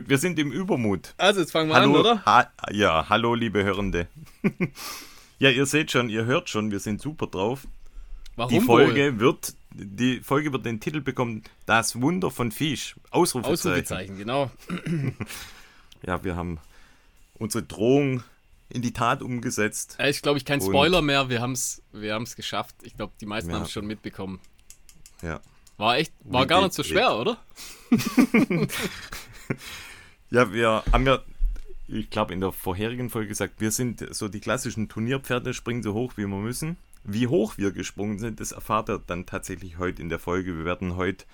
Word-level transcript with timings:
Gut, 0.00 0.08
wir 0.08 0.18
sind 0.18 0.38
im 0.38 0.50
Übermut. 0.50 1.14
Also, 1.18 1.40
jetzt 1.40 1.52
fangen 1.52 1.68
wir 1.68 1.74
hallo, 1.76 1.94
an, 1.94 2.00
oder? 2.00 2.24
Ha 2.24 2.50
ja, 2.72 3.06
hallo 3.08 3.34
liebe 3.34 3.62
Hörende. 3.64 4.06
ja, 5.38 5.50
ihr 5.50 5.66
seht 5.66 5.90
schon, 5.90 6.08
ihr 6.08 6.24
hört 6.24 6.48
schon, 6.48 6.70
wir 6.70 6.80
sind 6.80 7.02
super 7.02 7.26
drauf. 7.26 7.66
Warum 8.36 8.50
die 8.52 8.60
Folge 8.60 9.12
wohl? 9.14 9.20
wird, 9.20 9.54
die 9.74 10.20
Folge 10.20 10.52
wird 10.54 10.64
den 10.64 10.80
Titel 10.80 11.02
bekommen, 11.02 11.42
Das 11.66 12.00
Wunder 12.00 12.30
von 12.30 12.50
Fisch. 12.50 12.96
Ausrufezeichen. 13.10 13.52
Ausrufezeichen, 13.52 14.18
genau. 14.18 14.50
Ja, 16.06 16.24
wir 16.24 16.34
haben 16.34 16.58
unsere 17.34 17.62
Drohung 17.62 18.22
in 18.70 18.80
die 18.80 18.94
Tat 18.94 19.20
umgesetzt. 19.20 19.96
Äh, 19.98 20.08
Ich 20.08 20.22
glaube, 20.22 20.38
ich 20.38 20.46
kein 20.46 20.62
Spoiler 20.62 21.02
mehr. 21.02 21.28
Wir 21.28 21.42
haben 21.42 21.52
es 21.52 21.82
wir 21.92 22.14
haben's 22.14 22.36
geschafft. 22.36 22.74
Ich 22.84 22.96
glaube, 22.96 23.12
die 23.20 23.26
meisten 23.26 23.50
Ja. 23.50 23.56
haben 23.56 23.64
es 23.64 23.70
schon 23.72 23.86
mitbekommen. 23.86 24.40
Ja. 25.20 25.40
War 25.76 25.98
echt, 25.98 26.14
war 26.24 26.46
gar 26.46 26.62
nicht 26.62 26.72
so 26.72 26.82
schwer, 26.82 27.16
oder? 27.18 27.36
Ja, 30.30 30.52
wir 30.52 30.82
haben 30.92 31.06
ja, 31.06 31.18
ich 31.88 32.08
glaube, 32.10 32.32
in 32.32 32.40
der 32.40 32.52
vorherigen 32.52 33.10
Folge 33.10 33.28
gesagt, 33.28 33.54
wir 33.60 33.70
sind 33.70 34.14
so 34.14 34.28
die 34.28 34.40
klassischen 34.40 34.88
Turnierpferde, 34.88 35.54
springen 35.54 35.82
so 35.82 35.94
hoch, 35.94 36.12
wie 36.16 36.26
wir 36.26 36.36
müssen. 36.38 36.76
Wie 37.02 37.26
hoch 37.26 37.54
wir 37.56 37.72
gesprungen 37.72 38.18
sind, 38.18 38.40
das 38.40 38.52
erfahrt 38.52 38.90
ihr 38.90 38.98
dann 39.04 39.26
tatsächlich 39.26 39.78
heute 39.78 40.02
in 40.02 40.08
der 40.10 40.18
Folge. 40.18 40.56
Wir 40.56 40.64
werden 40.64 40.96
heute 40.96 41.24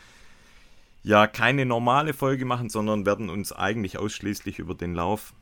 ja 1.02 1.27
keine 1.27 1.67
normale 1.67 2.14
Folge 2.14 2.44
machen, 2.44 2.70
sondern 2.70 3.05
werden 3.05 3.28
uns 3.28 3.52
eigentlich 3.52 3.98
ausschließlich 3.98 4.58
über 4.61 4.74
den 4.74 4.94
Lauf 4.94 5.34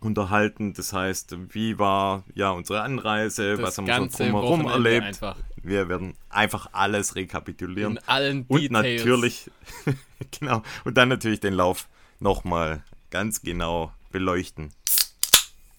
unterhalten. 0.00 0.74
Das 0.74 0.92
heißt, 0.92 1.36
wie 1.52 1.78
war 1.78 2.22
ja 2.34 2.50
unsere 2.50 2.82
Anreise, 2.82 3.56
Das 3.56 3.60
was 3.60 3.78
haben 3.78 3.86
wir 3.88 4.10
so 4.10 4.24
drumherum 4.24 4.64
Wochenende 4.64 4.90
erlebt. 4.90 5.06
einfach. 5.06 5.36
Wir 5.60 5.88
werden 5.88 6.14
einfach 6.30 6.68
alles 6.72 7.16
rekapitulieren. 7.16 7.96
In 7.96 8.02
allen 8.06 8.44
Und 8.46 8.62
Details. 8.62 8.98
natürlich, 9.00 9.50
genau, 10.40 10.62
und 10.84 10.96
dann 10.96 11.08
natürlich 11.08 11.40
den 11.40 11.54
Lauf 11.54 11.88
nochmal 12.20 12.82
ganz 13.10 13.42
genau 13.42 13.92
beleuchten. 14.10 14.72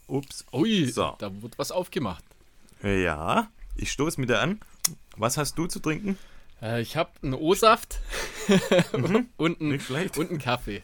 Ups. 0.07 0.45
Ui, 0.51 0.85
So. 0.85 1.15
da 1.19 1.29
wird 1.41 1.57
was 1.59 1.71
aufgemacht. 1.71 2.23
Ja, 2.81 3.49
ich 3.75 3.91
stoße 3.91 4.19
mit 4.19 4.29
dir 4.29 4.39
an. 4.39 4.59
Was 5.17 5.37
hast 5.37 5.57
du 5.57 5.67
zu 5.67 5.79
trinken? 5.79 6.17
Äh, 6.61 6.81
ich 6.81 6.95
habe 6.97 7.11
einen 7.21 7.33
O-Saft 7.33 7.99
und, 8.91 9.05
einen, 9.05 9.29
Mhm. 9.59 9.69
Nicht 9.69 9.85
schlecht. 9.85 10.17
und 10.17 10.29
einen 10.29 10.39
Kaffee. 10.39 10.81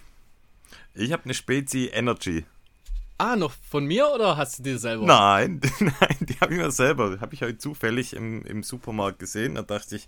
Ich 0.94 1.12
habe 1.12 1.24
eine 1.26 1.34
Spezi 1.34 1.90
Energy. 1.92 2.46
Ah, 3.18 3.36
noch 3.38 3.54
von 3.70 3.86
mir 3.86 4.10
oder 4.14 4.36
hast 4.38 4.60
du 4.60 4.64
dir 4.64 4.78
selber? 4.78 5.06
Nein, 5.06 5.62
nein, 5.80 6.18
die 6.20 6.38
habe 6.42 6.54
ich 6.54 6.60
mir 6.60 6.70
selber, 6.72 7.18
habe 7.22 7.34
ich 7.34 7.42
heute 7.42 7.58
zufällig 7.58 8.14
im, 8.14 8.44
im 8.44 8.62
Supermarkt 8.62 9.20
gesehen. 9.20 9.56
Da 9.56 9.62
dachte 9.62 9.96
ich, 9.96 10.08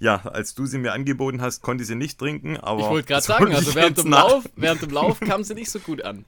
ja, 0.00 0.16
als 0.26 0.54
du 0.54 0.66
sie 0.66 0.78
mir 0.78 0.92
angeboten 0.92 1.40
hast, 1.40 1.62
konnte 1.62 1.82
ich 1.82 1.88
sie 1.88 1.94
nicht 1.94 2.18
trinken, 2.18 2.56
aber. 2.56 2.80
Ich 2.80 2.86
wollte 2.88 3.08
gerade 3.08 3.22
sagen, 3.24 3.54
also 3.54 3.74
während 3.74 3.98
dem. 3.98 4.10
Lauf, 4.10 4.48
während 4.56 4.82
dem 4.82 4.90
Lauf 4.90 5.20
kam 5.20 5.44
sie 5.44 5.54
nicht 5.54 5.70
so 5.70 5.78
gut 5.78 6.02
an. 6.02 6.24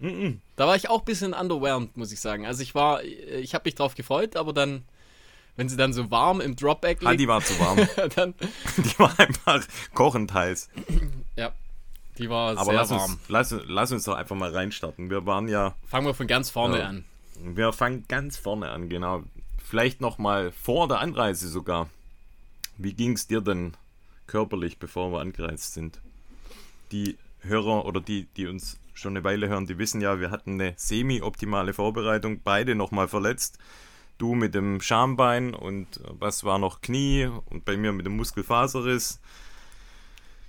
Da 0.56 0.66
war 0.66 0.76
ich 0.76 0.90
auch 0.90 0.98
ein 1.00 1.04
bisschen 1.04 1.32
underwhelmed, 1.32 1.96
muss 1.96 2.12
ich 2.12 2.20
sagen. 2.20 2.44
Also 2.46 2.62
ich 2.62 2.74
war, 2.74 3.02
ich 3.02 3.54
habe 3.54 3.62
mich 3.64 3.74
drauf 3.76 3.94
gefreut, 3.94 4.36
aber 4.36 4.52
dann, 4.52 4.82
wenn 5.56 5.68
sie 5.68 5.76
dann 5.76 5.92
so 5.92 6.10
warm 6.10 6.40
im 6.40 6.56
Dropback 6.56 6.98
Ah, 7.04 7.10
liegt, 7.10 7.20
die 7.22 7.28
war 7.28 7.40
zu 7.42 7.58
warm. 7.58 7.78
dann, 8.16 8.34
Die 8.76 8.98
war 8.98 9.18
einfach 9.18 9.64
kochend 9.94 10.34
heiß. 10.34 10.68
ja, 11.36 11.52
die 12.18 12.28
war 12.28 12.50
Aber 12.58 12.64
sehr 12.66 12.74
lass 12.74 12.90
warm. 12.90 13.12
uns, 13.12 13.18
lass, 13.28 13.54
lass 13.66 13.92
uns 13.92 14.04
doch 14.04 14.14
einfach 14.16 14.36
mal 14.36 14.50
reinstarten. 14.52 15.08
Wir 15.10 15.24
waren 15.26 15.48
ja, 15.48 15.74
Fangen 15.88 16.06
wir 16.06 16.14
von 16.14 16.26
ganz 16.26 16.50
vorne 16.50 16.80
Ja. 16.80 16.86
an. 16.88 17.04
wir 17.40 17.72
fangen 17.72 18.04
ganz 18.08 18.36
vorne 18.36 18.70
an, 18.70 18.88
genau. 18.88 19.22
Vielleicht 19.64 20.00
noch 20.00 20.18
mal 20.18 20.52
vor 20.52 20.86
der 20.88 20.98
Anreise 21.00 21.48
sogar. 21.48 21.88
Wie 22.76 22.94
ging 22.94 23.12
es 23.12 23.26
dir 23.26 23.40
denn 23.40 23.76
körperlich, 24.26 24.78
bevor 24.78 25.12
wir 25.12 25.20
angereist 25.20 25.74
sind? 25.74 26.00
Die 26.92 27.16
Hörer 27.40 27.84
oder 27.84 28.00
die, 28.00 28.26
die 28.36 28.46
uns 28.46 28.78
schon 28.94 29.16
eine 29.16 29.24
Weile 29.24 29.48
hören, 29.48 29.66
die 29.66 29.78
wissen 29.78 30.00
ja, 30.00 30.20
wir 30.20 30.30
hatten 30.30 30.54
eine 30.54 30.74
semi-optimale 30.76 31.74
Vorbereitung, 31.74 32.40
beide 32.42 32.74
nochmal 32.74 33.08
verletzt. 33.08 33.58
Du 34.16 34.34
mit 34.34 34.54
dem 34.54 34.80
Schambein 34.80 35.54
und 35.54 36.00
was 36.04 36.44
war 36.44 36.58
noch 36.58 36.80
Knie 36.80 37.28
und 37.46 37.64
bei 37.64 37.76
mir 37.76 37.92
mit 37.92 38.06
dem 38.06 38.16
Muskelfaserriss. 38.16 39.20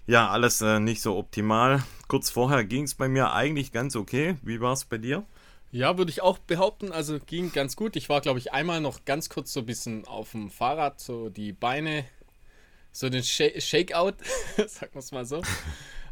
Ja, 0.08 0.30
alles 0.30 0.62
äh, 0.62 0.80
nicht 0.80 1.02
so 1.02 1.18
optimal. 1.18 1.84
Kurz 2.08 2.30
vorher 2.30 2.64
ging 2.64 2.84
es 2.84 2.94
bei 2.94 3.08
mir 3.08 3.34
eigentlich 3.34 3.72
ganz 3.72 3.96
okay. 3.96 4.38
Wie 4.44 4.62
war 4.62 4.74
es 4.74 4.86
bei 4.86 5.00
dir? 5.00 5.26
Ja, 5.72 5.98
würde 5.98 6.12
ich 6.12 6.22
auch 6.22 6.38
behaupten, 6.38 6.92
also 6.92 7.20
ging 7.20 7.52
ganz 7.52 7.76
gut. 7.76 7.96
Ich 7.96 8.08
war, 8.08 8.22
glaube 8.22 8.40
ich, 8.40 8.54
einmal 8.54 8.82
noch 8.82 9.04
ganz 9.04 9.30
kurz 9.30 9.52
so 9.52 9.62
ein 9.62 9.66
bisschen 9.66 10.06
auf 10.06 10.32
dem 10.32 10.52
Fahrrad, 10.52 11.00
so 11.00 11.30
die 11.30 11.52
Beine, 11.52 12.06
so 12.96 13.10
den 13.10 13.24
Sha 13.24 13.50
Shakeout, 13.60 14.14
sagen 14.68 14.94
wir 14.94 15.00
es 15.00 15.12
mal 15.12 15.26
so. 15.26 15.42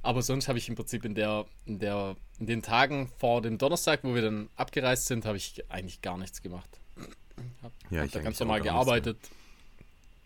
Aber 0.02 0.22
sonst 0.22 0.50
habe 0.50 0.58
ich 0.58 0.68
im 0.68 0.76
Prinzip 0.76 1.06
in 1.06 1.16
der, 1.16 1.46
in 1.66 1.80
der, 1.80 2.18
in 2.40 2.46
den 2.46 2.62
Tagen 2.62 3.10
vor 3.20 3.42
dem 3.42 3.58
Donnerstag, 3.58 4.02
wo 4.04 4.14
wir 4.14 4.22
dann 4.22 4.50
abgereist 4.58 5.06
sind, 5.08 5.26
habe 5.26 5.38
ich 5.38 5.64
eigentlich 5.70 6.02
gar 6.02 6.18
nichts 6.18 6.42
gemacht. 6.42 6.70
Hab, 7.62 7.72
Ja, 7.90 8.00
hab 8.00 8.06
ich 8.08 8.12
da 8.12 8.20
eigentlich 8.20 8.24
ganz 8.26 8.40
normal 8.42 8.62
gar 8.62 8.74
nichts, 8.74 8.86
gearbeitet. 8.86 9.18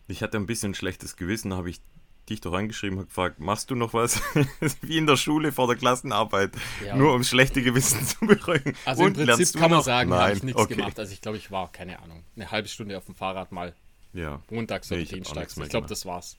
Ich 0.07 0.23
hatte 0.23 0.37
ein 0.37 0.47
bisschen 0.47 0.73
schlechtes 0.73 1.15
Gewissen, 1.15 1.53
habe 1.53 1.69
ich 1.69 1.79
dich 2.27 2.41
doch 2.41 2.53
angeschrieben 2.53 2.97
und 2.97 3.05
gefragt, 3.05 3.39
machst 3.39 3.69
du 3.69 3.75
noch 3.75 3.93
was? 3.93 4.19
Wie 4.81 4.97
in 4.97 5.05
der 5.05 5.15
Schule 5.15 5.51
vor 5.51 5.67
der 5.67 5.75
Klassenarbeit, 5.75 6.53
Ja. 6.83 6.95
nur 6.95 7.13
um 7.13 7.23
schlechte 7.23 7.61
Gewissen 7.61 8.03
zu 8.07 8.25
beruhigen. 8.25 8.73
Also 8.83 9.03
und 9.03 9.15
im 9.19 9.27
Prinzip 9.27 9.53
kann 9.53 9.69
man 9.69 9.79
noch? 9.79 9.85
sagen, 9.85 10.11
habe 10.11 10.33
ich 10.33 10.41
nichts 10.41 10.59
okay. 10.59 10.75
gemacht. 10.75 10.97
Also 10.99 11.13
ich 11.13 11.21
glaube, 11.21 11.37
ich 11.37 11.51
war, 11.51 11.71
keine 11.71 11.99
Ahnung, 12.01 12.23
eine 12.35 12.49
halbe 12.49 12.67
Stunde 12.67 12.97
auf 12.97 13.05
dem 13.05 13.13
Fahrrad 13.13 13.51
mal 13.51 13.75
Ja, 14.17 14.41
montags 14.49 14.89
Nee, 14.89 14.95
oder 14.95 15.03
ich 15.03 15.09
auch 15.09 15.13
dienstags. 15.13 15.55
mehr 15.57 15.65
Ich 15.65 15.69
glaube, 15.69 15.87
das 15.87 16.05
war's. 16.05 16.37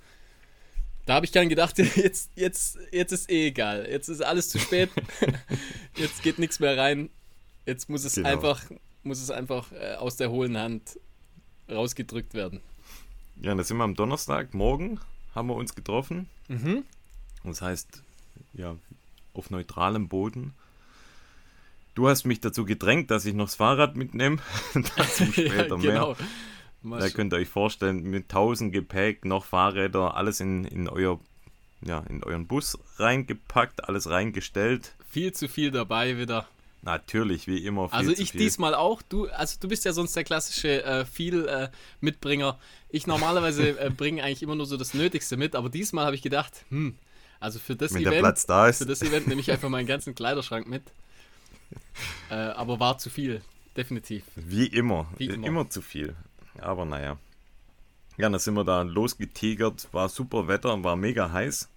Da 1.06 1.14
habe 1.14 1.24
ich 1.24 1.32
dann 1.32 1.48
gedacht, 1.48 1.78
jetzt, 1.96 2.30
jetzt, 2.34 2.78
jetzt 2.90 3.12
ist 3.12 3.30
eh 3.30 3.46
egal. 3.48 3.86
Jetzt 3.88 4.08
ist 4.08 4.20
alles 4.20 4.48
zu 4.48 4.58
spät. 4.58 4.90
jetzt 5.96 6.22
geht 6.22 6.38
nichts 6.38 6.58
mehr 6.58 6.76
rein. 6.76 7.08
Jetzt 7.66 7.88
muss 7.88 8.04
es 8.04 8.16
Genau. 8.16 8.28
einfach, 8.28 8.62
muss 9.04 9.20
es 9.22 9.30
einfach 9.30 9.70
äh, 9.72 9.94
aus 9.94 10.16
der 10.16 10.30
hohlen 10.30 10.58
Hand 10.58 10.98
rausgedrückt 11.70 12.34
werden. 12.34 12.60
ja, 13.40 13.54
da 13.54 13.62
sind 13.62 13.76
wir 13.76 13.84
am 13.84 13.94
Donnerstag, 13.94 14.54
morgen 14.54 14.98
haben 15.34 15.48
wir 15.48 15.54
uns 15.54 15.74
getroffen. 15.74 16.28
Mhm. 16.48 16.82
Das 17.44 17.62
heißt, 17.62 18.02
ja, 18.54 18.74
auf 19.34 19.50
neutralem 19.50 20.08
Boden. 20.08 20.54
Du 21.94 22.08
hast 22.08 22.24
mich 22.24 22.40
dazu 22.40 22.64
gedrängt, 22.64 23.10
dass 23.10 23.24
ich 23.24 23.34
noch 23.34 23.46
das 23.46 23.54
Fahrrad 23.54 23.96
mitnehme. 23.96 24.38
dazu 24.96 25.24
später 25.32 25.76
ja, 25.78 25.92
mehr. 25.92 26.16
Mal 26.82 27.00
Da 27.00 27.08
könnt 27.10 27.32
ihr 27.32 27.38
euch 27.38 27.48
vorstellen, 27.48 28.02
mit 28.04 28.24
1000 28.24 28.72
Gepäck, 28.72 29.24
noch 29.24 29.44
Fahrräder, 29.44 30.14
alles 30.14 30.40
in, 30.40 30.64
in, 30.64 30.88
euer, 30.88 31.18
ja, 31.84 32.00
in 32.08 32.22
euren 32.22 32.46
Bus 32.46 32.78
reingepackt, 32.96 33.88
alles 33.88 34.08
reingestellt. 34.08 34.94
viel 35.10 35.32
zu 35.32 35.48
viel 35.48 35.70
dabei 35.70 36.18
wieder. 36.18 36.46
Natürlich, 36.82 37.48
wie 37.48 37.58
immer. 37.66 37.92
Also 37.92 38.12
ich 38.12 38.30
diesmal 38.30 38.74
auch. 38.74 39.02
Du, 39.02 39.26
also 39.28 39.56
du 39.60 39.68
bist 39.68 39.84
ja 39.84 39.92
sonst 39.92 40.14
der 40.14 40.22
klassische 40.22 40.84
äh, 40.84 41.04
viel 41.04 41.46
äh, 41.46 41.70
Mitbringer. 42.00 42.58
Ich 42.88 43.06
normalerweise 43.06 43.78
äh, 43.80 43.90
bringe 43.90 44.22
eigentlich 44.22 44.42
immer 44.42 44.54
nur 44.54 44.66
so 44.66 44.76
das 44.76 44.94
Nötigste 44.94 45.36
mit, 45.36 45.56
aber 45.56 45.68
diesmal 45.70 46.06
habe 46.06 46.14
ich 46.14 46.22
gedacht, 46.22 46.64
hm, 46.70 46.94
also 47.40 47.58
für 47.58 47.74
das 47.74 47.94
Wenn 47.94 48.04
der 48.04 48.12
Event, 48.12 48.22
Platz 48.22 48.46
da 48.46 48.68
ist. 48.68 48.78
für 48.78 48.86
das 48.86 49.02
Event 49.02 49.26
nehme 49.26 49.40
ich 49.40 49.50
einfach 49.50 49.68
meinen 49.68 49.86
ganzen 49.86 50.14
Kleiderschrank 50.14 50.68
mit. 50.68 50.82
Äh, 52.30 52.34
aber 52.34 52.80
war 52.80 52.96
zu 52.98 53.10
viel, 53.10 53.42
definitiv. 53.76 54.22
Wie 54.36 54.66
immer. 54.66 55.06
Wie 55.16 55.28
Wie 55.28 55.34
immer. 55.34 55.46
immer. 55.46 55.70
zu 55.70 55.82
viel. 55.82 56.14
Aber 56.60 56.84
naja. 56.84 57.18
Ja, 58.16 58.28
dann 58.28 58.40
sind 58.40 58.54
wir 58.54 58.64
da 58.64 58.82
losgetigert. 58.82 59.88
War 59.92 60.08
super 60.08 60.48
Wetter, 60.48 60.82
war 60.82 60.96
mega 60.96 61.30
heiß. 61.30 61.68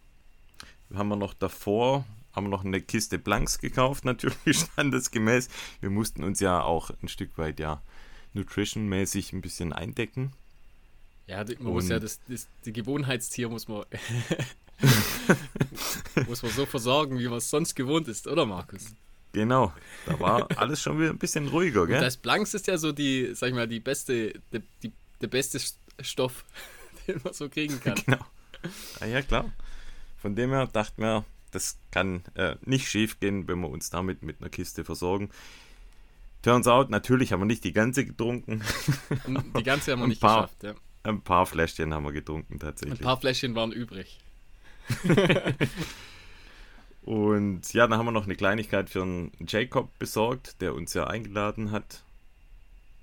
Haben 0.93 1.09
wir 1.09 1.15
noch 1.15 1.33
davor, 1.33 2.05
haben 2.33 2.45
wir 2.45 2.49
noch 2.49 2.65
eine 2.65 2.81
Kiste 2.81 3.19
Blanks 3.19 3.59
gekauft, 3.59 4.03
natürlich 4.05 4.57
standesgemäß. 4.57 5.49
Wir 5.79 5.89
mussten 5.89 6.23
uns 6.23 6.39
ja 6.39 6.61
auch 6.61 6.91
ein 7.01 7.07
Stück 7.07 7.37
weit 7.37 7.59
ja 7.59 7.81
nutritionmäßig 8.33 9.33
ein 9.33 9.41
bisschen 9.41 9.71
eindecken. 9.73 10.31
Ja, 11.27 11.43
man 11.59 11.73
muss 11.73 11.85
Und- 11.85 11.91
ja 11.91 11.99
das, 11.99 12.19
das 12.27 12.47
die 12.65 12.73
Gewohnheitstier 12.73 13.47
muss 13.49 13.67
man 13.67 13.85
muss 16.27 16.41
man 16.41 16.51
so 16.51 16.65
versorgen, 16.65 17.19
wie 17.19 17.27
man 17.27 17.37
es 17.37 17.49
sonst 17.49 17.75
gewohnt 17.75 18.07
ist, 18.07 18.27
oder 18.27 18.45
Markus? 18.45 18.95
Genau, 19.33 19.73
da 20.05 20.19
war 20.19 20.47
alles 20.57 20.81
schon 20.81 20.99
wieder 20.99 21.09
ein 21.11 21.17
bisschen 21.17 21.47
ruhiger, 21.47 21.87
gell? 21.87 22.01
Das 22.01 22.17
Blanks 22.17 22.53
ist 22.53 22.67
ja 22.67 22.77
so 22.77 22.91
die, 22.91 23.31
sag 23.33 23.49
ich 23.49 23.55
mal, 23.55 23.67
die 23.67 23.79
beste, 23.79 24.33
die, 24.51 24.61
die, 24.83 24.91
der 25.21 25.27
beste 25.27 25.59
Stoff, 26.01 26.43
den 27.07 27.21
man 27.23 27.33
so 27.33 27.49
kriegen 27.49 27.79
kann. 27.79 27.95
Genau. 28.05 28.25
Ah, 28.99 29.05
ja, 29.05 29.21
klar. 29.23 29.51
Von 30.21 30.35
dem 30.35 30.51
her 30.51 30.67
dachten 30.67 31.01
wir, 31.01 31.25
das 31.49 31.79
kann 31.89 32.23
äh, 32.35 32.55
nicht 32.63 32.87
schief 32.89 33.19
gehen, 33.19 33.47
wenn 33.47 33.59
wir 33.61 33.69
uns 33.69 33.89
damit 33.89 34.21
mit 34.21 34.39
einer 34.39 34.49
Kiste 34.51 34.83
versorgen. 34.83 35.31
Turns 36.43 36.67
out, 36.67 36.89
natürlich 36.91 37.33
haben 37.33 37.39
wir 37.41 37.45
nicht 37.45 37.63
die 37.63 37.73
ganze 37.73 38.05
getrunken. 38.05 38.61
Und 39.25 39.57
die 39.57 39.63
ganze 39.63 39.91
haben 39.93 39.99
wir 39.99 40.03
Ein 40.05 40.09
nicht 40.09 40.21
paar. 40.21 40.43
geschafft. 40.43 40.63
Ja. 40.63 40.73
Ein 41.03 41.21
paar 41.21 41.47
Fläschchen 41.47 41.91
haben 41.93 42.03
wir 42.03 42.11
getrunken 42.11 42.53
Ein 42.55 42.59
tatsächlich. 42.59 42.99
paar 43.01 43.19
Fläschchen 43.19 43.55
waren 43.55 43.71
übrig. 43.71 44.19
Und 47.03 47.73
ja, 47.73 47.87
dann 47.87 47.97
haben 47.97 48.05
wir 48.05 48.11
noch 48.11 48.25
eine 48.25 48.35
Kleinigkeit 48.35 48.89
für 48.89 49.01
einen 49.01 49.31
Jacob 49.47 49.97
besorgt, 49.97 50.61
der 50.61 50.75
uns 50.75 50.93
ja 50.93 51.07
eingeladen 51.07 51.71
hat. 51.71 52.03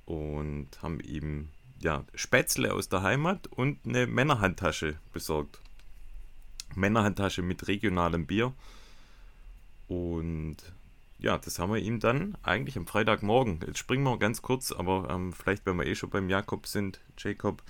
Und 0.04 0.68
haben 0.80 1.00
ihm 1.00 1.48
ja 1.80 2.04
Spätzle 2.14 2.72
aus 2.72 2.88
der 2.88 3.02
Heimat 3.02 3.46
und 3.48 3.78
eine 3.84 4.06
Männerhandtasche 4.06 4.96
besorgt. 5.12 5.60
Männerhandtasche 6.74 7.42
mit 7.42 7.66
regionalem 7.68 8.26
Bier. 8.26 8.52
Und 9.88 10.56
ja, 11.18 11.36
das 11.38 11.58
haben 11.58 11.72
wir 11.72 11.80
ihm 11.80 11.98
dann 11.98 12.36
eigentlich 12.42 12.76
am 12.76 12.86
Freitagmorgen. 12.86 13.60
Jetzt 13.66 13.78
springen 13.78 14.04
wir 14.04 14.18
ganz 14.18 14.42
kurz, 14.42 14.70
aber 14.70 15.08
ähm, 15.10 15.32
vielleicht, 15.32 15.66
wenn 15.66 15.76
wir 15.76 15.86
eh 15.86 15.94
schon 15.94 16.10
beim 16.10 16.28
Jakob 16.28 16.66
sind, 16.66 17.00
Jacob, 17.18 17.62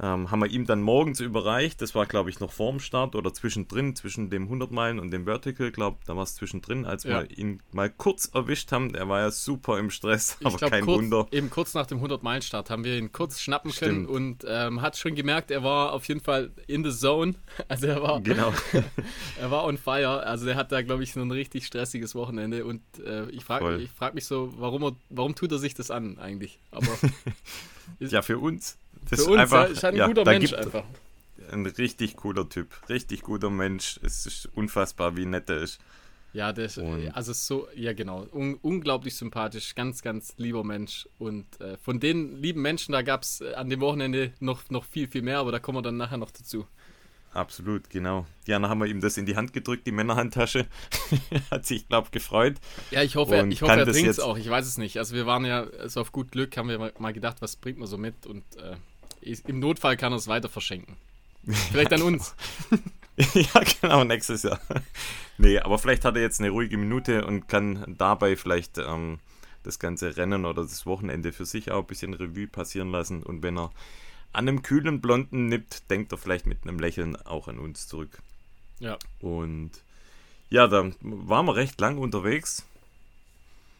ähm, 0.00 0.30
haben 0.30 0.40
wir 0.40 0.48
ihm 0.48 0.66
dann 0.66 0.80
morgens 0.80 1.20
überreicht. 1.20 1.82
Das 1.82 1.94
war, 1.94 2.06
glaube 2.06 2.30
ich, 2.30 2.38
noch 2.38 2.52
vorm 2.52 2.78
Start 2.78 3.16
oder 3.16 3.34
zwischendrin, 3.34 3.96
zwischen 3.96 4.30
dem 4.30 4.44
100 4.44 4.70
Meilen 4.70 4.98
und 4.98 5.10
dem 5.10 5.24
Vertical, 5.24 5.72
glaube 5.72 5.98
da 6.06 6.16
war 6.16 6.22
es 6.22 6.36
zwischendrin, 6.36 6.84
als 6.84 7.04
ja. 7.04 7.22
wir 7.22 7.38
ihn 7.38 7.62
mal 7.72 7.90
kurz 7.90 8.30
erwischt 8.32 8.70
haben. 8.70 8.94
Er 8.94 9.08
war 9.08 9.20
ja 9.20 9.30
super 9.30 9.78
im 9.78 9.90
Stress, 9.90 10.38
aber 10.44 10.56
glaub, 10.56 10.70
kein 10.70 10.84
kurz, 10.84 10.98
Wunder. 10.98 11.26
Eben 11.32 11.50
kurz 11.50 11.74
nach 11.74 11.86
dem 11.86 11.98
100 11.98 12.22
Meilen 12.22 12.42
Start 12.42 12.70
haben 12.70 12.84
wir 12.84 12.96
ihn 12.96 13.10
kurz 13.10 13.40
schnappen 13.40 13.72
Stimmt. 13.72 13.90
können 13.92 14.06
und 14.06 14.46
ähm, 14.48 14.82
hat 14.82 14.96
schon 14.96 15.14
gemerkt, 15.14 15.50
er 15.50 15.64
war 15.64 15.92
auf 15.92 16.06
jeden 16.06 16.20
Fall 16.20 16.52
in 16.66 16.84
the 16.84 16.96
zone. 16.96 17.34
Also 17.66 17.86
er 17.86 18.02
war, 18.02 18.20
genau. 18.22 18.52
er 19.40 19.50
war 19.50 19.64
on 19.64 19.76
fire. 19.76 20.24
Also 20.24 20.46
er 20.48 20.54
hat 20.54 20.70
da, 20.72 20.80
glaube 20.82 21.02
ich, 21.02 21.12
so 21.12 21.20
ein 21.20 21.30
richtig 21.30 21.66
stressiges 21.66 22.14
Wochenende 22.14 22.64
und 22.64 22.82
äh, 23.04 23.28
ich 23.30 23.44
frage 23.44 23.88
frag 23.96 24.14
mich 24.14 24.26
so, 24.26 24.54
warum, 24.56 24.84
er, 24.84 24.92
warum 25.10 25.34
tut 25.34 25.50
er 25.52 25.58
sich 25.58 25.74
das 25.74 25.90
an 25.90 26.18
eigentlich? 26.18 26.60
Aber 26.70 26.86
ja, 27.98 28.22
für 28.22 28.38
uns. 28.38 28.78
Das 29.10 29.24
Für 29.24 29.30
uns 29.30 29.40
einfach, 29.40 29.68
ist 29.68 29.84
ein 29.84 29.96
ja, 29.96 30.06
guter 30.06 30.24
Mensch 30.24 30.52
einfach. 30.52 30.84
Ein 31.50 31.66
richtig 31.66 32.16
cooler 32.16 32.48
Typ. 32.48 32.68
Richtig 32.88 33.22
guter 33.22 33.50
Mensch. 33.50 33.98
Es 34.02 34.26
ist 34.26 34.46
unfassbar, 34.54 35.16
wie 35.16 35.24
nett 35.24 35.48
er 35.48 35.62
ist. 35.62 35.80
Ja, 36.34 36.52
der 36.52 36.66
ist, 36.66 36.78
also 36.78 37.32
so, 37.32 37.68
ja 37.74 37.94
genau, 37.94 38.26
un 38.32 38.54
unglaublich 38.60 39.16
sympathisch, 39.16 39.74
ganz, 39.74 40.02
ganz 40.02 40.34
lieber 40.36 40.62
Mensch. 40.62 41.08
Und 41.18 41.46
äh, 41.60 41.78
von 41.78 42.00
den 42.00 42.36
lieben 42.36 42.60
Menschen, 42.60 42.92
da 42.92 43.00
gab 43.00 43.22
es 43.22 43.40
äh, 43.40 43.54
an 43.54 43.70
dem 43.70 43.80
Wochenende 43.80 44.32
noch, 44.38 44.68
noch 44.68 44.84
viel, 44.84 45.08
viel 45.08 45.22
mehr, 45.22 45.38
aber 45.38 45.52
da 45.52 45.58
kommen 45.58 45.78
wir 45.78 45.82
dann 45.82 45.96
nachher 45.96 46.18
noch 46.18 46.30
dazu. 46.30 46.66
Absolut, 47.32 47.88
genau. 47.88 48.26
Ja, 48.46 48.58
dann 48.58 48.70
haben 48.70 48.80
wir 48.80 48.86
ihm 48.86 49.00
das 49.00 49.16
in 49.16 49.26
die 49.26 49.36
Hand 49.36 49.52
gedrückt, 49.52 49.86
die 49.86 49.92
Männerhandtasche. 49.92 50.66
Hat 51.50 51.66
sich, 51.66 51.88
glaube 51.88 52.06
ich, 52.06 52.10
gefreut. 52.10 52.56
Ja, 52.90 53.02
ich 53.02 53.16
hoffe, 53.16 53.46
ich 53.50 53.62
hoffe 53.62 53.72
er 53.72 53.86
trinkt 53.86 54.10
es 54.10 54.20
auch. 54.20 54.36
Ich 54.36 54.48
weiß 54.48 54.66
es 54.66 54.78
nicht. 54.78 54.98
Also 54.98 55.14
wir 55.14 55.26
waren 55.26 55.44
ja 55.44 55.66
so 55.88 56.00
auf 56.00 56.12
gut 56.12 56.32
Glück, 56.32 56.56
haben 56.56 56.68
wir 56.68 56.92
mal 56.98 57.12
gedacht, 57.12 57.38
was 57.40 57.56
bringt 57.56 57.78
man 57.78 57.86
so 57.86 57.98
mit 57.98 58.26
und 58.26 58.44
äh, 58.56 58.76
im 59.22 59.58
Notfall 59.60 59.96
kann 59.96 60.12
er 60.12 60.16
es 60.16 60.28
weiter 60.28 60.48
verschenken. 60.48 60.96
Vielleicht 61.70 61.92
an 61.92 62.02
uns. 62.02 62.34
ja, 63.34 63.62
genau, 63.80 64.04
nächstes 64.04 64.42
Jahr. 64.42 64.60
nee, 65.38 65.58
aber 65.58 65.78
vielleicht 65.78 66.04
hat 66.04 66.16
er 66.16 66.22
jetzt 66.22 66.40
eine 66.40 66.50
ruhige 66.50 66.76
Minute 66.76 67.24
und 67.24 67.48
kann 67.48 67.84
dabei 67.98 68.36
vielleicht 68.36 68.78
ähm, 68.78 69.18
das 69.62 69.78
ganze 69.78 70.16
Rennen 70.16 70.44
oder 70.44 70.62
das 70.62 70.86
Wochenende 70.86 71.32
für 71.32 71.46
sich 71.46 71.70
auch 71.70 71.80
ein 71.80 71.86
bisschen 71.86 72.14
Revue 72.14 72.46
passieren 72.46 72.90
lassen. 72.90 73.22
Und 73.22 73.42
wenn 73.42 73.58
er 73.58 73.70
an 74.32 74.48
einem 74.48 74.62
kühlen 74.62 75.00
Blonden 75.00 75.46
nippt, 75.46 75.90
denkt 75.90 76.12
er 76.12 76.18
vielleicht 76.18 76.46
mit 76.46 76.62
einem 76.62 76.78
Lächeln 76.78 77.16
auch 77.16 77.48
an 77.48 77.58
uns 77.58 77.88
zurück. 77.88 78.22
Ja. 78.78 78.98
Und 79.20 79.70
ja, 80.50 80.66
da 80.66 80.90
waren 81.00 81.46
wir 81.46 81.56
recht 81.56 81.80
lang 81.80 81.98
unterwegs. 81.98 82.66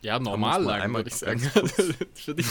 Ja, 0.01 0.19
normal 0.21 0.63
lang, 0.63 0.95
würde 0.95 1.09
ich 1.09 1.17
sagen. 1.17 1.41
Für 1.41 2.35
dich 2.35 2.47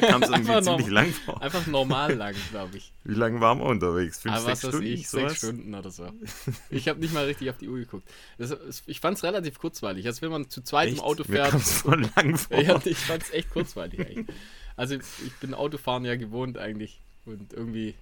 kam 0.00 0.22
es 0.22 0.30
irgendwie 0.30 0.62
ziemlich 0.62 0.88
lang 0.88 1.10
vor. 1.10 1.42
Einfach 1.42 1.66
normal 1.66 2.14
lang, 2.14 2.36
glaube 2.50 2.76
ich. 2.76 2.92
Wie 3.04 3.14
lange 3.14 3.40
waren 3.40 3.58
wir 3.58 3.66
unterwegs? 3.66 4.20
Fünf, 4.20 4.34
Aber 4.36 4.44
ah, 4.44 4.54
sechs 4.54 4.60
Stunden? 4.60 4.86
Ich, 4.86 5.08
sechs 5.08 5.38
Stunden 5.38 5.74
oder 5.74 5.90
so. 5.90 6.06
Ich 6.70 6.88
habe 6.88 7.00
nicht 7.00 7.12
mal 7.12 7.24
richtig 7.24 7.50
auf 7.50 7.58
die 7.58 7.68
Uhr 7.68 7.78
geguckt. 7.78 8.08
Das, 8.38 8.56
ich 8.86 9.00
fand 9.00 9.16
es 9.16 9.24
relativ 9.24 9.58
kurzweilig. 9.58 10.06
Also 10.06 10.22
wenn 10.22 10.30
man 10.30 10.48
zu 10.50 10.62
zweit 10.62 10.88
echt? 10.88 10.98
im 10.98 11.02
Auto 11.02 11.24
fährt. 11.24 11.52
Mir 11.52 11.58
voll 11.58 12.10
lang 12.14 12.36
vor. 12.38 12.60
Ja, 12.60 12.80
ich 12.84 12.98
fand 12.98 13.24
es 13.24 13.32
echt 13.32 13.50
kurzweilig 13.50 14.00
eigentlich. 14.00 14.36
Also 14.76 14.94
ich 14.94 15.32
bin 15.40 15.52
Autofahren 15.52 16.04
ja 16.04 16.14
gewohnt 16.14 16.58
eigentlich. 16.58 17.00
Und 17.26 17.52
irgendwie 17.52 17.94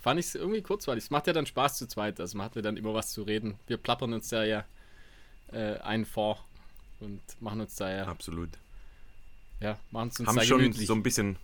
fand 0.00 0.20
ich 0.20 0.26
es 0.26 0.34
irgendwie 0.36 0.62
kurzweilig. 0.62 1.04
Es 1.04 1.10
macht 1.10 1.26
ja 1.26 1.32
dann 1.32 1.46
Spaß 1.46 1.76
zu 1.76 1.88
zweit. 1.88 2.20
Also 2.20 2.38
man 2.38 2.46
hat 2.46 2.54
ja 2.54 2.62
dann 2.62 2.76
immer 2.76 2.94
was 2.94 3.10
zu 3.12 3.24
reden. 3.24 3.58
Wir 3.66 3.78
plappern 3.78 4.12
uns 4.12 4.30
ja 4.30 4.44
ja 4.44 4.64
äh, 5.52 5.78
einen 5.78 6.04
vor 6.04 6.44
und 7.02 7.20
machen 7.40 7.60
uns 7.60 7.74
da 7.76 7.90
ja. 7.90 8.04
Absolut. 8.06 8.50
Ja, 9.60 9.78
machen 9.90 10.08
es 10.08 10.20
uns 10.20 10.28
Haben 10.28 10.40
schon 10.42 10.58
gemütlich. 10.60 10.86
so 10.86 10.94
ein 10.94 11.02
bisschen, 11.02 11.36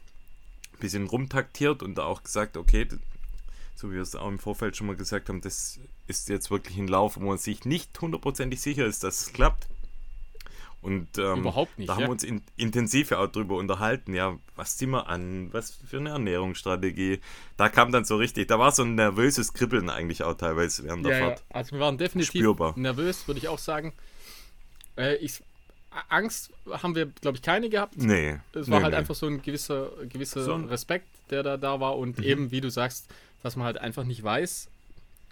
bisschen 0.81 1.07
rumtaktiert 1.07 1.83
und 1.83 1.99
auch 2.01 2.23
gesagt, 2.23 2.57
okay, 2.57 2.89
so 3.77 3.91
wie 3.91 3.95
wir 3.95 4.03
es 4.03 4.17
auch 4.17 4.29
im 4.29 4.41
Vorfeld 4.41 4.77
schon 4.77 4.89
mal 4.89 4.97
gesagt 4.97 5.29
haben, 5.29 5.41
das 5.41 5.79
ist 6.09 6.29
jetzt 6.29 6.51
wirklich 6.51 6.77
ein 6.79 6.89
Lauf, 6.89 7.17
wo 7.17 7.21
man 7.21 7.39
sich 7.39 7.65
nicht 7.65 8.01
hundertprozentig 8.01 8.61
sicher 8.61 8.87
ist, 8.87 9.05
dass 9.05 9.21
es 9.23 9.33
klappt. 9.33 9.69
Und 10.81 11.19
ähm, 11.19 11.41
Überhaupt 11.41 11.77
nicht, 11.79 11.89
da 11.89 11.97
haben 11.97 12.05
wir 12.05 12.11
uns 12.11 12.23
in, 12.23 12.41
intensiv 12.57 13.11
auch 13.11 13.27
drüber 13.27 13.57
unterhalten, 13.57 14.15
ja, 14.15 14.39
was 14.55 14.77
ziehen 14.77 14.91
wir 14.91 15.09
an, 15.09 15.53
was 15.53 15.73
für 15.73 15.99
eine 15.99 16.11
Ernährungsstrategie. 16.11 17.21
Da 17.57 17.69
kam 17.69 17.91
dann 17.91 18.05
so 18.05 18.17
richtig, 18.17 18.47
da 18.47 18.61
war 18.61 18.71
so 18.71 18.85
ein 18.85 18.95
nervöses 18.95 19.53
Kribbeln 19.53 19.91
eigentlich 19.91 20.23
auch 20.23 20.35
teilweise 20.35 20.85
während 20.85 21.05
der 21.05 21.19
ja, 21.19 21.27
Fahrt. 21.27 21.41
Ja. 21.41 21.57
Also 21.57 21.73
wir 21.73 21.81
waren 21.81 21.99
definitiv 21.99 22.41
Spürbar. 22.41 22.75
nervös, 22.77 23.27
würde 23.27 23.39
ich 23.39 23.49
auch 23.49 23.59
sagen. 23.59 23.93
Äh, 24.97 25.17
ich, 25.17 25.43
Angst 26.09 26.51
haben 26.71 26.95
wir, 26.95 27.07
glaube 27.07 27.37
ich, 27.37 27.43
keine 27.43 27.69
gehabt. 27.69 27.97
Nee. 27.97 28.39
Es 28.53 28.71
war 28.71 28.79
nee, 28.79 28.85
halt 28.85 28.93
nee. 28.93 28.99
einfach 28.99 29.15
so 29.15 29.27
ein 29.27 29.43
gewisser, 29.43 29.91
gewisser 30.09 30.43
so 30.43 30.55
Respekt, 30.55 31.09
der 31.31 31.43
da 31.43 31.57
da 31.57 31.81
war 31.81 31.97
und 31.97 32.19
mhm. 32.19 32.25
eben, 32.25 32.51
wie 32.51 32.61
du 32.61 32.71
sagst, 32.71 33.09
dass 33.43 33.57
man 33.57 33.67
halt 33.67 33.79
einfach 33.79 34.05
nicht 34.05 34.23
weiß, 34.23 34.69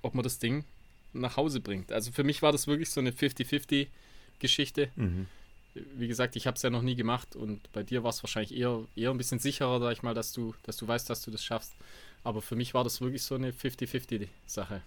ob 0.02 0.14
man 0.14 0.22
das 0.22 0.38
Ding 0.38 0.64
nach 1.12 1.36
Hause 1.36 1.60
bringt. 1.60 1.92
Also 1.92 2.12
für 2.12 2.24
mich 2.24 2.42
war 2.42 2.52
das 2.52 2.66
wirklich 2.66 2.90
so 2.90 3.00
eine 3.00 3.10
50-50 3.10 3.88
Geschichte. 4.38 4.90
Mhm. 4.96 5.26
Wie 5.74 6.08
gesagt, 6.08 6.36
ich 6.36 6.46
habe 6.46 6.56
es 6.56 6.62
ja 6.62 6.70
noch 6.70 6.82
nie 6.82 6.94
gemacht 6.94 7.36
und 7.36 7.70
bei 7.72 7.82
dir 7.82 8.02
war 8.02 8.10
es 8.10 8.22
wahrscheinlich 8.22 8.56
eher, 8.56 8.80
eher 8.96 9.10
ein 9.10 9.18
bisschen 9.18 9.38
sicherer, 9.38 9.78
sag 9.78 9.92
ich 9.92 10.02
mal, 10.02 10.14
dass 10.14 10.32
du, 10.32 10.54
dass 10.62 10.78
du 10.78 10.88
weißt, 10.88 11.08
dass 11.10 11.22
du 11.22 11.30
das 11.30 11.44
schaffst. 11.44 11.72
Aber 12.24 12.40
für 12.40 12.56
mich 12.56 12.72
war 12.72 12.82
das 12.82 13.00
wirklich 13.00 13.22
so 13.22 13.34
eine 13.34 13.52
50-50 13.52 14.28
Sache 14.46 14.80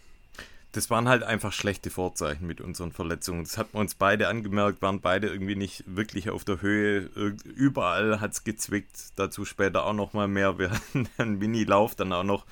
das 0.72 0.90
waren 0.92 1.10
halt 1.10 1.24
einfach 1.24 1.52
schlechte 1.52 1.90
Vorzeichen 1.90 2.46
mit 2.46 2.62
unseren 2.62 2.92
Verletzungen. 2.92 3.44
Das 3.44 3.58
hat 3.58 3.74
man 3.74 3.82
uns 3.82 3.96
beide 3.96 4.28
angemerkt, 4.28 4.82
waren 4.82 5.02
beide 5.02 5.28
irgendwie 5.28 5.56
nicht 5.56 5.84
wirklich 5.88 6.30
auf 6.30 6.44
der 6.44 6.62
Höhe. 6.62 7.10
Überall 7.44 8.22
hat 8.22 8.34
es 8.34 8.44
gezwickt. 8.44 9.14
Dazu 9.16 9.46
später 9.46 9.86
auch 9.86 9.94
noch 9.94 10.14
mal 10.14 10.28
mehr. 10.28 10.60
Wir 10.60 10.72
hatten 10.72 11.08
einen 11.18 11.40
Mini-Lauf 11.40 11.96
dann 11.96 12.14
auch 12.14 12.24
noch. 12.24 12.46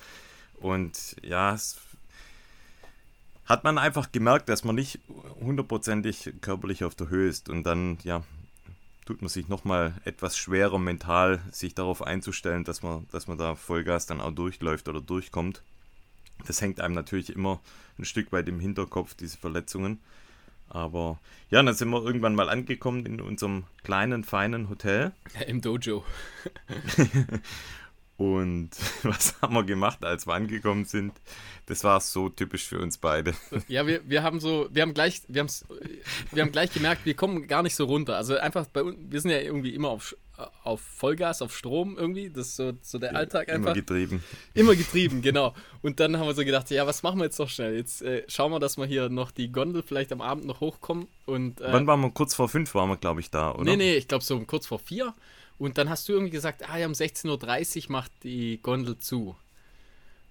Und 0.59 1.15
ja, 1.21 1.53
es 1.53 1.77
hat 3.45 3.63
man 3.63 3.77
einfach 3.77 4.12
gemerkt, 4.12 4.50
dass 4.50 4.63
man 4.63 4.75
nicht 4.75 5.00
hundertprozentig 5.39 6.33
körperlich 6.41 6.83
auf 6.83 6.95
der 6.95 7.09
Höhe 7.09 7.29
ist. 7.29 7.50
Und 7.50 7.63
dann, 7.63 8.00
ja, 8.03 8.24
tut 9.05 9.21
man 9.21 9.29
sich 9.29 9.47
nochmal 9.47 9.93
etwas 10.05 10.38
schwerer 10.38 10.79
mental, 10.79 11.39
sich 11.51 11.75
darauf 11.75 12.01
einzustellen, 12.01 12.63
dass 12.63 12.81
man, 12.81 13.07
dass 13.12 13.27
man 13.27 13.38
da 13.38 13.53
Vollgas 13.53 14.07
dann 14.07 14.21
auch 14.21 14.31
durchläuft 14.31 14.89
oder 14.89 15.01
durchkommt. 15.01 15.62
Das 16.45 16.62
hängt 16.62 16.81
einem 16.81 16.95
natürlich 16.95 17.33
immer 17.33 17.59
ein 18.00 18.06
Stück 18.06 18.32
weit 18.32 18.48
im 18.48 18.60
Hinterkopf, 18.60 19.13
diese 19.13 19.38
Verletzungen. 19.38 20.00
Aber 20.70 21.20
ja, 21.50 21.63
dann 21.63 21.74
sind 21.74 21.89
wir 21.89 22.04
irgendwann 22.04 22.36
mal 22.36 22.50
angekommen 22.50 23.06
in 23.06 23.22
unserem 23.22 23.63
kleinen, 23.84 24.24
feinen 24.24 24.70
Hotel. 24.70 25.13
Ja, 25.34 25.46
Im 25.46 25.62
Dojo. 25.62 26.04
Und 28.18 28.72
was 29.04 29.39
haben 29.42 29.54
wir 29.54 29.63
gemacht, 29.63 30.04
als 30.04 30.25
wir 30.25 30.34
angekommen 30.34 30.86
sind? 30.86 31.13
Das 31.68 31.84
war 31.84 32.01
so 32.01 32.30
typisch 32.30 32.68
für 32.68 32.80
uns 32.80 32.98
beide. 32.98 33.34
Ja, 33.68 33.86
wir, 33.86 34.01
wir 34.10 34.24
haben 34.24 34.39
so, 34.39 34.68
wir 34.72 34.82
haben 34.82 34.94
gleich, 34.94 35.22
wir, 35.27 35.46
wir 36.32 36.44
haben 36.44 36.51
gleich 36.51 36.72
gemerkt, 36.72 37.06
wir 37.06 37.13
kommen 37.13 37.48
gar 37.48 37.63
nicht 37.63 37.75
so 37.75 37.86
runter. 37.86 38.18
Also 38.18 38.38
einfach 38.38 38.66
bei 38.68 38.82
uns, 38.82 38.98
wir 39.10 39.22
sind 39.22 39.32
ja 39.32 39.39
irgendwie 39.39 39.75
immer 39.75 39.89
auf, 39.89 40.16
auf 40.63 40.82
Vollgas, 40.82 41.41
auf 41.41 41.56
Strom 41.56 41.98
irgendwie. 41.98 42.29
Das 42.29 42.48
ist 42.48 42.56
so, 42.58 42.74
so 42.82 42.98
der 43.00 43.15
Alltag 43.15 43.50
einfach. 43.50 43.72
Immer 43.72 43.74
getrieben. 43.74 44.24
Immer 44.53 44.75
getrieben, 44.75 45.22
genau. 45.22 45.53
Und 45.82 46.00
dann 46.00 46.17
haben 46.17 46.27
wir 46.27 46.34
so 46.34 46.46
gedacht, 46.46 46.70
ja, 46.70 46.86
was 46.86 47.03
machen 47.03 47.20
wir 47.20 47.25
jetzt 47.25 47.39
noch 47.39 47.50
schnell? 47.50 47.75
Jetzt 47.75 48.01
äh, 48.01 48.24
schauen 48.27 48.51
wir, 48.51 48.60
dass 48.60 48.77
wir 48.77 48.86
hier 48.86 49.10
noch 49.10 49.32
die 49.32 49.51
Gondel 49.51 49.84
vielleicht 49.84 50.12
am 50.12 50.22
Abend 50.22 50.46
noch 50.46 50.60
hochkommen. 50.60 51.08
Und, 51.25 51.62
äh, 51.62 51.72
Wann 51.72 51.88
waren 51.88 52.01
wir? 52.01 52.12
Kurz 52.12 52.36
vor 52.36 52.50
fünf 52.50 52.74
waren 52.75 52.89
wir, 52.89 52.98
glaube 52.98 53.20
ich, 53.20 53.32
da, 53.32 53.53
oder? 53.53 53.63
Nee, 53.63 53.77
nee, 53.77 53.96
ich 53.96 54.08
glaube 54.08 54.24
so 54.24 54.39
kurz 54.41 54.67
vor 54.67 54.79
vier. 54.79 55.13
Und 55.58 55.77
dann 55.77 55.89
hast 55.89 56.08
du 56.08 56.13
irgendwie 56.13 56.32
gesagt, 56.32 56.70
ah 56.70 56.77
ja, 56.77 56.86
um 56.86 56.94
16.30 56.94 57.86
Uhr 57.86 57.91
macht 57.91 58.12
die 58.24 58.62
Gondel 58.62 59.00
zu. 59.00 59.36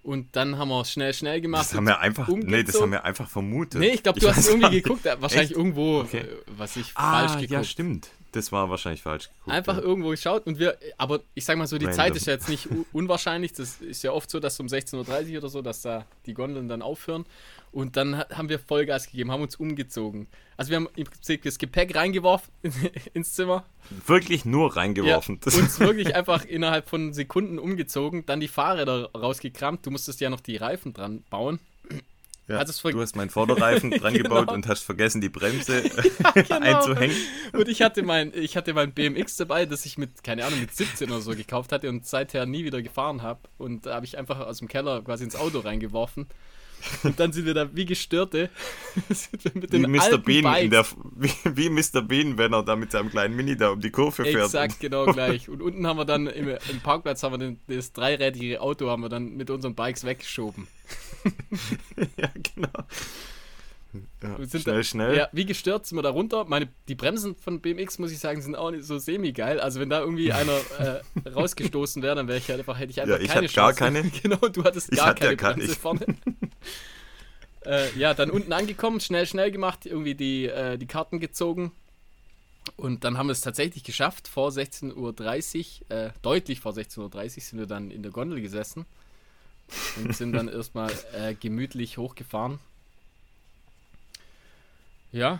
Und 0.07 0.37
dann 0.37 0.57
haben 0.57 0.69
wir 0.69 0.79
es 0.79 0.91
schnell, 0.93 1.13
schnell 1.13 1.41
gemacht. 1.41 1.65
Das 1.65 1.73
haben 1.73 1.85
wir 1.85 1.99
einfach, 1.99 2.29
nee, 2.29 2.63
das 2.63 2.79
haben 2.79 2.93
wir 2.93 3.03
einfach 3.03 3.29
vermutet. 3.29 3.81
Nee, 3.81 3.89
ich 3.89 4.03
glaube, 4.03 4.21
du 4.21 4.27
ich 4.27 4.33
hast 4.33 4.47
irgendwie 4.47 4.81
geguckt, 4.81 5.03
wahrscheinlich 5.03 5.49
Echt? 5.49 5.57
irgendwo, 5.57 5.99
okay. 5.99 6.19
Äh, 6.19 6.27
was 6.55 6.77
ich 6.77 6.91
ah, 6.95 7.11
falsch 7.11 7.33
geguckt. 7.33 7.51
ja, 7.51 7.63
stimmt. 7.65 8.09
Das 8.37 8.51
war 8.51 8.69
wahrscheinlich 8.69 9.01
falsch 9.01 9.29
geguckt. 9.29 9.49
Einfach 9.49 9.77
ja. 9.77 9.83
irgendwo 9.83 10.09
geschaut 10.09 10.45
und 10.45 10.59
wir, 10.59 10.77
aber 10.97 11.21
ich 11.33 11.43
sag 11.43 11.57
mal 11.57 11.65
so, 11.65 11.77
die 11.77 11.85
Random. 11.85 11.97
Zeit 11.97 12.15
ist 12.15 12.27
ja 12.27 12.33
jetzt 12.33 12.47
nicht 12.47 12.69
unwahrscheinlich. 12.93 13.53
Das 13.53 13.81
ist 13.81 14.03
ja 14.03 14.11
oft 14.11 14.29
so, 14.29 14.39
dass 14.39 14.59
um 14.59 14.67
16.30 14.67 15.31
Uhr 15.31 15.37
oder 15.39 15.49
so, 15.49 15.61
dass 15.63 15.81
da 15.81 16.05
die 16.27 16.35
Gondeln 16.35 16.67
dann 16.67 16.83
aufhören. 16.83 17.25
Und 17.71 17.97
dann 17.97 18.17
haben 18.17 18.49
wir 18.49 18.59
Vollgas 18.59 19.07
gegeben, 19.07 19.31
haben 19.31 19.41
uns 19.41 19.55
umgezogen. 19.55 20.27
Also 20.55 20.69
wir 20.69 20.77
haben 20.77 20.89
im 20.95 21.05
Prinzip 21.05 21.43
das 21.43 21.57
Gepäck 21.57 21.95
reingeworfen 21.95 22.51
ins 23.13 23.33
Zimmer. 23.33 23.65
Wirklich 24.05 24.45
nur 24.45 24.77
reingeworfen. 24.77 25.39
Ja, 25.43 25.59
uns 25.59 25.79
wirklich 25.79 26.15
einfach 26.15 26.45
innerhalb 26.45 26.87
von 26.87 27.13
Sekunden 27.13 27.59
umgezogen, 27.59 28.25
dann 28.25 28.39
die 28.39 28.47
Fahrräder 28.47 29.09
rausgekramt. 29.13 29.85
Du 29.85 29.91
musstest 29.91 30.21
ja 30.21 30.29
noch 30.29 30.41
die 30.41 30.57
Reifen 30.57 30.93
dran 30.93 31.23
bauen. 31.29 31.59
Ja, 32.47 32.63
du 32.63 33.01
hast 33.01 33.15
meinen 33.17 33.29
Vorderreifen 33.29 33.91
dran 33.99 34.13
gebaut 34.13 34.47
genau. 34.47 34.53
und 34.53 34.67
hast 34.67 34.83
vergessen, 34.83 35.19
die 35.19 35.27
Bremse 35.27 35.83
ja, 36.23 36.31
genau. 36.31 36.61
einzuhängen. 36.61 37.15
Und 37.51 37.67
ich 37.67 37.81
hatte, 37.81 38.03
mein, 38.03 38.31
ich 38.33 38.55
hatte 38.55 38.73
mein 38.73 38.93
BMX 38.93 39.35
dabei, 39.35 39.65
das 39.65 39.85
ich 39.85 39.97
mit, 39.97 40.23
keine 40.23 40.45
Ahnung, 40.45 40.61
mit 40.61 40.73
17 40.73 41.11
oder 41.11 41.19
so 41.19 41.31
gekauft 41.31 41.73
hatte 41.73 41.89
und 41.89 42.05
seither 42.05 42.45
nie 42.45 42.63
wieder 42.63 42.81
gefahren 42.81 43.21
habe. 43.21 43.41
Und 43.57 43.85
da 43.85 43.95
habe 43.95 44.05
ich 44.05 44.17
einfach 44.17 44.39
aus 44.39 44.59
dem 44.59 44.69
Keller 44.69 45.01
quasi 45.01 45.25
ins 45.25 45.35
Auto 45.35 45.59
reingeworfen. 45.59 46.27
Und 47.03 47.19
dann 47.19 47.31
sind 47.31 47.45
wir 47.45 47.53
da 47.53 47.75
wie 47.75 47.85
Gestörte 47.85 48.49
mit 49.53 49.73
den 49.73 49.83
wie 49.83 49.97
Mr. 49.97 50.17
Bean 50.17 50.63
in 50.63 50.71
der, 50.71 50.85
wie, 51.15 51.31
wie, 51.43 51.69
Mr. 51.69 52.01
Bean, 52.01 52.37
wenn 52.37 52.53
er 52.53 52.63
da 52.63 52.75
mit 52.75 52.91
seinem 52.91 53.09
kleinen 53.09 53.35
Mini 53.35 53.57
da 53.57 53.69
um 53.69 53.81
die 53.81 53.91
Kurve 53.91 54.23
fährt. 54.23 54.45
Exakt, 54.45 54.79
genau 54.79 55.05
gleich. 55.05 55.49
Und 55.49 55.61
unten 55.61 55.85
haben 55.87 55.97
wir 55.97 56.05
dann 56.05 56.27
im, 56.27 56.49
im 56.49 56.79
Parkplatz 56.81 57.23
haben 57.23 57.33
wir 57.33 57.39
den, 57.39 57.59
das 57.67 57.93
dreirädige 57.93 58.61
Auto 58.61 58.89
haben 58.89 59.01
wir 59.01 59.09
dann 59.09 59.35
mit 59.35 59.49
unseren 59.49 59.75
Bikes 59.75 60.03
weggeschoben. 60.03 60.67
ja, 62.17 62.29
genau. 62.55 62.69
Ja, 64.21 64.35
schnell, 64.47 64.61
da, 64.63 64.83
schnell. 64.83 65.17
Ja, 65.17 65.29
wie 65.31 65.45
gestört 65.45 65.85
sind 65.85 65.97
wir 65.97 66.01
da 66.01 66.09
runter. 66.09 66.45
Meine, 66.45 66.67
die 66.87 66.95
Bremsen 66.95 67.35
von 67.35 67.61
BMX, 67.61 67.99
muss 67.99 68.11
ich 68.11 68.19
sagen, 68.19 68.41
sind 68.41 68.55
auch 68.55 68.71
nicht 68.71 68.83
so 68.83 68.97
semi-geil. 68.97 69.59
Also 69.59 69.79
wenn 69.79 69.89
da 69.89 69.99
irgendwie 70.01 70.31
einer 70.31 70.59
äh, 70.79 71.29
rausgestoßen 71.29 72.03
wäre, 72.03 72.15
dann 72.15 72.27
wäre 72.27 72.37
ich 72.37 72.49
halt 72.49 72.59
einfach, 72.59 72.77
hätte 72.77 72.91
ich 72.91 73.01
einfach 73.01 73.17
ja, 73.17 73.23
ich 73.23 73.29
keine 73.29 73.47
Chance. 73.47 73.79
gar 73.79 73.91
keine. 73.91 74.09
genau, 74.23 74.37
du 74.37 74.63
hattest 74.63 74.91
gar 74.91 75.15
keine 75.15 75.31
ja 75.31 75.53
Bremse 75.53 75.75
vorne. 75.75 76.05
Äh, 77.65 77.91
ja, 77.97 78.13
dann 78.13 78.29
unten 78.29 78.53
angekommen, 78.53 78.99
schnell, 78.99 79.25
schnell 79.25 79.51
gemacht, 79.51 79.85
irgendwie 79.85 80.15
die, 80.15 80.45
äh, 80.45 80.77
die 80.77 80.87
Karten 80.87 81.19
gezogen. 81.19 81.71
Und 82.75 83.03
dann 83.03 83.17
haben 83.17 83.27
wir 83.27 83.31
es 83.33 83.41
tatsächlich 83.41 83.83
geschafft. 83.83 84.27
Vor 84.27 84.49
16.30 84.49 85.81
Uhr, 85.89 85.97
äh, 85.97 86.09
deutlich 86.21 86.59
vor 86.59 86.73
16.30 86.73 86.99
Uhr, 86.99 87.29
sind 87.41 87.59
wir 87.59 87.65
dann 87.65 87.91
in 87.91 88.03
der 88.03 88.11
Gondel 88.11 88.41
gesessen 88.41 88.85
und 89.97 90.15
sind 90.15 90.33
dann 90.33 90.47
erstmal 90.49 90.91
äh, 91.13 91.33
gemütlich 91.33 91.97
hochgefahren 91.97 92.59
ja. 95.11 95.39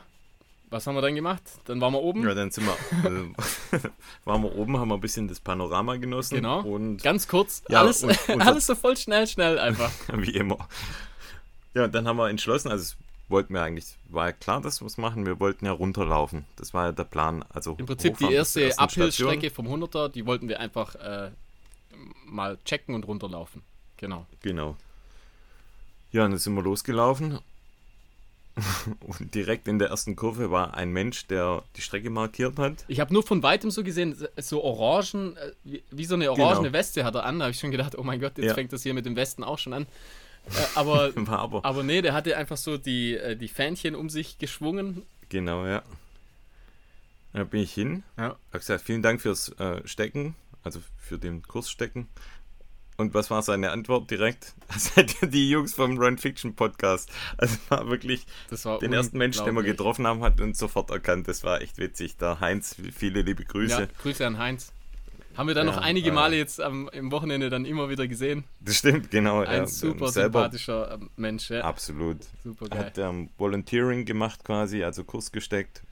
Was 0.69 0.85
haben 0.85 0.95
wir 0.95 1.01
dann 1.01 1.15
gemacht? 1.15 1.43
Dann 1.65 1.79
waren 1.79 1.93
wir 1.93 2.01
oben. 2.01 2.27
Ja, 2.27 2.33
dann 2.33 2.51
sind 2.51 2.65
wir, 2.65 3.09
äh, 3.09 3.79
waren 4.25 4.43
wir 4.43 4.53
oben, 4.53 4.77
haben 4.77 4.89
wir 4.89 4.95
ein 4.95 5.01
bisschen 5.01 5.29
das 5.29 5.39
Panorama 5.39 5.95
genossen. 5.95 6.35
Genau. 6.35 6.59
Und 6.59 7.01
ganz 7.01 7.29
kurz, 7.29 7.63
ja, 7.69 7.79
alles, 7.79 8.03
und, 8.03 8.17
und 8.29 8.41
alles 8.41 8.67
so 8.67 8.75
voll 8.75 8.97
schnell, 8.97 9.27
schnell 9.27 9.59
einfach. 9.59 9.91
Wie 10.13 10.31
immer. 10.31 10.67
Ja, 11.77 11.83
und 11.83 11.93
dann 11.93 12.07
haben 12.07 12.17
wir 12.17 12.27
entschlossen, 12.27 12.71
also 12.71 12.95
wollten 13.29 13.53
wir 13.53 13.61
eigentlich, 13.61 13.85
war 14.09 14.25
ja 14.25 14.31
klar, 14.31 14.61
dass 14.61 14.81
wir 14.81 14.87
es 14.87 14.97
machen, 14.97 15.27
wir 15.27 15.39
wollten 15.39 15.63
ja 15.67 15.71
runterlaufen. 15.71 16.45
Das 16.55 16.73
war 16.73 16.87
ja 16.87 16.91
der 16.91 17.03
Plan. 17.03 17.45
Also 17.49 17.75
Im 17.77 17.85
Prinzip 17.85 18.17
die 18.17 18.33
erste 18.33 18.75
Uphill-Strecke 18.79 19.51
vom 19.51 19.67
100er, 19.67 20.09
die 20.09 20.25
wollten 20.25 20.49
wir 20.49 20.59
einfach 20.59 20.95
äh, 20.95 21.29
mal 22.25 22.57
checken 22.65 22.95
und 22.95 23.07
runterlaufen. 23.07 23.61
Genau. 23.97 24.25
Genau. 24.41 24.75
Ja, 26.11 26.25
und 26.25 26.31
dann 26.31 26.39
sind 26.39 26.55
wir 26.55 26.63
losgelaufen 26.63 27.37
und 29.01 29.35
direkt 29.35 29.67
in 29.67 29.77
der 29.77 29.89
ersten 29.89 30.15
Kurve 30.15 30.49
war 30.49 30.73
ein 30.73 30.89
Mensch, 30.89 31.27
der 31.27 31.61
die 31.75 31.81
Strecke 31.81 32.09
markiert 32.09 32.57
hat. 32.57 32.85
Ich 32.87 32.99
habe 32.99 33.13
nur 33.13 33.21
von 33.21 33.43
weitem 33.43 33.69
so 33.69 33.83
gesehen, 33.83 34.15
so 34.37 34.63
orangen, 34.63 35.37
äh, 35.37 35.51
wie, 35.63 35.83
wie 35.91 36.05
so 36.05 36.15
eine 36.15 36.31
orangene 36.31 36.69
genau. 36.69 36.73
Weste 36.73 37.03
hat 37.03 37.13
er 37.13 37.23
an. 37.23 37.37
Da 37.37 37.45
habe 37.45 37.51
ich 37.51 37.59
schon 37.59 37.69
gedacht, 37.69 37.95
oh 37.95 38.01
mein 38.01 38.19
Gott, 38.19 38.35
jetzt 38.39 38.47
ja. 38.47 38.53
fängt 38.55 38.73
das 38.73 38.81
hier 38.81 38.95
mit 38.95 39.05
dem 39.05 39.15
Westen 39.15 39.43
auch 39.43 39.59
schon 39.59 39.73
an. 39.73 39.85
Äh, 40.49 40.65
aber, 40.75 41.11
aber, 41.27 41.65
aber 41.65 41.83
nee, 41.83 42.01
der 42.01 42.13
hatte 42.13 42.35
einfach 42.37 42.57
so 42.57 42.77
die, 42.77 43.15
äh, 43.15 43.35
die 43.35 43.47
Fähnchen 43.47 43.95
um 43.95 44.09
sich 44.09 44.37
geschwungen. 44.37 45.03
Genau, 45.29 45.65
ja. 45.65 45.83
Da 47.33 47.43
bin 47.43 47.61
ich 47.61 47.73
hin. 47.73 48.03
Ja. 48.17 48.23
Habe 48.23 48.39
gesagt, 48.59 48.83
vielen 48.83 49.01
Dank 49.01 49.21
fürs 49.21 49.49
äh, 49.59 49.85
Stecken, 49.85 50.35
also 50.63 50.81
für 50.97 51.17
den 51.17 51.43
Kurs 51.43 51.69
Stecken. 51.69 52.07
Und 52.97 53.13
was 53.13 53.29
war 53.29 53.43
seine 53.43 53.69
Antwort 53.69 54.09
direkt? 54.09 54.55
Seid 54.75 55.21
ihr 55.21 55.27
die 55.27 55.51
Jungs 55.51 55.75
vom 55.75 55.99
Run 55.99 56.17
Fiction 56.17 56.55
Podcast? 56.55 57.11
Also 57.37 57.57
war 57.69 57.87
wirklich 57.87 58.25
war 58.49 58.79
den 58.79 58.91
ersten 58.91 59.19
Menschen, 59.19 59.45
den 59.45 59.53
wir 59.53 59.61
getroffen 59.61 60.07
haben, 60.07 60.23
hat 60.23 60.41
uns 60.41 60.57
sofort 60.57 60.89
erkannt. 60.89 61.27
Das 61.27 61.43
war 61.43 61.61
echt 61.61 61.77
witzig. 61.77 62.17
Der 62.17 62.39
Heinz, 62.39 62.75
viele 62.95 63.21
liebe 63.21 63.45
Grüße. 63.45 63.81
Ja, 63.81 63.87
Grüße 64.01 64.25
an 64.25 64.39
Heinz. 64.39 64.73
Haben 65.37 65.47
wir 65.47 65.53
dann 65.53 65.67
ja, 65.67 65.75
noch 65.75 65.81
einige 65.81 66.11
Male 66.11 66.35
äh, 66.35 66.39
jetzt 66.39 66.59
am, 66.59 66.89
im 66.89 67.11
Wochenende 67.11 67.51
dann 67.51 67.63
immer 67.65 67.89
wieder 67.89 68.07
gesehen. 68.07 68.43
Das 68.59 68.77
stimmt, 68.77 69.11
genau. 69.11 69.41
Ein 69.41 69.61
ja, 69.61 69.67
super 69.67 70.09
sympathischer 70.09 70.95
ähm, 70.95 71.11
Mensch. 71.15 71.51
Ja. 71.51 71.61
Absolut. 71.61 72.17
Super 72.43 72.67
geil. 72.67 72.79
Hat 72.79 72.97
ähm, 72.97 73.29
Volunteering 73.37 74.05
gemacht 74.05 74.43
quasi, 74.43 74.83
also 74.83 75.03
Kurs 75.03 75.31
gesteckt. 75.31 75.83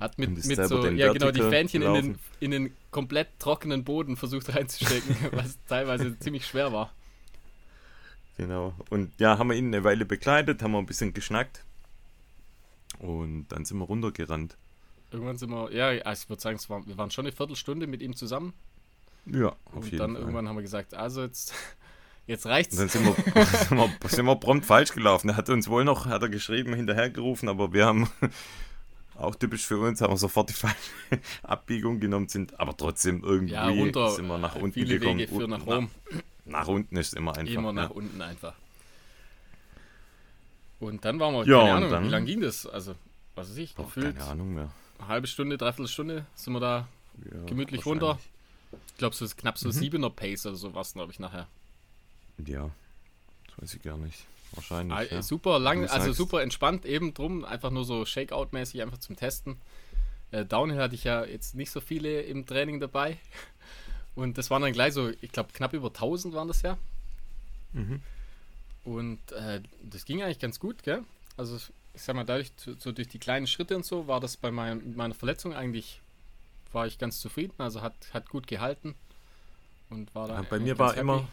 Hat 0.00 0.18
mit, 0.18 0.30
mit 0.30 0.66
so, 0.66 0.86
ja 0.88 1.12
genau, 1.12 1.30
die 1.30 1.42
Fähnchen 1.42 1.82
in 1.82 1.94
den, 1.94 2.18
in 2.40 2.50
den 2.50 2.76
komplett 2.90 3.28
trockenen 3.38 3.84
Boden 3.84 4.16
versucht 4.16 4.54
reinzustecken, 4.54 5.14
was 5.32 5.58
teilweise 5.68 6.18
ziemlich 6.18 6.46
schwer 6.46 6.72
war. 6.72 6.90
Genau. 8.38 8.74
Und 8.88 9.12
ja, 9.18 9.38
haben 9.38 9.48
wir 9.48 9.56
ihn 9.56 9.68
eine 9.68 9.84
Weile 9.84 10.06
begleitet, 10.06 10.62
haben 10.62 10.72
wir 10.72 10.78
ein 10.78 10.86
bisschen 10.86 11.12
geschnackt. 11.12 11.64
Und 12.98 13.48
dann 13.48 13.66
sind 13.66 13.78
wir 13.78 13.84
runtergerannt. 13.84 14.56
Irgendwann 15.10 15.36
sind 15.36 15.50
wir, 15.50 15.70
ja, 15.72 15.88
also 16.04 16.22
ich 16.24 16.28
würde 16.30 16.42
sagen, 16.42 16.58
war, 16.68 16.86
wir 16.86 16.96
waren 16.96 17.10
schon 17.10 17.26
eine 17.26 17.32
Viertelstunde 17.32 17.86
mit 17.86 18.02
ihm 18.02 18.16
zusammen. 18.16 18.54
Ja, 19.26 19.48
auf 19.48 19.58
und 19.72 19.84
jeden 19.84 19.98
dann 19.98 20.12
Fall. 20.12 20.20
irgendwann 20.20 20.48
haben 20.48 20.56
wir 20.56 20.62
gesagt, 20.62 20.94
also 20.94 21.22
jetzt, 21.22 21.52
jetzt 22.26 22.46
reicht's. 22.46 22.78
Und 22.78 22.80
dann 22.80 22.88
sind 22.88 23.04
wir, 23.06 23.14
sind, 23.44 23.78
wir, 23.78 24.08
sind 24.08 24.26
wir 24.26 24.36
prompt 24.36 24.66
falsch 24.66 24.92
gelaufen. 24.92 25.30
Er 25.30 25.36
hat 25.36 25.48
uns 25.50 25.68
wohl 25.68 25.84
noch, 25.84 26.06
hat 26.06 26.22
er 26.22 26.28
geschrieben, 26.28 26.74
hinterhergerufen, 26.74 27.48
aber 27.48 27.72
wir 27.72 27.86
haben 27.86 28.08
auch 29.18 29.34
typisch 29.34 29.66
für 29.66 29.78
uns, 29.78 30.00
haben 30.00 30.12
wir 30.12 30.18
sofort 30.18 30.50
die 30.50 30.54
falsche 30.54 30.76
Abbiegung 31.42 32.00
genommen, 32.00 32.28
sind 32.28 32.58
aber 32.60 32.76
trotzdem 32.76 33.22
irgendwie 33.24 33.54
ja, 33.54 33.68
runter, 33.68 34.10
sind 34.10 34.26
wir 34.26 34.38
nach 34.38 34.56
unten 34.56 34.84
gekommen. 34.84 35.18
Wege 35.18 35.28
führen 35.28 35.50
nach 35.50 35.66
Rom. 35.66 35.90
Nach, 36.44 36.60
nach, 36.60 36.68
unten 36.68 36.96
ist 36.96 37.14
immer 37.14 37.36
einfach. 37.36 37.54
Immer 37.54 37.72
nach 37.72 37.90
ja. 37.90 37.96
unten 37.96 38.20
einfach. 38.22 38.54
Und 40.78 41.04
dann 41.04 41.18
waren 41.18 41.34
wir, 41.34 41.46
ja, 41.46 41.58
keine 41.58 41.72
Ahnung, 41.72 41.90
dann, 41.90 42.04
wie 42.04 42.08
lange 42.08 42.26
ging 42.26 42.40
das? 42.42 42.66
Also, 42.66 42.94
was 43.34 43.50
weiß 43.50 43.56
ich, 43.56 43.74
gefühlt. 43.74 44.18
Keine 44.18 44.30
Ahnung 44.30 44.54
mehr. 44.54 44.70
Eine 44.98 45.08
halbe 45.08 45.26
Stunde, 45.26 45.56
dreiviertel 45.56 45.88
Stunde 45.88 46.26
sind 46.34 46.52
wir 46.52 46.60
da 46.60 46.88
gemütlich 47.46 47.86
runter. 47.86 48.18
Ich 48.88 48.96
glaube, 48.98 49.14
so 49.14 49.24
ist 49.24 49.36
knapp 49.36 49.58
so 49.58 49.68
mhm. 49.68 49.74
7er 49.74 50.10
Pace 50.10 50.46
oder 50.46 50.56
so 50.56 50.74
was, 50.74 50.94
glaube 50.94 51.12
ich, 51.12 51.18
nachher. 51.18 51.46
Ja, 52.46 52.70
das 53.46 53.62
weiß 53.62 53.74
ich 53.74 53.82
gar 53.82 53.96
nicht. 53.98 54.24
Wahrscheinlich. 54.52 54.96
Ah, 54.96 55.02
ja. 55.02 55.22
Super 55.22 55.58
lang, 55.58 55.86
also 55.88 56.12
super 56.12 56.42
entspannt 56.42 56.86
eben 56.86 57.14
drum, 57.14 57.44
einfach 57.44 57.70
nur 57.70 57.84
so 57.84 58.04
Shakeout-mäßig, 58.04 58.82
einfach 58.82 58.98
zum 58.98 59.16
Testen. 59.16 59.56
Äh, 60.30 60.44
Downhill 60.44 60.78
hatte 60.78 60.94
ich 60.94 61.04
ja 61.04 61.24
jetzt 61.24 61.54
nicht 61.54 61.70
so 61.70 61.80
viele 61.80 62.22
im 62.22 62.46
Training 62.46 62.80
dabei. 62.80 63.18
Und 64.14 64.38
das 64.38 64.50
waren 64.50 64.62
dann 64.62 64.72
gleich 64.72 64.94
so, 64.94 65.10
ich 65.20 65.30
glaube, 65.30 65.50
knapp 65.52 65.74
über 65.74 65.88
1000 65.88 66.34
waren 66.34 66.48
das 66.48 66.62
ja. 66.62 66.78
Mhm. 67.72 68.00
Und 68.84 69.32
äh, 69.32 69.60
das 69.82 70.04
ging 70.04 70.22
eigentlich 70.22 70.38
ganz 70.38 70.58
gut, 70.58 70.82
gell? 70.82 71.02
Also, 71.36 71.56
ich 71.92 72.02
sag 72.02 72.16
mal, 72.16 72.24
dadurch, 72.24 72.52
so 72.56 72.92
durch 72.92 73.08
die 73.08 73.18
kleinen 73.18 73.46
Schritte 73.46 73.76
und 73.76 73.84
so, 73.84 74.06
war 74.06 74.20
das 74.20 74.36
bei 74.36 74.50
mein, 74.50 74.94
meiner 74.96 75.14
Verletzung 75.14 75.54
eigentlich, 75.54 76.00
war 76.72 76.86
ich 76.86 76.98
ganz 76.98 77.20
zufrieden. 77.20 77.54
Also, 77.58 77.82
hat, 77.82 77.94
hat 78.12 78.28
gut 78.28 78.46
gehalten. 78.46 78.94
Und 79.90 80.14
war 80.14 80.28
da. 80.28 80.34
Ja, 80.34 80.42
bei 80.42 80.58
mir 80.58 80.78
war 80.78 80.90
happy. 80.90 81.00
immer 81.00 81.28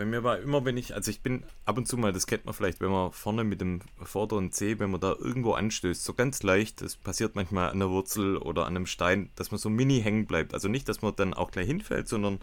bei 0.00 0.06
mir 0.06 0.24
war 0.24 0.38
immer, 0.38 0.64
wenn 0.64 0.78
ich, 0.78 0.94
also 0.94 1.10
ich 1.10 1.20
bin 1.20 1.44
ab 1.66 1.76
und 1.76 1.86
zu 1.86 1.98
mal, 1.98 2.10
das 2.10 2.26
kennt 2.26 2.46
man 2.46 2.54
vielleicht, 2.54 2.80
wenn 2.80 2.90
man 2.90 3.12
vorne 3.12 3.44
mit 3.44 3.60
dem 3.60 3.82
vorderen 4.02 4.50
C, 4.50 4.78
wenn 4.78 4.90
man 4.90 4.98
da 4.98 5.12
irgendwo 5.12 5.52
anstößt, 5.52 6.02
so 6.02 6.14
ganz 6.14 6.42
leicht, 6.42 6.80
das 6.80 6.96
passiert 6.96 7.34
manchmal 7.34 7.68
an 7.68 7.80
der 7.80 7.90
Wurzel 7.90 8.38
oder 8.38 8.62
an 8.62 8.76
einem 8.76 8.86
Stein, 8.86 9.28
dass 9.36 9.50
man 9.50 9.58
so 9.58 9.68
mini 9.68 10.00
hängen 10.00 10.24
bleibt. 10.24 10.54
Also 10.54 10.68
nicht, 10.68 10.88
dass 10.88 11.02
man 11.02 11.14
dann 11.16 11.34
auch 11.34 11.50
gleich 11.50 11.66
hinfällt, 11.66 12.08
sondern 12.08 12.40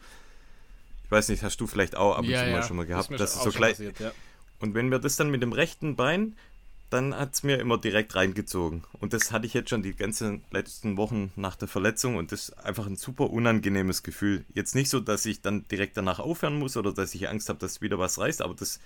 ich 1.05 1.09
weiß 1.09 1.29
nicht, 1.29 1.41
hast 1.41 1.59
du 1.59 1.65
vielleicht 1.65 1.95
auch 1.95 2.11
ab 2.11 2.25
und 2.25 2.29
ja, 2.29 2.43
zu 2.43 2.45
ja. 2.45 2.51
mal 2.57 2.61
schon 2.61 2.77
mal 2.77 2.85
gehabt, 2.85 3.09
das 3.09 3.33
dass 3.33 3.43
so 3.43 3.49
gleich. 3.49 3.77
Passiert, 3.77 3.99
ja. 4.01 4.11
Und 4.59 4.75
wenn 4.75 4.91
wir 4.91 4.99
das 4.99 5.15
dann 5.15 5.31
mit 5.31 5.41
dem 5.41 5.51
rechten 5.51 5.95
Bein 5.95 6.35
dann 6.89 7.13
hat 7.13 7.33
es 7.33 7.43
mir 7.43 7.59
immer 7.59 7.77
direkt 7.77 8.15
reingezogen. 8.15 8.83
Und 8.99 9.13
das 9.13 9.31
hatte 9.31 9.45
ich 9.45 9.53
jetzt 9.53 9.69
schon 9.69 9.83
die 9.83 9.93
ganzen 9.93 10.41
letzten 10.51 10.95
Wochen 10.95 11.31
nach 11.35 11.55
der 11.55 11.67
Verletzung 11.67 12.15
und 12.15 12.31
das 12.31 12.49
ist 12.49 12.57
einfach 12.59 12.87
ein 12.87 12.95
super 12.95 13.29
unangenehmes 13.29 14.03
Gefühl. 14.03 14.45
Jetzt 14.53 14.73
nicht 14.73 14.89
so, 14.89 14.99
dass 14.99 15.25
ich 15.25 15.41
dann 15.41 15.67
direkt 15.67 15.97
danach 15.97 16.19
aufhören 16.19 16.57
muss 16.59 16.77
oder 16.77 16.93
dass 16.93 17.13
ich 17.13 17.27
Angst 17.27 17.49
habe, 17.49 17.59
dass 17.59 17.81
wieder 17.81 17.99
was 17.99 18.19
reißt, 18.19 18.41
aber 18.41 18.53
das, 18.53 18.79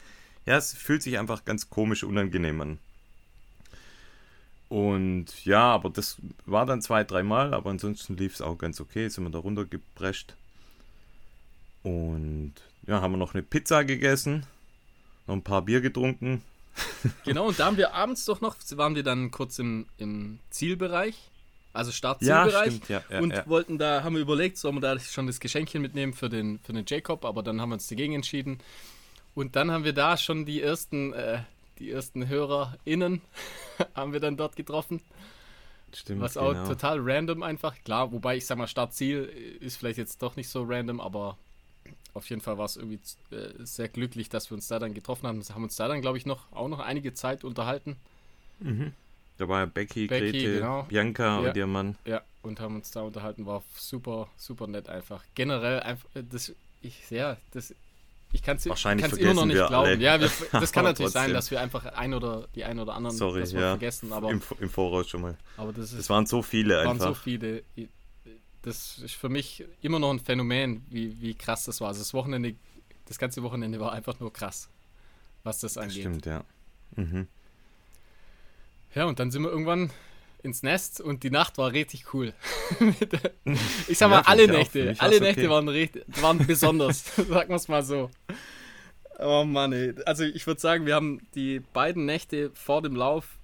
ja, 0.45 0.57
es 0.57 0.73
fühlt 0.73 1.03
sich 1.03 1.19
einfach 1.19 1.45
ganz 1.45 1.69
komisch 1.69 2.03
unangenehm 2.03 2.61
an. 2.61 2.79
Und 4.69 5.45
ja, 5.45 5.63
aber 5.63 5.89
das 5.89 6.17
war 6.45 6.65
dann 6.65 6.81
zwei, 6.81 7.03
dreimal, 7.03 7.53
aber 7.53 7.69
ansonsten 7.69 8.15
lief 8.15 8.35
es 8.35 8.41
auch 8.41 8.57
ganz 8.57 8.79
okay, 8.79 9.09
sind 9.09 9.25
wir 9.25 9.29
da 9.29 9.39
runtergeprescht. 9.39 10.35
Und 11.83 12.53
ja, 12.87 13.01
haben 13.01 13.11
wir 13.11 13.17
noch 13.17 13.33
eine 13.33 13.43
Pizza 13.43 13.83
gegessen, 13.83 14.45
noch 15.27 15.35
ein 15.35 15.43
paar 15.43 15.63
Bier 15.63 15.81
getrunken, 15.81 16.41
genau, 17.25 17.47
und 17.47 17.59
da 17.59 17.65
haben 17.65 17.77
wir 17.77 17.93
abends 17.93 18.25
doch 18.25 18.41
noch, 18.41 18.55
waren 18.71 18.95
wir 18.95 19.03
dann 19.03 19.31
kurz 19.31 19.59
im, 19.59 19.85
im 19.97 20.39
Zielbereich, 20.49 21.15
also 21.73 21.91
Startzielbereich. 21.91 22.79
Ja, 22.87 23.03
ja, 23.09 23.15
ja, 23.15 23.19
und 23.21 23.47
wollten 23.47 23.77
da, 23.77 24.03
haben 24.03 24.15
wir 24.15 24.21
überlegt, 24.21 24.57
sollen 24.57 24.75
wir 24.75 24.81
da 24.81 24.99
schon 24.99 25.27
das 25.27 25.39
Geschenkchen 25.39 25.81
mitnehmen 25.81 26.13
für 26.13 26.29
den, 26.29 26.59
für 26.59 26.73
den 26.73 26.85
Jacob, 26.87 27.25
aber 27.25 27.43
dann 27.43 27.61
haben 27.61 27.69
wir 27.69 27.75
uns 27.75 27.87
dagegen 27.87 28.13
entschieden. 28.13 28.59
Und 29.33 29.55
dann 29.55 29.71
haben 29.71 29.83
wir 29.83 29.93
da 29.93 30.17
schon 30.17 30.45
die 30.45 30.61
ersten, 30.61 31.13
äh, 31.13 31.39
die 31.79 31.91
ersten 31.91 32.27
HörerInnen 32.27 33.21
haben 33.95 34.13
wir 34.13 34.19
dann 34.19 34.37
dort 34.37 34.55
getroffen. 34.55 35.01
Stimmt, 35.93 36.21
Was 36.21 36.37
auch 36.37 36.53
genau. 36.53 36.67
total 36.67 36.99
random 37.01 37.43
einfach. 37.43 37.75
Klar, 37.83 38.11
wobei 38.11 38.37
ich 38.37 38.45
sag 38.45 38.57
mal, 38.57 38.67
Startziel 38.67 39.23
ist 39.59 39.77
vielleicht 39.77 39.97
jetzt 39.97 40.21
doch 40.21 40.35
nicht 40.35 40.49
so 40.49 40.63
random, 40.63 41.01
aber 41.01 41.37
auf 42.13 42.29
jeden 42.29 42.41
Fall 42.41 42.57
war 42.57 42.65
es 42.65 42.77
irgendwie 42.77 42.99
äh, 43.31 43.49
sehr 43.59 43.87
glücklich, 43.87 44.29
dass 44.29 44.51
wir 44.51 44.55
uns 44.55 44.67
da 44.67 44.79
dann 44.79 44.93
getroffen 44.93 45.27
haben. 45.27 45.45
Wir 45.45 45.55
haben 45.55 45.63
uns 45.63 45.75
da 45.75 45.87
dann, 45.87 46.01
glaube 46.01 46.17
ich, 46.17 46.25
noch 46.25 46.51
auch 46.51 46.67
noch 46.67 46.79
einige 46.79 47.13
Zeit 47.13 47.43
unterhalten. 47.43 47.95
Mhm. 48.59 48.93
Da 49.37 49.47
war 49.47 49.61
ja 49.61 49.65
Becky, 49.65 50.07
Becky 50.07 50.31
Grete, 50.31 50.53
genau. 50.55 50.83
Bianca 50.83 51.41
ja. 51.41 51.49
und 51.49 51.57
ihr 51.57 51.67
Mann. 51.67 51.95
Ja, 52.05 52.21
und 52.43 52.59
haben 52.59 52.75
uns 52.75 52.91
da 52.91 53.01
unterhalten. 53.01 53.45
War 53.45 53.63
super, 53.75 54.27
super 54.37 54.67
nett 54.67 54.89
einfach. 54.89 55.23
Generell 55.35 55.79
einfach, 55.79 56.07
äh, 56.15 56.23
das, 56.29 56.53
ich, 56.81 57.09
ja, 57.09 57.37
das, 57.51 57.73
Ich 58.33 58.43
kann 58.43 58.57
es 58.57 58.67
Wahrscheinlich 58.67 59.11
immer 59.13 59.33
noch 59.33 59.45
nicht 59.45 59.55
glauben. 59.55 59.73
alle. 59.73 59.95
Ja, 59.95 60.19
wir, 60.19 60.29
das 60.51 60.71
kann 60.71 60.83
natürlich 60.83 61.11
sein, 61.11 61.33
dass 61.33 61.49
wir 61.49 61.59
einfach 61.59 61.85
ein 61.85 62.13
oder 62.13 62.47
die 62.55 62.63
ein 62.65 62.79
oder 62.79 62.93
anderen 62.93 63.15
Sorry, 63.17 63.43
ja. 63.45 63.71
vergessen, 63.71 64.13
aber, 64.13 64.29
Im, 64.29 64.41
Im 64.59 64.69
Voraus 64.69 65.09
schon 65.09 65.21
mal. 65.21 65.37
aber 65.57 65.73
das 65.73 65.91
ist 65.91 65.99
Es 65.99 66.09
waren 66.09 66.25
so 66.25 66.41
viele 66.41 66.85
waren 66.85 66.99
so 66.99 67.07
einfach. 67.07 67.23
viele. 67.23 67.63
Das 68.63 68.99
ist 68.99 69.15
für 69.15 69.29
mich 69.29 69.65
immer 69.81 69.99
noch 69.99 70.11
ein 70.11 70.19
Phänomen, 70.19 70.85
wie, 70.89 71.19
wie 71.21 71.33
krass 71.33 71.65
das 71.65 71.81
war. 71.81 71.89
Also 71.89 71.99
das 72.01 72.13
Wochenende, 72.13 72.55
das 73.05 73.17
ganze 73.17 73.41
Wochenende 73.43 73.79
war 73.79 73.91
einfach 73.91 74.19
nur 74.19 74.31
krass, 74.31 74.69
was 75.43 75.59
das 75.59 75.77
angeht. 75.77 76.01
Stimmt, 76.01 76.25
ja. 76.25 76.43
Mhm. 76.95 77.27
Ja, 78.93 79.05
und 79.05 79.19
dann 79.19 79.31
sind 79.31 79.43
wir 79.43 79.49
irgendwann 79.49 79.89
ins 80.43 80.63
Nest 80.63 81.01
und 81.01 81.23
die 81.23 81.29
Nacht 81.29 81.57
war 81.57 81.71
richtig 81.71 82.13
cool. 82.13 82.33
ich 83.87 83.97
sag 83.97 84.09
mal, 84.09 84.17
Ja, 84.17 84.23
alle 84.25 84.47
Nächte, 84.47 84.95
alle 84.97 85.13
war's 85.13 85.19
Nächte 85.21 85.41
okay. 85.41 85.49
waren, 85.49 85.67
richtig, 85.67 86.03
waren 86.21 86.37
besonders, 86.45 87.15
sagen 87.15 87.49
wir 87.49 87.55
es 87.55 87.67
mal 87.67 87.83
so. 87.83 88.09
Oh 89.19 89.43
Mann, 89.43 89.71
ey. 89.71 89.93
Also 90.05 90.23
ich 90.23 90.47
würde 90.47 90.59
sagen, 90.59 90.85
wir 90.85 90.95
haben 90.95 91.21
die 91.35 91.59
beiden 91.59 92.05
Nächte 92.05 92.51
vor 92.53 92.81
dem 92.81 92.95
Lauf, 92.95 93.37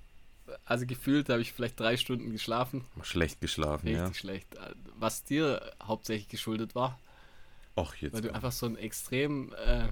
also 0.65 0.85
gefühlt 0.85 1.29
habe 1.29 1.41
ich 1.41 1.53
vielleicht 1.53 1.79
drei 1.79 1.97
Stunden 1.97 2.31
geschlafen. 2.31 2.85
Schlecht 3.03 3.41
geschlafen, 3.41 3.87
Richtig 3.87 4.05
ja. 4.07 4.13
schlecht. 4.13 4.47
Was 4.99 5.23
dir 5.23 5.61
hauptsächlich 5.83 6.27
geschuldet 6.27 6.75
war, 6.75 6.99
Ach, 7.75 7.95
jetzt. 7.95 8.13
weil 8.13 8.21
du 8.21 8.33
einfach 8.33 8.51
so 8.51 8.65
ein 8.65 8.75
extrem 8.77 9.53
äh, 9.65 9.87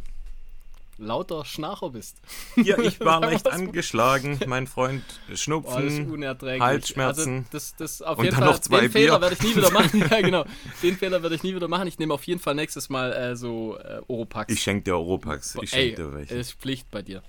lauter 0.97 1.45
Schnarcher 1.45 1.89
bist. 1.89 2.17
Ja, 2.55 2.77
ich 2.79 2.99
war 2.99 3.19
leicht 3.21 3.47
angeschlagen. 3.51 4.39
Mein 4.47 4.67
Freund 4.67 5.03
das 5.29 5.41
Schnupfen. 5.41 6.09
unerträglich. 6.11 6.61
Halsschmerzen. 6.61 7.35
Also 7.37 7.47
das, 7.51 7.75
das 7.75 8.01
auf 8.01 8.23
jeden 8.23 8.35
Fall, 8.35 8.45
noch 8.45 8.59
zwei 8.59 8.81
den 8.81 8.91
Fehler 8.91 9.19
Bier. 9.19 9.21
werde 9.21 9.35
ich 9.35 9.41
nie 9.43 9.55
wieder 9.55 9.71
machen. 9.71 9.99
ja, 10.11 10.21
genau. 10.21 10.45
Den 10.81 10.97
Fehler 10.97 11.21
werde 11.21 11.35
ich 11.35 11.43
nie 11.43 11.53
wieder 11.55 11.67
machen. 11.67 11.87
Ich 11.87 11.99
nehme 11.99 12.13
auf 12.13 12.23
jeden 12.23 12.39
Fall 12.39 12.55
nächstes 12.55 12.89
Mal 12.89 13.11
äh, 13.13 13.35
so 13.35 13.77
äh, 13.77 14.01
Oropax. 14.07 14.53
ich 14.53 14.61
schenke 14.61 14.83
dir 14.83 14.93
Europax. 14.95 15.57
Ich 15.61 15.69
schenke 15.69 15.95
dir 15.95 16.13
welche. 16.13 16.35
ist 16.35 16.53
Pflicht 16.53 16.89
bei 16.91 17.01
dir. 17.01 17.21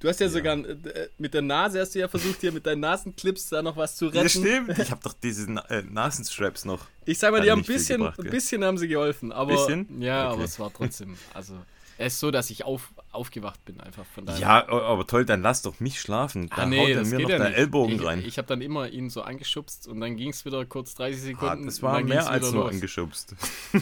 Du 0.00 0.08
hast 0.08 0.20
ja, 0.20 0.28
sogar 0.28 0.56
äh, 0.58 1.08
mit 1.18 1.34
der 1.34 1.42
Nase 1.42 1.80
hast 1.80 1.94
du 1.94 1.98
ja 1.98 2.06
versucht, 2.06 2.40
hier 2.40 2.52
mit 2.52 2.64
deinen 2.66 2.80
Nasenclips 2.80 3.48
da 3.48 3.62
noch 3.62 3.76
was 3.76 3.96
zu 3.96 4.06
retten. 4.06 4.22
Das 4.22 4.32
stimmt. 4.32 4.78
Ich 4.78 4.90
habe 4.92 5.00
doch 5.02 5.12
diese 5.14 5.50
Na 5.50 5.62
äh, 5.70 5.82
Nasenstraps 5.82 6.64
noch. 6.64 6.80
Ich 7.04 7.18
sag 7.18 7.32
mal, 7.32 7.40
die 7.40 7.50
haben 7.50 7.60
ein 7.60 7.64
bisschen, 7.66 7.98
gebracht, 8.00 8.20
ein 8.20 8.30
bisschen 8.30 8.62
haben 8.64 8.78
sie 8.78 8.86
geholfen. 8.86 9.32
Aber, 9.32 9.54
Bisschen? 9.54 10.00
Ja, 10.00 10.26
Okay. 10.26 10.34
aber 10.34 10.44
es 10.44 10.60
war 10.60 10.72
trotzdem. 10.72 11.16
Also, 11.34 11.54
es 12.00 12.12
ist 12.14 12.20
so, 12.20 12.30
dass 12.30 12.48
ich 12.50 12.64
auf, 12.64 12.92
aufgewacht 13.10 13.64
bin 13.64 13.80
einfach 13.80 14.04
von 14.14 14.24
daher. 14.24 14.40
Ja, 14.40 14.68
aber 14.68 15.04
toll, 15.04 15.24
dann 15.24 15.42
lass 15.42 15.62
doch 15.62 15.80
mich 15.80 16.00
schlafen. 16.00 16.48
Da 16.48 16.58
Ah, 16.58 16.62
haut 16.62 16.68
nee, 16.68 16.92
er 16.92 17.00
das 17.00 17.08
mir 17.08 17.18
noch 17.18 17.28
ja 17.30 17.38
nicht. 17.48 17.58
Ellbogen 17.58 17.96
ich, 17.96 18.04
rein. 18.04 18.22
Ich 18.24 18.38
habe 18.38 18.46
dann 18.46 18.60
immer 18.60 18.88
ihn 18.88 19.10
so 19.10 19.22
angeschubst 19.22 19.88
und 19.88 20.00
dann 20.00 20.16
ging 20.16 20.30
es 20.30 20.44
wieder 20.44 20.64
kurz 20.64 20.94
30 20.94 21.20
Ah, 21.20 21.24
Sekunden. 21.24 21.66
das 21.66 21.78
und 21.78 21.82
war 21.82 21.94
dann 21.98 22.04
mehr 22.06 22.30
als 22.30 22.52
nur 22.52 22.66
los. 22.66 22.70
angeschubst. 22.74 23.34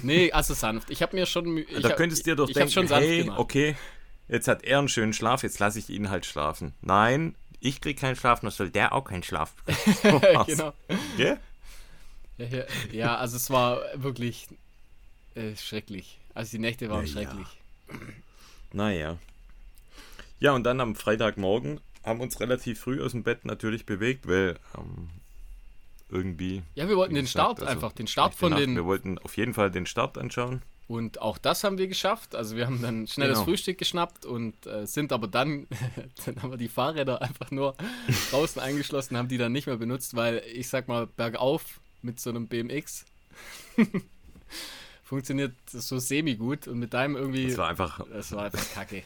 Nee, 0.03 0.33
also 0.33 0.55
sanft. 0.55 0.89
Ich 0.91 1.03
habe 1.03 1.15
mir 1.15 1.27
schon. 1.27 1.59
Ich 1.59 1.67
da 1.83 1.91
hab- 1.91 1.97
könntest 1.99 2.25
du 2.27 2.31
dir 2.31 2.37
doch 2.37 2.51
denken, 2.51 2.73
schon 2.73 2.87
sanft 2.89 3.07
hey, 3.07 3.25
gemacht. 3.25 3.39
okay, 3.39 3.77
jetzt 4.29 4.49
hat 4.49 4.65
er 4.65 4.79
einen 4.79 4.89
schönen 4.89 5.13
Schlaf, 5.13 5.43
jetzt 5.43 5.59
lasse 5.59 5.79
ich 5.79 5.89
ihn 5.91 6.11
halt 6.11 6.27
schlafen. 6.27 6.75
Nein, 6.81 7.35
ich 7.61 7.81
krieg 7.81 7.99
keinen 7.99 8.17
Schlaf, 8.17 8.41
dann 8.41 8.51
soll 8.51 8.71
der 8.71 8.93
auch 8.93 9.05
keinen 9.05 9.23
Schlaf 9.23 9.55
bekommen. 10.03 10.23
genau. 10.47 10.73
Gell? 11.17 11.39
Ja, 12.39 12.65
ja, 12.93 13.17
also 13.17 13.37
es 13.37 13.51
war 13.51 13.81
wirklich 13.95 14.49
äh, 15.35 15.57
schrecklich. 15.57 16.19
Also 16.35 16.51
die 16.53 16.59
Nächte 16.59 16.91
waren 16.91 17.07
Ja, 17.07 17.13
ja. 17.23 17.29
schrecklich. 17.29 17.47
Naja. 18.73 19.19
Ja, 20.39 20.53
und 20.53 20.65
dann 20.65 20.81
am 20.81 20.95
Freitagmorgen 20.95 21.81
haben 22.05 22.19
wir 22.19 22.25
uns 22.25 22.39
relativ 22.41 22.81
früh 22.81 23.03
aus 23.03 23.13
dem 23.13 23.23
Bett 23.23 23.45
natürlich 23.45 23.87
bewegt, 23.87 24.29
weil 24.29 24.59
ähm, 24.77 25.09
irgendwie. 26.11 26.63
Ja, 26.75 26.89
wir 26.89 26.97
wollten 26.97 27.15
wie 27.15 27.19
den 27.21 27.25
gesagt, 27.25 27.59
Start 27.59 27.61
also 27.61 27.73
einfach, 27.73 27.93
den 27.93 28.07
Start 28.07 28.35
von 28.35 28.55
den. 28.55 28.75
Wir 28.77 28.85
wollten 28.85 29.19
auf 29.19 29.37
jeden 29.37 29.55
Fall 29.55 29.71
den 29.71 29.87
Start 29.87 30.19
anschauen. 30.19 30.63
Und 30.89 31.21
auch 31.21 31.37
das 31.39 31.65
haben 31.65 31.79
wir 31.79 31.89
geschafft. 31.89 32.37
Also 32.37 32.55
wir 32.57 32.67
haben 32.67 32.81
dann 32.81 33.09
schnell 33.09 33.29
das 33.29 33.39
Genau. 33.39 33.47
Frühstück 33.47 33.77
geschnappt 33.79 34.25
und 34.25 34.67
äh, 34.67 34.87
sind 34.87 35.13
aber 35.13 35.27
dann, 35.27 35.67
dann 36.25 36.43
haben 36.43 36.51
wir 36.53 36.57
die 36.59 36.69
Fahrräder 36.69 37.21
einfach 37.23 37.51
nur 37.51 37.75
draußen 38.31 38.63
eingeschlossen, 38.63 39.17
haben 39.17 39.27
die 39.29 39.39
dann 39.39 39.51
nicht 39.53 39.67
mehr 39.67 39.77
benutzt, 39.77 40.15
weil 40.15 40.43
ich 40.53 40.69
sag 40.69 40.87
mal, 40.87 41.07
bergauf 41.09 41.81
mit 42.03 42.21
so 42.21 42.31
einem 42.31 42.47
BMX 42.47 43.05
funktioniert 45.03 45.53
so 45.67 45.99
semi-gut 45.99 46.69
und 46.69 46.79
mit 46.79 46.95
deinem 46.95 47.17
irgendwie. 47.17 47.49
Das 47.49 47.59
war 47.59 47.69
einfach, 47.69 48.01
das 48.13 48.33
war 48.33 48.45
einfach 48.45 48.65
kacke. 48.75 49.03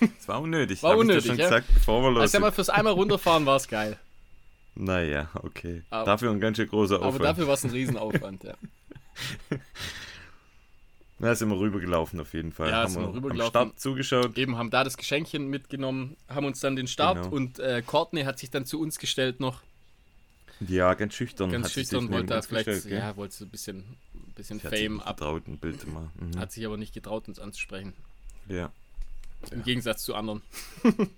das 0.00 0.26
war 0.28 0.40
unnötig. 0.40 0.82
War 0.82 0.92
Hab 0.92 0.98
unnötig, 0.98 1.18
ich 1.18 1.22
dir 1.24 1.28
schon 1.30 1.38
ja. 1.38 1.58
gesagt, 1.60 1.74
bevor 1.74 2.02
wir 2.02 2.10
los 2.10 2.20
Also 2.22 2.32
sind. 2.32 2.40
mal, 2.42 2.52
fürs 2.52 2.68
einmal 2.70 2.92
runterfahren 2.94 3.46
war 3.46 3.56
es 3.56 3.68
geil. 3.68 3.96
Naja, 4.74 5.28
okay. 5.34 5.82
Aber- 5.90 6.04
dafür 6.06 6.30
ein 6.30 6.40
ganz 6.40 6.56
schön 6.56 6.68
großer 6.68 6.96
Aber 6.96 7.06
Aufwand. 7.06 7.24
dafür 7.24 7.46
war 7.46 7.54
es 7.54 7.64
ein 7.64 7.70
Riesenaufwand, 7.70 8.44
ja. 8.44 8.54
Na, 11.22 11.34
sind 11.36 11.48
wir 11.50 11.58
rübergelaufen 11.58 12.18
auf 12.20 12.34
jeden 12.34 12.50
Fall. 12.52 12.70
Ja, 12.70 12.82
haben 12.82 12.90
sind 12.90 13.00
wir 13.00 13.04
wir 13.04 13.08
am 13.10 13.14
rübergelaufen. 13.14 13.50
Start 13.50 13.80
zugeschaut. 13.80 14.36
Eben 14.36 14.56
haben 14.58 14.70
da 14.70 14.82
das 14.82 14.96
Geschenkchen 14.96 15.46
mitgenommen, 15.48 16.16
haben 16.28 16.44
uns 16.46 16.58
dann 16.60 16.74
den 16.76 16.88
Start 16.88 17.16
Genau. 17.22 17.34
und 17.34 17.58
äh, 17.60 17.80
Courtney 17.86 18.24
hat 18.24 18.38
sich 18.40 18.50
dann 18.50 18.66
zu 18.66 18.80
uns 18.80 18.98
gestellt 18.98 19.38
noch. 19.38 19.62
Ja, 20.60 20.94
ganz 20.94 21.14
schüchtern. 21.14 21.50
Ganz 21.52 21.66
hat 21.66 21.72
sie 21.72 21.80
sich 21.84 21.90
schüchtern, 21.90 22.10
wollte 22.10 22.26
da 22.26 22.42
vielleicht, 22.42 22.66
gestellt, 22.66 22.92
ja, 22.92 23.16
wollte 23.16 23.34
so 23.36 23.44
ein 23.44 23.50
bisschen, 23.50 23.78
ein 24.14 24.32
bisschen 24.34 24.58
Sie 24.58 24.66
hat 24.66 24.72
sich 24.72 24.80
Fame 24.84 24.94
nicht 24.96 25.06
ab. 25.06 25.16
getraut, 25.16 25.46
ein 25.48 25.58
Bild 25.58 25.86
machen. 25.86 26.10
Mhm. 26.18 26.38
Hat 26.40 26.50
sich 26.52 26.66
aber 26.66 26.76
nicht 26.76 26.92
getraut, 26.92 27.28
uns 27.28 27.38
anzusprechen. 27.38 27.92
Ja. 28.48 28.70
Im 29.52 29.62
Gegensatz 29.62 30.02
zu 30.02 30.14
anderen. 30.16 30.42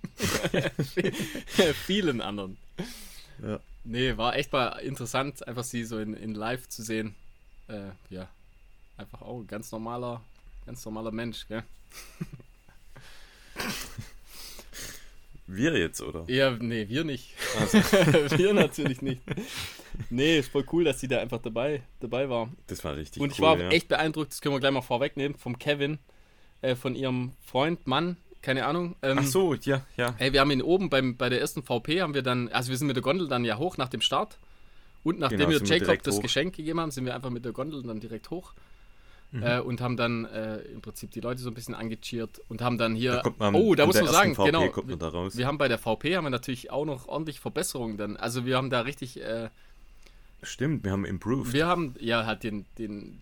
Vielen 1.85 2.21
anderen. 2.21 2.57
Ja. 3.43 3.59
Nee, 3.83 4.17
war 4.17 4.35
echt 4.35 4.51
mal 4.51 4.69
interessant, 4.79 5.47
einfach 5.47 5.63
sie 5.63 5.83
so 5.83 5.99
in, 5.99 6.13
in 6.15 6.33
live 6.33 6.67
zu 6.69 6.81
sehen. 6.83 7.15
Äh, 7.67 7.89
ja, 8.09 8.27
einfach 8.97 9.21
auch 9.21 9.39
ein 9.39 9.47
ganz 9.47 9.71
normaler, 9.71 10.21
ganz 10.65 10.83
normaler 10.85 11.11
Mensch, 11.11 11.47
gell? 11.47 11.63
Wir 15.47 15.77
jetzt, 15.77 16.01
oder? 16.01 16.23
Ja, 16.27 16.51
nee, 16.51 16.87
wir 16.89 17.03
nicht. 17.03 17.33
Also, 17.59 17.77
wir 18.37 18.53
natürlich 18.53 19.01
nicht. 19.01 19.21
Nee, 20.09 20.39
ist 20.39 20.51
voll 20.51 20.65
cool, 20.71 20.83
dass 20.83 20.99
sie 20.99 21.07
da 21.07 21.19
einfach 21.19 21.39
dabei, 21.39 21.83
dabei 21.99 22.29
war. 22.29 22.49
das 22.67 22.83
war 22.83 22.95
richtig 22.95 23.21
Und 23.21 23.29
cool. 23.29 23.33
ich 23.33 23.41
war 23.41 23.59
ja. 23.59 23.69
echt 23.69 23.87
beeindruckt, 23.87 24.31
das 24.31 24.41
können 24.41 24.55
wir 24.55 24.59
gleich 24.59 24.71
mal 24.71 24.81
vorwegnehmen, 24.81 25.37
vom 25.37 25.59
Kevin, 25.59 25.99
äh, 26.61 26.75
von 26.75 26.95
ihrem 26.95 27.33
Freund, 27.45 27.85
Mann, 27.85 28.17
keine 28.41 28.65
Ahnung. 28.65 28.95
Ähm, 29.03 29.19
Ach 29.19 29.25
so, 29.25 29.53
ja, 29.53 29.85
ja. 29.97 30.15
Ey, 30.17 30.33
wir 30.33 30.39
haben 30.41 30.51
ihn 30.51 30.63
oben 30.63 30.89
beim, 30.89 31.15
bei 31.15 31.29
der 31.29 31.39
ersten 31.39 31.63
VP, 31.63 32.01
haben 32.01 32.15
wir 32.15 32.23
dann, 32.23 32.49
also 32.49 32.71
wir 32.71 32.77
sind 32.77 32.87
mit 32.87 32.95
der 32.95 33.03
Gondel 33.03 33.27
dann 33.27 33.45
ja 33.45 33.57
hoch 33.57 33.77
nach 33.77 33.89
dem 33.89 34.01
Start. 34.01 34.39
Und 35.03 35.19
nachdem 35.19 35.37
Genau, 35.37 35.51
wir 35.51 35.61
wir 35.61 35.67
Jacob 35.67 35.85
direkt 35.85 36.07
das 36.07 36.17
hoch. 36.17 36.21
Geschenk 36.23 36.55
gegeben 36.55 36.79
haben, 36.79 36.89
sind 36.89 37.05
wir 37.05 37.13
einfach 37.13 37.29
mit 37.29 37.45
der 37.45 37.51
Gondel 37.51 37.83
dann 37.83 37.99
direkt 37.99 38.31
hoch. 38.31 38.53
Mhm. 39.35 39.43
Äh, 39.43 39.59
und 39.59 39.81
haben 39.81 39.97
dann 39.97 40.23
äh, 40.25 40.59
im 40.59 40.81
Prinzip 40.81 41.11
die 41.11 41.19
Leute 41.19 41.41
so 41.41 41.49
ein 41.49 41.53
bisschen 41.53 41.75
angecheert 41.75 42.41
und 42.47 42.61
haben 42.61 42.77
dann 42.77 42.95
hier. 42.95 43.21
Da 43.21 43.33
man 43.37 43.55
oh, 43.55 43.75
da 43.75 43.85
muss 43.85 43.95
man 43.95 44.07
sagen, 44.07 44.33
VP 44.33 44.45
genau. 44.45 44.69
kommt 44.69 44.87
man 44.87 44.97
da 44.97 45.09
raus. 45.09 45.35
Wir 45.35 45.45
haben 45.45 45.57
bei 45.57 45.67
der 45.67 45.77
VP 45.77 46.15
haben 46.15 46.23
wir 46.23 46.29
natürlich 46.29 46.71
auch 46.71 46.85
noch 46.85 47.09
ordentlich 47.09 47.41
Verbesserungen 47.41 47.97
dann. 47.97 48.15
Also 48.15 48.45
wir 48.45 48.55
haben 48.55 48.69
da 48.69 48.81
richtig, 48.81 49.21
äh, 49.21 49.49
Stimmt, 50.41 50.85
wir 50.85 50.91
haben 50.91 51.05
improved. 51.05 51.51
wir 51.51 51.67
haben 51.67 51.95
ja 51.99 52.25
halt 52.25 52.43
den, 52.43 52.65
den 52.77 53.21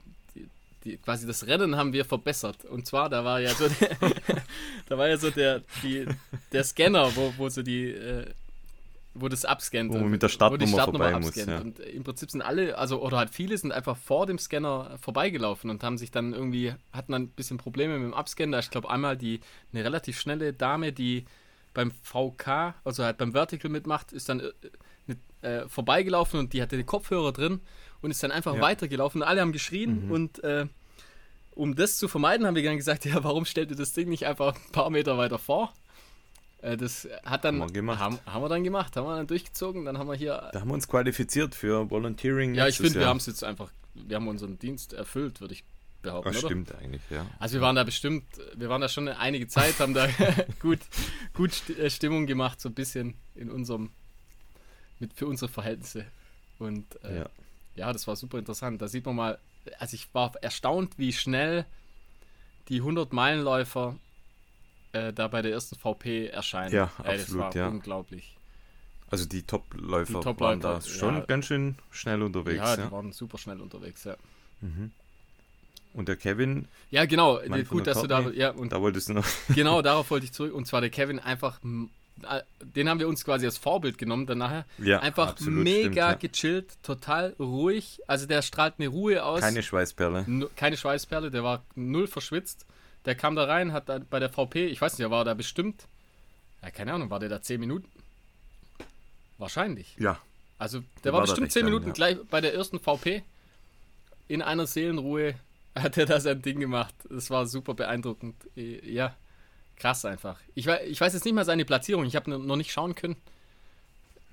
die, 0.83 0.97
quasi 0.97 1.25
das 1.25 1.47
Rennen 1.47 1.75
haben 1.77 1.93
wir 1.93 2.05
verbessert. 2.05 2.65
Und 2.65 2.85
zwar, 2.85 3.09
da 3.09 3.25
war 3.25 3.39
ja 3.39 3.49
so 3.55 3.67
der, 3.67 3.97
da 4.89 4.97
war 4.97 5.07
ja 5.07 5.17
so 5.17 5.31
der, 5.31 5.61
die, 5.81 6.05
der 6.51 6.63
Scanner, 6.63 7.15
wo, 7.15 7.33
wo 7.37 7.49
so 7.49 7.63
die, 7.63 7.85
äh, 7.85 8.25
wo 9.15 9.27
das 9.29 9.45
abscannt. 9.45 9.89
Wo 9.91 9.95
man 9.95 10.05
und- 10.05 10.11
mit 10.11 10.23
der 10.23 10.29
Startnummer 10.29 10.67
Startnummer 10.67 11.05
vorbei 11.05 11.19
muss, 11.19 11.37
abscannt. 11.37 11.49
ja. 11.79 11.85
Und 11.85 11.93
im 11.93 12.03
Prinzip 12.03 12.31
sind 12.31 12.41
alle, 12.41 12.77
also 12.77 13.01
oder 13.01 13.17
halt 13.17 13.29
viele 13.29 13.57
sind 13.57 13.71
einfach 13.71 13.95
vor 13.97 14.25
dem 14.25 14.39
Scanner 14.39 14.97
vorbeigelaufen 14.99 15.69
und 15.69 15.83
haben 15.83 15.97
sich 15.97 16.09
dann 16.11 16.33
irgendwie, 16.33 16.73
hatten 16.91 17.11
dann 17.11 17.21
ein 17.23 17.27
bisschen 17.29 17.57
Probleme 17.57 17.97
mit 17.99 18.05
dem 18.07 18.13
Abscannen. 18.13 18.51
Da 18.51 18.59
ich 18.59 18.69
glaube, 18.71 18.89
einmal 18.89 19.15
die, 19.17 19.39
eine 19.71 19.83
relativ 19.83 20.19
schnelle 20.19 20.51
Dame, 20.53 20.91
die 20.93 21.25
beim 21.73 21.91
VK, 22.03 22.75
also 22.83 23.03
halt 23.03 23.17
beim 23.17 23.33
Vertical 23.33 23.69
mitmacht, 23.69 24.13
ist 24.13 24.29
dann 24.29 24.39
äh, 24.41 25.47
äh, 25.47 25.67
vorbeigelaufen 25.67 26.39
und 26.39 26.53
die 26.53 26.61
hatte 26.61 26.77
den 26.77 26.85
Kopfhörer 26.85 27.31
drin 27.33 27.59
und 28.01 28.11
ist 28.11 28.23
dann 28.23 28.31
einfach 28.31 28.55
Ja. 28.55 28.61
weitergelaufen. 28.61 29.21
Alle 29.23 29.41
haben 29.41 29.51
geschrien 29.51 30.05
Mhm. 30.05 30.11
und 30.11 30.43
äh, 30.43 30.65
um 31.55 31.75
das 31.75 31.97
zu 31.97 32.07
vermeiden, 32.07 32.47
haben 32.47 32.55
wir 32.55 32.63
dann 32.63 32.77
gesagt, 32.77 33.05
ja, 33.05 33.23
warum 33.23 33.45
stellt 33.45 33.69
ihr 33.69 33.77
das 33.77 33.93
Ding 33.93 34.09
nicht 34.09 34.25
einfach 34.25 34.55
ein 34.55 34.71
paar 34.71 34.89
Meter 34.89 35.17
weiter 35.19 35.37
vor? 35.37 35.73
Äh, 36.63 36.77
das 36.77 37.07
hat 37.25 37.43
dann 37.43 37.59
Haben 37.61 37.69
wir 37.69 37.73
gemacht. 37.73 37.99
Haben, 37.99 38.19
haben 38.25 38.41
wir 38.41 38.49
dann 38.49 38.63
gemacht, 38.63 38.95
haben 38.95 39.05
wir 39.05 39.17
dann 39.17 39.27
durchgezogen, 39.27 39.85
dann 39.85 39.97
haben 39.97 40.07
wir 40.07 40.15
hier. 40.15 40.49
Da 40.53 40.61
haben 40.61 40.69
wir 40.69 40.73
uns 40.73 40.87
qualifiziert 40.87 41.55
für 41.55 41.89
Volunteering. 41.91 42.55
ja, 42.55 42.67
ich 42.67 42.77
finde, 42.77 42.99
wir 42.99 43.07
haben 43.07 43.17
es 43.17 43.25
jetzt 43.25 43.43
einfach, 43.43 43.69
wir 43.93 44.15
haben 44.15 44.27
unseren 44.27 44.57
Dienst 44.57 44.93
erfüllt, 44.93 45.41
würde 45.41 45.53
ich 45.55 45.63
behaupten, 46.01 46.29
oder? 46.29 46.39
stimmt 46.39 46.73
eigentlich, 46.75 47.01
ja. 47.09 47.25
Also 47.39 47.55
wir 47.55 47.61
waren 47.61 47.75
da 47.75 47.83
bestimmt, 47.83 48.23
wir 48.55 48.69
waren 48.69 48.81
da 48.81 48.87
schon 48.87 49.07
eine 49.07 49.19
einige 49.19 49.47
Zeit, 49.47 49.79
haben 49.79 49.93
da 49.93 50.07
gut, 50.61 50.79
gut 51.33 51.69
äh, 51.77 51.89
Stimmung 51.89 52.27
gemacht, 52.27 52.61
so 52.61 52.69
ein 52.69 52.75
bisschen 52.75 53.15
in 53.35 53.51
unserem, 53.51 53.89
mit 54.99 55.13
für 55.13 55.27
unsere 55.27 55.51
Verhältnisse. 55.51 56.05
Und 56.59 56.85
äh, 57.03 57.19
Ja. 57.19 57.29
ja. 57.75 57.93
das 57.93 58.07
war 58.07 58.15
super 58.15 58.37
interessant. 58.39 58.81
Da 58.81 58.87
sieht 58.87 59.05
man 59.05 59.15
mal, 59.15 59.39
also 59.79 59.95
ich 59.95 60.13
war 60.13 60.33
erstaunt, 60.41 60.97
wie 60.97 61.11
schnell 61.11 61.65
die 62.69 62.81
100-Meilenläufer 62.81 63.97
äh, 64.93 65.11
da 65.11 65.27
bei 65.27 65.41
der 65.41 65.51
ersten 65.51 65.75
VP 65.75 66.27
erscheinen. 66.27 66.73
Ja, 66.73 66.91
Ey, 67.03 67.13
das 67.17 67.23
absolut, 67.23 67.43
war 67.43 67.55
ja. 67.55 67.67
unglaublich. 67.67 68.37
Also 69.09 69.25
die 69.25 69.43
Top-Läufer 69.43 70.21
Top-Läufer, 70.21 70.39
waren 70.39 70.59
da 70.59 70.81
schon 70.81 71.15
ja. 71.15 71.25
ganz 71.25 71.45
schön 71.45 71.75
schnell 71.91 72.23
unterwegs. 72.23 72.57
ja, 72.57 72.75
Ja, 72.75 72.85
die 72.85 72.91
waren 72.91 73.11
super 73.11 73.37
schnell 73.37 73.61
unterwegs, 73.61 74.03
ja. 74.05 74.15
Mhm. 74.61 74.91
Und 75.93 76.07
der 76.07 76.15
Kevin, 76.15 76.67
Ja, 76.89 77.05
genau. 77.05 77.39
Von 77.39 77.65
Gut, 77.65 77.87
dass 77.87 78.01
du 78.01 78.07
da. 78.07 78.21
Courtney. 78.21 78.39
Ja, 78.39 78.51
und 78.51 78.71
da 78.71 78.81
wolltest 78.81 79.09
du 79.09 79.13
noch. 79.13 79.25
genau 79.53 79.81
darauf 79.83 80.09
wollte 80.09 80.25
ich 80.25 80.31
zurück. 80.31 80.53
Und 80.53 80.65
zwar 80.65 80.81
der 80.81 80.89
Kevin 80.89 81.19
einfach. 81.19 81.59
äh, 81.63 82.41
Den 82.59 82.89
haben 82.89 82.99
wir 82.99 83.07
uns 83.07 83.23
quasi 83.23 83.45
als 83.45 83.59
Vorbild 83.59 83.99
genommen 83.99 84.25
dann 84.25 84.39
nachher. 84.39 84.65
Ja, 84.79 85.01
einfach 85.01 85.29
absolut, 85.29 85.63
mega 85.63 86.15
stimmt, 86.17 86.33
gechillt, 86.33 86.83
total 86.83 87.35
ruhig. 87.39 87.99
Also 88.07 88.25
der 88.25 88.41
strahlt 88.41 88.75
eine 88.79 88.87
Ruhe 88.87 89.23
aus. 89.23 89.41
Keine 89.41 89.61
Schweißperle. 89.61 90.49
Keine 90.55 90.77
Schweißperle, 90.77 91.29
der 91.29 91.43
war 91.43 91.63
null 91.75 92.07
verschwitzt. 92.07 92.65
Der 93.05 93.15
kam 93.15 93.35
da 93.35 93.45
rein, 93.45 93.73
hat 93.73 93.89
da 93.89 93.99
bei 93.99 94.19
der 94.19 94.29
VP, 94.29 94.67
ich 94.67 94.79
weiß 94.79 94.93
nicht, 94.93 95.05
er 95.05 95.11
war 95.11 95.25
da 95.25 95.33
bestimmt, 95.33 95.87
ja, 96.61 96.71
keine 96.71 96.93
Ahnung, 96.93 97.09
war 97.09 97.19
der 97.19 97.29
da 97.29 97.41
10 97.41 97.59
Minuten? 97.59 97.87
Wahrscheinlich. 99.37 99.95
Ja, 99.99 100.19
Also, 100.57 100.81
der 101.03 101.11
war, 101.11 101.19
war 101.19 101.25
bestimmt 101.25 101.45
recht 101.45 101.53
10 101.53 101.63
lang, 101.63 101.71
Minuten 101.71 101.87
ja. 101.87 101.93
gleich 101.93 102.17
bei 102.29 102.39
der 102.39 102.53
ersten 102.53 102.79
VP. 102.79 103.23
In 104.27 104.41
einer 104.41 104.67
Seelenruhe 104.67 105.35
hat 105.75 105.97
er 105.97 106.05
da 106.05 106.19
sein 106.19 106.41
Ding 106.41 106.59
gemacht. 106.59 106.93
Das 107.09 107.29
war 107.29 107.45
super 107.45 107.73
beeindruckend. 107.73 108.35
Ja, 108.55 109.15
krass 109.75 110.05
einfach. 110.05 110.39
Ich 110.55 110.65
weiß, 110.67 110.87
ich 110.87 111.01
weiß 111.01 111.13
jetzt 111.13 111.25
nicht 111.25 111.33
mal 111.33 111.45
seine 111.45 111.65
Platzierung, 111.65 112.05
ich 112.05 112.15
habe 112.15 112.31
noch 112.31 112.55
nicht 112.55 112.71
schauen 112.71 112.95
können. 112.95 113.17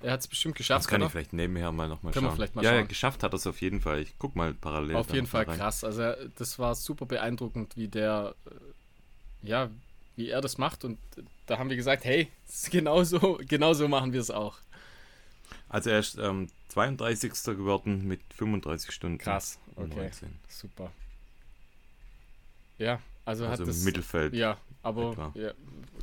Er 0.03 0.13
hat 0.13 0.21
es 0.21 0.29
bestimmt 0.29 0.55
geschafft, 0.57 0.85
das 0.85 0.89
kann 0.89 1.01
oder? 1.03 1.07
ich 1.07 1.13
vielleicht 1.13 1.33
nebenher 1.35 1.71
mal 1.73 1.87
nochmal 1.89 2.13
Können 2.13 2.25
wir 2.25 2.31
schauen. 2.31 2.37
vielleicht 2.37 2.55
mal 2.57 2.65
ja, 2.65 2.73
ja, 2.73 2.79
schauen. 2.81 2.89
geschafft 2.89 3.23
hat 3.23 3.33
er 3.35 3.37
es 3.37 3.47
auf 3.47 3.61
jeden 3.61 3.81
Fall. 3.83 4.01
Ich 4.01 4.15
guck 4.19 4.35
mal 4.35 4.55
parallel. 4.55 4.97
Auf 4.97 5.13
jeden 5.13 5.27
Fall 5.27 5.45
rein. 5.45 5.59
krass. 5.59 5.85
Also 5.85 6.01
er- 6.03 6.29
das 6.39 6.59
war 6.59 6.75
super 6.75 7.05
beeindruckend, 7.07 7.77
wie 7.77 7.89
der, 7.89 8.35
äh, 8.47 9.47
ja, 9.49 9.71
wie 10.17 10.29
er 10.31 10.41
das 10.41 10.57
macht. 10.57 10.85
Und 10.85 10.99
da 11.47 11.59
haben 11.59 11.69
wir 11.69 11.77
gesagt, 11.77 12.05
hey, 12.05 12.29
genauso, 12.71 13.39
genauso 13.47 13.89
machen 13.89 14.13
wir 14.15 14.21
es 14.21 14.31
auch. 14.31 14.59
Also 15.69 15.91
er 15.91 15.99
ist 15.99 16.17
ähm, 16.19 16.49
32. 16.69 17.33
geworden 17.57 18.07
mit 18.09 18.21
35 18.35 18.91
Stunden. 18.93 19.19
Krass. 19.19 19.59
Okay. 19.77 19.95
19. 19.97 20.29
Super. 20.49 20.91
Ja, 22.79 23.01
also, 23.25 23.45
Also 23.45 23.53
hat 23.53 23.61
im 23.61 23.67
das. 23.67 23.85
Mittelfeld. 23.85 24.35
Ja, 24.35 24.57
aber 24.83 25.33
ja, 25.35 25.53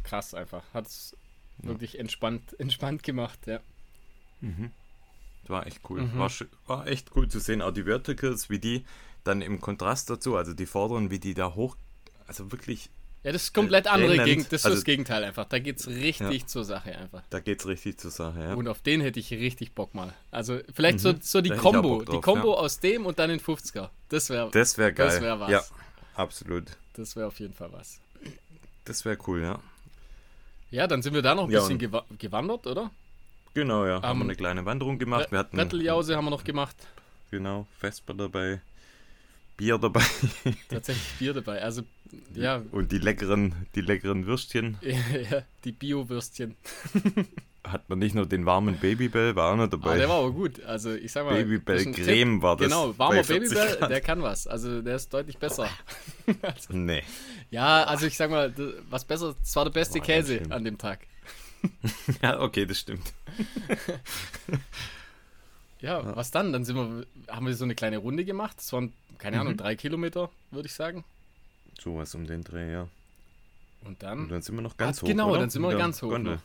krass 0.04 0.34
einfach. 0.34 0.64
Hat 0.74 0.86
es 0.88 1.16
Ja. 1.64 1.70
wirklich 1.70 1.98
entspannt, 2.00 2.44
entspannt 2.60 3.02
gemacht, 3.04 3.40
ja. 3.48 3.60
Mhm. 4.42 4.72
War 5.48 5.66
echt 5.66 5.80
cool. 5.90 6.02
Mhm. 6.02 6.18
War, 6.20 6.32
war 6.68 6.88
echt 6.88 7.16
cool 7.16 7.28
zu 7.30 7.40
sehen. 7.40 7.62
Auch 7.62 7.72
die 7.72 7.84
Verticals, 7.84 8.50
wie 8.50 8.60
die 8.60 8.86
dann 9.24 9.42
im 9.42 9.60
Kontrast 9.62 10.10
dazu, 10.10 10.36
also 10.36 10.54
die 10.54 10.66
vorderen, 10.66 11.10
wie 11.10 11.20
die 11.20 11.34
da 11.34 11.54
hoch, 11.56 11.76
also 12.28 12.52
wirklich, 12.52 12.90
Ja, 13.24 13.32
das 13.34 13.44
ist 13.44 13.54
komplett 13.54 13.88
andere 13.88 14.14
ähnelnd. 14.14 14.26
Gegend. 14.30 14.46
Das 14.54 14.62
ist 14.62 14.66
Also- 14.66 14.78
das 14.78 14.84
Gegenteil 14.86 15.24
einfach. 15.24 15.46
Da 15.46 15.60
geht 15.60 15.80
es 15.80 15.88
richtig 15.88 16.48
zur 16.48 16.64
Sache 16.64 16.98
einfach. 16.98 17.24
da 17.30 17.40
geht's 17.40 17.66
richtig 17.66 17.98
zur 18.00 18.12
Sache. 18.12 18.40
Ja. 18.42 18.54
Und 18.54 18.68
auf 18.68 18.82
den 18.82 19.02
hätte 19.02 19.20
ich 19.20 19.32
richtig 19.32 19.74
Bock 19.74 19.96
mal. 19.96 20.14
Also 20.32 20.60
vielleicht 20.74 21.00
so, 21.00 21.14
Mhm. 21.14 21.20
so 21.22 21.42
die 21.42 21.52
auch 21.54 21.58
Kombo. 21.58 21.98
Bock 22.00 22.10
die 22.10 22.22
Kombo 22.22 22.54
ja. 22.54 22.60
aus 22.60 22.80
dem 22.80 23.06
und 23.06 23.20
dann 23.20 23.30
den 23.30 23.40
50er. 23.40 23.90
Das 24.10 24.30
wäre 24.30 24.50
Das 24.52 24.78
wäre 24.78 24.94
geil. 24.94 25.08
Das 25.08 25.22
wär 25.22 25.40
was. 25.40 25.50
Ja, 25.52 25.64
absolut. 26.16 26.66
das 26.94 27.16
wär 27.16 27.28
auf 27.28 27.40
jeden 27.40 27.54
Fall 27.54 27.72
was. 27.74 28.00
Das 28.86 29.04
wäre 29.04 29.18
cool, 29.28 29.42
ja. 29.42 29.60
Ja, 30.72 30.88
dann 30.88 31.02
sind 31.02 31.14
wir 31.14 31.22
da 31.22 31.36
noch 31.36 31.46
ein 31.46 31.52
Ja, 31.52 31.60
bisschen 31.62 31.80
gewa 31.80 32.06
gewandert, 32.18 32.68
oder? 32.68 32.92
Genau, 33.58 33.88
ja. 33.88 34.04
haben 34.04 34.20
wir 34.20 34.26
Ähm, 34.26 34.30
eine 34.30 34.36
kleine 34.36 34.66
Wanderung 34.66 35.00
gemacht. 35.00 35.32
Wir 35.32 35.40
hatten 35.40 35.58
Bretteljause 35.58 36.16
haben 36.16 36.26
wir 36.26 36.30
noch 36.30 36.44
gemacht. 36.44 36.76
genau 37.32 37.66
Vesper 37.80 38.14
dabei, 38.14 38.62
Bier 39.58 39.80
dabei 39.80 40.04
Tatsächlich 40.70 41.14
Bier 41.18 41.34
dabei. 41.34 41.64
Also, 41.64 41.82
ja, 42.36 42.62
und 42.72 42.92
die 42.92 43.00
leckeren, 43.00 43.56
die 43.74 43.82
leckeren 43.82 44.28
Würstchen. 44.28 44.78
ja 45.32 45.42
die 45.64 45.72
Bio-Würstchen. 45.72 46.56
Hat 47.64 47.90
man 47.90 47.98
nicht 47.98 48.14
nur 48.14 48.28
den 48.28 48.46
warmen 48.46 48.78
Babybell, 48.78 49.36
war 49.36 49.52
auch 49.52 49.58
noch 49.58 49.68
dabei. 49.68 49.90
Aber 49.90 49.98
der 49.98 50.10
war 50.10 50.20
aber 50.20 50.32
gut. 50.34 50.64
Also, 50.64 50.94
ich 50.94 51.12
sag 51.12 51.26
mal. 51.26 51.44
Babybell 51.44 51.84
Tipp. 51.84 51.96
Creme 51.96 52.40
war 52.44 52.58
das. 52.58 52.68
Genau, 52.68 52.96
warmer 53.00 53.24
40 53.24 53.50
Babybell, 53.50 53.90
der 53.90 54.02
kann 54.02 54.22
was. 54.22 54.46
Also, 54.46 54.84
der 54.84 54.98
ist 54.98 55.12
deutlich 55.12 55.40
besser. 55.40 55.68
also, 56.44 56.74
Nee. 56.74 57.02
ja, 57.50 57.86
also 57.86 58.06
ich 58.06 58.16
sag 58.16 58.30
mal, 58.30 58.54
was 58.92 59.04
besser, 59.04 59.36
es 59.42 59.56
war 59.56 59.66
der 59.66 59.72
beste 59.72 59.98
ganz 59.98 60.28
Käse 60.28 60.44
an 60.52 60.64
dem 60.64 60.78
Tag. 60.78 61.08
Ja, 62.22 62.40
okay, 62.42 62.66
das 62.66 62.80
stimmt. 62.80 63.14
Ja, 65.80 66.16
was 66.16 66.32
dann? 66.32 66.52
Dann 66.54 66.66
sind 66.66 66.76
wir, 66.76 67.06
haben 67.34 67.46
wir 67.46 67.54
so 67.56 67.64
eine 67.64 67.76
kleine 67.76 67.98
Runde 68.00 68.26
gemacht. 68.26 68.58
Das 68.58 68.74
waren, 68.74 68.94
keine 69.20 69.40
Ahnung, 69.40 69.54
Mhm. 69.54 69.58
drei 69.58 69.76
Kilometer, 69.76 70.32
würde 70.50 70.68
ich 70.68 70.74
sagen. 70.74 71.04
Sowas 71.80 72.16
um 72.16 72.26
den 72.26 72.44
Dreh, 72.44 72.72
ja. 72.72 72.82
Und 73.82 73.90
Und 73.90 74.04
dann, 74.04 74.28
dann 74.28 74.42
sind 74.42 74.56
wir 74.56 74.64
noch 74.64 74.76
ganz 74.76 74.98
Ah, 75.00 75.02
hoch. 75.04 75.08
genau, 75.08 75.30
oder? 75.30 75.42
dann 75.42 75.50
sind 75.52 75.62
wir 75.62 75.68
Mit 75.68 75.78
der 75.78 75.86
ganz 75.86 76.02
hoch 76.02 76.10
Gondel. 76.10 76.40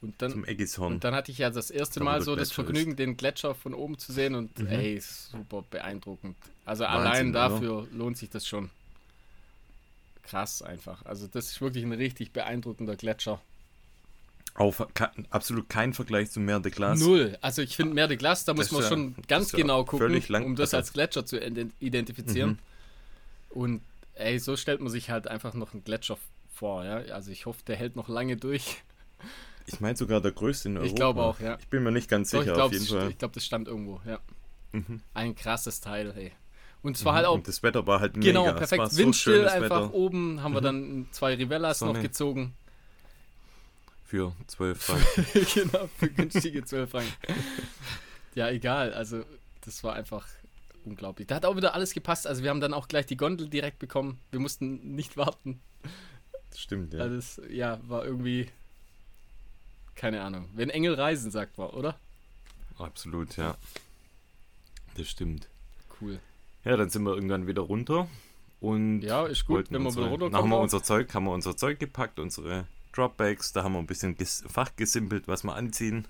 und 0.00 0.14
dann, 0.22 0.30
Zum 0.32 0.44
Eggishorn. 0.46 0.94
und 0.94 1.04
dann 1.04 1.14
hatte 1.14 1.32
ich 1.32 1.38
ja 1.38 1.50
das 1.50 1.70
erste 1.70 2.02
Mal 2.02 2.22
so 2.22 2.34
das 2.34 2.48
Gletscher 2.48 2.62
ist. 2.62 2.66
Vergnügen, 2.66 2.96
den 2.96 3.16
Gletscher 3.18 3.54
von 3.54 3.74
oben 3.74 3.98
zu 3.98 4.12
sehen 4.12 4.34
und 4.34 4.58
Mhm. 4.58 4.66
ey, 4.68 4.98
super 5.00 5.62
beeindruckend. 5.70 6.36
Also 6.64 6.84
Wahnsinn, 6.84 7.06
allein 7.06 7.30
oder? 7.30 7.48
dafür 7.50 7.88
lohnt 7.92 8.16
sich 8.16 8.30
das 8.30 8.46
schon. 8.46 8.70
Krass 10.22 10.62
einfach. 10.62 11.04
Also 11.04 11.26
das 11.26 11.46
ist 11.50 11.60
wirklich 11.60 11.84
ein 11.84 11.92
richtig 11.92 12.32
beeindruckender 12.32 12.96
Gletscher. 12.96 13.40
Auf, 14.56 14.86
absolut 15.30 15.68
kein 15.68 15.92
Vergleich 15.94 16.30
zum 16.30 16.44
Meer 16.44 16.60
de 16.60 16.70
Glace. 16.70 17.00
Null. 17.00 17.36
Also 17.40 17.60
ich 17.62 17.74
finde 17.74 17.94
Mer 17.94 18.06
de 18.06 18.16
Glace, 18.16 18.44
da 18.44 18.54
muss 18.54 18.66
Das 18.66 18.72
man 18.72 18.80
ist 18.82 18.84
ja- 18.84 18.90
schon 18.96 19.14
ganz 19.26 19.50
ja 19.52 19.58
genau 19.58 19.84
gucken, 19.84 20.22
lang- 20.28 20.44
um 20.44 20.54
das 20.56 20.68
also- 20.72 20.76
als 20.76 20.92
Gletscher 20.92 21.26
zu 21.26 21.38
ident- 21.38 21.72
identifizieren. 21.80 22.50
Mhm. 22.50 22.58
Und 23.60 23.80
ey, 24.14 24.38
so 24.38 24.56
stellt 24.56 24.80
man 24.80 24.90
sich 24.90 25.10
halt 25.10 25.26
einfach 25.26 25.54
noch 25.54 25.72
einen 25.72 25.82
Gletscher 25.82 26.18
vor. 26.54 26.84
Ja? 26.84 26.98
Also 27.14 27.30
ich 27.32 27.46
hoffe, 27.46 27.62
der 27.66 27.76
hält 27.76 27.96
noch 27.96 28.08
lange 28.08 28.36
durch. 28.36 28.82
Ich 29.66 29.80
meine 29.80 29.96
sogar 29.96 30.20
der 30.20 30.30
größte 30.32 30.68
in 30.68 30.76
Europa. 30.76 30.88
Ich 30.88 30.94
glaube 30.94 31.22
auch, 31.22 31.40
ja. 31.40 31.56
Ich 31.58 31.68
bin 31.68 31.82
mir 31.82 31.90
nicht 31.90 32.08
ganz 32.08 32.30
Doch, 32.30 32.40
sicher, 32.40 32.52
ich 32.52 32.54
glaube, 32.54 32.66
auf 32.66 32.72
jeden 32.72 32.84
das, 32.84 32.94
Fall. 32.94 33.10
ich 33.10 33.18
glaub, 33.18 33.32
das 33.32 33.44
stand 33.44 33.66
irgendwo. 33.66 34.00
Ja. 34.06 34.18
Mhm. 34.72 35.00
Ein 35.14 35.34
krasses 35.34 35.80
Teil. 35.80 36.12
Ey. 36.16 36.32
Und 36.82 36.98
zwar 36.98 37.14
halt 37.14 37.24
auch 37.26 37.34
Und 37.36 37.48
das 37.48 37.62
Wetter 37.62 37.86
war 37.86 37.98
halt 38.00 38.14
genau 38.14 38.42
mega. 38.42 38.52
War 38.52 38.58
perfekt 38.58 38.90
so 38.92 38.98
windstill. 38.98 39.34
schönes 39.38 39.52
einfach 39.52 39.84
Wetter 39.86 39.94
oben 39.94 40.42
haben 40.42 40.52
wir 40.52 40.60
Mhm. 40.60 40.64
dann 40.64 41.06
zwei 41.12 41.34
Rivellas 41.34 41.80
noch 41.80 41.88
Sonne. 41.88 42.02
gezogen. 42.02 42.54
Für 44.04 44.34
12 44.46 44.82
Franken. 44.82 45.46
genau, 45.54 45.88
für 45.98 46.08
günstige 46.08 46.64
12 46.64 46.90
Franken. 46.90 47.12
ja, 48.34 48.48
egal. 48.50 48.92
Also, 48.92 49.24
das 49.62 49.82
war 49.82 49.94
einfach 49.94 50.26
unglaublich. 50.84 51.26
Da 51.26 51.36
hat 51.36 51.46
auch 51.46 51.56
wieder 51.56 51.74
alles 51.74 51.92
gepasst. 51.92 52.26
Also, 52.26 52.42
wir 52.42 52.50
haben 52.50 52.60
dann 52.60 52.74
auch 52.74 52.88
gleich 52.88 53.06
die 53.06 53.16
Gondel 53.16 53.48
direkt 53.48 53.78
bekommen. 53.78 54.18
Wir 54.30 54.40
mussten 54.40 54.94
nicht 54.94 55.16
warten. 55.16 55.60
Das 56.50 56.60
stimmt, 56.60 56.92
ja. 56.94 57.00
Also, 57.00 57.16
das, 57.16 57.40
ja, 57.50 57.80
war 57.88 58.04
irgendwie. 58.04 58.48
Keine 59.94 60.22
Ahnung. 60.22 60.48
Wenn 60.54 60.70
Engel 60.70 60.94
reisen, 60.94 61.30
sagt 61.30 61.56
man, 61.56 61.70
oder? 61.70 61.98
Absolut, 62.78 63.36
ja. 63.36 63.56
Das 64.96 65.08
stimmt. 65.08 65.48
Cool. 66.00 66.18
Ja, 66.64 66.76
dann 66.76 66.90
sind 66.90 67.02
wir 67.04 67.14
irgendwann 67.14 67.46
wieder 67.46 67.62
runter 67.62 68.08
und 68.60 69.02
Ja, 69.02 69.26
ist 69.26 69.44
gut, 69.44 69.70
wenn 69.70 69.82
wir 69.82 69.90
wieder 69.90 70.02
runterkommen. 70.06 70.32
Dann 70.32 70.42
haben 70.42 70.48
wir 70.50 70.58
unser 70.58 70.82
Zeug, 70.82 71.12
haben 71.14 71.24
wir 71.24 71.32
unser 71.32 71.56
Zeug 71.56 71.78
gepackt, 71.78 72.18
unsere 72.18 72.66
Dropbags, 72.94 73.52
da 73.52 73.64
haben 73.64 73.72
wir 73.72 73.78
ein 73.80 73.86
bisschen 73.86 74.16
ges 74.16 74.44
fachgesimpelt, 74.48 75.26
was 75.28 75.42
wir 75.44 75.54
anziehen. 75.54 76.06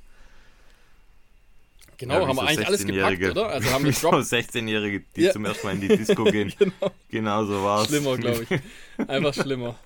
Genau, 1.96 2.14
Ja, 2.14 2.20
haben 2.26 2.28
wir 2.28 2.34
so 2.34 2.40
eigentlich 2.48 2.66
alles 2.66 2.80
gepackt, 2.86 2.98
16-Jährige. 2.98 3.30
oder? 3.30 3.48
Also 3.50 3.70
haben 3.70 3.84
wir 3.84 3.92
so 3.92 4.10
Drop 4.10 4.20
16-Jährige, 4.20 5.04
die 5.14 5.22
Ja. 5.22 5.32
zum 5.32 5.44
ersten 5.44 5.66
Mal 5.66 5.74
in 5.74 5.80
die 5.82 5.88
Disco 5.88 6.24
gehen. 6.30 6.52
genau. 6.58 6.90
Genau 7.08 7.44
so 7.44 7.62
war 7.62 7.82
es. 7.82 7.88
Schlimmer, 7.88 8.16
glaube 8.18 8.46
ich. 8.50 9.08
Einfach 9.08 9.32
schlimmer. 9.34 9.78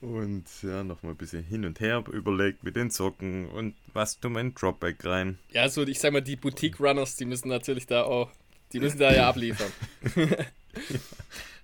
Und 0.00 0.44
ja, 0.62 0.84
noch 0.84 1.02
mal 1.02 1.10
ein 1.10 1.16
bisschen 1.16 1.42
hin 1.44 1.64
und 1.64 1.80
her 1.80 2.04
überlegt 2.12 2.62
mit 2.62 2.76
den 2.76 2.90
Socken 2.90 3.48
und 3.48 3.74
was 3.94 4.20
tun 4.20 4.32
wir 4.34 4.40
in 4.40 4.54
Dropback 4.54 5.02
rein. 5.04 5.38
Ja, 5.50 5.68
so, 5.68 5.82
ich 5.86 5.98
sag 5.98 6.12
mal, 6.12 6.20
die 6.20 6.36
Boutique-Runners, 6.36 7.16
die 7.16 7.24
müssen 7.24 7.48
natürlich 7.48 7.86
da 7.86 8.02
auch, 8.04 8.30
die 8.72 8.80
müssen 8.80 8.98
da 8.98 9.14
ja 9.14 9.28
abliefern. 9.30 9.72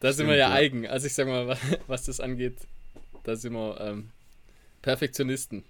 da 0.01 0.13
sind 0.13 0.27
wir 0.27 0.29
Stimmt, 0.29 0.29
ja, 0.31 0.35
ja. 0.37 0.53
eigen. 0.53 0.87
Also 0.87 1.07
ich 1.07 1.13
sag 1.15 1.27
mal, 1.27 1.49
wa- 1.49 1.59
was 1.87 2.05
das 2.05 2.21
angeht, 2.21 2.57
da 3.25 3.37
sind 3.37 3.53
wir 3.53 3.81
ähm, 3.81 4.11
Perfektionisten. 4.83 5.65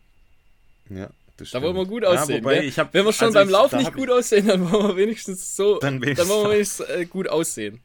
Ja, 0.88 1.10
das 1.36 1.50
Da 1.50 1.62
wollen 1.62 1.74
wir 1.74 1.82
stimmt. 1.84 1.90
gut 1.90 2.04
aussehen. 2.04 2.36
Ja, 2.38 2.42
wobei 2.44 2.70
hab, 2.70 2.94
Wenn 2.94 3.04
wir 3.04 3.12
schon 3.12 3.26
also 3.26 3.38
beim 3.38 3.48
ich- 3.48 3.52
Lauf 3.52 3.72
nicht 3.72 3.92
gut 3.94 4.10
aussehen, 4.10 4.46
dann 4.48 4.70
wollen 4.70 4.88
wir 4.88 4.96
wenigstens 4.96 5.56
so, 5.56 5.78
Dann 5.78 6.00
dann, 6.00 6.16
wollen 6.28 6.44
wir 6.48 6.50
wenigstens 6.54 6.86
äh, 6.88 7.06
gut 7.06 7.28
aussehen. 7.28 7.80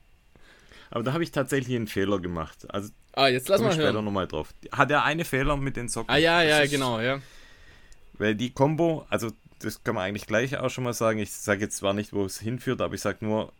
Aber 0.91 1.03
da 1.03 1.13
habe 1.13 1.23
ich 1.23 1.31
tatsächlich 1.31 1.75
einen 1.75 1.87
Fehler 1.87 2.19
gemacht. 2.19 2.65
Also 2.69 2.89
Ah, 3.13 3.27
jetzt 3.27 3.47
lass 3.49 3.61
mal 3.61 3.69
ich 3.69 3.73
später 3.75 3.93
hören. 3.93 4.05
nochmal 4.05 4.27
drauf. 4.27 4.53
Hat 4.71 4.91
er 4.91 5.03
eine 5.03 5.23
Fehler 5.25 5.55
mit 5.57 5.77
den 5.77 5.87
Socken? 5.89 6.09
Ah 6.13 6.17
ja, 6.17 6.41
Das 6.41 6.49
ja, 6.49 6.59
ist- 6.59 6.71
genau, 6.71 6.99
ja. 6.99 7.19
Weil 8.13 8.35
die 8.35 8.51
Combo, 8.51 9.05
also 9.09 9.31
das 9.59 9.83
kann 9.83 9.95
man 9.95 10.03
eigentlich 10.05 10.27
gleich 10.27 10.57
auch 10.57 10.69
schon 10.69 10.83
mal 10.83 10.93
sagen. 10.93 11.19
Ich 11.19 11.31
sage 11.31 11.61
jetzt 11.61 11.77
zwar 11.77 11.93
nicht, 11.93 12.13
wo 12.13 12.23
es 12.25 12.39
hinführt, 12.39 12.81
aber 12.81 12.93
ich 12.93 13.01
sage 13.01 13.23
nur, 13.25 13.51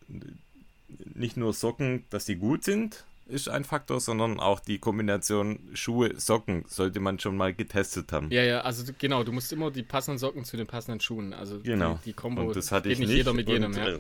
nicht 1.14 1.36
nur 1.38 1.54
Socken, 1.54 2.06
dass 2.10 2.26
die 2.26 2.36
gut 2.36 2.64
sind, 2.64 3.06
ist 3.28 3.50
ein 3.50 3.64
Faktor, 3.64 4.00
sondern 4.00 4.40
auch 4.40 4.60
die 4.60 4.78
Kombination 4.78 5.60
Schuhe-Socken 5.74 6.66
sollte 6.68 7.00
man 7.00 7.20
schon 7.20 7.36
mal 7.36 7.54
getestet 7.54 8.12
haben. 8.12 8.30
Ja, 8.32 8.44
ja, 8.44 8.62
also 8.62 8.92
genau, 9.00 9.24
du 9.24 9.32
musst 9.32 9.52
immer 9.52 9.72
die 9.72 9.84
passenden 9.84 10.20
Socken 10.20 10.46
zu 10.46 10.58
den 10.58 10.68
passenden 10.68 11.00
Schuhen. 11.00 11.34
Also 11.34 11.60
Genau. 11.60 11.96
die, 12.04 12.12
die 12.12 12.14
Kombo 12.14 12.44
und 12.44 12.56
das 12.56 12.72
hatte 12.72 12.90
ich 12.90 13.00
nicht 13.00 13.10
jeder 13.10 13.34
mit 13.34 13.48
jedem, 13.50 13.72
und, 13.72 13.78
ja. 13.78 13.88
äh, 13.88 14.00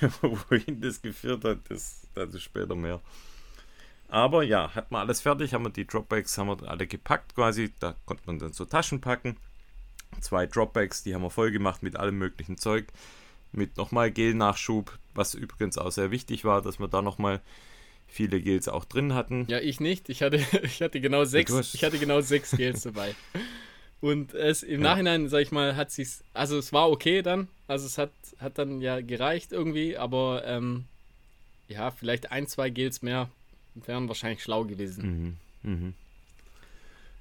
wohin 0.20 0.80
das 0.80 1.00
geführt 1.00 1.44
hat, 1.44 1.58
das 1.70 2.06
dazu 2.14 2.38
später 2.38 2.74
mehr. 2.74 3.00
Aber 4.08 4.42
ja, 4.42 4.74
hat 4.74 4.90
man 4.90 5.02
alles 5.02 5.20
fertig, 5.20 5.54
haben 5.54 5.64
wir 5.64 5.70
die 5.70 5.86
Dropbags 5.86 6.36
haben 6.38 6.48
wir 6.48 6.68
alle 6.68 6.86
gepackt 6.86 7.34
quasi, 7.34 7.72
da 7.80 7.94
konnte 8.06 8.22
man 8.26 8.38
dann 8.38 8.52
so 8.52 8.64
Taschen 8.64 9.00
packen. 9.00 9.36
Zwei 10.20 10.46
Dropbags, 10.46 11.02
die 11.02 11.14
haben 11.14 11.22
wir 11.22 11.30
voll 11.30 11.50
gemacht 11.52 11.82
mit 11.82 11.96
allem 11.96 12.18
möglichen 12.18 12.56
Zeug. 12.58 12.86
mit 13.52 13.78
nochmal 13.78 14.10
Gel-Nachschub, 14.10 14.98
was 15.14 15.32
übrigens 15.32 15.78
auch 15.78 15.90
sehr 15.90 16.10
wichtig 16.10 16.44
war, 16.44 16.60
dass 16.60 16.78
wir 16.78 16.88
da 16.88 17.00
nochmal 17.00 17.40
viele 18.08 18.40
Gels 18.40 18.66
auch 18.68 18.84
drin 18.84 19.14
hatten. 19.14 19.46
Ja, 19.48 19.58
ich 19.60 19.78
nicht. 19.80 20.08
Ich 20.08 20.22
hatte, 20.22 20.36
ich 20.62 20.82
hatte 20.82 21.00
genau 21.00 21.24
sechs, 21.24 21.52
hast- 21.52 21.74
ich 21.74 21.84
hatte 21.84 21.98
genau 21.98 22.20
sechs 22.20 22.50
Gels 22.56 22.82
dabei. 22.82 23.14
Und 24.00 24.32
es 24.34 24.62
im 24.62 24.80
Ja. 24.82 24.90
Nachhinein, 24.90 25.28
sag 25.28 25.40
ich 25.42 25.50
mal, 25.52 25.76
hat 25.76 25.90
sich's, 25.90 26.22
also 26.32 26.56
es 26.58 26.72
war 26.72 26.88
okay 26.90 27.20
dann, 27.22 27.48
also 27.66 27.84
es 27.86 27.98
hat, 27.98 28.12
hat 28.38 28.56
dann 28.58 28.80
ja 28.80 29.00
gereicht 29.00 29.52
irgendwie, 29.52 29.96
aber 29.96 30.42
ähm, 30.46 30.84
ja, 31.68 31.90
vielleicht 31.90 32.30
ein, 32.32 32.46
zwei 32.46 32.70
Gels 32.70 33.02
mehr 33.02 33.28
wären 33.74 34.08
wahrscheinlich 34.08 34.42
schlau 34.42 34.64
gewesen. 34.64 35.36
Mhm. 35.62 35.70
Mhm. 35.70 35.94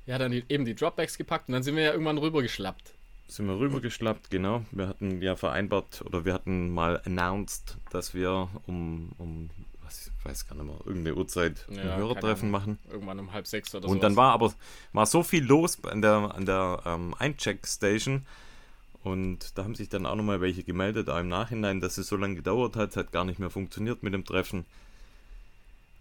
Ja, 0.06 0.17
dann 0.17 0.32
die, 0.32 0.43
eben 0.50 0.65
die 0.65 0.76
Dropbacks 0.76 1.17
gepackt 1.17 1.50
und 1.50 1.54
dann 1.54 1.63
sind 1.63 1.76
wir 1.76 1.84
ja 1.84 1.91
irgendwann 1.91 2.17
rübergeschlappt. 2.17 2.93
Sind 3.28 3.47
wir 3.47 3.60
rübergeschlappt, 3.60 4.30
genau. 4.30 4.63
Wir 4.71 4.88
hatten 4.88 5.21
ja 5.21 5.36
vereinbart 5.36 6.02
oder 6.06 6.23
wir 6.23 6.34
hatten 6.34 6.69
mal 6.71 7.02
announced, 7.06 7.76
dass 7.91 8.13
wir 8.13 8.47
um, 8.67 9.12
um 9.17 9.50
was, 9.88 10.12
ich 10.19 10.26
weiß 10.26 10.47
gar 10.47 10.56
nicht 10.56 10.65
mehr, 10.65 10.78
irgendeine 10.86 11.15
Uhrzeit 11.15 11.65
ein 11.69 11.76
Ja, 11.76 11.95
Hörertreffen 11.95 12.52
keine 12.52 12.52
machen. 12.52 12.80
Irgendwann 12.91 13.19
um 13.19 13.32
halb 13.32 13.47
sechs 13.47 13.73
oder 13.73 13.88
so. 13.88 13.93
Und 13.93 14.04
dann 14.04 14.15
war 14.15 14.34
aber 14.34 14.54
war 14.93 15.06
so 15.06 15.23
viel 15.23 15.43
los 15.43 15.84
an 15.84 16.02
der, 16.02 16.36
an 16.36 16.45
der 16.45 16.82
ähm, 16.86 17.15
Eincheck-Station. 17.17 18.26
Und 19.04 19.58
da 19.58 19.63
haben 19.63 19.76
sich 19.76 19.89
dann 19.89 20.06
auch 20.06 20.15
nochmal 20.15 20.41
welche 20.41 20.63
gemeldet, 20.63 21.10
auch 21.10 21.19
im 21.19 21.30
Nachhinein, 21.30 21.80
dass 21.80 21.97
es 21.97 22.08
so 22.08 22.17
lange 22.17 22.36
gedauert 22.36 22.76
hat, 22.76 22.97
hat 22.97 23.12
gar 23.12 23.23
nicht 23.23 23.39
mehr 23.39 23.50
funktioniert 23.50 24.04
mit 24.04 24.13
dem 24.13 24.26
Treffen. 24.26 24.65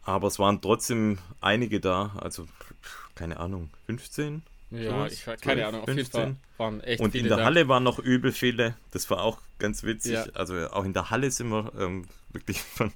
Aber 0.03 0.29
es 0.29 0.38
waren 0.38 0.61
trotzdem 0.61 1.18
einige 1.40 1.81
da, 1.81 2.16
also 2.20 2.46
keine 3.14 3.38
Ahnung, 3.38 3.70
15? 3.87 4.42
Ja, 4.70 5.07
ich 5.07 5.25
keine 5.25 5.38
12, 5.62 5.66
Ahnung, 5.66 5.81
auf 5.83 5.88
jeden 5.88 6.11
Fall 6.11 6.22
15. 6.25 6.40
waren 6.59 6.81
echt 6.81 7.01
Und 7.01 7.14
in 7.14 7.29
der 7.29 7.37
da. 7.38 7.44
Halle 7.44 7.68
waren 7.68 7.85
noch 7.85 7.99
übel 7.99 8.33
viele. 8.33 8.77
Das 8.90 9.09
war 9.11 9.22
auch 9.22 9.38
ganz 9.59 9.85
witzig. 9.85 10.14
Ja. 10.14 10.27
Also 10.35 10.68
auch 10.70 10.85
in 10.85 10.92
der 10.92 11.11
Halle 11.11 11.31
sind 11.31 11.49
wir 11.51 11.72
ähm, 11.79 12.07
wirklich 12.33 12.61
von, 12.62 12.92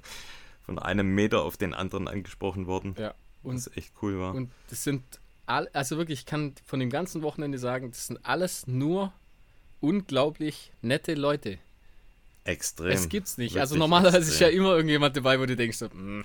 von 0.65 0.79
einem 0.79 1.13
Meter 1.13 1.43
auf 1.43 1.57
den 1.57 1.73
anderen 1.73 2.07
angesprochen 2.07 2.67
worden. 2.67 2.95
Ja, 2.97 3.13
und 3.43 3.55
was 3.55 3.75
echt 3.75 3.91
cool 4.01 4.19
war. 4.19 4.33
Und 4.33 4.51
das 4.69 4.83
sind, 4.83 5.03
all, 5.45 5.67
also 5.73 5.97
wirklich, 5.97 6.19
ich 6.19 6.25
kann 6.25 6.53
von 6.65 6.79
dem 6.79 6.89
ganzen 6.89 7.21
Wochenende 7.21 7.57
sagen, 7.57 7.89
das 7.91 8.07
sind 8.07 8.19
alles 8.23 8.67
nur 8.67 9.13
unglaublich 9.79 10.71
nette 10.81 11.15
Leute. 11.15 11.57
extrem. 12.43 12.91
es 12.91 13.09
gibt's 13.09 13.37
nicht. 13.37 13.57
Also 13.57 13.75
normalerweise 13.75 14.19
ist 14.19 14.39
ja 14.39 14.47
extrem. 14.47 14.63
immer 14.63 14.75
irgendjemand 14.75 15.17
dabei, 15.17 15.39
wo 15.39 15.45
du 15.45 15.55
denkst, 15.55 15.77
so, 15.77 15.87
mm. 15.87 16.23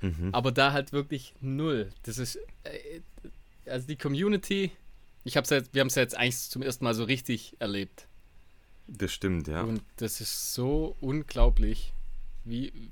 Mhm. 0.00 0.28
aber 0.32 0.52
da 0.52 0.72
halt 0.72 0.92
wirklich 0.92 1.34
null. 1.40 1.90
Das 2.04 2.18
ist, 2.18 2.36
äh, 2.64 3.00
also 3.66 3.86
die 3.86 3.96
Community, 3.96 4.70
ich 5.24 5.36
hab's 5.36 5.50
jetzt, 5.50 5.74
wir 5.74 5.80
haben 5.80 5.88
es 5.88 5.96
ja 5.96 6.02
jetzt 6.02 6.16
eigentlich 6.16 6.38
zum 6.50 6.62
ersten 6.62 6.84
Mal 6.84 6.94
so 6.94 7.04
richtig 7.04 7.56
erlebt. 7.58 8.06
Das 8.86 9.12
stimmt, 9.12 9.48
ja. 9.48 9.62
Und 9.62 9.82
das 9.96 10.20
ist 10.20 10.54
so 10.54 10.96
unglaublich, 11.00 11.92
wie, 12.44 12.90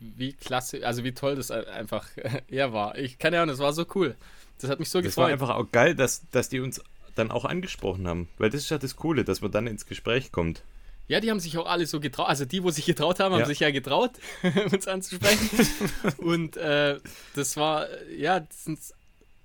wie 0.00 0.32
klasse, 0.32 0.86
also 0.86 1.04
wie 1.04 1.12
toll 1.12 1.36
das 1.36 1.50
einfach 1.50 2.06
ja, 2.50 2.72
war. 2.72 2.96
Ich 2.98 3.18
keine 3.18 3.38
Ahnung, 3.40 3.50
das 3.54 3.58
war 3.58 3.72
so 3.72 3.86
cool. 3.94 4.16
Das 4.60 4.70
hat 4.70 4.78
mich 4.80 4.90
so 4.90 5.00
das 5.00 5.16
war 5.16 5.28
gefreut. 5.28 5.32
einfach 5.42 5.56
auch 5.56 5.70
geil, 5.70 5.94
dass, 5.94 6.22
dass 6.30 6.48
die 6.48 6.60
uns 6.60 6.82
dann 7.14 7.30
auch 7.30 7.44
angesprochen 7.44 8.06
haben. 8.08 8.28
Weil 8.38 8.50
das 8.50 8.62
ist 8.62 8.70
ja 8.70 8.78
das 8.78 8.96
Coole, 8.96 9.24
dass 9.24 9.40
man 9.40 9.50
dann 9.50 9.66
ins 9.66 9.86
Gespräch 9.86 10.32
kommt. 10.32 10.62
Ja, 11.08 11.20
die 11.20 11.30
haben 11.30 11.40
sich 11.40 11.56
auch 11.56 11.66
alle 11.66 11.86
so 11.86 12.00
getraut. 12.00 12.28
Also 12.28 12.44
die, 12.44 12.62
wo 12.62 12.70
sich 12.70 12.84
getraut 12.84 13.18
haben, 13.18 13.32
haben 13.32 13.40
Ja. 13.40 13.46
sich 13.46 13.60
ja 13.60 13.70
getraut, 13.70 14.10
uns 14.72 14.86
anzusprechen. 14.86 15.48
Und 16.18 16.56
äh, 16.56 16.98
das 17.34 17.56
war, 17.56 17.86
ja, 18.10 18.40
das 18.40 18.64
sind 18.64 18.78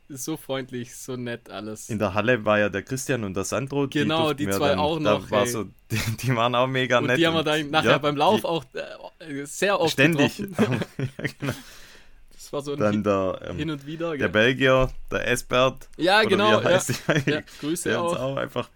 so 0.10 0.38
freundlich, 0.38 0.96
so 0.96 1.16
nett 1.16 1.50
alles. 1.50 1.90
In 1.90 2.00
der 2.00 2.14
Halle 2.14 2.46
war 2.46 2.60
ja 2.60 2.70
der 2.70 2.84
Christian 2.84 3.24
und 3.24 3.34
der 3.36 3.44
Sandro. 3.46 3.88
Genau, 3.88 4.34
die 4.34 4.46
wir 4.48 4.54
zwei 4.54 4.70
dann, 4.70 4.80
auch 4.80 5.00
noch, 5.00 5.32
War 5.32 5.48
so, 5.48 5.64
die, 5.92 6.00
die 6.22 6.36
waren 6.36 6.54
auch 6.56 6.68
mega 6.68 7.00
und 7.00 7.08
nett. 7.08 7.18
die 7.18 7.26
haben 7.28 7.34
wir 7.36 7.44
dann 7.44 7.70
nachher 7.70 7.92
ja, 7.92 7.98
beim 7.98 8.16
Lauf 8.18 8.42
die- 8.42 8.48
auch 8.48 8.66
äh, 9.20 9.46
sehr 9.46 9.80
oft 9.80 9.94
ständig. 9.94 10.38
getroffen. 10.38 10.82
ja, 10.98 11.26
genau. 11.40 11.54
Das 12.34 12.54
war 12.54 12.62
so 12.62 12.74
ein 12.74 12.80
Dann 12.80 12.92
Hin, 12.94 13.04
der, 13.04 13.40
ähm, 13.48 13.58
Hin 13.58 13.70
und 13.72 13.86
Wieder. 13.86 14.10
der 14.10 14.18
gell? 14.18 14.30
Belgier, 14.30 14.92
der 15.12 15.28
Esbert. 15.28 15.90
Ja, 15.98 16.24
genau. 16.24 16.62
Ja. 16.62 16.82
Ja, 17.26 17.42
Grüße 17.62 17.90
der 17.90 18.04
uns 18.04 18.14
auch. 18.14 18.20
auch 18.22 18.38
einfach 18.38 18.70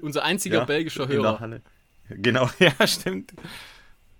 Unser 0.00 0.22
einziger 0.24 0.64
belgischer 0.64 1.02
in 1.04 1.08
der 1.10 1.18
Hörer, 1.18 1.40
Halle. 1.40 1.62
Genau, 2.08 2.48
ja, 2.58 2.86
stimmt. 2.86 3.34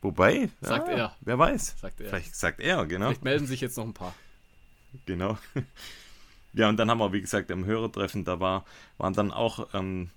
Wobei, 0.03 0.51
Sagt 0.61 0.89
er. 0.89 1.17
Wer 1.23 1.39
weiß. 1.39 1.77
sagt 1.81 2.01
er. 2.01 2.09
Vielleicht 2.09 2.37
sagt 2.37 2.61
er, 2.61 2.85
genau. 2.87 3.07
Vielleicht 3.07 3.25
melden 3.25 3.47
sich 3.47 3.61
jetzt 3.61 3.77
noch 3.77 3.85
ein 3.85 3.95
paar. 3.95 4.15
Genau. 5.07 5.39
Ja, 6.53 6.69
und 6.69 6.77
dann 6.79 6.91
haben 6.91 6.99
wir, 6.99 7.13
wie 7.13 7.21
gesagt, 7.21 7.51
am 7.51 7.65
Hörertreffen, 7.65 8.25
da 8.25 8.41
war, 8.41 8.65
waren 8.97 9.13
dann 9.13 9.31
auch 9.33 9.69
ähm, 9.75 10.11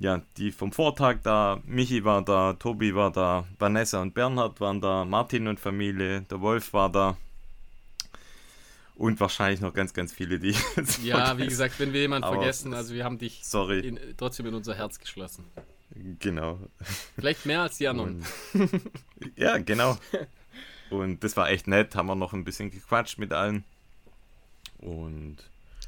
ja, 0.00 0.22
die 0.36 0.52
vom 0.52 0.72
Vortag 0.72 1.18
da, 1.22 1.60
Michi 1.64 2.04
war 2.04 2.22
da, 2.22 2.52
Tobi 2.54 2.94
war 2.94 3.10
da, 3.10 3.46
Vanessa 3.58 4.00
und 4.00 4.14
Bernhard 4.14 4.60
waren 4.60 4.80
da, 4.80 5.04
Martin 5.04 5.48
und 5.48 5.58
Familie, 5.58 6.22
der 6.22 6.40
Wolf 6.40 6.72
war 6.72 6.90
da. 6.90 7.16
Und 8.94 9.20
wahrscheinlich 9.20 9.60
noch 9.60 9.72
ganz, 9.72 9.94
ganz 9.94 10.12
viele, 10.12 10.40
die 10.40 10.56
Ja, 11.02 11.38
wie 11.38 11.46
gesagt, 11.46 11.78
wenn 11.78 11.92
wir 11.92 12.00
jemanden 12.00 12.24
Aber 12.24 12.36
vergessen, 12.36 12.74
also 12.74 12.94
wir 12.94 13.04
haben 13.04 13.18
dich 13.18 13.40
Sorry, 13.44 13.80
in, 13.80 13.98
trotzdem 14.16 14.46
in 14.46 14.54
unser 14.54 14.74
Herz 14.74 14.98
geschlossen. 14.98 15.44
genau. 16.18 16.58
Vielleicht 17.14 17.46
mehr 17.46 17.62
als 17.62 17.78
die 17.78 17.86
anderen. 17.86 18.24
Und, 18.54 18.70
ja, 19.36 19.58
genau. 19.58 19.96
Und 20.90 21.22
das 21.22 21.36
war 21.36 21.50
echt 21.50 21.68
nett, 21.68 21.94
haben 21.94 22.06
wir 22.06 22.16
noch 22.16 22.32
ein 22.32 22.44
bisschen 22.44 22.70
gequatscht 22.70 23.18
mit 23.18 23.32
allen. 23.32 23.64
Und 24.78 25.38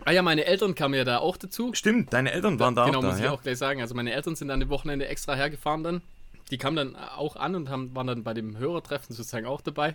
Ah 0.04 0.12
ja, 0.12 0.22
meine 0.22 0.44
Eltern 0.46 0.74
kamen 0.74 0.94
ja 0.94 1.04
da 1.04 1.18
auch 1.18 1.36
dazu. 1.36 1.74
stimmt, 1.74 2.12
deine 2.12 2.32
Eltern 2.32 2.58
waren 2.58 2.74
da 2.74 2.86
genau, 2.86 2.98
auch 2.98 3.02
da, 3.02 3.08
muss 3.08 3.18
ich 3.18 3.24
ja? 3.24 3.32
auch 3.32 3.42
gleich 3.42 3.58
sagen. 3.58 3.80
Also 3.80 3.94
meine 3.94 4.12
Eltern 4.12 4.34
sind 4.34 4.50
an 4.50 4.60
dem 4.60 4.70
Wochenende 4.70 5.06
extra 5.06 5.34
hergefahren 5.34 5.82
dann. 5.82 6.02
Die 6.50 6.58
kamen 6.58 6.76
dann 6.76 6.96
auch 6.96 7.36
an 7.36 7.54
und 7.54 7.68
haben, 7.68 7.94
waren 7.94 8.06
dann 8.06 8.24
bei 8.24 8.34
dem 8.34 8.56
Hörertreffen 8.56 9.14
sozusagen 9.14 9.46
auch 9.46 9.60
dabei 9.60 9.94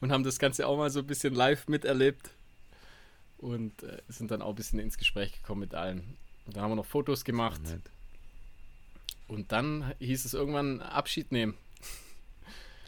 und 0.00 0.12
haben 0.12 0.24
das 0.24 0.38
Ganze 0.38 0.66
auch 0.66 0.76
mal 0.76 0.90
so 0.90 1.00
ein 1.00 1.06
bisschen 1.06 1.34
live 1.34 1.68
miterlebt 1.68 2.30
und 3.38 3.82
äh, 3.84 4.02
sind 4.08 4.30
dann 4.30 4.42
auch 4.42 4.50
ein 4.50 4.54
bisschen 4.54 4.80
ins 4.80 4.98
Gespräch 4.98 5.32
gekommen 5.32 5.60
mit 5.60 5.74
allen. 5.74 6.16
Und 6.46 6.56
dann 6.56 6.62
haben 6.64 6.72
wir 6.72 6.76
noch 6.76 6.86
Fotos 6.86 7.24
gemacht 7.24 7.60
und 9.28 9.52
dann 9.52 9.94
hieß 10.00 10.24
es 10.26 10.34
irgendwann 10.34 10.82
Abschied 10.82 11.32
nehmen. 11.32 11.54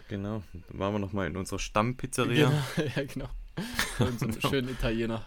Genau, 0.08 0.42
dann 0.68 0.78
waren 0.78 0.94
wir 0.94 0.98
nochmal 0.98 1.26
in 1.26 1.36
unserer 1.36 1.58
Stammpizzeria. 1.58 2.52
Genau, 2.76 2.90
ja, 2.96 3.04
genau. 3.04 3.28
Bei 3.98 4.04
unserem 4.04 4.40
schönen 4.50 4.68
Italiener. 4.68 5.24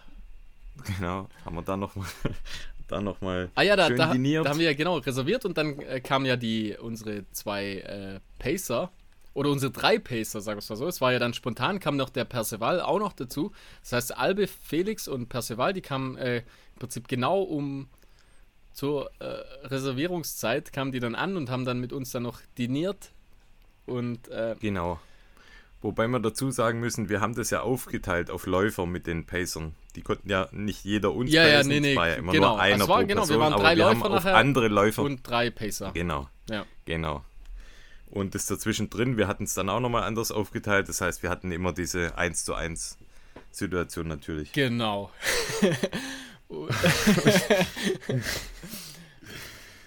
Genau, 0.98 1.28
haben 1.44 1.56
wir 1.56 1.62
da 1.62 1.76
nochmal 1.76 2.06
da 2.88 3.00
noch 3.00 3.20
mal 3.20 3.50
Ah 3.54 3.62
ja, 3.62 3.76
da, 3.76 3.86
schön 3.88 3.96
da, 3.98 4.12
diniert. 4.12 4.44
da 4.46 4.50
haben 4.50 4.58
wir 4.58 4.66
ja 4.66 4.74
genau 4.74 4.96
reserviert 4.96 5.44
und 5.44 5.56
dann 5.58 5.78
äh, 5.80 6.00
kamen 6.00 6.26
ja 6.26 6.36
die 6.36 6.76
unsere 6.80 7.30
zwei 7.32 7.76
äh, 7.76 8.20
Pacer 8.38 8.90
oder 9.34 9.50
unsere 9.50 9.70
drei 9.72 9.98
Pacer, 9.98 10.40
sag 10.40 10.58
ich 10.58 10.68
mal 10.68 10.76
so. 10.76 10.86
Es 10.88 11.00
war 11.00 11.12
ja 11.12 11.18
dann 11.20 11.34
spontan, 11.34 11.78
kam 11.80 11.96
noch 11.96 12.10
der 12.10 12.24
Perceval 12.24 12.80
auch 12.80 12.98
noch 12.98 13.12
dazu. 13.12 13.52
Das 13.82 13.92
heißt, 13.92 14.16
Albe, 14.18 14.46
Felix 14.48 15.06
und 15.06 15.28
Perceval, 15.28 15.72
die 15.72 15.82
kamen 15.82 16.16
äh, 16.16 16.38
im 16.38 16.78
Prinzip 16.80 17.06
genau 17.06 17.40
um 17.42 17.88
zur 18.72 19.10
äh, 19.20 19.24
Reservierungszeit, 19.66 20.72
kamen 20.72 20.90
die 20.92 21.00
dann 21.00 21.14
an 21.14 21.36
und 21.36 21.50
haben 21.50 21.64
dann 21.64 21.78
mit 21.80 21.92
uns 21.92 22.10
dann 22.10 22.22
noch 22.24 22.40
diniert. 22.58 23.12
Und 23.86 24.28
äh, 24.28 24.56
Genau. 24.60 24.98
Wobei 25.82 26.06
wir 26.08 26.20
dazu 26.20 26.50
sagen 26.50 26.78
müssen, 26.80 27.08
wir 27.08 27.20
haben 27.22 27.34
das 27.34 27.48
ja 27.50 27.62
aufgeteilt 27.62 28.30
auf 28.30 28.44
Läufer 28.46 28.84
mit 28.84 29.06
den 29.06 29.24
Pacern. 29.24 29.74
Die 29.96 30.02
konnten 30.02 30.28
ja 30.28 30.46
nicht 30.52 30.84
jeder 30.84 31.12
uns 31.12 31.32
Ja, 31.32 31.46
ja, 31.48 31.56
pacen, 31.58 31.68
nee, 31.68 31.76
es 31.76 31.80
nee, 31.82 31.96
war 31.96 32.08
ja 32.08 32.14
immer 32.16 32.32
genau. 32.32 32.48
nur 32.50 32.60
einer 32.60 32.82
Es 32.84 32.88
war- 32.88 32.98
pro 33.00 33.06
genau, 33.06 33.22
wir 33.22 33.26
Person, 33.26 33.40
waren 33.40 33.52
aber 33.54 33.62
drei 33.62 33.76
wir 33.76 33.84
haben 33.86 33.98
Läufer 34.00 34.10
auf 34.10 34.24
nachher 34.24 34.36
andere 34.36 34.68
Läufer. 34.68 35.02
und 35.04 35.26
drei 35.26 35.50
Pacer. 35.50 35.92
genau, 35.94 36.28
Ja. 36.50 36.66
genau. 36.84 37.24
Und 38.10 38.34
das 38.34 38.44
dazwischen 38.46 38.90
drin, 38.90 39.16
wir 39.16 39.26
hatten 39.28 39.44
es 39.44 39.54
dann 39.54 39.68
auch 39.70 39.78
nochmal 39.80 40.02
anders 40.02 40.32
aufgeteilt. 40.32 40.88
Das 40.88 41.00
heißt, 41.00 41.22
wir 41.22 41.30
hatten 41.30 41.50
immer 41.52 41.72
diese 41.72 42.18
1 42.18 42.44
zu 42.44 42.54
1 42.54 42.98
Situation 43.52 44.08
natürlich. 44.08 44.52
Genau. 44.52 45.10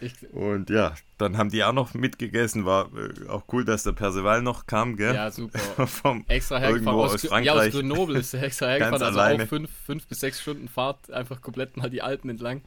ich, 0.06 0.14
Und 0.34 0.70
ja, 0.70 0.94
dann 1.18 1.38
haben 1.38 1.50
die 1.50 1.64
auch 1.64 1.74
noch 1.74 1.94
mitgegessen. 1.94 2.66
War 2.66 2.90
äh, 2.96 3.28
auch 3.28 3.44
cool, 3.52 3.66
dass 3.66 3.84
der 3.84 3.94
Perceval 3.94 4.42
noch 4.42 4.66
kam, 4.68 4.96
gell? 4.96 5.16
ja, 5.16 5.32
super. 5.32 5.60
Vom, 5.88 6.26
Extra 6.28 6.60
hergefahren 6.60 6.98
aus, 7.00 7.14
aus 7.16 7.22
Gr- 7.22 7.40
ja, 7.40 7.54
aus 7.54 7.60
Frankreich. 7.60 7.74
Grenoble 7.74 8.20
ist 8.20 8.34
er 8.34 8.44
extra 8.44 8.68
hergefahren, 8.70 8.92
Ganz 9.00 9.04
also 9.04 9.20
alleine. 9.20 9.44
auch 9.44 9.48
fünf, 9.48 9.70
fünf 9.86 10.08
bis 10.08 10.20
sechs 10.20 10.42
Stunden 10.42 10.68
Fahrt, 10.68 11.12
einfach 11.12 11.42
komplett 11.42 11.78
mal 11.78 11.90
die 11.90 12.02
Alpen 12.02 12.30
entlang. 12.30 12.62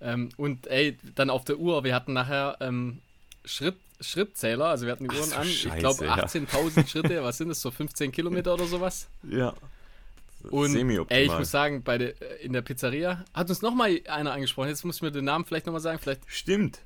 Ähm, 0.00 0.30
und 0.36 0.66
ey, 0.66 0.98
dann 1.14 1.30
auf 1.30 1.44
der 1.44 1.58
Uhr, 1.58 1.84
wir 1.84 1.94
hatten 1.94 2.12
nachher 2.12 2.56
ähm, 2.60 2.98
Schritt, 3.44 3.76
Schrittzähler, 4.00 4.66
also 4.66 4.84
wir 4.86 4.92
hatten 4.92 5.04
die 5.08 5.14
Uhren 5.16 5.30
so, 5.30 5.36
an, 5.36 5.46
ich 5.46 5.62
Scheiße, 5.62 5.78
glaube 5.78 6.04
ja. 6.06 6.16
18.000 6.16 6.88
Schritte, 6.88 7.22
was 7.22 7.38
sind 7.38 7.48
das, 7.50 7.60
so 7.60 7.70
15 7.70 8.10
Kilometer 8.10 8.54
oder 8.54 8.66
sowas? 8.66 9.08
ja. 9.22 9.54
Und 10.50 11.10
ey, 11.10 11.24
ich 11.24 11.38
muss 11.38 11.50
sagen, 11.50 11.82
bei 11.82 11.98
der, 11.98 12.20
äh, 12.20 12.44
in 12.44 12.52
der 12.52 12.62
Pizzeria 12.62 13.24
hat 13.32 13.48
uns 13.48 13.62
nochmal 13.62 14.00
einer 14.08 14.32
angesprochen, 14.32 14.68
jetzt 14.68 14.84
muss 14.84 14.96
ich 14.96 15.02
mir 15.02 15.12
den 15.12 15.24
Namen 15.24 15.44
vielleicht 15.44 15.66
nochmal 15.66 15.80
sagen, 15.80 15.98
vielleicht 16.00 16.22
Stimmt. 16.26 16.80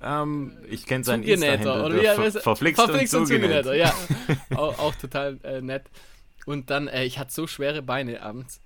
Ähm, 0.00 0.56
ich 0.68 0.84
kenne 0.86 1.04
seinen 1.04 1.22
Insta-Handle, 1.22 2.00
wie 2.00 2.04
ver 2.04 2.24
er? 2.24 2.32
verflixt, 2.32 2.82
Verflixt 2.82 3.14
und 3.14 3.20
und 3.20 3.26
zugenäht. 3.28 3.64
Zugenähter, 3.64 3.74
ja. 3.74 3.94
auch, 4.56 4.78
auch 4.78 4.94
total 4.96 5.38
äh, 5.44 5.60
nett. 5.60 5.84
Und 6.44 6.70
dann, 6.70 6.88
äh, 6.88 7.04
ich 7.04 7.18
hatte 7.18 7.32
so 7.32 7.46
schwere 7.46 7.82
Beine 7.82 8.20
abends. 8.22 8.60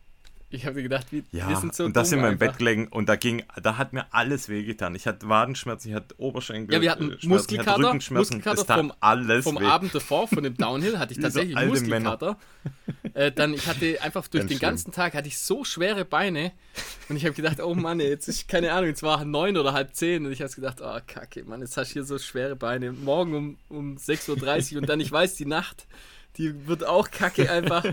Ich 0.49 0.65
habe 0.65 0.81
gedacht, 0.81 1.09
wie, 1.11 1.25
Ja, 1.33 1.49
wir 1.49 1.57
sind 1.57 1.75
so 1.75 1.85
und 1.85 1.97
da 1.97 2.03
dumm 2.03 2.09
sind 2.09 2.19
wir 2.21 2.29
im 2.29 2.35
einfach. 2.35 2.47
Bett 2.47 2.59
gelegen 2.59 2.87
und 2.87 3.09
da 3.09 3.17
ging, 3.17 3.43
da 3.61 3.79
hat 3.79 3.93
mir 3.93 4.07
alles 4.15 4.49
wehgetan. 4.49 4.95
Ich 4.95 5.07
hatte 5.09 5.29
Wadenschmerzen, 5.29 5.89
ich 5.89 5.95
hatte 5.95 6.15
Oberschenkel. 6.19 6.73
Ja, 6.77 6.81
wir 6.81 6.91
hatten 6.93 7.05
äh, 7.07 7.07
Schmerzen, 7.19 7.29
Muskelkater, 7.31 7.71
hatte 7.73 7.83
Rückenschmerzen, 7.87 8.37
Muskelkater 8.39 8.75
vom- 8.77 8.93
alles 9.01 9.43
Vom 9.45 9.59
weh. 9.59 9.65
Abend 9.65 9.93
davor, 9.93 10.29
von 10.29 10.45
dem 10.45 10.57
Downhill, 10.57 11.01
hatte 11.01 11.13
ich 11.13 11.17
so 11.17 11.23
tatsächlich 11.25 11.57
alte 11.57 11.71
Muskelkater. 11.81 12.39
Äh, 13.15 13.33
dann, 13.33 13.55
ich 13.55 13.67
hatte 13.67 14.01
einfach 14.03 14.29
durch 14.29 14.43
Ganz 14.43 14.49
den 14.51 14.59
schlimm. 14.59 14.69
ganzen 14.71 14.93
Tag 14.93 15.15
hatte 15.15 15.27
ich 15.27 15.37
so 15.39 15.65
schwere 15.65 16.05
Beine 16.05 16.53
und 17.09 17.17
ich 17.17 17.25
habe 17.25 17.35
gedacht, 17.35 17.61
oh 17.61 17.75
Mann, 17.75 17.99
jetzt 17.99 18.29
ist 18.29 18.47
keine 18.47 18.73
Ahnung, 18.73 18.87
jetzt 18.91 19.03
war 19.03 19.25
neun 19.25 19.57
oder 19.57 19.73
halb 19.73 19.95
zehn 19.97 20.25
und 20.27 20.31
ich 20.33 20.43
habe 20.43 20.53
gedacht, 20.53 20.79
oh 20.81 20.99
kacke, 21.09 21.43
Mann, 21.45 21.61
jetzt 21.61 21.77
hast 21.77 21.91
du 21.91 21.93
hier 21.95 22.05
so 22.05 22.19
schwere 22.19 22.55
Beine. 22.55 22.93
Morgen 22.93 23.35
um, 23.35 23.59
um 23.69 23.97
6.30 23.97 24.75
Uhr 24.77 24.81
und 24.83 24.89
dann, 24.89 25.01
ich 25.01 25.11
weiß, 25.11 25.35
die 25.35 25.47
Nacht, 25.47 25.87
die 26.39 26.67
wird 26.67 26.85
auch 26.85 27.11
kacke 27.11 27.51
einfach. 27.51 27.85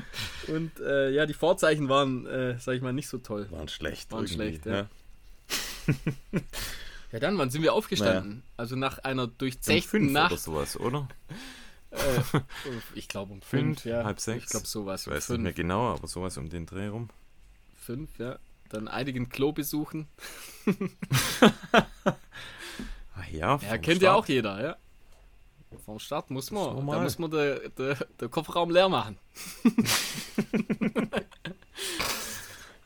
Und 0.48 0.78
äh, 0.80 1.10
ja, 1.10 1.26
die 1.26 1.34
Vorzeichen 1.34 1.88
waren, 1.88 2.26
äh, 2.26 2.58
sag 2.58 2.74
ich 2.74 2.82
mal, 2.82 2.92
nicht 2.92 3.08
so 3.08 3.18
toll. 3.18 3.46
Waren 3.50 3.68
schlecht. 3.68 4.10
Waren 4.12 4.26
schlecht, 4.28 4.66
ja. 4.66 4.86
Ja, 7.12 7.20
dann, 7.20 7.36
wann 7.38 7.50
sind 7.50 7.62
wir 7.62 7.74
aufgestanden? 7.74 8.42
Also 8.56 8.74
nach 8.76 8.98
einer 9.00 9.24
Um 9.24 9.34
durchzechten 9.38 10.04
oder 10.10 10.12
Nacht. 10.12 10.38
sowas, 10.38 10.78
oder? 10.80 11.08
Äh, 11.90 12.40
ich 12.94 13.06
glaube 13.08 13.32
um 13.34 13.42
fünf, 13.42 13.82
Fünf, 13.82 13.84
ja. 13.84 14.04
halb 14.04 14.18
sechs? 14.18 14.44
Ich 14.44 14.50
glaube 14.50 14.66
sowas. 14.66 15.02
Ich 15.02 15.06
Um 15.08 15.12
weiß 15.14 15.28
nicht 15.28 15.36
fünf, 15.36 15.42
mehr 15.42 15.52
genau, 15.52 15.92
aber 15.92 16.06
sowas 16.08 16.38
um 16.38 16.48
den 16.48 16.64
Dreh 16.66 16.86
rum. 16.86 17.10
fünf, 17.78 18.18
ja. 18.18 18.38
Dann 18.70 18.88
einigen 18.88 19.28
Klo 19.28 19.52
besuchen. 19.52 20.06
Ah, 23.14 23.24
ja, 23.30 23.58
Ja, 23.62 23.76
kennt 23.76 24.00
ja 24.00 24.08
Start. 24.12 24.18
auch 24.24 24.26
jeder, 24.26 24.62
ja. 24.64 24.76
Vom 25.84 25.98
Start 25.98 26.30
muss 26.30 26.50
man, 26.50 26.86
da 26.86 27.00
muss 27.00 27.18
man 27.18 27.30
den 27.30 27.58
de, 27.78 27.96
de 28.20 28.28
Kofferraum 28.28 28.70
leer 28.70 28.88
machen. 28.88 29.18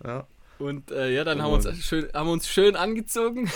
Ja. 0.04 0.26
Und 0.58 0.90
äh, 0.90 1.10
ja, 1.14 1.24
dann 1.24 1.42
haben 1.42 1.50
wir, 1.50 1.68
uns 1.68 1.84
schön, 1.84 2.08
haben 2.14 2.28
wir 2.28 2.32
uns 2.32 2.48
schön 2.48 2.76
angezogen. 2.76 3.50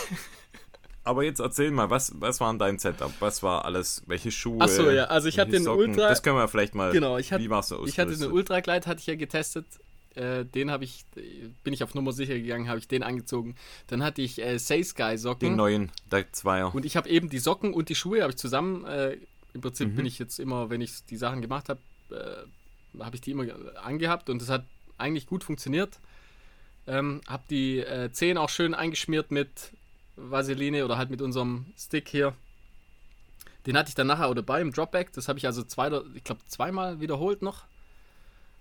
Aber 1.04 1.22
jetzt 1.22 1.40
erzähl 1.40 1.70
mal, 1.70 1.88
was, 1.88 2.12
was 2.20 2.40
war 2.40 2.52
dein 2.54 2.78
Setup? 2.78 3.12
Was 3.20 3.42
war 3.42 3.64
alles? 3.64 4.02
Welche 4.06 4.30
Schuhe? 4.30 4.58
Ach 4.60 4.68
so, 4.68 4.90
ja, 4.90 5.04
also 5.04 5.28
ich 5.28 5.38
hatte 5.38 5.52
den 5.52 5.62
Socken? 5.64 5.90
Ultra- 5.92 6.08
Das 6.08 6.22
können 6.22 6.36
wir 6.36 6.46
vielleicht 6.48 6.74
mal. 6.74 6.92
Genau, 6.92 7.16
ich 7.18 7.32
hatte- 7.32 7.42
wie 7.42 7.48
warst 7.50 7.70
du 7.70 7.84
Ich 7.86 7.98
hatte 7.98 8.16
den 8.16 8.30
Ultraglide, 8.32 8.86
hatte 8.86 9.00
ich 9.00 9.06
ja 9.06 9.14
getestet. 9.14 9.66
Äh, 10.16 10.44
den 10.44 10.70
habe 10.72 10.82
ich, 10.84 11.04
bin 11.62 11.72
ich 11.72 11.84
auf 11.84 11.94
Nummer 11.94 12.12
sicher 12.12 12.34
gegangen, 12.34 12.68
habe 12.68 12.80
ich 12.80 12.88
den 12.88 13.02
angezogen. 13.04 13.54
Dann 13.86 14.02
hatte 14.02 14.20
ich 14.22 14.42
äh, 14.42 14.58
Say 14.58 14.82
Sky 14.82 15.16
Socken. 15.16 15.50
Den 15.50 15.56
neuen, 15.56 15.92
der 16.10 16.30
Zweier. 16.32 16.74
Und 16.74 16.84
ich 16.84 16.96
habe 16.96 17.08
eben 17.08 17.28
die 17.30 17.38
Socken 17.38 17.72
und 17.72 17.88
die 17.88 17.94
Schuhe 17.94 18.20
habe 18.22 18.30
ich 18.32 18.36
zusammen. 18.36 18.84
Äh, 18.86 19.18
Im 19.54 19.60
Prinzip 19.60 19.88
Mhm. 19.88 19.96
bin 19.96 20.06
ich 20.06 20.18
jetzt 20.18 20.38
immer, 20.38 20.70
wenn 20.70 20.80
ich 20.80 21.04
die 21.06 21.16
Sachen 21.16 21.40
gemacht 21.42 21.68
habe, 21.68 21.80
äh, 22.10 23.00
habe 23.02 23.14
ich 23.16 23.20
die 23.20 23.30
immer 23.32 23.44
angehabt 23.82 24.30
und 24.30 24.40
das 24.42 24.48
hat 24.48 24.64
eigentlich 24.98 25.26
gut 25.26 25.44
funktioniert. 25.44 25.98
Ähm, 26.86 27.20
habe 27.26 27.42
die 27.50 27.78
äh, 27.80 28.10
Zehen 28.12 28.38
auch 28.38 28.48
schön 28.48 28.74
eingeschmiert 28.74 29.30
mit 29.30 29.72
Vaseline 30.16 30.84
oder 30.84 30.98
halt 30.98 31.10
mit 31.10 31.22
unserem 31.22 31.66
Stick 31.78 32.08
hier. 32.08 32.34
Den 33.66 33.76
hatte 33.76 33.90
ich 33.90 33.94
dann 33.94 34.06
nachher 34.06 34.26
auch 34.28 34.34
dabei 34.34 34.60
im 34.60 34.72
Dropback. 34.72 35.12
Das 35.12 35.28
habe 35.28 35.38
ich 35.38 35.46
also 35.46 35.62
zwei, 35.62 35.88
oder- 35.88 36.04
ich 36.14 36.24
glaube 36.24 36.40
zweimal 36.48 37.00
wiederholt 37.00 37.42
noch. 37.42 37.64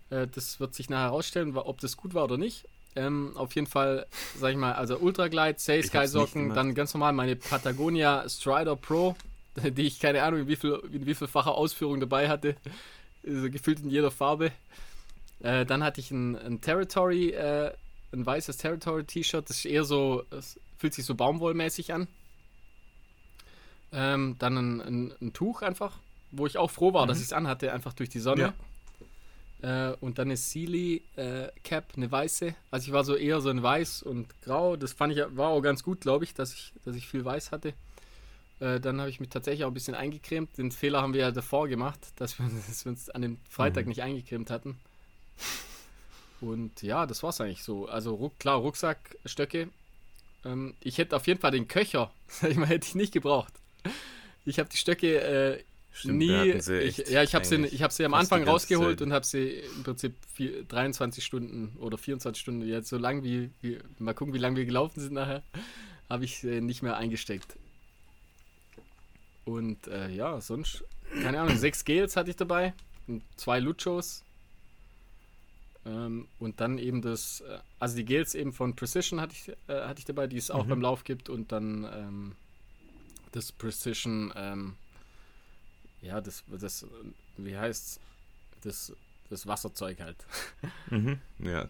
Äh, 0.10 0.28
das 0.28 0.60
wird 0.60 0.76
sich 0.76 0.90
nachher 0.90 1.06
herausstellen, 1.06 1.56
ob 1.58 1.80
das 1.80 1.98
gut 1.98 2.14
war 2.14 2.26
oder 2.26 2.38
nicht. 2.38 2.66
Ähm, 2.96 3.32
auf 3.36 3.54
jeden 3.56 3.68
Fall, 3.68 4.08
sag 4.38 4.52
ich 4.52 4.58
mal, 4.58 4.74
also 4.74 4.98
Ultraglide, 4.98 5.58
Say 5.60 5.82
Sky 5.84 6.08
Socken, 6.08 6.50
dann 6.56 6.74
ganz 6.76 6.94
normal 6.94 7.14
meine 7.14 7.36
Patagonia 7.36 8.28
Strider 8.28 8.76
Pro, 8.76 9.16
die 9.72 9.84
ich 9.84 10.00
keine 10.00 10.24
Ahnung, 10.24 10.42
in 10.42 10.48
wie 10.48 10.56
viel, 10.56 10.80
in 10.92 11.06
wie 11.06 11.16
vielfacher 11.16 11.56
Ausführung 11.56 12.00
dabei 12.00 12.30
hatte. 12.30 12.56
Also 13.26 13.50
gefühlt 13.50 13.80
in 13.80 13.90
jeder 13.90 14.12
Farbe. 14.12 14.52
Äh, 15.42 15.66
dann 15.66 15.84
hatte 15.84 16.02
ich 16.02 16.12
ein, 16.12 16.36
ein 16.38 16.62
Territory, 16.62 17.32
äh, 17.32 17.74
ein 18.12 18.26
weißes 18.26 18.58
Territory-T-Shirt. 18.58 19.50
Das 19.50 19.58
ist 19.58 19.66
eher 19.66 19.84
so, 19.84 20.24
es 20.32 20.60
fühlt 20.78 20.94
sich 20.94 21.06
so 21.06 21.16
baumwollmäßig 21.16 21.94
an. 21.94 22.08
Ähm, 23.92 24.36
dann 24.40 24.58
ein, 24.58 24.82
ein, 24.82 25.14
ein 25.22 25.34
Tuch 25.34 25.62
einfach, 25.62 25.98
wo 26.32 26.46
ich 26.46 26.58
auch 26.58 26.70
froh 26.70 26.94
war, 26.94 27.08
dass 27.08 27.20
ich 27.20 27.26
es 27.26 27.34
anhatte, 27.34 27.74
einfach 27.74 27.94
durch 27.94 28.10
die 28.10 28.20
Sonne. 28.20 28.54
Äh, 29.62 29.94
und 30.00 30.20
dann 30.20 30.28
eine 30.28 30.38
Sealy 30.38 31.04
äh, 31.16 31.50
Cap, 31.64 31.94
eine 31.98 32.10
weiße. 32.10 32.56
Also 32.72 32.88
ich 32.88 32.94
war 32.94 33.04
so 33.04 33.16
eher 33.16 33.42
so 33.42 33.50
ein 33.50 33.62
weiß 33.62 34.04
und 34.04 34.28
grau. 34.42 34.78
Das 34.78 34.94
fand 34.94 35.14
ich 35.14 35.24
war 35.32 35.50
auch 35.50 35.62
ganz 35.62 35.84
gut, 35.84 36.02
glaube 36.02 36.24
ich, 36.24 36.34
dass 36.34 36.54
ich, 36.54 36.72
dass 36.86 36.96
ich 36.96 37.08
viel 37.08 37.26
weiß 37.26 37.52
hatte. 37.52 37.74
Äh, 38.60 38.80
dann 38.80 39.00
habe 39.00 39.10
ich 39.10 39.20
mich 39.20 39.30
tatsächlich 39.30 39.64
auch 39.64 39.70
ein 39.70 39.74
bisschen 39.74 39.96
eingecremt. 39.96 40.58
Den 40.58 40.72
Fehler 40.72 41.02
haben 41.02 41.14
wir 41.14 41.22
ja 41.22 41.32
davor 41.32 41.68
gemacht, 41.68 42.00
dass 42.18 42.40
wir, 42.40 42.50
dass 42.68 42.86
wir 42.86 42.92
uns 42.92 43.10
an 43.10 43.22
dem 43.22 43.38
Freitag 43.50 43.88
nicht 43.88 44.02
eingecremt 44.02 44.50
hatten. 44.50 44.78
Und 46.42 46.82
ja, 46.82 47.06
das 47.06 47.24
war's 47.24 47.42
eigentlich 47.42 47.64
so. 47.64 47.88
Also 47.88 48.16
Ruck, 48.16 48.38
klar, 48.40 48.58
Rucksack, 48.58 49.18
Stöcke. 49.26 49.70
Ähm, 50.46 50.74
ich 50.82 50.98
hätte 50.98 51.16
auf 51.16 51.28
jeden 51.28 51.40
Fall 51.40 51.52
den 51.52 51.68
Köcher, 51.68 52.12
sag 52.28 52.52
ich 52.52 52.58
mal, 52.58 52.68
hätte 52.68 52.88
ich 52.88 52.96
nicht 52.96 53.14
gebraucht. 53.14 53.54
Ich 54.46 54.60
habe 54.60 54.70
die 54.70 54.78
Stöcke 54.78 55.22
äh, 55.22 55.64
Stimmt, 55.92 56.18
nie. 56.20 56.62
sie 56.62 56.78
ich, 56.80 56.98
ja, 57.10 57.24
ich 57.24 57.36
habe 57.36 57.46
sie, 57.46 57.66
ich 57.66 57.84
hab 57.84 57.92
sie 57.92 58.06
am 58.06 58.14
Anfang 58.14 58.44
rausgeholt 58.44 59.00
Zeit. 59.00 59.06
und 59.06 59.12
habe 59.12 59.26
sie 59.26 59.64
im 59.76 59.84
Prinzip 59.84 60.16
vier, 60.34 60.64
23 60.64 61.26
Stunden 61.26 61.76
oder 61.80 61.98
24 61.98 62.40
Stunden, 62.40 62.66
jetzt 62.66 62.90
so 62.90 62.98
lang 62.98 63.24
wie, 63.24 63.50
wie 63.62 63.80
mal 63.98 64.14
gucken, 64.14 64.34
wie 64.34 64.38
lange 64.38 64.56
wir 64.56 64.66
gelaufen 64.66 65.02
sind 65.02 65.14
nachher, 65.14 65.44
habe 66.10 66.24
ich 66.24 66.40
sie 66.40 66.62
nicht 66.62 66.84
mehr 66.84 66.96
eingesteckt. 66.96 67.56
Und 69.54 69.88
äh, 69.88 70.10
ja, 70.10 70.40
sonst, 70.42 70.84
keine 71.24 71.40
Ahnung, 71.42 71.58
sechs 71.58 71.84
Gels 71.86 72.16
hatte 72.16 72.30
ich 72.30 72.36
dabei 72.36 72.74
und 73.08 73.24
zwei 73.36 73.60
Luchos. 73.60 74.24
Ähm, 75.86 76.28
und 76.40 76.60
dann 76.62 76.78
eben 76.78 77.02
das, 77.02 77.42
äh, 77.42 77.60
also 77.80 77.96
die 77.96 78.06
Gels 78.06 78.36
eben 78.36 78.54
von 78.54 78.76
Precision 78.76 79.20
hatte 79.22 79.34
ich, 79.34 79.50
äh, 79.68 79.82
hatte 79.88 80.00
ich 80.00 80.06
dabei, 80.06 80.28
die 80.28 80.38
es 80.38 80.52
auch 80.52 80.66
Mhm. 80.66 80.70
beim 80.70 80.82
Lauf 80.82 81.04
gibt 81.04 81.30
und 81.30 81.52
dann 81.52 81.86
ähm, 81.92 82.36
das 83.32 83.52
Precision, 83.52 84.32
ähm, 84.36 84.76
ja, 86.02 86.22
das, 86.22 86.44
das, 86.48 86.86
wie 87.38 87.58
heißt's, 87.58 88.00
das, 88.62 88.94
das 89.30 89.48
Wasserzeug 89.48 90.00
halt. 90.02 90.18
Mhm. 90.92 91.20
Ja. 91.40 91.68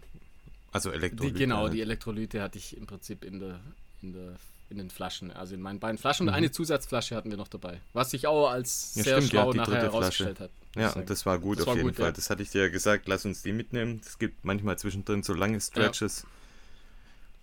Also 0.72 0.90
Die, 0.90 0.96
Elektrolyte. 0.96 1.38
genau, 1.38 1.62
halt. 1.64 1.72
die 1.74 1.80
Elektrolyte 1.80 2.42
hatte 2.42 2.58
ich 2.58 2.76
im 2.76 2.86
Prinzip 2.86 3.24
in 3.24 3.38
der, 3.40 3.60
in 4.02 4.12
der 4.12 4.36
in 4.70 4.78
den 4.78 4.88
Flaschen, 4.90 5.30
also 5.32 5.54
in 5.54 5.60
meinen 5.62 5.80
beiden 5.80 5.98
Flaschen 5.98 6.24
Mhm. 6.26 6.28
und 6.30 6.34
eine 6.36 6.50
Zusatzflasche 6.50 7.16
hatten 7.16 7.30
wir 7.30 7.36
noch 7.36 7.48
dabei, 7.48 7.80
was 7.92 8.10
sich 8.12 8.26
auch 8.26 8.48
als 8.50 8.94
Ja, 8.94 9.02
sehr 9.02 9.16
stimmt, 9.16 9.32
ja, 9.32 9.40
schlau 9.42 9.52
die 9.52 9.58
nachher 9.58 9.70
dritte 9.72 9.86
herausgestellt 9.86 10.40
hat. 10.40 10.50
Ja, 10.76 10.90
und 10.92 11.10
das 11.10 11.26
war 11.26 11.38
gut 11.40 11.56
Das 11.58 11.62
auf 11.62 11.68
war 11.68 11.76
jeden 11.76 11.88
gut, 11.88 11.96
Fall. 11.96 12.06
ja. 12.06 12.12
Das 12.12 12.30
hatte 12.30 12.42
ich 12.44 12.50
dir 12.50 12.62
ja 12.62 12.68
gesagt, 12.68 13.08
lass 13.08 13.24
uns 13.24 13.42
die 13.42 13.52
mitnehmen. 13.52 14.00
Es 14.06 14.18
gibt 14.18 14.44
manchmal 14.44 14.78
zwischendrin 14.78 15.22
so 15.24 15.34
lange 15.34 15.60
Stretches. 15.60 16.24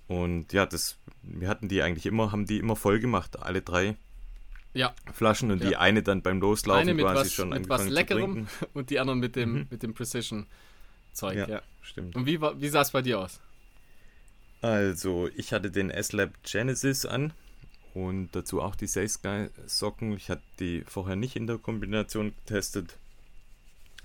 Und 0.07 0.53
ja, 0.53 0.65
das, 0.65 0.95
wir 1.23 1.49
hatten 1.49 1.67
die 1.67 1.81
eigentlich 1.81 2.05
immer, 2.05 2.31
haben 2.31 2.45
die 2.45 2.59
immer 2.59 2.75
voll 2.77 2.99
gemacht, 2.99 3.37
alle 3.41 3.61
drei 3.61 3.97
ja, 4.73 4.93
Flaschen 5.11 5.51
und 5.51 5.61
die 5.63 5.71
Ja. 5.71 5.79
eine 5.79 6.03
dann 6.03 6.21
beim 6.21 6.39
Loslaufen 6.39 6.87
eine 6.89 7.01
quasi 7.01 7.25
was, 7.25 7.33
schon 7.33 7.49
mit 7.49 7.67
was 7.67 7.81
angefangen 7.81 7.89
zu 7.89 7.93
Leckerem 7.93 8.47
und 8.73 8.89
die 8.89 8.99
anderen 8.99 9.19
mit 9.19 9.35
dem, 9.35 9.53
Mhm. 9.53 9.67
mit 9.69 9.83
dem 9.83 9.93
Precision-Zeug. 9.93 11.35
Ja, 11.35 11.47
Ja. 11.49 11.61
stimmt. 11.81 12.15
Und 12.15 12.25
wie, 12.25 12.39
wie 12.39 12.69
sah 12.69 12.81
es 12.81 12.91
bei 12.91 13.01
dir 13.01 13.19
aus? 13.19 13.41
Also, 14.61 15.29
ich 15.35 15.53
hatte 15.53 15.69
den 15.71 15.89
S-Lab 15.89 16.31
Genesis 16.43 17.05
an 17.05 17.33
und 17.93 18.29
dazu 18.33 18.61
auch 18.61 18.75
die 18.75 18.87
Sky 18.87 19.47
Socken. 19.65 20.13
Ich 20.13 20.29
hatte 20.29 20.41
die 20.59 20.83
vorher 20.87 21.15
nicht 21.15 21.35
in 21.35 21.47
der 21.47 21.57
Kombination 21.57 22.33
getestet. 22.45 22.97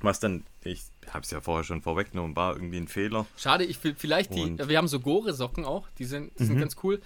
Was 0.00 0.18
dann, 0.20 0.44
ich 0.64 0.82
habe 1.10 1.20
es 1.24 1.30
ja 1.30 1.40
vorher 1.40 1.62
schon 1.64 1.80
vorweggenommen, 1.80 2.34
war 2.36 2.54
irgendwie 2.54 2.78
ein 2.78 2.88
Fehler. 2.88 3.24
Schade, 3.36 3.64
ich 3.64 3.82
will 3.84 3.94
vielleicht 3.96 4.34
die, 4.34 4.40
Und- 4.42 4.68
wir 4.68 4.76
haben 4.76 4.88
so 4.88 4.98
Gore-Socken 5.00 5.64
auch, 5.64 5.88
die 5.98 6.04
sind, 6.04 6.32
die 6.38 6.44
sind 6.44 6.56
Mhm. 6.56 6.60
ganz 6.60 6.76
cool. 6.82 7.00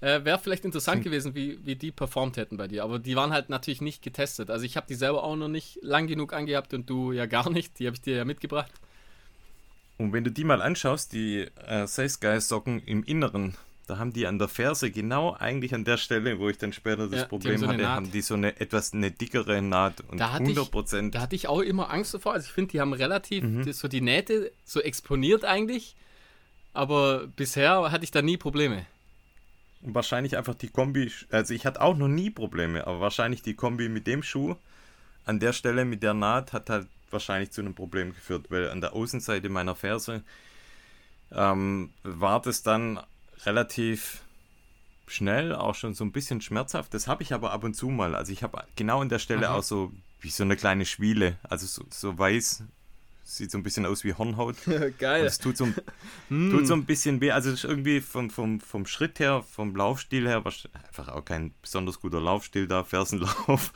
Äh, 0.00 0.24
Wäre 0.24 0.38
vielleicht 0.38 0.64
interessant 0.64 0.96
Sind- 0.96 1.04
gewesen, 1.04 1.34
wie, 1.34 1.64
wie 1.64 1.76
die 1.76 1.92
performt 1.92 2.38
hätten 2.38 2.56
bei 2.56 2.66
dir, 2.66 2.82
aber 2.84 2.98
die 2.98 3.14
waren 3.16 3.32
halt 3.32 3.50
natürlich 3.50 3.82
nicht 3.82 4.02
getestet. 4.02 4.50
Also 4.50 4.64
ich 4.64 4.76
habe 4.76 4.86
die 4.88 4.94
selber 4.94 5.22
auch 5.22 5.36
noch 5.36 5.48
nicht 5.48 5.78
lang 5.82 6.06
genug 6.06 6.32
angehabt 6.32 6.74
und 6.74 6.88
du 6.90 7.12
ja 7.12 7.26
gar 7.26 7.48
nicht, 7.50 7.78
die 7.78 7.86
habe 7.86 7.94
ich 7.94 8.00
dir 8.02 8.16
ja 8.16 8.24
mitgebracht. 8.24 8.72
Und 10.00 10.12
wenn 10.14 10.24
du 10.24 10.30
die 10.30 10.44
mal 10.44 10.62
anschaust, 10.62 11.12
die 11.12 11.46
äh, 11.66 11.86
Say 11.86 12.08
Sky 12.08 12.40
Socken 12.40 12.80
im 12.86 13.04
Inneren, 13.04 13.54
da 13.86 13.98
haben 13.98 14.12
die 14.12 14.26
an 14.26 14.38
der 14.38 14.48
Ferse 14.48 14.90
genau 14.90 15.34
eigentlich 15.34 15.74
an 15.74 15.84
der 15.84 15.98
Stelle, 15.98 16.38
wo 16.38 16.48
ich 16.48 16.56
dann 16.56 16.72
später 16.72 17.06
das 17.08 17.10
Ja, 17.10 17.16
die 17.16 17.20
haben 17.22 17.28
Problem 17.28 17.58
so 17.58 17.66
hatte, 17.68 17.82
Naht. 17.82 17.96
haben 17.96 18.10
die 18.10 18.20
so 18.22 18.34
eine 18.34 18.58
etwas 18.60 18.94
eine 18.94 19.10
dickere 19.10 19.60
Naht 19.60 20.00
und 20.08 20.18
Da 20.18 20.32
hatte 20.32 20.44
ich- 20.44 20.56
100 20.56 20.70
Prozent. 20.70 21.14
Da 21.14 21.20
hatte 21.20 21.36
ich 21.36 21.48
auch 21.48 21.60
immer 21.60 21.90
Angst 21.90 22.14
davor. 22.14 22.32
Also 22.32 22.46
ich 22.46 22.52
finde, 22.52 22.70
die 22.72 22.80
haben 22.80 22.92
relativ 22.94 23.44
Mhm. 23.44 23.64
die, 23.64 23.72
so 23.72 23.88
die 23.88 24.00
Nähte 24.00 24.52
so 24.64 24.80
exponiert 24.80 25.44
eigentlich, 25.44 25.96
aber 26.72 27.26
bisher 27.26 27.90
hatte 27.90 28.04
ich 28.04 28.10
da 28.10 28.22
nie 28.22 28.36
Probleme. 28.38 28.86
Wahrscheinlich 29.82 30.36
einfach 30.36 30.54
die 30.54 30.68
Kombi, 30.68 31.10
also 31.30 31.52
ich 31.54 31.66
hatte 31.66 31.80
auch 31.82 31.96
noch 31.96 32.08
nie 32.08 32.30
Probleme, 32.30 32.86
aber 32.86 33.00
wahrscheinlich 33.00 33.42
die 33.42 33.54
Kombi 33.54 33.88
mit 33.88 34.06
dem 34.06 34.22
Schuh 34.22 34.54
an 35.24 35.40
der 35.40 35.52
Stelle 35.52 35.84
mit 35.84 36.02
der 36.02 36.14
Naht 36.14 36.52
hat 36.52 36.70
halt 36.70 36.86
wahrscheinlich 37.10 37.50
zu 37.50 37.60
einem 37.60 37.74
Problem 37.74 38.14
geführt, 38.14 38.46
weil 38.50 38.70
an 38.70 38.80
der 38.80 38.92
Außenseite 38.94 39.48
meiner 39.48 39.74
Ferse 39.74 40.22
ähm, 41.32 41.90
war 42.02 42.40
das 42.42 42.62
dann 42.62 43.00
relativ 43.44 44.22
schnell, 45.06 45.54
auch 45.54 45.74
schon 45.74 45.94
so 45.94 46.04
ein 46.04 46.12
bisschen 46.12 46.40
schmerzhaft. 46.40 46.94
Das 46.94 47.06
habe 47.08 47.22
ich 47.22 47.32
aber 47.32 47.52
ab 47.52 47.64
und 47.64 47.74
zu 47.74 47.88
mal. 47.88 48.14
Also 48.14 48.32
ich 48.32 48.42
habe 48.42 48.64
genau 48.76 49.00
an 49.00 49.08
der 49.08 49.18
Stelle 49.18 49.48
Aha. 49.48 49.58
auch 49.58 49.62
so 49.62 49.92
wie 50.20 50.30
so 50.30 50.44
eine 50.44 50.56
kleine 50.56 50.84
Schwiele, 50.84 51.38
also 51.42 51.66
so, 51.66 51.84
so 51.90 52.16
weiß, 52.18 52.62
sieht 53.24 53.50
so 53.50 53.58
ein 53.58 53.62
bisschen 53.62 53.86
aus 53.86 54.04
wie 54.04 54.14
Hornhaut. 54.14 54.56
Geil. 54.98 55.24
Es 55.24 55.38
tut 55.38 55.56
so, 55.56 55.64
ein- 55.64 55.74
tut 56.50 56.66
so 56.66 56.74
ein 56.74 56.84
bisschen 56.84 57.20
weh. 57.20 57.30
Also 57.30 57.50
irgendwie 57.66 58.00
vom, 58.00 58.28
vom, 58.30 58.60
vom 58.60 58.86
Schritt 58.86 59.18
her, 59.18 59.42
vom 59.42 59.74
Laufstil 59.74 60.28
her, 60.28 60.42
einfach 60.86 61.08
auch 61.08 61.24
kein 61.24 61.54
besonders 61.62 62.00
guter 62.00 62.20
Laufstil 62.20 62.66
da, 62.68 62.84
Fersenlauf 62.84 63.72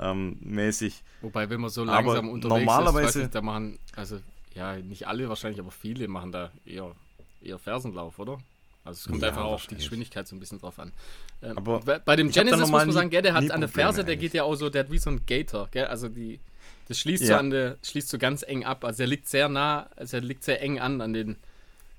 ähm, 0.00 0.36
mäßig. 0.40 1.02
Wobei, 1.20 1.48
wenn 1.50 1.60
man 1.60 1.70
so 1.70 1.82
Aber 1.82 1.92
langsam 1.92 2.28
unterwegs 2.30 2.64
normalerweise- 2.66 3.20
ist, 3.20 3.24
ich, 3.26 3.30
da 3.32 3.42
machen, 3.42 3.78
also 3.96 4.18
ja, 4.54 4.76
nicht 4.76 5.06
alle 5.06 5.28
wahrscheinlich, 5.28 5.60
aber 5.60 5.70
viele 5.70 6.08
machen 6.08 6.32
da 6.32 6.50
eher, 6.66 6.94
eher 7.42 7.58
Fersenlauf, 7.58 8.18
oder? 8.18 8.38
Also 8.84 8.98
es 8.98 9.06
kommt 9.08 9.22
Ja, 9.22 9.28
einfach 9.28 9.44
auf 9.44 9.66
die. 9.68 9.76
Geschwindigkeit 9.76 10.26
so 10.26 10.34
ein 10.34 10.40
bisschen 10.40 10.58
drauf 10.60 10.78
an. 10.78 10.92
Ähm, 11.40 11.56
Aber 11.56 11.80
bei- 11.80 12.16
dem 12.16 12.30
Genesis 12.30 12.60
muss 12.60 12.70
man 12.70 12.90
sagen, 12.90 13.10
gell, 13.10 13.22
der 13.22 13.34
hat 13.34 13.50
an 13.50 13.60
der 13.60 13.68
Ferse, 13.68 14.04
der 14.04 14.16
geht 14.16 14.34
ja 14.34 14.42
auch 14.42 14.56
so, 14.56 14.70
der 14.70 14.84
hat 14.84 14.90
wie 14.90 14.98
so 14.98 15.10
ein 15.10 15.24
Gator, 15.24 15.68
gell? 15.70 15.86
Also 15.86 16.08
die, 16.08 16.40
das 16.88 16.98
schließt 16.98 17.24
so 17.24 17.32
Ja. 17.32 17.38
an 17.38 17.50
der, 17.50 17.76
schließt 17.84 18.08
so 18.08 18.18
ganz 18.18 18.42
eng 18.42 18.64
ab. 18.64 18.84
Also 18.84 19.04
er 19.04 19.06
liegt 19.06 19.28
sehr 19.28 19.48
nah, 19.48 19.88
also 19.96 20.16
er 20.16 20.22
liegt 20.22 20.42
sehr 20.42 20.60
eng 20.62 20.80
an 20.80 21.00
an 21.00 21.12
den 21.12 21.36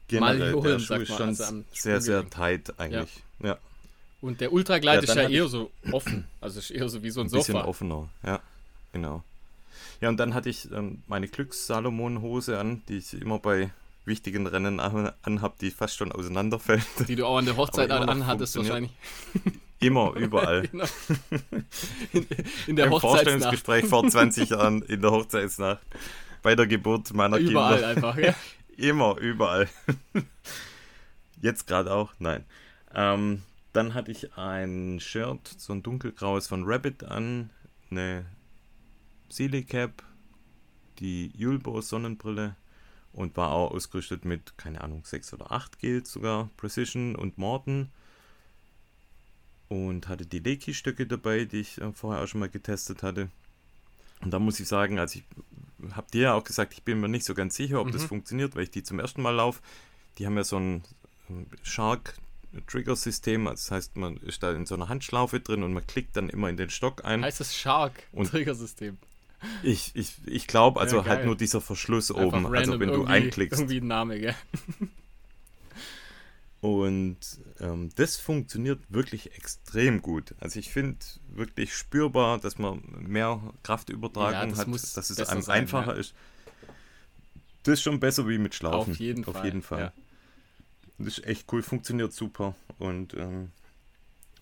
Generell, 0.09 0.37
Maliolen, 0.39 0.63
der 0.63 0.79
Schuh 0.79 0.93
ist 0.95 1.07
schon 1.07 1.27
also 1.29 1.63
sehr, 1.71 2.01
sehr 2.01 2.29
tight 2.29 2.77
eigentlich. 2.77 3.23
Ja, 3.41 3.57
und 4.24 4.41
der 4.41 4.51
Ultraglide 4.53 4.95
Ja, 4.95 5.01
ist 5.03 5.15
ja 5.15 5.30
eher 5.30 5.47
so 5.47 5.69
offen. 5.91 6.26
Also 6.41 6.59
ist 6.59 6.71
eher 6.71 6.89
so 6.89 7.03
wie 7.03 7.11
so 7.11 7.21
ein, 7.21 7.28
ein 7.28 7.32
bisschen 7.32 7.55
Sofa. 7.55 7.65
offener. 7.67 8.09
Ja, 8.26 8.39
genau. 8.91 9.24
Ja, 10.01 10.09
und 10.09 10.17
dann 10.17 10.34
hatte 10.34 10.49
ich 10.49 10.71
ähm, 10.71 11.03
meine 11.07 11.28
Glücks-Salomon-Hose 11.28 12.57
an, 12.59 12.82
die 12.89 12.97
ich 12.97 13.13
immer 13.13 13.39
bei 13.39 13.69
wichtigen 14.05 14.47
Rennen 14.47 14.80
an- 14.80 15.11
anhab, 15.21 15.57
die 15.59 15.71
fast 15.71 15.95
schon 15.97 16.11
auseinanderfällt. 16.11 16.84
Die 17.07 17.15
du 17.15 17.26
auch 17.26 17.38
an 17.38 17.45
der 17.45 17.55
Hochzeit 17.57 17.89
noch 17.89 18.07
anhattest 18.07 18.55
wahrscheinlich. 18.57 18.91
Immer, 19.80 20.13
überall. 20.15 20.67
Genau. 20.71 20.86
In, 22.13 22.28
in 22.67 22.76
der 22.78 22.86
Im. 22.88 22.99
Vorstellungsgespräch 22.99 23.86
vor 23.86 24.07
20 24.07 24.49
Jahren 24.51 24.82
in 24.84 25.01
der 25.01 25.11
Hochzeitsnacht. 25.11 25.82
Bei 26.41 26.55
der 26.55 26.67
Geburt 26.67 27.13
meiner 27.13 27.36
Überall 27.38 27.76
Kinder. 27.76 27.88
einfach, 27.89 28.17
ja. 28.17 28.34
Immer, 28.78 29.17
überall. 29.17 29.67
Jetzt 31.41 31.67
gerade 31.67 31.93
auch? 31.93 32.13
Nein. 32.19 32.45
Ähm, 32.95 33.41
dann 33.74 33.93
hatte 33.93 34.11
ich 34.11 34.38
ein 34.38 34.99
Shirt, 34.99 35.47
so 35.57 35.74
ein 35.74 35.84
dunkelgraues 35.84 36.47
von 36.47 36.63
Rabbit 36.65 37.03
an, 37.03 37.49
eine 37.91 38.26
Silicap, 39.30 40.03
die 40.99 41.32
Julbo 41.36 41.82
Sonnenbrille 41.82 42.55
und 43.13 43.36
war 43.36 43.51
auch 43.51 43.71
ausgerüstet 43.71 44.26
mit, 44.26 44.57
keine 44.57 44.82
Ahnung, 44.82 45.03
6 45.05 45.34
oder 45.34 45.51
8 45.51 45.80
Gels 45.80 46.11
sogar, 46.11 46.49
Precision 46.57 47.15
und 47.15 47.38
Morton. 47.38 47.89
Und 49.69 50.07
hatte 50.07 50.26
die 50.26 50.39
Leiki-Stöcke 50.39 51.07
dabei, 51.07 51.45
die 51.45 51.61
ich 51.61 51.82
äh, 51.82 51.91
vorher 51.93 52.24
auch 52.24 52.28
schon 52.28 52.41
mal 52.41 52.49
getestet 52.49 53.01
hatte. 53.01 53.30
Und 54.21 54.32
da 54.32 54.38
muss 54.39 54.59
ich 54.59 54.67
sagen, 54.67 54.99
also 54.99 55.19
ich 55.19 55.95
habe 55.95 56.07
dir 56.11 56.21
ja 56.21 56.34
auch 56.34 56.43
gesagt, 56.43 56.74
ich 56.74 56.84
bin 56.84 56.99
mir 56.99 57.09
nicht 57.09 57.26
so 57.26 57.34
ganz 57.34 57.55
sicher, 57.55 57.82
ob 57.82 57.91
das 57.91 58.03
Mhm. 58.03 58.07
funktioniert, 58.07 58.55
weil 58.55 58.63
ich 58.63 58.71
die 58.71 58.84
zum 58.84 58.99
ersten 58.99 59.21
Mal 59.21 59.32
laufe. 59.32 59.61
Die 60.17 60.28
haben 60.28 60.38
ja 60.38 60.43
so 60.43 60.57
ein 60.57 60.84
ähm, 61.30 61.47
Shark-Trigger-System, 62.54 63.47
also 63.47 63.62
das 63.62 63.72
heißt, 63.72 63.95
man 63.97 64.18
ist 64.18 64.43
da 64.43 64.51
in 64.51 64.66
so 64.66 64.76
einer 64.76 64.89
Handschlaufe 64.89 65.39
drin 65.39 65.64
und 65.64 65.74
man 65.74 65.86
klickt 65.88 66.16
dann 66.16 66.30
immer 66.30 66.49
in 66.49 66.58
den 66.58 66.70
Stock 66.70 67.04
ein. 67.06 67.24
Heißt 67.24 67.39
das 67.39 67.56
Shark 67.56 67.93
Und- 68.12 68.30
Triggersystem. 68.30 68.97
Ich, 69.62 69.91
ich, 69.93 70.14
ich 70.26 70.47
glaube, 70.47 70.80
also 70.80 70.97
Ja, 70.97 71.06
halt 71.06 71.26
nur 71.26 71.36
dieser 71.36 71.60
Verschluss 71.60 72.12
Einfach 72.12 72.24
oben, 72.24 72.56
also 72.56 72.80
wenn 72.80 72.88
du 72.89 73.04
einklickst. 73.04 73.60
Irgendwie 73.60 73.82
ein 73.82 73.88
Name, 73.88 74.18
gell? 74.20 74.36
Und 76.62 77.18
ähm, 77.60 77.89
das 77.97 78.16
funktioniert 78.16 78.80
wirklich 78.88 79.36
extrem 79.36 80.01
gut. 80.01 80.34
Also 80.39 80.60
ich 80.60 80.72
finde 80.72 80.97
wirklich 81.28 81.76
spürbar, 81.76 82.38
dass 82.39 82.58
man 82.58 82.82
mehr 82.99 83.41
Kraftübertragung 83.64 84.32
Ja, 84.32 84.45
das 84.45 84.60
hat, 84.60 84.68
dass 84.97 85.10
es 85.10 85.20
einem 85.28 85.41
sein, 85.41 85.62
einfacher 85.64 85.93
ja. 85.95 85.99
ist. 85.99 86.14
Das 87.64 87.74
ist 87.74 87.82
schon 87.82 87.99
besser 87.99 88.30
wie 88.30 88.38
mit 88.38 88.56
Schlaufen. 88.56 88.93
Auf 88.93 88.99
jeden 88.99 89.26
Auf 89.26 89.34
Fall. 89.36 89.45
jeden 89.45 89.62
Fall. 89.62 89.91
Das 90.97 91.17
ist 91.19 91.25
echt 91.25 91.51
cool, 91.51 91.61
funktioniert 91.61 92.13
super. 92.13 92.55
Und 92.79 93.13
ähm, 93.15 93.51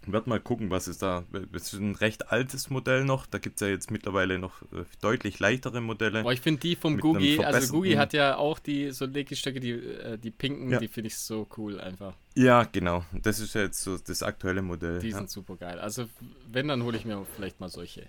werd 0.06 0.28
mal 0.28 0.40
gucken, 0.40 0.70
was 0.70 0.88
es 0.88 0.98
da. 0.98 1.24
Es 1.54 1.74
ist 1.74 1.80
ein 1.80 1.96
recht 1.96 2.32
altes 2.32 2.70
Modell 2.70 3.06
noch. 3.06 3.26
Da 3.28 3.38
gibt 3.38 3.56
es 3.56 3.62
ja 3.62 3.68
jetzt 3.68 3.92
mittlerweile 3.92 4.40
noch 4.40 4.62
äh, 4.74 4.84
deutlich 5.02 5.40
leichtere 5.40 5.80
Modelle. 5.82 6.20
Aber 6.20 6.34
ich 6.34 6.42
finde 6.42 6.62
die 6.62 6.76
vom 6.76 6.98
Gugi, 7.00 7.44
also 7.44 7.74
Gugi 7.74 7.94
hat 7.94 8.14
ja 8.14 8.38
auch 8.38 8.60
die 8.60 8.92
so 8.92 9.06
Lecky-Stöcke, 9.06 9.60
die, 9.60 9.72
äh, 9.72 10.18
die 10.18 10.32
pinken, 10.32 10.72
Ja. 10.72 10.80
die 10.80 10.88
finde 10.88 11.08
ich 11.08 11.18
so 11.18 11.48
cool 11.58 11.80
einfach. 11.80 12.16
Ja, 12.36 12.64
genau. 12.64 13.06
Das 13.14 13.40
ist 13.40 13.54
ja 13.54 13.62
jetzt 13.62 13.82
so 13.82 13.98
das 13.98 14.24
aktuelle 14.24 14.62
Modell. 14.62 15.00
Die 15.00 15.10
ja. 15.10 15.18
sind 15.18 15.30
super 15.30 15.56
geil. 15.56 15.80
Also 15.80 16.10
wenn, 16.52 16.68
dann 16.68 16.84
hole 16.84 16.98
ich 16.98 17.06
mir 17.06 17.24
vielleicht 17.36 17.60
mal 17.60 17.70
solche. 17.70 18.08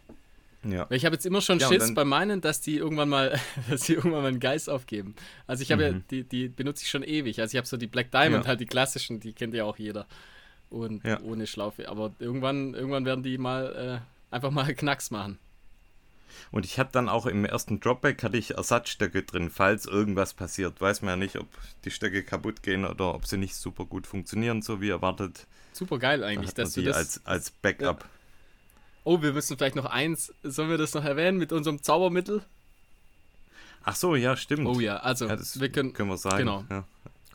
Ja. 0.64 0.88
Weil 0.88 0.96
ich 0.96 1.04
habe 1.04 1.14
jetzt 1.14 1.26
immer 1.26 1.40
schon 1.40 1.58
Ja, 1.58 1.68
Schiss 1.68 1.92
bei 1.94 2.04
meinen, 2.04 2.40
dass 2.40 2.60
die 2.60 2.76
irgendwann 2.76 3.08
mal, 3.08 3.38
dass 3.70 3.82
die 3.82 3.94
irgendwann 3.94 4.22
mal 4.22 4.28
einen 4.28 4.40
Geist 4.40 4.68
aufgeben. 4.70 5.14
Also 5.46 5.62
ich 5.62 5.72
habe 5.72 5.82
ja, 5.84 5.92
Mhm. 5.92 6.04
die, 6.10 6.24
die 6.24 6.48
benutze 6.48 6.84
ich 6.84 6.90
schon 6.90 7.02
ewig. 7.02 7.40
Also 7.40 7.54
ich 7.54 7.56
habe 7.58 7.66
so 7.66 7.76
die 7.76 7.86
Black 7.86 8.10
Diamond, 8.10 8.44
Ja. 8.44 8.48
halt 8.48 8.60
die 8.60 8.66
klassischen, 8.66 9.20
die 9.20 9.32
kennt 9.32 9.54
ja 9.54 9.64
auch 9.64 9.78
jeder. 9.78 10.06
Und 10.70 11.04
Ja. 11.04 11.20
ohne 11.20 11.46
Schlaufe. 11.46 11.88
Aber 11.88 12.12
irgendwann, 12.18 12.74
irgendwann 12.74 13.04
werden 13.04 13.22
die 13.22 13.38
mal 13.38 14.02
äh, 14.30 14.34
einfach 14.34 14.50
mal 14.50 14.64
Knacks 14.74 15.10
machen. 15.10 15.38
Und 16.50 16.64
ich 16.64 16.78
hatte 16.78 16.92
dann 16.92 17.08
auch 17.10 17.26
im 17.26 17.44
ersten 17.44 17.78
Dropback 17.80 18.22
hatte 18.22 18.38
ich 18.38 18.52
Ersatzstöcke 18.52 19.22
drin, 19.22 19.50
falls 19.50 19.84
irgendwas 19.86 20.32
passiert. 20.32 20.80
Weiß 20.80 21.02
man 21.02 21.10
ja 21.10 21.16
nicht, 21.16 21.36
ob 21.36 21.46
die 21.84 21.90
Stöcke 21.90 22.22
kaputt 22.22 22.62
gehen 22.62 22.86
oder 22.86 23.14
ob 23.14 23.26
sie 23.26 23.36
nicht 23.36 23.54
super 23.54 23.84
gut 23.84 24.06
funktionieren, 24.06 24.62
so 24.62 24.80
wie 24.80 24.88
erwartet. 24.88 25.46
Super 25.72 25.98
geil 25.98 26.20
Da 26.20 26.26
eigentlich, 26.26 26.48
man 26.56 26.64
dass 26.64 26.72
du 26.72 26.80
die 26.80 26.86
das. 26.86 26.96
als, 26.96 27.26
als 27.26 27.50
Backup. 27.50 28.06
Oh, 29.04 29.20
wir 29.22 29.32
müssen 29.32 29.56
vielleicht 29.56 29.76
noch 29.76 29.86
eins, 29.86 30.32
sollen 30.42 30.70
wir 30.70 30.78
das 30.78 30.94
noch 30.94 31.04
erwähnen 31.04 31.38
mit 31.38 31.52
unserem 31.52 31.82
Zaubermittel? 31.82 32.42
Ach 33.84 33.96
so, 33.96 34.14
ja, 34.14 34.36
stimmt. 34.36 34.66
Oh 34.66 34.78
ja, 34.80 34.98
also 34.98 35.26
Ja, 35.26 35.36
wir 35.56 35.68
können. 35.70 35.92
können 35.92 36.08
wir 36.10 36.16
sagen. 36.16 36.38
genau. 36.38 36.64
Ja. 36.70 36.84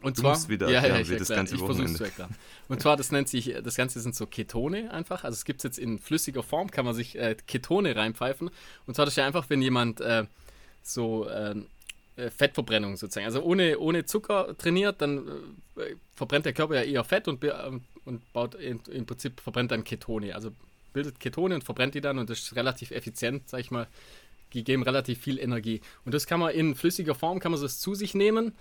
Und 0.02 0.16
Du 0.18 0.22
zwar, 0.22 0.32
musst 0.34 0.48
wieder 0.48 0.70
ja, 0.70 0.86
ja, 0.86 1.00
ich, 1.00 1.10
wie 1.10 1.18
das 1.18 1.28
ganze 1.28 1.56
ich 1.56 1.62
Wochenende- 1.62 1.96
zu 1.96 2.04
erklären. 2.04 2.34
Und 2.70 2.82
zwar, 2.82 2.96
das 2.96 3.12
nennt 3.12 3.28
sich, 3.28 3.54
das 3.64 3.76
Ganze 3.76 4.00
sind 4.00 4.16
so 4.16 4.28
Ketone 4.28 4.92
einfach. 4.92 5.24
Also 5.24 5.34
es 5.36 5.44
gibt 5.44 5.60
es 5.60 5.64
jetzt 5.64 5.80
in 5.80 6.00
flüssiger 6.00 6.44
Form, 6.44 6.70
kann 6.70 6.86
man 6.86 6.94
sich 6.94 7.18
äh, 7.18 7.36
Ketone 7.48 7.96
reinpfeifen. 7.96 8.50
Und 8.86 8.94
zwar 8.94 9.06
das 9.06 9.14
ist 9.14 9.18
ja 9.18 9.26
einfach, 9.26 9.50
wenn 9.50 9.62
jemand 9.62 10.00
äh, 10.00 10.26
so 10.84 11.28
ähm, 11.30 11.66
äh, 12.16 12.30
Fettverbrennung 12.30 12.96
sozusagen, 12.96 13.26
also 13.26 13.42
ohne, 13.42 13.80
ohne 13.80 14.06
Zucker 14.06 14.56
trainiert, 14.58 15.02
dann 15.02 15.28
äh, 15.78 15.96
verbrennt 16.16 16.46
der 16.46 16.54
Körper 16.54 16.76
ja 16.76 16.84
eher 16.84 17.04
Fett 17.04 17.28
und, 17.28 17.44
und 18.06 18.34
baut 18.34 18.56
in, 18.56 18.80
im 18.92 19.06
Prinzip 19.06 19.42
verbrennt 19.42 19.72
dann 19.72 19.84
Ketone. 19.84 20.36
Also 20.36 20.52
bildet 20.94 21.20
Ketone 21.20 21.56
und 21.56 21.64
verbrennt 21.64 21.96
die 21.96 22.02
dann 22.02 22.18
und 22.20 22.30
das 22.30 22.40
ist 22.40 22.56
relativ 22.56 22.92
effizient, 22.92 23.50
sag 23.50 23.60
ich 23.60 23.72
mal. 23.72 23.88
Die 24.54 24.64
geben 24.64 24.84
relativ 24.84 25.20
viel 25.20 25.40
Energie. 25.40 25.82
Und 26.06 26.14
das 26.14 26.26
kann 26.26 26.40
man 26.40 26.54
in 26.54 26.76
flüssiger 26.76 27.16
Form, 27.16 27.40
kann 27.40 27.52
man 27.52 27.62
das 27.62 27.80
zu 27.80 27.96
sich 27.96 28.16
nehmen. 28.16 28.54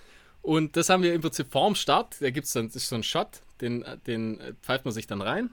Und 0.43 0.77
das 0.77 0.89
haben 0.89 1.03
wir 1.03 1.15
im 1.15 1.21
Prinzip 1.21 1.51
vorm 1.51 1.75
Start. 1.75 2.17
Da 2.21 2.31
gibt 2.31 2.47
es 2.47 2.53
dann 2.53 2.67
ist 2.67 2.89
so 2.89 2.95
einen 2.97 3.05
Shot, 3.05 3.43
den, 3.61 3.85
den 4.07 4.41
äh, 4.41 4.53
pfeift 4.63 4.85
man 4.85 4.95
sich 4.95 5.07
dann 5.07 5.21
rein. 5.23 5.51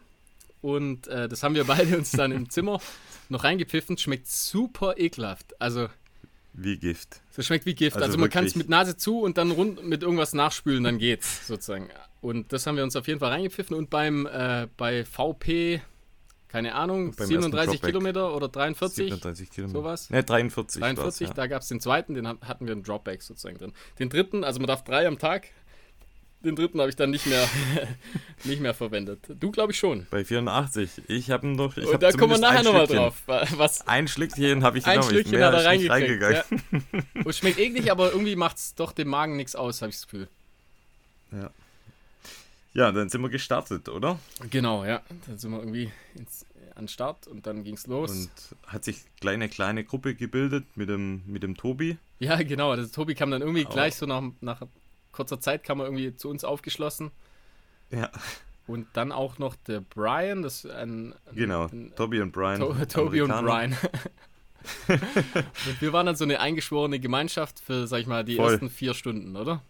Und 0.62 1.08
äh, 1.08 1.28
das 1.28 1.44
haben 1.44 1.56
wir 1.56 1.64
beide 1.66 1.98
uns 1.98 2.12
dann 2.12 2.32
im 2.32 2.50
Zimmer 2.50 2.80
noch 3.30 3.44
reingepfiffen. 3.44 3.98
Schmeckt 3.98 4.28
super 4.28 4.96
ekelhaft. 4.98 5.60
Also, 5.60 5.88
Wie 6.54 6.78
Gift. 6.78 7.22
das 7.36 7.46
schmeckt 7.46 7.66
wie 7.66 7.76
Gift. 7.76 7.96
Also, 7.98 8.06
Also 8.08 8.18
man 8.18 8.30
kann 8.30 8.46
es 8.46 8.56
mit 8.56 8.70
Nase 8.70 8.96
zu 8.98 9.20
und 9.20 9.38
dann 9.38 9.52
rund 9.52 9.84
mit 9.84 10.04
irgendwas 10.04 10.34
nachspülen, 10.34 10.84
dann 10.84 10.98
geht's 11.00 11.48
sozusagen. 11.48 11.90
Und 12.22 12.54
das 12.54 12.66
haben 12.66 12.78
wir 12.78 12.84
uns 12.84 12.96
auf 12.96 13.08
jeden 13.08 13.20
Fall 13.20 13.32
reingepfiffen. 13.32 13.76
Und 13.76 13.90
beim 13.90 14.26
äh, 14.26 14.68
bei 14.78 15.04
VP, 15.06 15.82
keine 16.54 16.76
Ahnung, 16.76 17.06
Beim 17.08 17.12
ersten 17.12 17.28
37 17.28 17.72
Dropback. 17.82 17.90
Kilometer 17.90 18.36
oder 18.36 18.48
43, 18.48 18.96
37 19.10 19.50
Kilometer. 19.50 19.80
sowas? 19.80 20.10
Ne, 20.12 20.24
43. 20.24 20.80
43, 20.80 21.04
war's, 21.04 21.20
ja. 21.20 21.34
da 21.34 21.48
gab 21.48 21.64
es 21.64 21.68
den 21.68 21.80
zweiten, 21.82 22.14
den 22.14 22.28
hat- 22.28 22.38
hatten 22.48 22.68
wir 22.68 22.74
einen 22.74 22.84
Dropback 22.84 23.22
sozusagen 23.24 23.58
drin. 23.58 23.74
Den 24.00 24.10
dritten, 24.10 24.44
also 24.44 24.60
man 24.60 24.68
darf 24.68 24.84
drei 24.84 25.08
am 25.08 25.18
Tag. 25.18 25.48
Den 26.46 26.56
dritten 26.56 26.80
habe 26.80 26.90
ich 26.90 26.96
dann 26.96 27.10
nicht 27.10 27.26
mehr, 27.26 27.48
nicht 28.44 28.62
mehr 28.62 28.74
verwendet. 28.74 29.20
Du, 29.40 29.50
glaube 29.50 29.72
ich, 29.72 29.80
schon. 29.80 30.06
Bei 30.12 30.24
84. 30.26 31.04
Ich 31.08 31.32
habe 31.32 31.48
noch. 31.48 31.76
Ich 31.78 31.86
Und 31.88 31.94
hab 31.94 32.02
da 32.02 32.12
kommen 32.12 32.34
wir 32.34 32.38
nachher 32.40 32.64
nochmal 32.64 32.86
drauf. 32.86 33.24
Was 33.26 33.88
Ein 33.88 34.08
Schlückchen 34.08 34.64
habe 34.64 34.78
ich 34.78 34.86
ein 34.86 34.96
genommen. 35.00 35.10
Schlückchen 35.10 35.42
hat 35.44 35.54
er 35.54 35.66
reingekriegt. 35.66 35.92
reingegangen. 35.92 36.44
Ja. 36.92 37.24
Und 37.24 37.34
schmeckt 37.34 37.58
eklig, 37.60 37.92
aber 37.92 38.12
irgendwie 38.12 38.36
macht 38.36 38.58
es 38.58 38.76
doch 38.76 38.92
dem 38.92 39.08
Magen 39.08 39.38
nichts 39.38 39.56
aus, 39.56 39.82
habe 39.82 39.90
ich 39.90 39.96
das 39.96 40.06
Gefühl. 40.06 40.28
Ja, 41.32 41.50
dann 42.74 43.10
sind 43.10 43.22
wir 43.22 43.30
gestartet, 43.30 43.88
oder? 43.90 44.20
Genau, 44.50 44.84
ja. 44.86 45.02
Dann 45.28 45.38
sind 45.38 45.52
wir 45.52 45.60
irgendwie 45.60 45.92
ins, 46.16 46.46
an 46.76 46.84
den 46.86 46.88
Start 46.88 47.28
und 47.28 47.46
dann 47.46 47.64
ging 47.64 47.76
es 47.76 47.86
los. 47.88 48.12
Und 48.12 48.32
hat 48.68 48.84
sich 48.84 48.98
kleine, 49.22 49.48
kleine 49.50 49.84
Gruppe 49.84 50.16
gebildet 50.16 50.66
mit 50.76 50.90
dem, 50.90 51.22
mit 51.28 51.44
dem 51.44 51.56
Tobi. 51.56 51.98
ja, 52.20 52.42
genau. 52.42 52.72
Also 52.72 52.88
Tobi 52.92 53.14
kam 53.16 53.30
dann 53.32 53.42
irgendwie 53.42 53.66
Aber- 53.66 53.74
gleich 53.76 53.96
so 53.96 54.06
nach, 54.06 54.24
nach 54.42 54.62
kurzer 55.12 55.40
Zeit 55.40 55.64
kam 55.64 55.80
er 55.80 55.86
irgendwie 55.86 56.16
zu 56.16 56.30
uns 56.30 56.44
aufgeschlossen. 56.44 57.12
Ja, 57.92 58.10
Und 58.66 58.88
dann 58.94 59.12
auch 59.12 59.38
noch 59.38 59.56
der 59.56 59.82
Brian, 59.82 60.42
das 60.42 60.66
ein, 60.66 61.14
genau. 61.36 61.68
ein, 61.68 61.94
Tobi 61.96 62.22
und 62.22 62.32
Brian. 62.32 62.60
To 62.60 62.74
Tobi 62.86 63.22
und. 63.22 63.30
Brian. 63.30 63.78
und 64.88 65.82
wir 65.82 65.94
waren 65.94 66.06
dann 66.08 66.16
so 66.16 66.24
eine 66.24 66.40
eingeschworene 66.40 67.00
Gemeinschaft 67.00 67.60
für, 67.60 67.86
sag 67.88 68.00
ich 68.00 68.08
mal, 68.08 68.24
die 68.24 68.38
Voll. 68.38 68.52
ersten 68.54 68.70
vier 68.70 68.94
Stunden, 68.94 69.36
oder? 69.36 69.62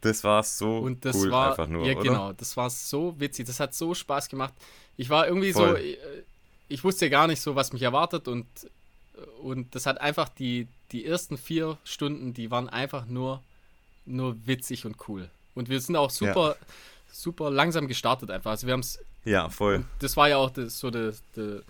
Das 0.00 0.24
war 0.24 0.42
so 0.42 0.78
Und 0.78 1.04
das 1.04 1.16
cool 1.16 1.30
war, 1.30 1.50
einfach 1.50 1.66
nur, 1.68 1.86
ja 1.86 1.94
oder? 1.94 2.02
genau, 2.02 2.32
das 2.32 2.56
war 2.56 2.70
so 2.70 3.14
witzig, 3.18 3.46
das 3.46 3.60
hat 3.60 3.74
so 3.74 3.94
Spaß 3.94 4.28
gemacht. 4.28 4.54
Ich 4.96 5.10
war 5.10 5.26
irgendwie 5.26 5.52
so, 5.52 5.66
Voll. 5.66 5.78
ich, 5.78 5.98
ich 6.68 6.84
wusste 6.84 7.06
ja 7.06 7.10
gar 7.10 7.26
nicht 7.26 7.40
so, 7.40 7.54
was 7.54 7.72
mich 7.72 7.82
erwartet 7.82 8.28
und 8.28 8.46
Und 9.42 9.74
das 9.74 9.86
hat 9.86 10.00
einfach 10.00 10.28
die, 10.28 10.66
die 10.90 11.06
ersten 11.06 11.36
vier 11.38 11.78
Stunden, 11.84 12.34
die 12.34 12.50
waren 12.50 12.68
einfach 12.68 13.06
nur, 13.06 13.42
nur 14.06 14.34
witzig 14.46 14.84
und 14.86 14.96
cool. 15.08 15.28
Und 15.54 15.68
wir 15.68 15.80
sind 15.80 15.96
auch 15.96 16.10
super, 16.10 16.56
ja. 16.58 16.66
super 17.12 17.50
langsam 17.50 17.86
gestartet 17.86 18.30
einfach. 18.30 18.50
Also 18.50 18.66
wir 18.66 18.72
haben 18.72 18.80
es. 18.80 18.98
Ja, 19.24 19.48
voll. 19.48 19.84
Das 20.00 20.16
war 20.16 20.28
ja 20.28 20.36
auch 20.36 20.50
das, 20.50 20.78
so 20.80 20.90
das, 20.90 21.22
das, 21.34 21.62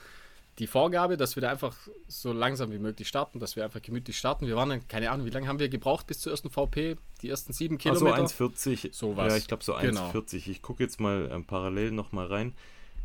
die 0.58 0.66
Vorgabe, 0.66 1.16
dass 1.16 1.36
wir 1.36 1.40
da 1.40 1.50
einfach 1.50 1.76
so 2.06 2.32
langsam 2.32 2.70
wie 2.70 2.78
möglich 2.78 3.08
starten, 3.08 3.40
dass 3.40 3.56
wir 3.56 3.64
einfach 3.64 3.82
gemütlich 3.82 4.16
starten. 4.16 4.46
Wir 4.46 4.56
waren 4.56 4.68
dann, 4.68 4.86
keine 4.86 5.10
Ahnung, 5.10 5.26
wie 5.26 5.30
lange 5.30 5.48
haben 5.48 5.58
wir 5.58 5.68
gebraucht 5.68 6.06
bis 6.06 6.20
zur 6.20 6.32
ersten 6.32 6.50
VP? 6.50 6.96
Die 7.22 7.28
ersten 7.28 7.52
sieben 7.52 7.78
Kilometer? 7.78 8.14
Also 8.14 8.44
1,40. 8.44 8.92
So 8.92 9.16
was. 9.16 9.32
Ja, 9.32 9.38
ich 9.38 9.48
glaube 9.48 9.64
so 9.64 9.74
1,40. 9.74 9.82
Genau. 9.82 10.12
Ich 10.32 10.62
gucke 10.62 10.82
jetzt 10.82 11.00
mal 11.00 11.28
ähm, 11.32 11.44
parallel 11.44 11.90
nochmal 11.90 12.26
rein. 12.26 12.54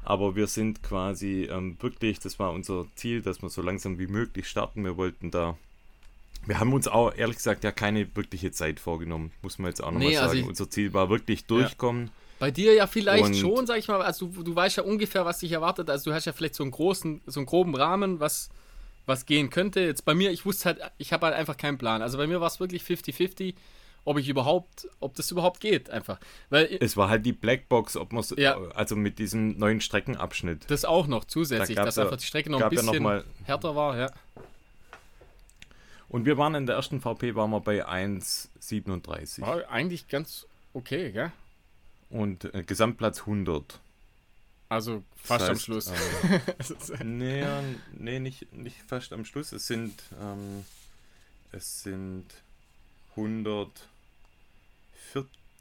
Aber 0.04 0.36
wir 0.36 0.47
sind 0.47 0.84
quasi 0.84 1.50
ähm, 1.52 1.78
wirklich, 1.82 2.20
das 2.20 2.39
war 2.39 2.52
unser 2.52 2.86
Ziel, 2.95 3.22
dass 3.22 3.41
wir 3.41 3.50
so 3.50 3.62
langsam 3.62 4.00
wie 4.00 4.08
möglich 4.08 4.47
starten. 4.47 4.84
Wir 4.84 4.95
wollten 4.97 5.32
da. 5.32 5.58
Wir 6.45 6.60
haben 6.60 6.72
uns 6.72 6.88
auch 6.88 7.14
ehrlich 7.16 7.38
gesagt 7.38 7.64
ja 7.64 7.72
keine 7.72 8.16
wirkliche 8.16 8.52
Zeit 8.52 8.80
vorgenommen, 8.80 9.32
muss 9.41 9.60
man 9.60 9.70
jetzt 9.70 9.82
auch 9.82 9.91
nochmal 9.91 10.08
nee, 10.08 10.18
also 10.18 10.30
sagen. 10.30 10.39
Also 10.39 10.50
Unser 10.50 10.70
Ziel 10.70 10.93
war 10.93 11.10
wirklich 11.10 11.45
durchkommen. 11.45 12.06
Ja. 12.06 12.12
Bei 12.40 12.52
dir 12.52 12.74
ja 12.74 12.88
vielleicht 12.88 13.26
und 13.26 13.36
schon, 13.36 13.68
sag 13.68 13.78
ich 13.78 13.88
mal. 13.88 14.02
Also 14.02 14.28
du, 14.28 14.44
du 14.44 14.56
weißt 14.56 14.78
ja 14.78 14.84
ungefähr, 14.84 15.26
was 15.26 15.40
dich 15.40 15.52
erwartet. 15.52 15.90
Also 15.90 16.10
du 16.10 16.16
hast 16.16 16.26
ja 16.26 16.34
vielleicht 16.34 16.56
so 16.56 16.64
einen 16.64 16.72
großen, 16.72 17.22
so 17.26 17.40
einen 17.40 17.46
groben 17.46 17.76
Rahmen, 17.76 18.20
was, 18.20 18.50
was 19.06 19.26
gehen 19.26 19.50
könnte. 19.50 19.82
Jetzt 19.82 20.06
bei 20.06 20.14
mir, 20.14 20.32
ich 20.32 20.46
wusste 20.46 20.66
halt, 20.66 20.80
ich 20.98 21.12
habe 21.12 21.26
halt 21.26 21.36
einfach 21.36 21.58
keinen 21.58 21.78
Plan. 21.78 22.02
Also 22.02 22.18
bei 22.18 22.28
mir 22.28 22.40
war 22.40 22.48
es 22.48 22.60
wirklich 22.60 22.84
50-50 22.84 23.56
ob 24.06 24.18
ich 24.18 24.30
überhaupt, 24.30 24.88
ob 25.00 25.14
das 25.16 25.30
überhaupt 25.30 25.60
geht, 25.60 25.90
einfach. 25.90 26.20
Weil, 26.50 26.78
es 26.80 26.98
war 26.98 27.10
halt 27.10 27.26
die 27.26 27.34
Blackbox, 27.34 27.96
ob 27.96 28.12
man 28.14 28.24
ja, 28.38 28.58
also 28.74 28.96
mit 28.96 29.20
diesem 29.20 29.58
neuen 29.60 29.82
Streckenabschnitt. 29.82 30.70
Das 30.70 30.86
auch 30.86 31.08
noch 31.08 31.26
zusätzlich, 31.26 31.76
da 31.76 31.86
dass 31.86 31.98
ja, 31.98 32.04
einfach 32.04 32.18
die 32.18 32.26
Strecke 32.26 32.50
noch 32.50 32.62
ein 32.62 32.70
bisschen 32.70 32.94
ja 32.94 33.00
noch 33.00 33.24
härter 33.44 33.76
war, 33.76 33.98
ja. 33.98 34.12
Und 36.08 36.26
wir 36.26 36.38
waren 36.38 36.56
in 36.56 36.66
der 36.66 36.76
ersten 36.76 37.02
VP 37.02 37.36
waren 37.36 37.52
wir 37.52 37.60
bei 37.60 37.88
1,37. 37.88 39.42
War 39.42 39.70
eigentlich 39.70 40.08
ganz 40.08 40.48
okay, 40.74 41.12
gell? 41.12 41.32
Und 42.10 42.53
äh, 42.53 42.64
Gesamtplatz 42.64 43.22
100. 43.22 43.80
Also 44.68 45.03
fast 45.16 45.41
das 45.41 45.49
heißt, 45.49 45.49
am 45.49 45.60
Schluss. 45.60 45.91
Ähm, 46.99 47.18
nee, 47.18 47.45
nee 47.93 48.20
nicht, 48.20 48.53
nicht 48.53 48.78
fast 48.88 49.14
am 49.14 49.26
Schluss. 49.26 49.51
Es 49.51 49.68
sind, 49.68 50.01
ähm, 50.22 50.66
es 51.51 51.84
sind 51.84 52.26
100, 53.16 53.70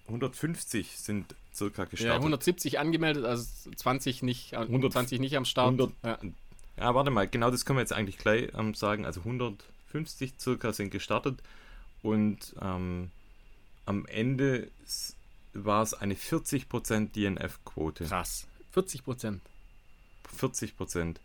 150 0.09 0.99
sind 0.99 1.34
circa 1.55 1.84
gestartet. 1.84 2.07
Ja, 2.07 2.16
170 2.16 2.78
angemeldet, 2.78 3.24
also 3.24 3.70
20 3.74 4.22
nicht, 4.22 4.55
120 4.55 5.20
nicht 5.20 5.36
am 5.36 5.44
Start. 5.44 5.66
100, 5.66 5.92
ja. 6.03 6.18
ja. 6.78 6.94
warte 6.94 7.11
mal, 7.11 7.28
genau 7.28 7.51
das 7.51 7.64
können 7.64 7.78
wir 7.78 7.82
jetzt 7.82 7.92
eigentlich 7.92 8.18
gleich 8.18 8.51
ähm, 8.57 8.74
sagen. 8.74 9.05
Also 9.05 9.20
150 9.20 10.34
circa 10.38 10.72
sind 10.72 10.90
gestartet 10.90 11.38
und 12.03 12.55
ähm, 12.61 13.11
am 13.86 14.07
Ende 14.07 14.68
war 15.53 15.82
es 15.82 15.94
eine 15.94 16.14
40% 16.14 17.12
DNF-Quote. 17.12 18.05
Krass, 18.05 18.46
40%. 18.74 19.40
40%. 20.38 21.16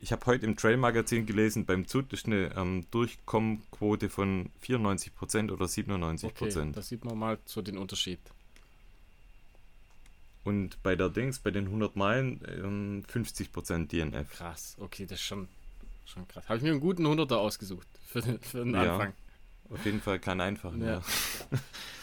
Ich 0.00 0.10
habe 0.10 0.26
heute 0.26 0.46
im 0.46 0.56
Trail-Magazin 0.56 1.26
gelesen, 1.26 1.64
beim 1.64 1.86
Zut 1.86 2.12
ist 2.12 2.26
eine 2.26 2.54
ähm, 2.56 2.86
Durchkommenquote 2.90 4.08
von 4.08 4.50
94% 4.66 5.52
oder 5.52 5.66
97%. 5.66 6.24
Okay, 6.24 6.72
da 6.72 6.82
sieht 6.82 7.04
man 7.04 7.16
mal 7.16 7.38
so 7.44 7.62
den 7.62 7.78
Unterschied. 7.78 8.18
Und 10.42 10.82
bei 10.82 10.96
der 10.96 11.08
Dings, 11.08 11.38
bei 11.38 11.52
den 11.52 11.66
100 11.66 11.94
Meilen, 11.94 12.40
ähm, 12.48 13.04
50% 13.12 13.86
DNF. 13.86 14.32
Krass, 14.32 14.76
okay, 14.80 15.06
das 15.06 15.20
ist 15.20 15.24
schon, 15.24 15.46
schon 16.04 16.26
krass. 16.26 16.48
Habe 16.48 16.56
ich 16.56 16.64
mir 16.64 16.72
einen 16.72 16.80
guten 16.80 17.06
100er 17.06 17.36
ausgesucht 17.36 17.86
für, 18.08 18.22
für 18.40 18.64
den 18.64 18.74
Anfang. 18.74 19.12
Ja, 19.70 19.74
auf 19.76 19.84
jeden 19.84 20.00
Fall 20.00 20.18
kein 20.18 20.40
einfachen. 20.40 20.84
Ja. 20.84 21.00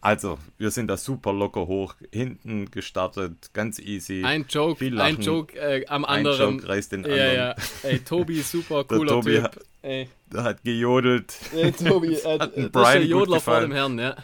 Also, 0.00 0.38
wir 0.58 0.70
sind 0.70 0.86
da 0.86 0.96
super 0.96 1.32
locker 1.32 1.66
hoch, 1.66 1.96
hinten 2.12 2.70
gestartet, 2.70 3.52
ganz 3.52 3.80
easy. 3.80 4.22
Ein 4.24 4.46
Joke, 4.48 4.84
ein 5.02 5.20
Joke 5.20 5.58
äh, 5.58 5.84
am 5.86 6.04
anderen. 6.04 6.40
Ein 6.40 6.54
Joke 6.54 6.68
reißt 6.68 6.92
den 6.92 7.04
anderen. 7.04 7.20
Ja, 7.20 7.32
ja. 7.32 7.54
Ey, 7.82 7.98
Tobi, 7.98 8.40
super 8.42 8.84
cooler 8.84 9.08
Tobi 9.08 9.34
Typ. 9.34 9.42
Hat, 9.42 9.58
Ey. 9.82 10.08
Der 10.32 10.44
hat 10.44 10.62
gejodelt. 10.62 11.34
Ey, 11.52 11.72
Tobi, 11.72 12.14
äh, 12.14 12.38
hat 12.38 12.56
ein 12.56 12.70
Brian 12.70 12.92
der 12.92 13.06
Jodler 13.06 13.40
vor 13.40 13.60
dem 13.60 13.72
Herrn, 13.72 13.98
ja. 13.98 14.16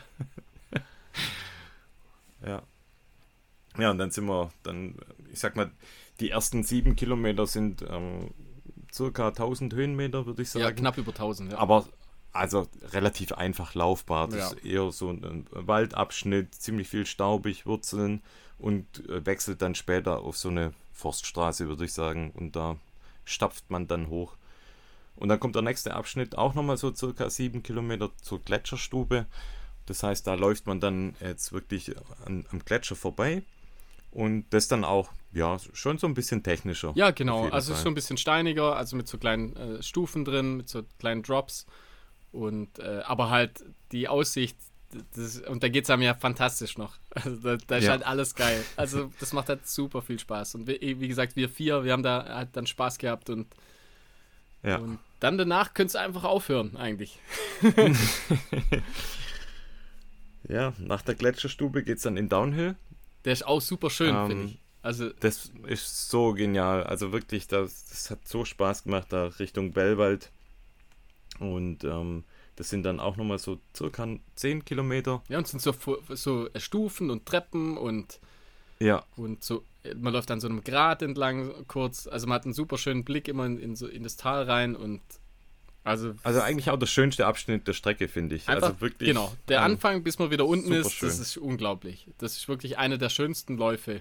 ja. 2.47 2.63
Ja, 3.77 3.91
und 3.91 3.99
dann 3.99 4.13
sind 4.13 4.27
wir, 4.27 4.53
dann, 4.63 4.95
ich 5.33 5.41
sag 5.41 5.57
mal, 5.57 5.73
die 6.21 6.31
ersten 6.31 6.63
sieben 6.63 6.95
Kilometer 6.95 7.47
sind 7.49 7.83
ähm, 7.83 8.31
circa 8.93 9.29
1000 9.29 9.75
Höhenmeter, 9.75 10.27
würde 10.27 10.43
ich 10.43 10.51
sagen. 10.51 10.65
Ja, 10.65 10.71
knapp 10.71 10.99
über 10.99 11.11
1000, 11.11 11.53
ja. 11.53 11.59
Aber 11.59 11.89
also 12.35 12.69
relativ 12.93 13.33
einfach 13.33 13.75
laufbar. 13.75 14.29
Das 14.29 14.39
ja. 14.39 14.49
ist 14.49 14.65
eher 14.65 14.93
so 14.93 15.11
ein 15.11 15.47
Waldabschnitt, 15.51 16.55
ziemlich 16.55 16.89
viel 16.89 17.07
staubig, 17.07 17.65
Wurzeln 17.65 18.23
und 18.59 19.09
äh, 19.09 19.25
wechselt 19.25 19.63
dann 19.63 19.75
später 19.75 20.21
auf 20.21 20.37
so 20.37 20.49
eine 20.49 20.75
Forststraße, 20.93 21.69
würde 21.69 21.85
ich 21.85 21.93
sagen. 21.93 22.33
Und 22.33 22.57
da 22.57 22.77
stapft 23.25 23.71
man 23.71 23.87
dann 23.87 24.09
hoch. 24.09 24.37
Und 25.17 25.29
dann 25.29 25.39
kommt 25.39 25.55
der 25.55 25.63
nächste 25.63 25.95
Abschnitt, 25.95 26.37
auch 26.37 26.55
nochmal 26.55 26.77
so 26.77 26.93
circa 26.93 27.31
sieben 27.31 27.63
Kilometer 27.63 28.11
zur 28.21 28.41
Gletscherstube. 28.41 29.27
Das 29.87 30.03
heißt, 30.03 30.27
da 30.27 30.35
läuft 30.35 30.67
man 30.67 30.81
dann 30.81 31.15
jetzt 31.21 31.53
wirklich 31.53 31.95
an, 32.25 32.47
am 32.51 32.65
Gletscher 32.65 32.97
vorbei. 32.97 33.43
Und 34.11 34.47
das 34.51 34.67
dann 34.69 34.85
auch, 34.85 35.11
ja, 35.33 35.57
schon 35.73 35.99
so 35.99 36.07
ein 36.07 36.15
bisschen 36.15 36.43
technischer. 36.43 36.93
Ja, 36.97 37.11
genau. 37.11 37.49
Also 37.49 37.75
Fall. 37.75 37.83
so 37.83 37.89
ein 37.89 37.95
bisschen 37.95 38.17
steiniger, 38.17 38.77
also 38.77 38.97
mit 38.97 39.07
so 39.07 39.19
kleinen 39.19 39.57
äh, 39.57 39.83
Stufen 39.83 40.25
drin, 40.25 40.57
mit 40.57 40.69
so 40.69 40.83
kleinen 40.99 41.23
Drops. 41.23 41.67
Und 42.35 42.81
äh, 42.81 43.03
aber 43.05 43.31
halt 43.31 43.65
die 43.93 44.09
Aussicht, 44.09 44.57
das, 45.15 45.41
und 45.41 45.63
da 45.63 45.69
geht 45.69 45.85
es 45.85 45.91
einem 45.91 46.03
ja 46.03 46.15
fantastisch 46.15 46.77
noch. 46.79 46.97
Also 47.15 47.37
da, 47.37 47.57
da 47.69 47.77
ist 47.77 47.85
ja. 47.85 47.93
halt 47.93 48.05
alles 48.05 48.35
geil. 48.35 48.65
Also 48.77 49.13
das 49.21 49.33
macht 49.33 49.49
halt 49.49 49.69
super 49.69 50.03
viel 50.03 50.19
Spaß. 50.19 50.57
Und 50.57 50.67
wie, 50.67 50.99
wie 50.99 51.07
gesagt, 51.07 51.37
wir 51.37 51.49
vier, 51.49 51.85
wir 51.85 51.93
haben 51.93 52.03
da 52.03 52.25
halt 52.25 52.49
dann 52.57 52.67
Spaß 52.67 52.99
gehabt 52.99 53.31
und, 53.31 53.47
ja. 54.65 54.79
und 54.79 54.99
dann 55.21 55.39
danach 55.39 55.75
könntest 55.75 55.95
du 55.95 56.01
einfach 56.01 56.25
aufhören, 56.25 56.77
eigentlich. 56.77 57.21
ja, 60.49 60.73
nach 60.79 61.03
der 61.03 61.15
Gletscherstube 61.15 61.85
geht 61.85 61.99
es 61.99 62.03
dann 62.03 62.17
in 62.17 62.29
Downhill. 62.29 62.75
Der 63.25 63.33
ist 63.33 63.47
auch 63.47 63.61
super 63.61 63.91
schön, 63.91 64.15
ähm, 64.15 64.27
finde 64.27 64.45
ich. 64.47 64.59
Also, 64.83 65.11
das 65.21 65.53
ist 65.69 66.11
so 66.11 66.33
genial. 66.33 66.83
Also 66.83 67.13
wirklich, 67.13 67.47
das, 67.47 67.87
das 67.87 68.11
hat 68.11 68.27
so 68.27 68.45
Spaß 68.45 68.85
gemacht 68.85 69.07
da 69.11 69.27
Richtung 69.27 69.71
Bellwald. 69.71 70.33
Und 71.39 71.85
ähm, 71.85 72.25
das 72.57 72.69
sind 72.69 72.85
dann 72.85 73.01
auch 73.01 73.17
nochmal 73.17 73.39
so 73.39 73.59
circa 73.75 74.09
10 74.37 74.65
Kilometer. 74.65 75.23
Ja, 75.29 75.39
und 75.39 75.49
sind 75.49 75.61
so, 75.61 75.75
so 76.11 76.49
Stufen 76.57 77.11
und 77.11 77.27
Treppen 77.27 77.77
und, 77.77 78.21
ja. 78.79 79.05
und 79.17 79.43
so, 79.43 79.65
man 79.97 80.13
läuft 80.13 80.31
an 80.31 80.41
so 80.41 80.49
einem 80.49 80.63
Grat 80.63 81.03
entlang 81.03 81.53
kurz. 81.67 82.07
Also 82.07 82.27
man 82.27 82.37
hat 82.37 82.45
einen 82.45 82.55
super 82.55 82.79
schönen 82.79 83.05
Blick 83.05 83.29
immer 83.29 83.47
in, 83.47 83.59
in, 83.59 83.77
so, 83.77 83.87
in 83.87 84.03
das 84.03 84.17
Tal 84.17 84.45
rein 84.45 84.77
und 84.77 85.01
also, 85.87 86.15
also 86.23 86.41
eigentlich 86.41 86.71
auch 86.71 86.79
der 86.79 86.87
schönste 86.87 87.27
Abschnitt 87.27 87.69
der 87.69 87.75
Strecke, 87.75 88.09
finde 88.09 88.37
ich. 88.37 88.49
Einfach, 88.49 88.69
also 88.69 88.81
wirklich. 88.81 89.07
Genau, 89.07 89.31
der 89.49 89.59
ähm, 89.59 89.65
Anfang, 89.65 90.03
bis 90.03 90.19
man 90.19 90.31
wieder 90.31 90.47
unten 90.47 90.73
ist, 90.73 90.93
schön. 90.93 91.11
das 91.11 91.19
ist 91.19 91.37
unglaublich. 91.37 92.07
Das 92.17 92.39
ist 92.39 92.49
wirklich 92.49 92.79
einer 92.79 92.97
der 92.97 93.11
schönsten 93.11 93.59
Läufe. 93.59 94.01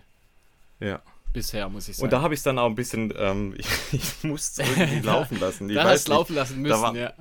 Ja 0.80 1.02
bisher, 1.34 1.68
muss 1.70 1.90
ich 1.90 1.98
sagen. 1.98 2.06
Und 2.06 2.14
da 2.14 2.22
habe 2.22 2.34
ich 2.34 2.40
es 2.40 2.44
dann 2.44 2.60
auch 2.60 2.68
ein 2.68 2.76
bisschen, 2.76 3.14
ähm, 3.18 3.54
ich, 3.58 3.68
ich 3.92 4.24
musste 4.24 4.64
es 4.64 4.70
irgendwie 4.70 5.00
laufen 5.06 5.40
lassen. 5.40 5.70
Ich 5.70 5.76
da 5.76 5.84
hast 5.84 6.08
laufen 6.08 6.36
lassen 6.36 6.62
müssen, 6.62 6.82
war, 6.82 6.96
ja. 6.96 7.14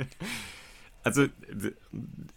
also 1.02 1.26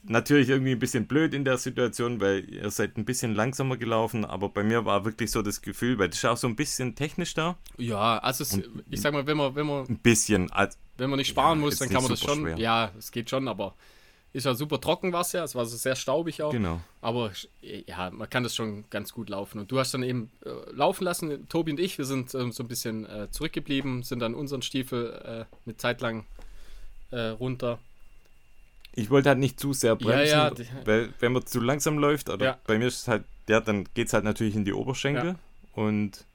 natürlich 0.04 0.50
irgendwie 0.50 0.72
ein 0.72 0.80
bisschen 0.80 1.08
blöd 1.08 1.34
in 1.34 1.44
der 1.44 1.58
Situation, 1.58 2.22
weil 2.22 2.50
ihr 2.50 2.70
seid 2.72 2.98
ein 2.98 3.06
bisschen 3.06 3.36
langsamer 3.36 3.78
gelaufen, 3.78 4.26
aber 4.26 4.50
bei 4.50 4.64
mir 4.64 4.86
war 4.86 5.06
wirklich 5.06 5.32
so 5.32 5.42
das 5.42 5.62
Gefühl, 5.62 6.00
weil 6.00 6.10
das 6.10 6.20
ist 6.20 6.26
auch 6.26 6.38
so 6.38 6.48
ein 6.48 6.56
bisschen 6.56 6.96
technisch 6.96 7.34
da. 7.34 7.58
Ja, 7.78 8.18
also 8.20 8.44
es, 8.44 8.60
ich 8.90 9.02
sag 9.02 9.14
mal, 9.14 9.28
wenn 9.28 9.38
man, 9.38 9.56
wenn 9.56 9.68
man 9.68 9.86
ein 9.88 10.00
bisschen, 10.00 10.52
als, 10.52 10.78
wenn 10.98 11.10
man 11.10 11.18
nicht 11.18 11.30
sparen 11.30 11.60
ja, 11.60 11.66
muss, 11.66 11.78
dann 11.78 11.90
kann 11.90 12.02
man 12.02 12.12
das 12.12 12.22
schon. 12.22 12.42
Schwer. 12.42 12.58
Ja, 12.58 12.92
es 12.98 13.12
geht 13.12 13.30
schon, 13.30 13.48
aber 13.48 13.76
ist 14.32 14.46
ja 14.46 14.54
super 14.54 14.80
trocken 14.80 15.12
war 15.12 15.22
es 15.22 15.32
ja, 15.32 15.44
es 15.44 15.56
war 15.56 15.66
so 15.66 15.76
sehr 15.76 15.96
staubig 15.96 16.44
auch. 16.44 16.52
Genau. 16.52 16.80
Aber 17.02 17.32
ja, 17.62 18.12
man 18.12 18.30
kann 18.30 18.44
das 18.44 18.56
schon 18.56 18.86
ganz 18.90 19.12
gut 19.12 19.30
laufen. 19.30 19.60
Und 19.60 19.72
du 19.72 19.80
hast 19.80 19.94
dann 19.94 20.04
eben 20.04 20.30
äh, 20.46 20.50
laufen 20.72 21.04
lassen, 21.04 21.48
Tobi 21.50 21.72
und 21.72 21.80
ich, 21.80 21.98
wir 21.98 22.06
sind 22.06 22.34
äh, 22.34 22.52
so 22.52 22.64
ein 22.64 22.68
bisschen 22.68 23.06
äh, 23.06 23.32
zurückgeblieben, 23.32 24.04
sind 24.04 24.20
dann 24.20 24.36
unseren 24.36 24.62
Stiefel 24.62 25.48
äh, 25.50 25.56
eine 25.66 25.78
Zeit 25.78 26.02
lang 26.02 26.26
äh, 27.12 27.20
runter. 27.20 27.80
Ich 28.94 29.10
wollte 29.10 29.30
halt 29.30 29.40
nicht 29.40 29.60
zu 29.60 29.74
sehr 29.74 29.96
bremsen, 29.96 30.28
ja, 30.28 30.52
ja, 30.52 30.86
weil 30.86 31.14
wenn 31.20 31.32
man 31.32 31.46
zu 31.46 31.60
langsam 31.60 31.98
läuft, 31.98 32.30
oder 32.30 32.46
ja. 32.46 32.58
bei 32.66 32.78
mir 32.78 32.88
ist 32.88 33.02
es 33.02 33.08
halt, 33.08 33.24
ja, 33.48 33.62
dann 33.62 33.86
geht 33.94 34.08
es 34.08 34.14
halt 34.14 34.26
natürlich 34.26 34.56
in 34.56 34.66
die 34.66 34.74
Oberschenkel 34.74 35.36
und 35.74 36.26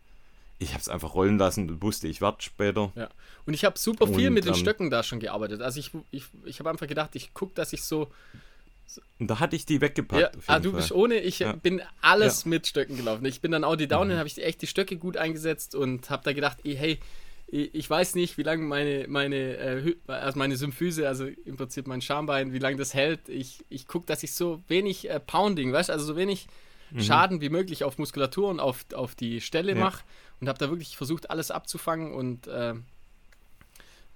ich 0.59 0.71
habe 0.71 0.81
es 0.81 0.89
einfach 0.89 1.15
rollen 1.15 1.39
lassen 1.39 1.69
und 1.69 1.83
wusste, 1.83 2.09
ich 2.09 2.21
warte 2.21 2.43
später. 2.43 2.93
Ja. 2.95 3.09
Und 3.47 3.55
ich 3.55 3.65
habe 3.65 3.79
super 3.79 4.07
viel 4.07 4.29
und, 4.29 4.35
mit 4.35 4.45
den 4.45 4.55
ähm, 4.55 4.59
Stöcken 4.59 4.91
da 4.91 5.03
schon 5.03 5.21
gearbeitet. 5.21 5.61
Also 5.63 5.81
ich, 5.81 5.91
ich, 6.11 6.25
ich 6.45 6.59
habe 6.61 6.71
einfach 6.71 6.87
gedacht, 6.87 7.11
ich 7.15 7.35
gucke, 7.35 7.55
dass 7.55 7.73
ich 7.73 7.83
so. 7.83 8.09
Und 9.19 9.29
da 9.29 9.41
hatte 9.41 9.57
ich 9.57 9.67
die 9.67 9.81
weggepackt. 9.81 10.23
Ja, 10.23 10.31
ah, 10.47 10.61
du 10.61 10.71
Fall. 10.71 10.81
bist 10.81 10.93
ohne, 10.93 11.19
ich 11.19 11.41
ja. 11.41 11.53
bin 11.53 11.83
alles 12.01 12.45
ja. 12.45 12.51
mit 12.51 12.67
Stöcken 12.67 12.97
gelaufen. 12.97 13.25
Ich 13.25 13.41
bin 13.41 13.51
dann 13.51 13.65
auch 13.65 13.77
die 13.77 13.89
Downhill, 13.89 14.17
mhm. 14.17 14.19
habe 14.21 14.29
ich 14.29 14.43
echt 14.43 14.63
die 14.63 14.67
Stöcke 14.67 14.97
gut 14.97 15.17
eingesetzt 15.17 15.75
und 15.75 16.11
habe 16.11 16.23
da 16.23 16.33
gedacht, 16.33 16.59
hey, 16.65 17.01
ich 17.49 17.89
weiß 17.89 18.15
nicht, 18.15 18.39
wie 18.39 18.43
lange 18.43 18.63
meine, 18.65 19.07
meine, 19.09 19.57
äh, 19.57 19.97
also 20.07 20.39
meine 20.39 20.57
Symphyse, 20.57 21.07
also 21.07 21.27
im 21.27 21.57
Prinzip 21.57 21.87
mein 21.87 22.01
Schambein, 22.01 22.53
wie 22.53 22.59
lange 22.59 22.77
das 22.77 22.95
hält. 22.95 23.29
Ich, 23.29 23.65
ich 23.69 23.87
gucke, 23.87 24.07
dass 24.07 24.23
ich 24.23 24.33
so 24.33 24.63
wenig 24.69 25.11
äh, 25.11 25.21
Pounding, 25.21 25.73
weißt 25.73 25.91
also 25.91 26.05
so 26.05 26.17
wenig 26.17 26.47
mhm. 26.91 27.01
Schaden 27.01 27.41
wie 27.41 27.51
möglich 27.51 27.85
auf 27.85 27.99
Muskulatur 27.99 28.49
und 28.49 28.61
auf, 28.61 28.87
auf 28.95 29.15
die 29.15 29.41
Stelle 29.41 29.75
ja. 29.75 29.79
mache. 29.79 30.05
Und 30.41 30.49
habe 30.49 30.59
da 30.59 30.69
wirklich 30.69 30.97
versucht, 30.97 31.31
alles 31.31 31.51
abzufangen 31.51 32.13
und 32.13 32.47
äh, 32.47 32.75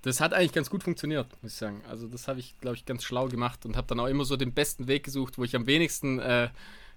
das 0.02 0.20
hat 0.20 0.32
eigentlich 0.32 0.52
ganz 0.52 0.70
gut 0.70 0.82
funktioniert, 0.82 1.26
muss 1.42 1.52
ich 1.52 1.58
sagen. 1.58 1.82
Also 1.88 2.06
das 2.06 2.28
habe 2.28 2.40
ich, 2.40 2.58
glaube 2.60 2.76
ich, 2.76 2.84
ganz 2.84 3.04
schlau 3.04 3.28
gemacht 3.28 3.66
und 3.66 3.76
habe 3.76 3.86
dann 3.86 4.00
auch 4.00 4.06
immer 4.06 4.24
so 4.24 4.36
den 4.36 4.52
besten 4.52 4.86
Weg 4.86 5.04
gesucht, 5.04 5.38
wo 5.38 5.44
ich 5.44 5.56
am 5.56 5.66
wenigsten 5.66 6.18
äh, 6.18 6.48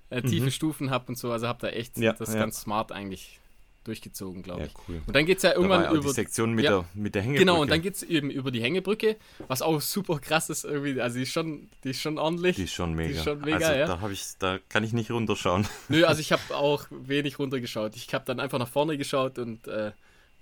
äh, 0.09 0.21
tiefe 0.21 0.45
mhm. 0.45 0.51
Stufen 0.51 0.89
habe 0.91 1.05
und 1.09 1.17
so. 1.17 1.31
Also 1.31 1.47
habe 1.47 1.59
da 1.59 1.69
echt 1.69 1.97
ja, 1.97 2.13
das 2.13 2.33
ja. 2.33 2.39
ganz 2.39 2.61
smart 2.61 2.91
eigentlich 2.91 3.39
durchgezogen, 3.83 4.43
glaube 4.43 4.63
ich. 4.63 4.67
Ja, 4.67 4.79
cool. 4.87 5.01
Und 5.05 5.15
dann 5.15 5.25
geht 5.25 5.37
es 5.37 5.43
ja 5.43 5.53
irgendwann 5.53 5.83
ja 5.83 5.91
über 5.91 6.01
die 6.01 6.13
Sektion 6.13 6.53
mit, 6.53 6.65
ja, 6.65 6.71
der, 6.71 6.85
mit 6.93 7.15
der 7.15 7.23
Hängebrücke. 7.23 7.45
Genau, 7.45 7.61
und 7.61 7.71
dann 7.71 7.81
geht 7.81 7.95
es 7.95 8.03
eben 8.03 8.29
über 8.29 8.51
die 8.51 8.61
Hängebrücke, 8.61 9.17
was 9.47 9.61
auch 9.61 9.81
super 9.81 10.19
krass 10.19 10.49
ist 10.49 10.65
irgendwie. 10.65 11.01
Also 11.01 11.17
die 11.17 11.23
ist 11.23 11.31
schon, 11.31 11.69
die 11.83 11.89
ist 11.89 12.01
schon 12.01 12.17
ordentlich. 12.17 12.55
Die 12.55 12.63
ist 12.63 12.73
schon 12.73 12.93
mega. 12.93 13.09
Die 13.09 13.15
ist 13.15 13.23
schon 13.23 13.41
mega 13.41 13.57
also 13.57 13.79
ja. 13.79 13.85
da, 13.85 14.09
ich, 14.09 14.23
da 14.39 14.59
kann 14.69 14.83
ich 14.83 14.93
nicht 14.93 15.09
runterschauen. 15.11 15.67
Nö, 15.89 16.05
also 16.05 16.21
ich 16.21 16.31
habe 16.31 16.55
auch 16.55 16.85
wenig 16.89 17.39
runtergeschaut. 17.39 17.95
Ich 17.95 18.13
habe 18.13 18.25
dann 18.25 18.39
einfach 18.39 18.59
nach 18.59 18.69
vorne 18.69 18.97
geschaut 18.97 19.39
und 19.39 19.67
äh, 19.67 19.91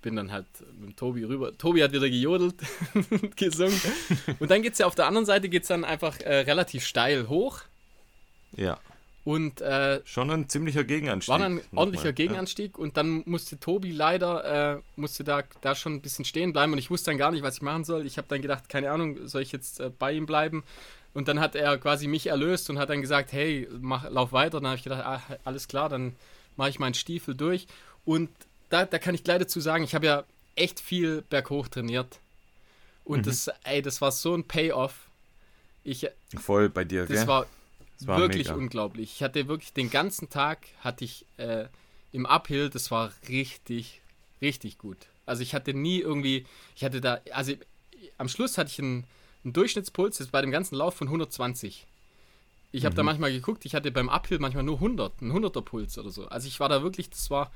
bin 0.02 0.16
dann 0.16 0.32
halt 0.32 0.46
mit 0.78 0.96
Tobi 0.96 1.24
rüber. 1.24 1.56
Tobi 1.56 1.82
hat 1.82 1.92
wieder 1.92 2.08
gejodelt 2.08 2.56
und 2.94 3.36
gesungen. 3.36 3.80
Und 4.38 4.50
dann 4.50 4.62
geht 4.62 4.72
es 4.72 4.78
ja 4.78 4.86
auf 4.86 4.94
der 4.94 5.06
anderen 5.06 5.26
Seite 5.26 5.48
geht's 5.48 5.68
dann 5.68 5.84
einfach 5.84 6.18
äh, 6.20 6.40
relativ 6.40 6.84
steil 6.86 7.28
hoch. 7.28 7.60
Ja. 8.56 8.78
Und 9.30 9.60
äh, 9.60 10.00
schon 10.06 10.28
ein 10.28 10.48
ziemlicher 10.48 10.82
Gegenanstieg. 10.82 11.32
War 11.32 11.40
ein 11.40 11.60
ordentlicher 11.72 12.12
Gegenanstieg 12.12 12.72
ja. 12.76 12.82
und 12.82 12.96
dann 12.96 13.22
musste 13.26 13.60
Tobi 13.60 13.92
leider 13.92 14.74
äh, 14.74 14.80
musste 14.96 15.22
da, 15.22 15.44
da 15.60 15.76
schon 15.76 15.94
ein 15.94 16.00
bisschen 16.00 16.24
stehen 16.24 16.52
bleiben 16.52 16.72
und 16.72 16.80
ich 16.80 16.90
wusste 16.90 17.12
dann 17.12 17.18
gar 17.18 17.30
nicht, 17.30 17.44
was 17.44 17.54
ich 17.54 17.62
machen 17.62 17.84
soll. 17.84 18.06
Ich 18.06 18.18
habe 18.18 18.26
dann 18.26 18.42
gedacht, 18.42 18.68
keine 18.68 18.90
Ahnung, 18.90 19.28
soll 19.28 19.42
ich 19.42 19.52
jetzt 19.52 19.78
äh, 19.78 19.88
bei 19.96 20.10
ihm 20.14 20.26
bleiben? 20.26 20.64
Und 21.14 21.28
dann 21.28 21.38
hat 21.38 21.54
er 21.54 21.78
quasi 21.78 22.08
mich 22.08 22.26
erlöst 22.26 22.70
und 22.70 22.80
hat 22.80 22.90
dann 22.90 23.02
gesagt, 23.02 23.30
hey, 23.30 23.68
mach, 23.80 24.10
lauf 24.10 24.32
weiter. 24.32 24.58
Dann 24.58 24.66
habe 24.66 24.78
ich 24.78 24.82
gedacht, 24.82 25.04
ah, 25.04 25.22
alles 25.44 25.68
klar, 25.68 25.88
dann 25.88 26.16
mache 26.56 26.70
ich 26.70 26.80
meinen 26.80 26.94
Stiefel 26.94 27.36
durch. 27.36 27.68
Und 28.04 28.30
da, 28.68 28.84
da 28.84 28.98
kann 28.98 29.14
ich 29.14 29.22
gleich 29.22 29.38
dazu 29.38 29.60
sagen, 29.60 29.84
ich 29.84 29.94
habe 29.94 30.06
ja 30.06 30.24
echt 30.56 30.80
viel 30.80 31.22
berghoch 31.30 31.68
trainiert. 31.68 32.18
Und 33.04 33.20
mhm. 33.20 33.30
das, 33.30 33.48
ey, 33.62 33.80
das 33.80 34.00
war 34.00 34.10
so 34.10 34.34
ein 34.34 34.42
Payoff. 34.42 35.08
Ich, 35.84 36.08
Voll 36.36 36.68
bei 36.68 36.82
dir, 36.82 37.06
das 37.06 37.18
gell? 37.18 37.26
War 37.28 37.46
wirklich 38.06 38.48
mega. 38.48 38.58
unglaublich. 38.58 39.12
Ich 39.16 39.22
hatte 39.22 39.48
wirklich 39.48 39.72
den 39.72 39.90
ganzen 39.90 40.28
Tag 40.30 40.66
hatte 40.80 41.04
ich 41.04 41.26
äh, 41.36 41.66
im 42.12 42.26
Uphill, 42.26 42.70
das 42.70 42.90
war 42.90 43.12
richtig, 43.28 44.00
richtig 44.40 44.78
gut. 44.78 44.96
Also 45.26 45.42
ich 45.42 45.54
hatte 45.54 45.74
nie 45.74 46.00
irgendwie, 46.00 46.46
ich 46.74 46.84
hatte 46.84 47.00
da, 47.00 47.20
also 47.32 47.52
am 48.18 48.28
Schluss 48.28 48.58
hatte 48.58 48.70
ich 48.70 48.78
einen, 48.80 49.04
einen 49.44 49.52
Durchschnittspuls 49.52 50.18
jetzt 50.18 50.32
bei 50.32 50.40
dem 50.40 50.50
ganzen 50.50 50.74
Lauf 50.74 50.94
von 50.94 51.06
120. 51.06 51.86
Ich 52.72 52.84
habe 52.84 52.94
mhm. 52.94 52.96
da 52.96 53.02
manchmal 53.02 53.32
geguckt, 53.32 53.64
ich 53.64 53.74
hatte 53.74 53.90
beim 53.90 54.08
Uphill 54.08 54.38
manchmal 54.38 54.64
nur 54.64 54.76
100, 54.76 55.22
ein 55.22 55.32
100er 55.32 55.62
Puls 55.62 55.98
oder 55.98 56.10
so. 56.10 56.26
Also 56.26 56.48
ich 56.48 56.60
war 56.60 56.68
da 56.68 56.82
wirklich, 56.82 57.10
das 57.10 57.30
war 57.30 57.50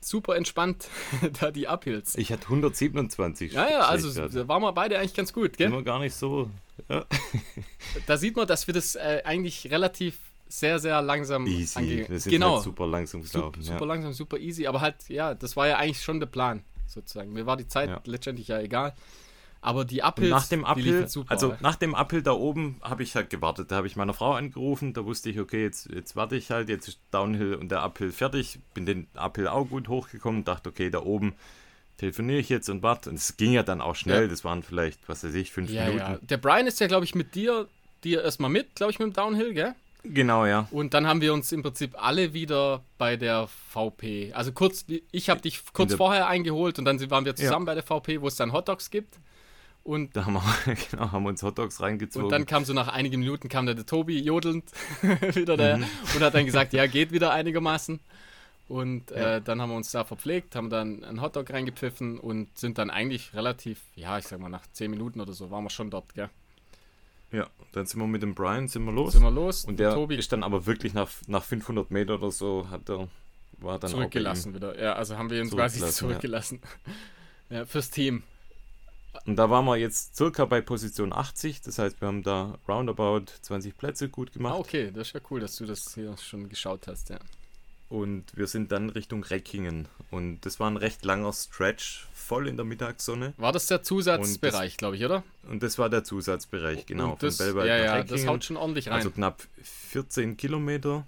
super 0.00 0.36
entspannt, 0.36 0.88
da 1.40 1.50
die 1.50 1.66
Uphills. 1.66 2.16
Ich 2.16 2.32
hatte 2.32 2.44
127. 2.44 3.52
Ja, 3.52 3.68
ja, 3.68 3.80
also 3.80 4.28
da 4.28 4.48
waren 4.48 4.62
wir 4.62 4.72
beide 4.72 4.98
eigentlich 4.98 5.14
ganz 5.14 5.32
gut, 5.32 5.56
gell? 5.56 5.68
Immer 5.68 5.82
gar 5.82 5.98
nicht 5.98 6.14
so. 6.14 6.50
Ja. 6.88 7.04
Da 8.06 8.16
sieht 8.16 8.36
man, 8.36 8.46
dass 8.46 8.66
wir 8.66 8.74
das 8.74 8.94
äh, 8.94 9.22
eigentlich 9.24 9.70
relativ 9.70 10.18
sehr, 10.48 10.78
sehr 10.78 11.00
langsam 11.02 11.46
easy. 11.46 11.78
angehen. 11.78 12.08
Wir 12.08 12.20
sind 12.20 12.32
genau. 12.32 12.54
Halt 12.54 12.64
super 12.64 12.86
langsam 12.86 13.22
gelaufen. 13.22 13.62
Super, 13.62 13.74
super 13.74 13.86
langsam, 13.86 14.12
super 14.12 14.38
easy. 14.38 14.66
Aber 14.66 14.80
halt, 14.80 14.96
ja, 15.08 15.34
das 15.34 15.56
war 15.56 15.66
ja 15.66 15.76
eigentlich 15.76 16.02
schon 16.02 16.20
der 16.20 16.26
Plan, 16.26 16.62
sozusagen. 16.86 17.32
Mir 17.32 17.46
war 17.46 17.56
die 17.56 17.68
Zeit 17.68 17.88
ja. 17.88 18.00
letztendlich 18.04 18.48
ja 18.48 18.60
egal. 18.60 18.94
Aber 19.62 19.84
die 19.84 20.02
Uphills, 20.02 20.30
nach 20.30 20.48
dem 20.48 20.64
Uphill, 20.64 21.06
super, 21.06 21.30
also 21.30 21.54
nach 21.60 21.76
dem 21.76 21.94
Uphill 21.94 22.22
da 22.22 22.32
oben 22.32 22.80
habe 22.80 23.02
ich 23.02 23.14
halt 23.14 23.28
gewartet. 23.28 23.70
Da 23.70 23.76
habe 23.76 23.86
ich 23.86 23.94
meine 23.94 24.14
Frau 24.14 24.32
angerufen, 24.32 24.94
da 24.94 25.04
wusste 25.04 25.28
ich, 25.28 25.38
okay, 25.38 25.62
jetzt, 25.62 25.90
jetzt 25.92 26.16
warte 26.16 26.36
ich 26.36 26.50
halt, 26.50 26.70
jetzt 26.70 26.88
ist 26.88 27.00
Downhill 27.10 27.54
und 27.54 27.70
der 27.70 27.82
Uphill 27.82 28.10
fertig. 28.10 28.58
Bin 28.72 28.86
den 28.86 29.06
Uphill 29.14 29.48
auch 29.48 29.68
gut 29.68 29.88
hochgekommen, 29.88 30.44
dachte, 30.44 30.70
okay, 30.70 30.88
da 30.88 31.02
oben 31.02 31.34
telefoniere 32.00 32.38
ich 32.38 32.48
jetzt 32.48 32.68
und 32.70 32.82
warte. 32.82 33.10
Und 33.10 33.16
es 33.16 33.36
ging 33.36 33.52
ja 33.52 33.62
dann 33.62 33.80
auch 33.80 33.94
schnell, 33.94 34.22
ja. 34.22 34.28
das 34.28 34.42
waren 34.44 34.62
vielleicht, 34.62 35.08
was 35.08 35.22
weiß 35.22 35.34
ich, 35.34 35.52
fünf 35.52 35.70
ja, 35.70 35.84
Minuten. 35.84 35.98
Ja. 35.98 36.18
Der 36.22 36.38
Brian 36.38 36.66
ist 36.66 36.80
ja, 36.80 36.86
glaube 36.86 37.04
ich, 37.04 37.14
mit 37.14 37.34
dir, 37.34 37.68
dir 38.02 38.24
erstmal 38.24 38.50
mit, 38.50 38.74
glaube 38.74 38.90
ich, 38.90 38.98
mit 38.98 39.08
dem 39.08 39.12
Downhill, 39.12 39.52
gell? 39.52 39.74
Genau, 40.02 40.46
ja. 40.46 40.66
Und 40.70 40.94
dann 40.94 41.06
haben 41.06 41.20
wir 41.20 41.34
uns 41.34 41.52
im 41.52 41.62
Prinzip 41.62 41.94
alle 42.02 42.32
wieder 42.32 42.82
bei 42.96 43.16
der 43.16 43.48
VP. 43.48 44.32
Also 44.32 44.52
kurz, 44.52 44.86
ich 45.12 45.28
habe 45.28 45.42
dich 45.42 45.60
kurz 45.74 45.92
vorher 45.94 46.26
eingeholt 46.26 46.78
und 46.78 46.86
dann 46.86 46.98
waren 47.10 47.26
wir 47.26 47.36
zusammen 47.36 47.66
bei 47.66 47.74
der 47.74 47.82
VP, 47.82 48.22
wo 48.22 48.28
es 48.28 48.36
dann 48.36 48.52
Hotdogs 48.54 48.90
gibt. 48.90 49.18
Und 49.82 50.16
da 50.16 50.24
haben 50.24 50.34
wir, 50.34 50.74
genau, 50.90 51.12
haben 51.12 51.26
uns 51.26 51.42
Hotdogs 51.42 51.82
reingezogen. 51.82 52.24
Und 52.24 52.32
dann 52.32 52.46
kam 52.46 52.64
so 52.64 52.72
nach 52.72 52.88
einigen 52.88 53.20
Minuten 53.20 53.50
kam 53.50 53.66
der, 53.66 53.74
der 53.74 53.84
Tobi 53.84 54.20
jodelnd 54.20 54.64
wieder 55.34 55.58
da 55.58 55.76
mhm. 55.76 55.84
und 56.14 56.22
hat 56.22 56.34
dann 56.34 56.46
gesagt, 56.46 56.72
ja, 56.72 56.86
geht 56.86 57.12
wieder 57.12 57.32
einigermaßen. 57.32 58.00
Und 58.70 59.10
ja. 59.10 59.36
äh, 59.36 59.42
dann 59.42 59.60
haben 59.60 59.70
wir 59.70 59.76
uns 59.76 59.90
da 59.90 60.04
verpflegt, 60.04 60.54
haben 60.54 60.70
dann 60.70 61.02
einen 61.02 61.20
Hotdog 61.20 61.50
reingepfiffen 61.50 62.20
und 62.20 62.56
sind 62.56 62.78
dann 62.78 62.88
eigentlich 62.88 63.34
relativ, 63.34 63.82
ja, 63.96 64.16
ich 64.16 64.28
sag 64.28 64.38
mal, 64.38 64.48
nach 64.48 64.64
10 64.70 64.92
Minuten 64.92 65.20
oder 65.20 65.32
so 65.32 65.50
waren 65.50 65.64
wir 65.64 65.70
schon 65.70 65.90
dort, 65.90 66.14
gell? 66.14 66.30
Ja, 67.32 67.48
dann 67.72 67.86
sind 67.86 67.98
wir 67.98 68.06
mit 68.06 68.22
dem 68.22 68.36
Brian, 68.36 68.68
sind 68.68 68.84
wir 68.84 68.92
los. 68.92 69.14
Sind 69.14 69.22
wir 69.22 69.32
los. 69.32 69.64
Und 69.64 69.80
der 69.80 69.94
Tobi 69.94 70.14
ist 70.14 70.30
dann 70.30 70.44
aber 70.44 70.66
wirklich 70.66 70.94
nach, 70.94 71.10
nach 71.26 71.42
500 71.42 71.90
Meter 71.90 72.14
oder 72.14 72.30
so, 72.30 72.68
hat 72.70 72.88
er, 72.88 73.08
war 73.58 73.80
dann 73.80 73.90
Zurückgelassen 73.90 74.54
wieder, 74.54 74.80
ja, 74.80 74.92
also 74.92 75.18
haben 75.18 75.30
wir 75.30 75.42
ihn 75.42 75.50
quasi 75.50 75.84
zurückgelassen. 75.90 76.60
Ja. 77.48 77.56
ja, 77.56 77.64
fürs 77.64 77.90
Team. 77.90 78.22
Und 79.26 79.34
da 79.34 79.50
waren 79.50 79.64
wir 79.64 79.78
jetzt 79.78 80.14
circa 80.14 80.44
bei 80.44 80.60
Position 80.60 81.12
80, 81.12 81.62
das 81.62 81.80
heißt, 81.80 82.00
wir 82.00 82.06
haben 82.06 82.22
da 82.22 82.56
roundabout 82.68 83.24
20 83.42 83.76
Plätze 83.76 84.08
gut 84.08 84.32
gemacht. 84.32 84.54
Ah, 84.54 84.58
okay, 84.58 84.92
das 84.92 85.08
ist 85.08 85.14
ja 85.14 85.20
cool, 85.28 85.40
dass 85.40 85.56
du 85.56 85.66
das 85.66 85.92
hier 85.92 86.16
schon 86.18 86.48
geschaut 86.48 86.86
hast, 86.86 87.10
ja. 87.10 87.18
Und 87.90 88.24
wir 88.36 88.46
sind 88.46 88.70
dann 88.70 88.88
Richtung 88.88 89.24
Reckingen. 89.24 89.88
Und 90.10 90.40
das 90.46 90.60
war 90.60 90.70
ein 90.70 90.76
recht 90.76 91.04
langer 91.04 91.32
Stretch, 91.32 92.06
voll 92.14 92.46
in 92.46 92.56
der 92.56 92.64
Mittagssonne. 92.64 93.34
War 93.36 93.52
das 93.52 93.66
der 93.66 93.82
Zusatzbereich, 93.82 94.76
glaube 94.76 94.96
ich, 94.96 95.04
oder? 95.04 95.24
Und 95.48 95.64
das 95.64 95.76
war 95.76 95.90
der 95.90 96.04
Zusatzbereich, 96.04 96.86
genau. 96.86 97.12
Und 97.12 97.22
das, 97.22 97.38
von 97.38 97.48
ja, 97.48 97.52
nach 97.54 97.66
ja, 97.66 97.94
Reckingen. 97.96 98.22
das 98.22 98.26
haut 98.28 98.44
schon 98.44 98.56
ordentlich 98.56 98.86
rein. 98.86 98.94
Also 98.94 99.10
knapp 99.10 99.42
14 99.62 100.36
Kilometer. 100.36 101.04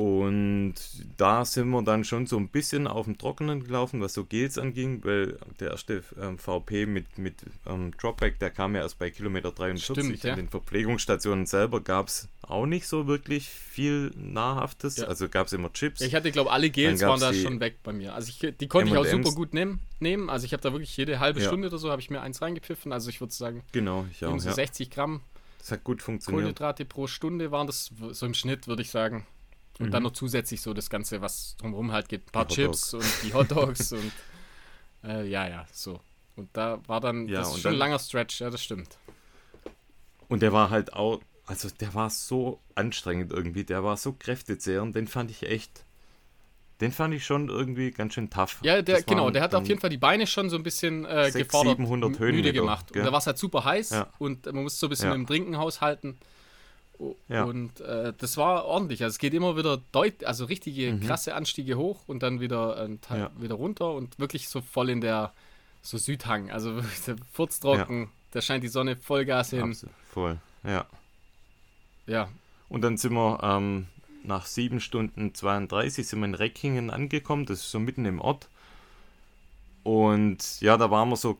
Und 0.00 0.76
da 1.18 1.44
sind 1.44 1.68
wir 1.68 1.82
dann 1.82 2.04
schon 2.04 2.26
so 2.26 2.38
ein 2.38 2.48
bisschen 2.48 2.86
auf 2.86 3.04
dem 3.04 3.18
Trockenen 3.18 3.64
gelaufen, 3.64 4.00
was 4.00 4.14
so 4.14 4.24
Gels 4.24 4.56
anging, 4.56 5.04
weil 5.04 5.36
der 5.60 5.72
erste 5.72 6.02
ähm, 6.18 6.38
VP 6.38 6.86
mit, 6.86 7.18
mit 7.18 7.34
ähm, 7.66 7.92
Dropback, 7.98 8.38
der 8.38 8.48
kam 8.48 8.74
ja 8.74 8.80
erst 8.80 8.98
bei 8.98 9.10
Kilometer 9.10 9.52
43. 9.52 9.84
Stimmt, 9.84 10.24
ja. 10.24 10.30
In 10.30 10.36
den 10.36 10.48
Verpflegungsstationen 10.48 11.44
selber 11.44 11.82
gab 11.82 12.08
es 12.08 12.28
auch 12.40 12.64
nicht 12.64 12.86
so 12.86 13.08
wirklich 13.08 13.50
viel 13.50 14.10
Nahrhaftes. 14.16 14.96
Ja. 14.96 15.04
Also 15.04 15.28
gab 15.28 15.48
es 15.48 15.52
immer 15.52 15.70
Chips. 15.70 16.00
Ich 16.00 16.14
hatte, 16.14 16.32
glaube 16.32 16.50
alle 16.50 16.70
Gels 16.70 17.02
waren 17.02 17.20
da 17.20 17.34
schon 17.34 17.60
weg 17.60 17.80
bei 17.82 17.92
mir. 17.92 18.14
Also 18.14 18.30
ich, 18.30 18.56
die 18.56 18.68
konnte 18.68 18.90
ich 18.90 18.96
auch 18.96 19.04
super 19.04 19.32
gut 19.32 19.52
nehmen. 19.52 19.80
nehmen. 19.98 20.30
Also 20.30 20.46
ich 20.46 20.54
habe 20.54 20.62
da 20.62 20.72
wirklich 20.72 20.96
jede 20.96 21.20
halbe 21.20 21.40
ja. 21.40 21.46
Stunde 21.46 21.68
oder 21.68 21.76
so 21.76 21.90
habe 21.90 22.00
ich 22.00 22.08
mir 22.08 22.22
eins 22.22 22.40
reingepfiffen. 22.40 22.90
Also 22.94 23.10
ich 23.10 23.20
würde 23.20 23.34
sagen, 23.34 23.64
genau, 23.72 24.06
ich 24.10 24.24
auch, 24.24 24.38
so 24.38 24.50
60 24.50 24.90
Gramm. 24.90 25.20
Das 25.58 25.72
hat 25.72 25.84
gut 25.84 26.00
funktioniert. 26.00 26.40
Kohlenhydrate 26.40 26.86
pro 26.86 27.06
Stunde 27.06 27.50
waren 27.50 27.66
das 27.66 27.90
so 28.12 28.24
im 28.24 28.32
Schnitt, 28.32 28.66
würde 28.66 28.80
ich 28.80 28.88
sagen. 28.88 29.26
Und 29.80 29.86
mhm. 29.86 29.90
dann 29.92 30.02
noch 30.02 30.12
zusätzlich 30.12 30.60
so 30.60 30.74
das 30.74 30.90
Ganze, 30.90 31.22
was 31.22 31.56
drumherum 31.56 31.90
halt 31.90 32.08
gibt. 32.10 32.28
Ein 32.28 32.32
paar 32.32 32.46
Chips 32.46 32.92
und 32.92 33.04
die 33.24 33.32
Hot 33.32 33.50
Dogs 33.50 33.92
und 33.92 34.12
äh, 35.02 35.26
ja, 35.26 35.48
ja, 35.48 35.66
so. 35.72 36.00
Und 36.36 36.50
da 36.52 36.80
war 36.86 37.00
dann, 37.00 37.26
ja, 37.28 37.40
das 37.40 37.54
ist 37.54 37.62
schon 37.62 37.72
ein 37.72 37.78
langer 37.78 37.98
Stretch, 37.98 38.42
ja, 38.42 38.50
das 38.50 38.62
stimmt. 38.62 38.98
Und 40.28 40.42
der 40.42 40.52
war 40.52 40.68
halt 40.68 40.92
auch, 40.92 41.20
also 41.46 41.68
der 41.80 41.94
war 41.94 42.10
so 42.10 42.60
anstrengend 42.74 43.32
irgendwie, 43.32 43.64
der 43.64 43.82
war 43.82 43.96
so 43.96 44.12
kräftezehrend, 44.12 44.94
den 44.94 45.08
fand 45.08 45.30
ich 45.30 45.44
echt, 45.44 45.86
den 46.82 46.92
fand 46.92 47.14
ich 47.14 47.24
schon 47.24 47.48
irgendwie 47.48 47.90
ganz 47.90 48.12
schön 48.14 48.28
tough. 48.28 48.58
Ja, 48.62 48.82
der, 48.82 49.02
genau, 49.02 49.30
der 49.30 49.42
hat 49.42 49.54
auf 49.54 49.66
jeden 49.66 49.80
Fall 49.80 49.90
die 49.90 49.96
Beine 49.96 50.26
schon 50.26 50.50
so 50.50 50.56
ein 50.56 50.62
bisschen 50.62 51.06
äh, 51.06 51.30
600, 51.30 51.34
gefordert, 51.46 51.76
700 51.78 52.18
Höhen 52.18 52.36
müde 52.36 52.52
gemacht. 52.52 52.92
Gell? 52.92 53.00
Und 53.00 53.06
da 53.06 53.12
war 53.12 53.18
es 53.18 53.26
halt 53.26 53.38
super 53.38 53.64
heiß 53.64 53.90
ja. 53.90 54.12
und 54.18 54.44
man 54.44 54.62
muss 54.62 54.78
so 54.78 54.88
ein 54.88 54.90
bisschen 54.90 55.08
ja. 55.08 55.14
dem 55.14 55.26
Trinken 55.26 55.56
haushalten. 55.56 56.18
Ja. 57.28 57.44
Und 57.44 57.80
äh, 57.80 58.12
das 58.16 58.36
war 58.36 58.64
ordentlich. 58.64 59.02
Also 59.02 59.14
es 59.14 59.18
geht 59.18 59.34
immer 59.34 59.56
wieder 59.56 59.78
deut 59.92 60.24
also 60.24 60.44
richtige 60.44 60.92
mhm. 60.92 61.00
krasse 61.00 61.34
Anstiege 61.34 61.76
hoch 61.76 62.00
und 62.06 62.22
dann 62.22 62.40
wieder 62.40 62.76
ein 62.82 63.00
Teil 63.00 63.20
ja. 63.20 63.30
wieder 63.38 63.54
runter 63.54 63.92
und 63.92 64.18
wirklich 64.18 64.48
so 64.48 64.60
voll 64.60 64.90
in 64.90 65.00
der 65.00 65.32
so 65.82 65.98
Südhang. 65.98 66.50
Also 66.50 66.80
furztrocken, 67.32 68.02
ja. 68.02 68.08
da 68.32 68.42
scheint 68.42 68.64
die 68.64 68.68
Sonne 68.68 68.96
Vollgas 68.96 69.50
hin. 69.50 69.62
Absolut. 69.62 69.94
Voll, 70.12 70.38
ja. 70.64 70.86
Ja. 72.06 72.28
Und 72.68 72.82
dann 72.82 72.96
sind 72.96 73.14
wir 73.14 73.40
ähm, 73.42 73.86
nach 74.22 74.46
7 74.46 74.80
Stunden 74.80 75.34
32 75.34 76.06
sind 76.06 76.20
wir 76.20 76.26
in 76.26 76.34
Reckingen 76.34 76.90
angekommen, 76.90 77.46
das 77.46 77.60
ist 77.60 77.70
so 77.70 77.78
mitten 77.78 78.04
im 78.04 78.20
Ort. 78.20 78.48
Und 79.82 80.60
ja, 80.60 80.76
da 80.76 80.90
waren 80.90 81.08
wir 81.08 81.16
so 81.16 81.38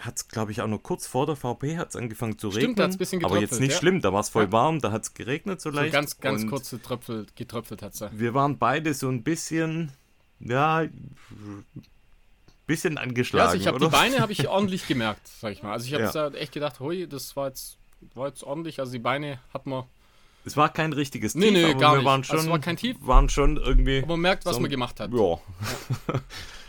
hat 0.00 0.16
es, 0.16 0.28
glaube 0.28 0.52
ich, 0.52 0.60
auch 0.62 0.66
noch 0.66 0.82
kurz 0.82 1.06
vor 1.06 1.26
der 1.26 1.36
VP 1.36 1.76
hat 1.76 1.90
es 1.90 1.96
angefangen 1.96 2.38
zu 2.38 2.48
regnen. 2.48 2.72
Stimmt, 2.74 2.80
ein 2.80 2.96
bisschen 2.98 3.24
Aber 3.24 3.40
jetzt 3.40 3.60
nicht 3.60 3.72
ja. 3.72 3.78
schlimm, 3.78 4.00
da 4.00 4.12
war 4.12 4.20
es 4.20 4.28
voll 4.28 4.44
ja. 4.44 4.52
warm, 4.52 4.80
da 4.80 4.90
hat 4.92 5.02
es 5.02 5.14
geregnet 5.14 5.60
so 5.60 5.70
leicht. 5.70 5.92
So 5.92 5.98
ganz, 5.98 6.18
ganz 6.20 6.46
kurze 6.46 6.80
Tröpfel, 6.80 7.26
getröpfelt 7.34 7.82
hat 7.82 7.94
es. 7.94 8.04
Wir 8.12 8.34
waren 8.34 8.58
beide 8.58 8.94
so 8.94 9.08
ein 9.08 9.22
bisschen, 9.22 9.92
ja, 10.40 10.84
bisschen 12.66 12.94
Ja, 12.94 13.00
angeschlagen, 13.02 13.48
also 13.50 13.60
ich 13.60 13.66
habe 13.66 13.78
die? 13.78 13.88
Beine 13.88 14.20
habe 14.20 14.32
ich 14.32 14.48
ordentlich 14.48 14.86
gemerkt, 14.86 15.26
sag 15.28 15.52
ich 15.52 15.62
mal. 15.62 15.72
Also 15.72 15.86
ich 15.86 15.94
habe 15.94 16.04
Ja. 16.04 16.28
echt 16.38 16.52
gedacht, 16.52 16.80
hui, 16.80 17.06
das 17.08 17.36
war 17.36 17.48
jetzt, 17.48 17.76
war 18.14 18.28
jetzt 18.28 18.42
ordentlich. 18.44 18.80
Also 18.80 18.92
die 18.92 18.98
Beine 18.98 19.38
hat 19.52 19.66
man, 19.66 19.84
Es 20.44 20.56
war 20.56 20.72
kein 20.72 20.92
richtiges 20.92 21.34
Nee, 21.34 21.46
Tief, 21.48 21.52
nee, 21.54 21.64
aber 21.72 21.74
gar 21.80 21.92
wir 21.92 21.96
nicht. 21.98 22.06
waren 22.06 22.20
Also 22.20 22.32
schon, 22.34 22.40
es 22.44 22.50
war 22.50 22.58
kein 22.60 22.76
Tief. 22.76 22.96
waren 23.00 23.28
schon 23.28 23.56
irgendwie. 23.56 23.98
aber 23.98 24.08
man 24.08 24.20
merkt, 24.20 24.44
was 24.46 24.54
So- 24.56 24.60
man 24.60 24.70
gemacht 24.70 25.00
hat. 25.00 25.12
Ja. 25.12 25.38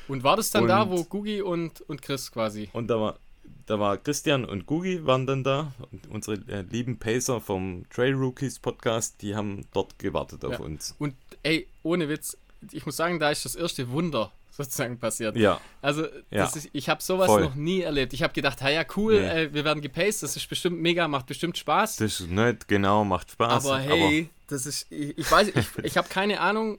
Und 0.07 0.23
war 0.23 0.35
das 0.37 0.51
dann 0.51 0.67
da, 0.67 0.81
Und- 0.83 0.91
wo 0.91 1.03
Gugi 1.03 1.41
und, 1.41 1.81
und 1.81 2.01
Chris 2.01 2.31
quasi? 2.31 2.69
Und 2.73 2.87
da 2.87 2.99
war, 2.99 3.17
da 3.65 3.79
war 3.79 3.97
Christian 3.97 4.43
und 4.45 4.65
Gugi 4.65 5.05
waren 5.05 5.25
dann 5.25 5.43
da. 5.43 5.71
Und 5.91 6.07
unsere 6.09 6.37
äh, 6.51 6.61
lieben 6.69 6.97
Pacer 6.97 7.39
vom 7.39 7.85
Trail 7.89 8.13
Rookies 8.13 8.59
Podcast, 8.59 9.21
die 9.21 9.35
haben 9.35 9.65
dort 9.73 9.97
gewartet 9.99 10.43
auf 10.45 10.53
Ja. 10.53 10.59
uns. 10.59 10.95
Und 10.99 11.15
ey, 11.43 11.67
ohne 11.83 12.09
Witz, 12.09 12.37
ich 12.71 12.85
muss 12.85 12.95
sagen, 12.97 13.19
da 13.19 13.31
ist 13.31 13.45
das 13.45 13.55
erste 13.55 13.89
Wunder 13.91 14.31
sozusagen 14.51 14.99
passiert. 14.99 15.35
Ja, 15.37 15.59
Also 15.81 16.05
Ja. 16.29 16.45
ist, 16.45 16.69
ich 16.73 16.89
habe 16.89 17.01
sowas 17.01 17.27
Voll. 17.27 17.41
noch 17.43 17.55
nie 17.55 17.81
erlebt. 17.81 18.13
Ich 18.13 18.21
habe 18.23 18.33
gedacht, 18.33 18.59
ja 18.61 18.85
cool, 18.97 19.19
Nee. 19.21 19.43
äh, 19.45 19.53
wir 19.53 19.63
werden 19.63 19.81
gepaced, 19.81 20.21
das 20.23 20.35
ist 20.35 20.47
bestimmt 20.49 20.79
mega, 20.81 21.07
macht 21.07 21.25
bestimmt 21.27 21.57
Spaß. 21.57 21.95
das 21.97 22.19
ist 22.19 22.29
nett, 22.29 22.67
genau, 22.67 23.03
macht 23.05 23.31
Spaß. 23.31 23.65
aber 23.65 23.79
hey, 23.79 24.29
das 24.47 24.65
ist, 24.65 24.85
ich, 24.91 25.17
ich 25.17 25.31
weiß, 25.31 25.47
ich, 25.55 25.67
ich 25.83 25.97
habe 25.97 26.07
keine 26.09 26.39
Ahnung, 26.41 26.77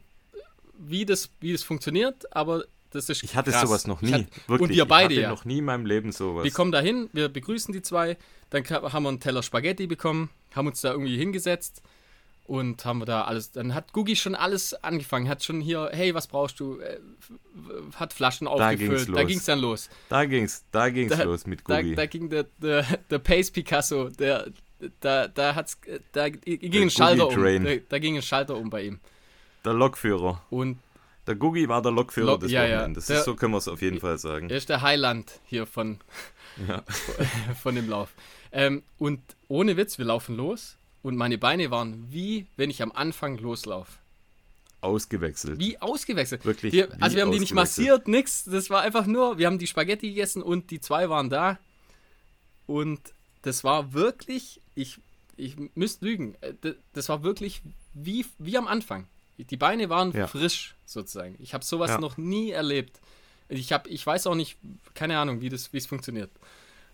wie 0.79 1.05
das, 1.07 1.31
wie 1.41 1.53
das 1.53 1.63
funktioniert, 1.63 2.33
aber 2.35 2.65
das 2.95 3.09
ist 3.09 3.23
ich 3.23 3.35
hatte 3.37 3.51
krass. 3.51 3.63
sowas 3.63 3.87
noch 3.87 4.03
nie. 4.03 4.13
hatte- 4.13 4.27
Wirklich, 4.47 4.71
und 4.71 4.77
wir 4.77 4.85
beide 4.87 5.15
ich 5.15 5.19
hatte 5.21 5.23
ja. 5.25 5.31
noch 5.31 5.45
nie 5.45 5.59
in 5.59 5.65
meinem 5.65 5.87
Leben 5.87 6.13
sowas. 6.13 6.45
Wir 6.45 6.51
kommen 6.53 6.73
da 6.73 6.81
hin, 6.81 7.09
wir 7.13 7.29
begrüßen 7.29 7.73
die 7.73 7.83
zwei, 7.83 8.17
dann 8.51 8.65
haben 8.69 9.03
wir 9.03 9.09
einen 9.09 9.21
Teller 9.21 9.43
Spaghetti 9.43 9.87
bekommen, 9.87 10.31
haben 10.55 10.67
uns 10.69 10.81
da 10.81 10.93
irgendwie 10.93 11.17
hingesetzt 11.17 11.83
und 12.47 12.85
haben 12.85 12.99
wir 12.99 13.07
da 13.07 13.23
alles. 13.23 13.53
Dann 13.53 13.75
hat 13.75 13.93
Gugi 13.93 14.17
schon 14.17 14.35
alles 14.35 14.75
angefangen, 14.75 15.29
hat 15.29 15.43
schon 15.43 15.61
hier, 15.61 15.89
hey, 15.93 16.15
was 16.15 16.27
brauchst 16.27 16.61
du? 16.61 16.79
Äh, 16.81 16.99
hat 17.97 18.13
Flaschen 18.13 18.47
aufgefüllt, 18.47 19.09
da 19.15 19.23
ging 19.25 19.39
es 19.39 19.45
dann 19.47 19.61
los. 19.61 19.89
Da 20.09 20.25
ging's, 20.27 20.65
da 20.71 20.89
ging's 20.91 21.17
Da- 21.17 21.23
los 21.25 21.47
mit 21.47 21.63
Da, 21.67 21.81
Gugi. 21.81 21.95
da 21.95 22.07
ging 22.07 22.29
der, 22.29 22.45
der, 22.59 22.85
der 23.11 23.19
Pace 23.19 23.51
Picasso, 23.51 24.09
der, 24.11 24.49
da, 25.01 25.29
da 25.29 25.55
hat's, 25.55 25.79
da 26.13 26.29
ging 26.29 26.71
Der 26.71 26.83
ein 26.83 26.91
Schalter 26.91 27.29
um. 27.29 27.65
Da, 27.65 27.77
da 27.89 27.99
ging 27.99 28.17
ein 28.17 28.23
Schalter 28.23 28.57
um 28.57 28.69
bei 28.71 28.83
ihm. 28.83 29.01
der 29.65 29.73
Lokführer. 29.73 30.43
Und 30.51 30.79
Der 31.27 31.35
Gugi 31.37 31.69
war 31.69 31.81
der 31.83 31.93
Lokführer 31.93 32.33
Lok- 32.33 32.41
des 32.41 32.51
ja, 32.53 32.65
ja. 32.67 32.77
Wochenendes. 32.79 33.07
Der- 33.07 33.23
so 33.23 33.35
können 33.35 33.53
wir 33.53 33.59
es 33.59 33.69
auf 33.69 33.81
jeden 33.83 34.01
Fall 34.01 34.19
sagen. 34.19 34.51
er 34.51 34.57
ist 34.57 34.69
der 34.69 34.83
Highland 34.83 35.41
hier 35.47 35.67
von, 35.67 35.99
Ja. 36.69 36.83
von 37.63 37.75
dem 37.75 37.89
Lauf. 37.89 38.11
Ähm, 38.53 38.83
und 38.99 39.21
ohne 39.49 39.77
Witz, 39.77 39.99
wir 39.99 40.05
laufen 40.05 40.37
los 40.37 40.77
und 41.03 41.17
meine 41.17 41.39
Beine 41.39 41.71
waren 41.71 42.07
wie, 42.11 42.47
wenn 42.57 42.71
ich 42.71 42.83
am 42.83 42.93
Anfang 42.93 43.39
loslaufe. 43.39 43.91
Ausgewechselt. 44.81 45.59
Wie 45.59 45.81
ausgewechselt. 45.81 46.45
Wirklich 46.45 46.73
Wir, 46.75 46.89
also 47.01 47.17
wir 47.17 47.23
haben 47.23 47.33
die 47.33 47.41
nicht 47.41 47.55
massiert, 47.55 48.07
nix. 48.07 48.45
Das 48.45 48.69
war 48.69 48.83
einfach 48.83 49.07
nur, 49.07 49.39
wir 49.39 49.47
haben 49.47 49.59
die 49.59 49.67
Spaghetti 49.67 50.09
gegessen 50.11 50.43
und 50.43 50.71
die 50.71 50.79
zwei 50.81 51.09
waren 51.09 51.31
da. 51.31 51.59
Und 52.67 53.01
das 53.43 53.65
war 53.65 53.95
wirklich, 53.95 54.61
ich, 54.75 54.99
ich 55.39 55.57
müsste 55.75 56.05
lügen, 56.05 56.35
äh, 56.43 56.53
das 56.93 57.09
war 57.09 57.23
wirklich 57.23 57.63
wie, 57.95 58.27
wie 58.39 58.59
am 58.59 58.67
Anfang. 58.69 59.07
Die 59.39 59.57
Beine 59.57 59.89
waren 59.89 60.13
Ja. 60.13 60.27
frisch 60.27 60.75
sozusagen. 60.87 61.37
Ich 61.39 61.55
habe 61.55 61.65
sowas 61.65 61.91
Ja. 61.91 61.99
noch 61.99 62.17
nie 62.17 62.51
erlebt. 62.51 63.01
Ich, 63.49 63.73
hab, 63.73 63.87
ich 63.89 64.07
weiß 64.07 64.27
auch 64.27 64.35
nicht, 64.35 64.57
keine 64.95 65.19
Ahnung, 65.19 65.41
wie 65.41 65.49
das 65.49 65.73
wie 65.73 65.79
es 65.79 65.87
funktioniert. 65.87 66.31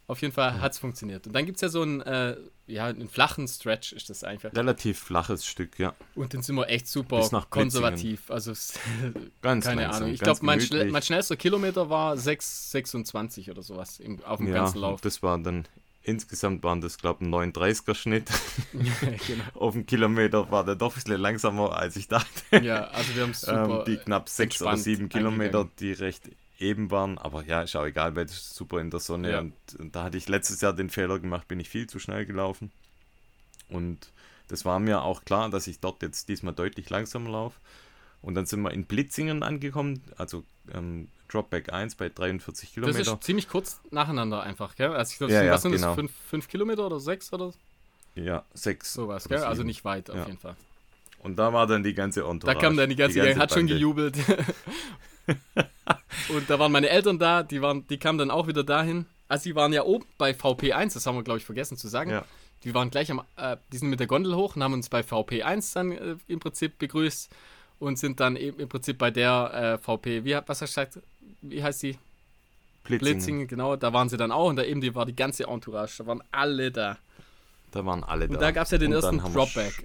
Auf 0.06 0.20
jeden 0.22 0.32
Fall 0.34 0.60
hat 0.60 0.72
es 0.72 0.78
funktioniert. 0.80 1.24
Und 1.28 1.34
dann 1.34 1.46
gibt 1.46 1.56
es 1.58 1.60
ja 1.62 1.68
so 1.68 1.82
einen, 1.82 2.00
äh, 2.00 2.36
ja, 2.66 2.86
einen 2.86 3.08
flachen 3.08 3.46
Stretch, 3.46 3.92
ist 3.92 4.10
das 4.10 4.24
einfach. 4.24 4.52
Relativ 4.54 4.98
flaches 4.98 5.46
Stück, 5.46 5.78
ja. 5.78 5.94
Und 6.16 6.32
den 6.32 6.42
sind 6.42 6.56
wir 6.56 6.68
echt 6.68 6.88
super 6.88 7.20
konservativ. 7.50 8.28
Also 8.28 8.50
Ganz 9.42 9.64
keine 9.66 9.82
langsam, 9.82 10.02
Ahnung. 10.02 10.14
Ich 10.14 10.20
glaube, 10.20 10.40
mein, 10.42 10.60
schnell, 10.60 10.90
mein 10.90 11.02
schnellster 11.02 11.36
Kilometer 11.36 11.90
war 11.90 12.16
6,26 12.16 13.50
oder 13.52 13.62
sowas 13.62 14.00
im, 14.00 14.22
auf 14.24 14.38
dem 14.38 14.48
Ja, 14.48 14.54
ganzen 14.54 14.78
Lauf. 14.78 15.00
das 15.00 15.22
war 15.22 15.38
dann, 15.38 15.66
insgesamt 16.02 16.62
waren 16.62 16.80
das, 16.80 16.98
glaube 16.98 17.24
ich, 17.24 17.28
ein 17.28 17.52
39er 17.52 17.94
Schnitt. 17.94 18.30
genau. 18.72 19.44
Auf 19.54 19.74
dem 19.74 19.86
Kilometer 19.86 20.50
war 20.50 20.64
der 20.64 20.74
doch 20.74 20.92
ein 20.92 21.02
bisschen 21.02 21.20
langsamer, 21.20 21.76
als 21.76 21.96
ich 21.96 22.08
dachte. 22.08 22.62
Ja, 22.62 22.84
also 22.88 23.14
wir 23.14 23.22
haben 23.22 23.30
es 23.30 23.42
super. 23.42 23.80
ähm, 23.80 23.84
die 23.86 23.96
knapp 23.96 24.28
sechs 24.28 24.62
oder 24.62 24.76
sieben 24.76 25.08
Kilometer, 25.08 25.68
die 25.78 25.92
recht 25.92 26.30
eben 26.58 26.90
waren. 26.90 27.18
Aber 27.18 27.44
ja, 27.44 27.62
ist 27.62 27.76
auch 27.76 27.86
egal, 27.86 28.16
weil 28.16 28.26
das 28.26 28.36
ist 28.36 28.54
super 28.54 28.80
in 28.80 28.90
der 28.90 29.00
Sonne. 29.00 29.30
Ja. 29.30 29.38
Und, 29.40 29.54
und 29.78 29.94
da 29.94 30.04
hatte 30.04 30.16
ich 30.16 30.28
letztes 30.28 30.60
Jahr 30.60 30.72
den 30.72 30.90
Fehler 30.90 31.18
gemacht, 31.18 31.48
bin 31.48 31.60
ich 31.60 31.68
viel 31.68 31.86
zu 31.86 31.98
schnell 31.98 32.26
gelaufen. 32.26 32.70
Und 33.68 34.10
das 34.48 34.64
war 34.64 34.80
mir 34.80 35.02
auch 35.02 35.24
klar, 35.24 35.48
dass 35.48 35.66
ich 35.66 35.80
dort 35.80 36.02
jetzt 36.02 36.28
diesmal 36.28 36.54
deutlich 36.54 36.90
langsamer 36.90 37.30
laufe. 37.30 37.60
Und 38.22 38.34
dann 38.34 38.46
sind 38.46 38.60
wir 38.62 38.70
in 38.72 38.84
Blitzingen 38.84 39.42
angekommen, 39.42 40.02
also 40.18 40.44
ähm, 40.74 41.08
Dropback 41.28 41.72
1 41.72 41.94
bei 41.94 42.08
43 42.10 42.68
das 42.68 42.74
Kilometer. 42.74 43.00
ist 43.14 43.22
ziemlich 43.24 43.48
kurz 43.48 43.80
nacheinander 43.90 44.42
einfach, 44.42 44.74
gell? 44.76 44.92
Also 44.94 45.12
ich 45.12 45.18
glaube, 45.18 45.32
Ja, 45.32 45.42
ja, 45.42 45.52
was 45.52 45.62
sind 45.62 45.72
genau. 45.72 45.86
das? 45.88 45.94
Fünf, 45.96 46.12
fünf 46.28 46.48
Kilometer 46.48 46.84
oder 46.86 47.00
sechs 47.00 47.32
oder 47.32 47.52
Ja, 48.16 48.44
sechs. 48.52 48.92
sowas, 48.92 49.26
oder 49.26 49.36
gell? 49.36 49.44
Also 49.44 49.62
nicht 49.62 49.84
weit 49.84 50.10
auf 50.10 50.16
Ja. 50.16 50.26
jeden 50.26 50.38
Fall. 50.38 50.56
Und 51.22 51.36
da 51.38 51.52
war 51.52 51.66
dann 51.66 51.82
die 51.82 51.94
ganze 51.94 52.20
Da 52.20 52.30
Entourage. 52.30 52.58
kam 52.58 52.76
dann 52.76 52.88
die 52.90 52.96
ganze, 52.96 53.20
Gang, 53.20 53.38
hat 53.38 53.52
schon 53.52 53.66
gejubelt. 53.66 54.16
Und 56.28 56.48
da 56.48 56.58
waren 56.58 56.72
meine 56.72 56.88
Eltern 56.88 57.18
da, 57.18 57.42
die, 57.42 57.60
waren, 57.62 57.86
die 57.88 57.98
kamen 57.98 58.18
dann 58.18 58.30
auch 58.30 58.46
wieder 58.46 58.64
dahin. 58.64 59.06
Also 59.28 59.44
die 59.44 59.54
waren 59.54 59.72
ja 59.72 59.84
oben 59.84 60.06
bei 60.18 60.32
VP1, 60.32 60.94
das 60.94 61.06
haben 61.06 61.16
wir, 61.16 61.22
glaube 61.22 61.38
ich, 61.38 61.44
vergessen 61.44 61.76
zu 61.76 61.88
sagen. 61.88 62.10
Ja. 62.10 62.24
Die 62.64 62.74
waren 62.74 62.90
gleich 62.90 63.10
am, 63.10 63.22
äh, 63.36 63.56
die 63.72 63.78
sind 63.78 63.88
mit 63.88 64.00
der 64.00 64.06
Gondel 64.06 64.34
hoch 64.34 64.56
und 64.56 64.62
haben 64.62 64.74
uns 64.74 64.88
bei 64.88 65.00
VP1 65.00 65.74
dann 65.74 65.92
äh, 65.92 66.16
im 66.26 66.40
Prinzip 66.40 66.78
begrüßt 66.78 67.30
und 67.80 67.98
sind 67.98 68.20
dann 68.20 68.36
eben 68.36 68.60
im 68.60 68.68
Prinzip 68.68 68.98
bei 68.98 69.10
der 69.10 69.78
äh, 69.80 69.82
VP, 69.82 70.24
wie, 70.24 70.34
was 70.46 70.62
hast 70.62 70.76
du 70.76 70.80
gesagt, 70.86 71.00
wie 71.42 71.62
heißt 71.62 71.82
die? 71.82 71.98
Blitzingen. 72.84 73.14
Blitzingen, 73.16 73.48
genau, 73.48 73.76
da 73.76 73.92
waren 73.92 74.08
sie 74.08 74.16
dann 74.16 74.30
auch 74.32 74.48
und 74.48 74.56
da 74.56 74.62
eben 74.62 74.80
die 74.80 74.94
war 74.94 75.04
die 75.06 75.16
ganze 75.16 75.44
Entourage, 75.48 75.98
da 75.98 76.06
waren 76.06 76.22
alle 76.30 76.70
da. 76.70 76.96
Da 77.72 77.84
waren 77.84 78.04
alle 78.04 78.26
Und 78.26 78.34
da. 78.34 78.38
da 78.40 78.50
gab 78.52 78.64
es 78.66 78.70
ja 78.70 78.78
den 78.78 78.94
Und 78.94 79.02
ersten 79.02 79.18
Dropback. 79.18 79.72
Sch- 79.72 79.84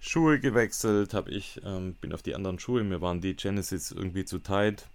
Schuhe 0.00 0.40
gewechselt, 0.40 1.14
habe 1.14 1.30
ich, 1.30 1.60
ähm, 1.64 1.94
bin 2.00 2.12
auf 2.12 2.22
die 2.22 2.34
anderen 2.34 2.58
Schuhe, 2.58 2.82
mir 2.82 3.00
waren 3.00 3.20
die 3.20 3.34
Genesis 3.36 3.90
irgendwie 3.92 4.24
zu 4.24 4.38
tight 4.40 4.86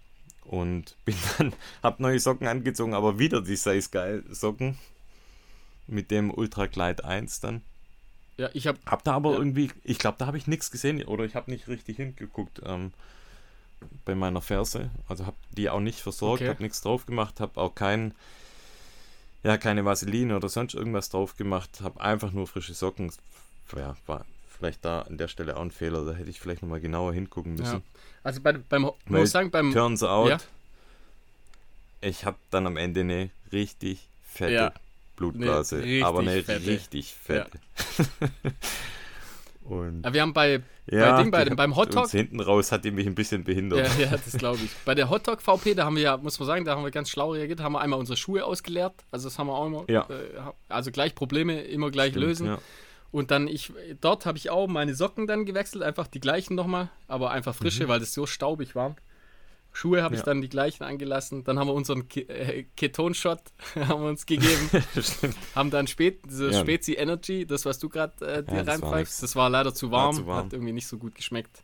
und 0.43 0.95
bin 1.06 1.16
dann, 1.38 1.54
habe 1.84 2.02
neue 2.02 2.20
Socken 2.20 2.48
angezogen, 2.48 2.93
aber 2.93 3.18
wieder 3.20 3.41
die 3.41 3.56
Size 3.56 3.89
Geil 3.89 4.24
Socken 4.30 4.78
mit 5.88 6.12
dem 6.12 6.32
Ultra 6.32 6.66
Glide 6.68 7.06
1 7.06 7.39
dann. 7.39 7.62
Ja, 8.38 8.50
ich 8.54 8.68
habe 8.68 8.78
Hab 8.86 9.04
da 9.04 9.14
aber 9.14 9.32
Ja. 9.32 9.38
irgendwie, 9.40 9.72
ich 9.84 9.98
glaube, 9.98 10.18
da 10.20 10.28
habe 10.28 10.38
ich 10.38 10.48
nichts 10.48 10.70
gesehen 10.72 11.04
oder 11.04 11.26
ich 11.26 11.36
habe 11.36 11.50
nicht 11.50 11.68
richtig 11.68 11.98
hingeguckt 11.98 12.62
ähm, 12.66 12.94
bei 14.06 14.14
meiner 14.16 14.42
Ferse. 14.42 14.92
Also 15.08 15.26
habe 15.26 15.38
die 15.52 15.70
auch 15.70 15.80
nicht 15.80 16.00
versorgt, 16.02 16.42
Okay. 16.42 16.50
habe 16.50 16.62
nichts 16.64 16.82
drauf 16.82 17.06
gemacht, 17.06 17.40
habe 17.40 17.60
auch 17.60 17.74
kein, 17.76 18.14
ja, 19.44 19.58
keine 19.58 19.86
Vaseline 19.86 20.36
oder 20.36 20.50
sonst 20.50 20.74
irgendwas 20.76 21.10
drauf 21.10 21.36
gemacht, 21.36 21.82
habe 21.82 22.00
einfach 22.02 22.32
nur 22.32 22.48
frische 22.48 22.74
Socken. 22.74 23.12
Ja, 23.76 23.98
war 24.06 24.26
vielleicht 24.50 24.86
da 24.86 25.02
an 25.02 25.18
der 25.18 25.28
Stelle 25.28 25.58
auch 25.58 25.62
ein 25.62 25.72
Fehler, 25.72 26.06
da 26.06 26.14
hätte 26.14 26.30
ich 26.30 26.40
vielleicht 26.40 26.62
nochmal 26.62 26.80
genauer 26.80 27.14
hingucken 27.14 27.56
müssen. 27.56 27.76
ja. 27.78 27.82
Also 28.24 28.42
bei, 28.42 28.54
beim, 28.54 28.86
Weil 29.06 29.22
muss 29.22 29.32
sagen, 29.32 29.52
beim, 29.52 29.72
Turns 29.72 30.04
out, 30.04 30.30
Ja. 30.30 30.38
ich 32.02 32.26
habe 32.26 32.38
dann 32.52 32.68
am 32.68 32.78
Ende 32.78 33.02
eine 33.02 33.30
richtig 33.52 34.08
fette. 34.24 34.74
Blutblase, 35.18 35.82
Eine 35.84 36.05
aber 36.05 36.20
eine 36.20 36.41
fette. 36.41 36.65
richtig 36.65 37.13
fette. 37.13 37.59
Und 39.63 40.03
Ja, 40.05 40.13
wir 40.13 40.22
haben 40.22 40.32
bei, 40.34 40.61
Ja, 40.89 41.11
bei 41.11 41.22
Ding, 41.24 41.32
bei 41.32 41.43
dem, 41.43 41.55
beim 41.57 41.76
Hotdog. 41.76 42.09
hinten 42.09 42.39
raus 42.39 42.72
hat 42.72 42.86
die 42.86 42.91
mich 42.91 43.05
ein 43.05 43.15
bisschen 43.15 43.43
behindert. 43.43 43.80
Ja, 43.99 44.05
ja, 44.05 44.11
das 44.11 44.32
glaube 44.38 44.59
ich. 44.63 44.72
Bei 44.86 44.95
der 44.95 45.09
Hotdog 45.09 45.41
VP, 45.41 45.74
da 45.74 45.84
haben 45.86 45.97
wir 45.97 46.03
ja, 46.03 46.15
muss 46.18 46.39
man 46.39 46.47
sagen, 46.47 46.63
da 46.63 46.76
haben 46.76 46.84
wir 46.84 46.91
ganz 46.91 47.09
schlau 47.09 47.32
reagiert, 47.34 47.59
haben 47.59 47.74
wir 47.74 47.82
einmal 47.82 47.99
unsere 47.99 48.15
Schuhe 48.15 48.45
ausgeleert. 48.45 48.93
Also 49.11 49.28
das 49.28 49.38
haben 49.38 49.47
wir 49.47 49.55
auch 49.57 49.65
immer. 49.68 49.84
Ja. 49.89 50.03
Äh, 50.09 50.51
also 50.70 50.91
gleich 50.91 51.15
Probleme 51.15 51.61
immer 51.63 51.91
gleich 51.91 52.11
Stimmt, 52.11 52.26
lösen. 52.26 52.47
Ja. 52.47 52.59
Und 53.11 53.32
dann 53.32 53.47
ich, 53.49 53.74
dort 53.99 54.26
habe 54.26 54.38
ich 54.38 54.49
auch 54.49 54.68
meine 54.68 54.93
Socken 54.95 55.28
dann 55.28 55.45
gewechselt, 55.45 55.84
einfach 55.84 56.07
die 56.07 56.20
gleichen 56.20 56.55
nochmal, 56.55 56.89
aber 57.07 57.32
einfach 57.32 57.55
frische, 57.55 57.88
weil 57.89 57.99
das 57.99 58.13
so 58.13 58.26
staubig 58.26 58.76
war. 58.76 58.95
Schuhe 59.78 60.02
habe 60.02 60.16
ich. 60.16 60.22
Ja. 60.22 60.26
dann 60.26 60.42
die 60.42 60.50
gleichen 60.50 60.84
angelassen. 60.84 61.44
Dann 61.44 61.60
haben 61.60 61.68
wir 61.68 61.74
unseren 61.76 62.08
Ke 62.08 62.22
äh, 62.30 62.64
Keton-Shot 62.76 63.40
haben 63.76 64.02
wir 64.02 64.10
uns 64.10 64.26
gegeben. 64.26 64.70
Haben 65.56 65.70
dann 65.70 65.86
spät, 65.86 66.22
diese 66.28 66.50
Ja. 66.50 66.60
Spezi 66.62 66.94
Energy, 66.96 67.46
das 67.46 67.64
was 67.66 67.78
du 67.78 67.88
gerade 67.88 68.14
äh, 68.26 68.44
dir 68.44 68.56
Ja, 68.58 68.64
das 68.64 68.82
war 68.82 68.90
reinpfeifst, 68.92 69.14
nix. 69.14 69.22
das 69.22 69.36
war 69.36 69.50
leider 69.52 69.74
zu 69.76 69.92
warm, 69.92 70.16
zu 70.16 70.26
warm. 70.26 70.46
hat 70.46 70.54
irgendwie 70.54 70.74
nicht 70.74 70.88
so 70.88 70.98
gut 70.98 71.14
geschmeckt. 71.14 71.64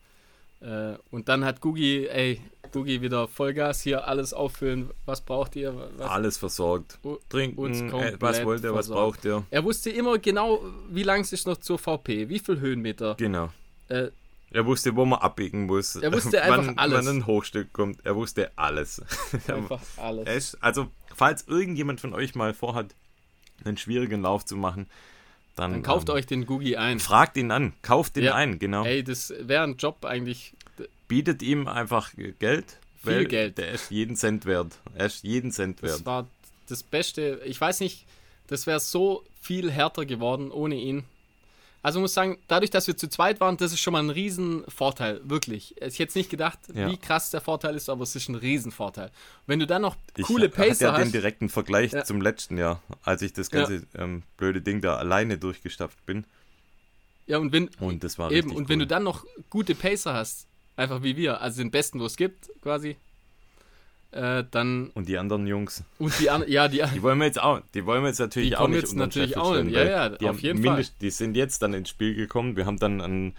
Äh, 0.61 0.93
und 1.09 1.27
dann 1.27 1.43
hat 1.43 1.59
Gugi, 1.59 2.07
ey, 2.07 2.39
Gugi 2.71 3.01
wieder 3.01 3.27
Vollgas 3.27 3.81
hier 3.81 4.07
alles 4.07 4.31
auffüllen. 4.33 4.91
Was 5.05 5.21
braucht 5.21 5.55
ihr? 5.55 5.73
Was? 5.97 6.09
Alles 6.09 6.37
versorgt. 6.37 6.99
U- 7.03 7.17
Trinken, 7.29 7.89
äh, 7.93 8.15
was 8.19 8.45
wollt 8.45 8.63
ihr, 8.63 8.73
was 8.75 8.87
versorgt. 8.87 9.23
braucht 9.23 9.25
ihr? 9.25 9.43
Er 9.49 9.63
wusste 9.63 9.89
immer 9.89 10.19
genau, 10.19 10.61
wie 10.89 11.03
lang 11.03 11.21
es 11.21 11.33
ist 11.33 11.47
noch 11.47 11.57
zur 11.57 11.79
VP, 11.79 12.29
wie 12.29 12.39
viel 12.39 12.59
Höhenmeter. 12.59 13.15
Genau. 13.15 13.49
Äh, 13.89 14.09
Er 14.53 14.65
wusste, 14.65 14.95
wo 14.95 15.05
man 15.05 15.19
abbiegen 15.19 15.65
muss. 15.65 15.95
Er 15.95 16.13
wusste 16.13 16.41
einfach 16.41 16.67
wann, 16.67 16.77
alles. 16.77 17.05
Wann 17.05 17.17
ein 17.17 17.25
Hochstück 17.25 17.73
kommt. 17.73 18.05
Er 18.05 18.15
wusste 18.15 18.51
alles. 18.55 19.01
einfach 19.47 19.81
alles. 19.97 20.29
Ist, 20.29 20.63
also, 20.63 20.87
falls 21.13 21.47
irgendjemand 21.47 21.99
von 21.99 22.13
euch 22.13 22.35
mal 22.35 22.53
vorhat, 22.53 22.95
einen 23.65 23.77
schwierigen 23.77 24.21
Lauf 24.21 24.45
zu 24.45 24.55
machen, 24.55 24.87
dann, 25.55 25.71
Dann 25.71 25.83
kauft 25.83 26.09
ähm, 26.09 26.15
euch 26.15 26.25
den 26.25 26.45
Gugi 26.45 26.77
ein. 26.77 26.99
Fragt 26.99 27.37
ihn 27.37 27.51
an, 27.51 27.73
kauft 27.81 28.17
ihn 28.17 28.23
Ja. 28.23 28.35
ein, 28.35 28.57
genau. 28.57 28.85
Ey, 28.85 29.03
das 29.03 29.33
wäre 29.39 29.63
ein 29.63 29.77
Job 29.77 30.05
eigentlich. 30.05 30.53
Bietet 31.07 31.43
ihm 31.43 31.67
einfach 31.67 32.11
Geld 32.39 32.77
weil 33.03 33.25
Geld. 33.25 33.57
Der 33.57 33.71
ist 33.71 33.91
jeden 33.91 34.15
Cent 34.15 34.45
wert. 34.45 34.79
Er 34.95 35.05
ist 35.05 35.23
jeden 35.23 35.51
Cent 35.51 35.81
wert. 35.81 35.99
Das 35.99 36.05
war 36.05 36.27
das 36.67 36.83
Beste. 36.83 37.41
Ich 37.45 37.59
weiß 37.59 37.81
nicht, 37.81 38.05
das 38.47 38.65
wäre 38.65 38.79
so 38.79 39.23
viel 39.41 39.71
härter 39.71 40.05
geworden 40.05 40.51
ohne 40.51 40.75
ihn. 40.75 41.03
Also 41.83 41.99
muss 41.99 42.13
sagen, 42.13 42.37
dadurch, 42.47 42.71
dass 42.71 42.87
wir 42.87 42.95
zu 42.95 43.09
zweit 43.09 43.41
waren, 43.41 43.57
das 43.57 43.73
ist 43.73 43.81
schon 43.81 43.91
mal 43.91 44.01
ein 44.01 44.09
Riesenvorteil, 44.09 45.19
wirklich. 45.25 45.75
Ich 45.81 45.99
hätte 45.99 46.17
nicht 46.17 46.29
gedacht, 46.29 46.57
Ja. 46.73 46.89
wie 46.89 46.95
krass 46.97 47.29
der 47.29 47.41
Vorteil 47.41 47.75
ist, 47.75 47.89
aber 47.89 48.03
es 48.03 48.15
ist 48.15 48.29
ein 48.29 48.35
Riesenvorteil. 48.35 49.11
Wenn 49.47 49.59
du 49.59 49.67
dann 49.67 49.81
noch 49.81 49.97
Ich 50.15 50.25
coole 50.25 50.45
hatte 50.45 50.55
Pacer 50.55 50.85
ja 50.87 50.91
den 50.95 51.05
hast, 51.05 51.13
direkten 51.13 51.49
Vergleich 51.49 51.91
Ja. 51.91 52.05
zum 52.05 52.21
letzten 52.21 52.57
Jahr, 52.57 52.81
als 53.03 53.21
ich 53.21 53.33
das 53.33 53.51
ganze 53.51 53.85
ähm, 53.95 54.23
blöde 54.37 54.61
Ding 54.61 54.79
da 54.81 54.95
alleine 54.95 55.37
durchgestapft 55.37 56.03
bin. 56.05 56.25
ja 57.27 57.37
und 57.37 57.51
wenn 57.51 57.67
Und 57.81 58.03
das 58.03 58.17
war 58.17 58.31
eben 58.31 58.51
und 58.55 58.69
wenn 58.69 58.79
cool. 58.79 58.85
du 58.85 58.87
dann 58.87 59.03
noch 59.03 59.25
gute 59.49 59.75
Pacer 59.75 60.13
hast, 60.13 60.47
einfach 60.77 61.03
wie 61.03 61.17
wir, 61.17 61.41
also 61.41 61.61
den 61.61 61.69
besten, 61.69 61.99
wo 61.99 62.05
es 62.05 62.15
gibt, 62.15 62.49
quasi, 62.61 62.95
äh, 64.13 64.43
dann 64.49 64.89
Und 64.93 65.07
die 65.07 65.17
anderen 65.17 65.47
Jungs, 65.47 65.83
und 65.99 66.13
die 66.19 66.29
an, 66.29 66.43
ja 66.47 66.67
die 66.67 66.83
die 66.93 67.01
wollen 67.01 67.17
wir 67.19 67.25
jetzt 67.25 67.41
auch, 67.41 67.61
die 67.73 67.85
wollen 67.85 68.01
wir 68.03 68.09
jetzt 68.09 68.19
natürlich 68.19 68.49
Die 68.49 68.55
auch 68.55 68.61
kommen 68.61 68.73
nicht 68.73 68.83
jetzt 68.83 68.95
natürlich 68.95 69.37
auch. 69.37 69.55
Ja, 69.55 69.83
ja, 69.83 70.09
die 70.09 70.27
auf 70.29 70.39
jeden 70.41 70.61
mindest- 70.61 71.01
Die 71.01 71.09
sind 71.09 71.35
jetzt 71.35 71.61
dann 71.61 71.73
ins 71.73 71.89
Spiel 71.89 72.15
gekommen. 72.15 72.55
Wir 72.55 72.65
haben 72.65 72.77
dann 72.77 73.01
einen, 73.01 73.33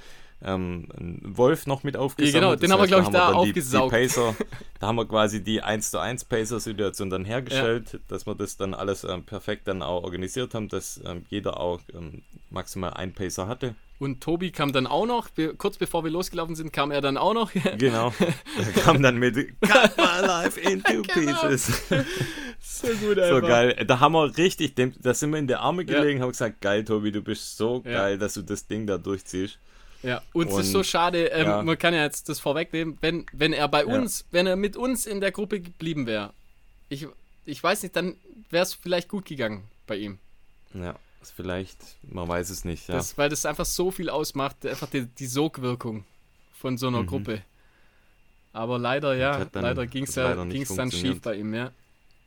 ähm, 0.45 0.89
einen 0.97 1.21
Wolf 1.37 1.67
noch 1.67 1.83
mit 1.85 1.97
aufgesammelt. 1.97 2.35
genau, 2.35 2.57
den 2.57 2.73
haben 2.73 2.81
wir, 2.81 2.87
glaub 2.87 3.01
ich, 3.01 3.07
haben 3.07 3.13
da 3.13 3.27
dann 3.33 3.43
die- 3.45 3.51
aufgesaugt. 3.51 3.93
Die 3.93 3.97
Pacer, 3.97 4.37
da 4.81 4.87
haben 4.89 4.97
wir 4.97 5.07
quasi 5.07 5.43
die 5.43 5.63
1 5.63 5.91
zu 5.91 5.99
1 5.99 6.25
Pacer-Situation 6.27 7.11
dann 7.11 7.25
hergestellt, 7.25 8.01
dass 8.09 8.27
wir 8.27 8.35
das 8.35 8.57
dann 8.57 8.75
alles 8.75 9.05
ähm, 9.05 9.25
perfekt 9.25 9.67
dann 9.69 9.83
auch 9.83 10.03
organisiert 10.05 10.55
haben, 10.55 10.69
dass 10.69 11.01
ähm, 11.07 11.25
jeder 11.29 11.59
auch 11.61 11.81
ähm, 11.95 12.23
maximal 12.51 12.93
ein 12.95 13.13
Pacer 13.13 13.47
hatte. 13.49 13.75
und 13.99 14.21
Tobi 14.23 14.51
kam 14.51 14.73
dann 14.73 14.87
auch 14.87 15.07
noch, 15.07 15.29
kurz 15.59 15.79
bevor 15.79 16.05
wir 16.05 16.11
losgelaufen 16.11 16.55
sind, 16.55 16.73
kam 16.73 16.91
er 16.91 17.01
dann 17.01 17.17
auch 17.17 17.33
noch. 17.35 17.51
Genau. 17.79 18.13
Der 18.59 18.83
kam 18.83 19.03
dann 19.03 19.17
mit 19.17 19.35
Cut 19.63 19.97
my 19.97 20.27
life 20.27 20.61
into 20.61 21.03
Genau. 21.15 21.41
pieces. 21.49 21.83
so 22.61 22.89
gut, 22.89 23.19
So 23.29 23.41
geil. 23.41 23.85
Da 23.87 24.01
haben 24.01 24.13
wir 24.13 24.37
richtig, 24.37 24.75
da 24.75 25.15
sind 25.15 25.31
wir 25.33 25.39
in 25.39 25.47
die 25.47 25.55
Arme 25.55 25.83
Ja. 25.85 26.01
gelegen, 26.01 26.21
haben 26.23 26.31
gesagt, 26.31 26.61
geil, 26.61 26.85
Tobi, 26.85 27.13
du 27.13 27.23
bist 27.23 27.57
so 27.57 27.83
Ja. 27.85 27.93
geil, 27.93 28.19
dass 28.19 28.35
du 28.35 28.43
das 28.43 28.67
Ding 28.67 28.87
da 28.87 28.99
durchziehst. 28.99 29.59
Ja, 30.05 30.23
und 30.35 30.49
es 30.49 30.53
ist 30.53 30.67
Und- 30.67 30.73
so 30.73 30.83
schade, 30.83 31.27
ähm, 31.29 31.47
ja. 31.47 31.63
man 31.63 31.79
kann 31.79 31.95
ja 31.95 32.03
jetzt 32.05 32.29
das 32.29 32.39
vorwegnehmen, 32.39 32.99
wenn, 33.01 33.25
wenn 33.33 33.53
er 33.53 33.69
bei 33.69 33.85
Ja. 33.85 33.95
uns, 33.95 34.27
wenn 34.31 34.47
er 34.47 34.57
mit 34.57 34.77
uns 34.77 35.07
in 35.07 35.21
der 35.21 35.33
Gruppe 35.33 35.61
geblieben 35.61 36.07
wäre, 36.07 36.33
ich, 36.91 37.07
ich 37.47 37.63
weiß 37.63 37.83
nicht, 37.83 37.97
dann 37.97 38.17
wäre 38.51 38.63
es 38.65 38.75
vielleicht 38.75 39.09
gut 39.09 39.25
gegangen 39.25 39.65
bei 39.87 39.97
ihm. 39.97 40.19
Ja, 40.75 40.95
vielleicht, 41.23 41.79
man 42.03 42.29
weiß 42.29 42.51
es 42.51 42.65
nicht, 42.65 42.89
ja. 42.89 42.97
Das, 42.97 43.17
weil 43.17 43.29
das 43.31 43.47
einfach 43.47 43.65
so 43.65 43.91
viel 43.91 44.11
ausmacht, 44.11 44.67
einfach 44.67 44.91
die, 44.91 45.07
die 45.07 45.27
Sogwirkung 45.27 46.05
von 46.53 46.77
so 46.77 46.89
einer 46.89 47.03
Mhm. 47.03 47.07
Gruppe. 47.07 47.43
Aber 48.53 48.79
leider, 48.79 49.15
ja, 49.17 49.45
dann- 49.47 49.63
leider 49.63 49.87
ging 49.87 50.05
es 50.05 50.15
ja, 50.15 50.45
ging's 50.45 50.75
dann 50.75 50.91
schief 50.93 51.21
bei 51.23 51.37
ihm, 51.37 51.55
ja. 51.55 51.73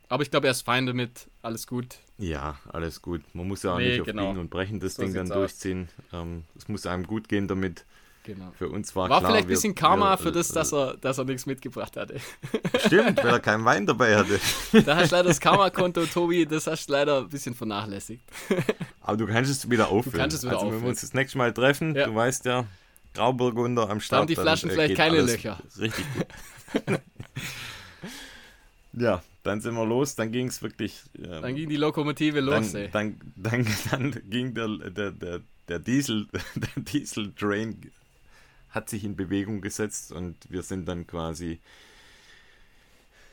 Aber 0.08 0.22
ich 0.22 0.30
glaube, 0.30 0.46
er 0.46 0.52
ist 0.52 0.62
fein 0.62 0.86
damit, 0.86 1.28
alles 1.42 1.66
gut. 1.66 1.96
Ja, 2.16 2.58
alles 2.72 3.02
gut. 3.02 3.22
Man 3.34 3.46
muss 3.46 3.62
ja 3.62 3.74
auch 3.74 3.78
Nee, 3.78 3.90
nicht 3.90 4.00
auf 4.00 4.06
genau. 4.06 4.28
Biegen 4.28 4.40
und 4.40 4.50
Brechen 4.50 4.80
das 4.80 4.94
So 4.94 5.02
Ding 5.02 5.12
dann 5.14 5.28
durchziehen. 5.28 5.88
Ähm, 6.12 6.44
es 6.56 6.66
muss 6.68 6.86
einem 6.86 7.06
gut 7.06 7.28
gehen 7.28 7.46
damit. 7.46 7.84
Genau. 8.24 8.52
Für 8.58 8.68
uns 8.68 8.94
war, 8.96 9.08
War 9.08 9.20
klar, 9.20 9.30
vielleicht 9.30 9.46
ein 9.46 9.48
bisschen 9.48 9.74
Karma 9.74 10.12
wir, 10.12 10.18
für 10.18 10.32
das, 10.32 10.50
äh, 10.50 10.54
dass 10.54 10.72
er, 10.72 10.96
dass 10.98 11.16
er 11.18 11.24
nichts 11.24 11.46
mitgebracht 11.46 11.96
hatte. 11.96 12.20
Stimmt, 12.86 13.18
weil 13.22 13.32
er 13.32 13.40
keinen 13.40 13.64
Wein 13.64 13.86
dabei 13.86 14.16
hatte. 14.16 14.38
Da 14.84 14.96
hast 14.96 15.12
du 15.12 15.16
leider 15.16 15.28
das 15.28 15.40
Karma-Konto, 15.40 16.04
Tobi, 16.06 16.44
das 16.44 16.66
hast 16.66 16.88
du 16.88 16.92
leider 16.92 17.18
ein 17.20 17.28
bisschen 17.28 17.54
vernachlässigt. 17.54 18.22
Aber 19.00 19.16
du 19.16 19.26
kannst 19.26 19.50
es 19.50 19.70
wieder 19.70 19.88
auffüllen. 19.88 20.18
kannst 20.18 20.36
es 20.36 20.42
wieder 20.42 20.52
also, 20.54 20.66
wenn 20.66 20.72
wir 20.72 20.76
auffüllen. 20.78 20.90
uns 20.90 21.00
das 21.02 21.14
nächste 21.14 21.38
Mal 21.38 21.52
treffen, 21.54 21.94
Ja. 21.94 22.06
du 22.06 22.14
weißt 22.14 22.44
ja, 22.44 22.64
Grauburgunder 23.14 23.88
am 23.88 24.00
Start. 24.00 24.20
haben 24.20 24.26
die 24.26 24.34
dann, 24.34 24.44
Flaschen 24.44 24.70
äh, 24.70 24.72
vielleicht 24.74 24.96
keine 24.96 25.22
Löcher. 25.22 25.58
Richtig 25.78 26.04
gut. 26.14 26.26
Ja, 28.98 29.22
dann 29.42 29.60
sind 29.60 29.74
wir 29.74 29.86
los. 29.86 30.14
Dann 30.14 30.32
ging 30.32 30.48
es 30.48 30.62
wirklich. 30.62 31.02
ähm, 31.16 31.42
Dann 31.42 31.54
ging 31.54 31.68
die 31.68 31.76
Lokomotive 31.76 32.40
los, 32.40 32.74
ey. 32.74 32.90
dann, 32.90 33.18
dann, 33.36 33.66
dann, 33.90 34.12
dann 34.12 34.30
ging 34.30 34.54
der, 34.54 34.68
der, 34.90 35.10
der, 35.12 35.40
der 35.68 35.78
Diesel, 35.78 36.26
der 36.54 36.82
Diesel-Train 36.82 37.90
hat 38.70 38.88
sich 38.90 39.04
in 39.04 39.16
Bewegung 39.16 39.60
gesetzt 39.60 40.12
und 40.12 40.36
wir 40.50 40.62
sind 40.62 40.86
dann 40.86 41.06
quasi 41.06 41.58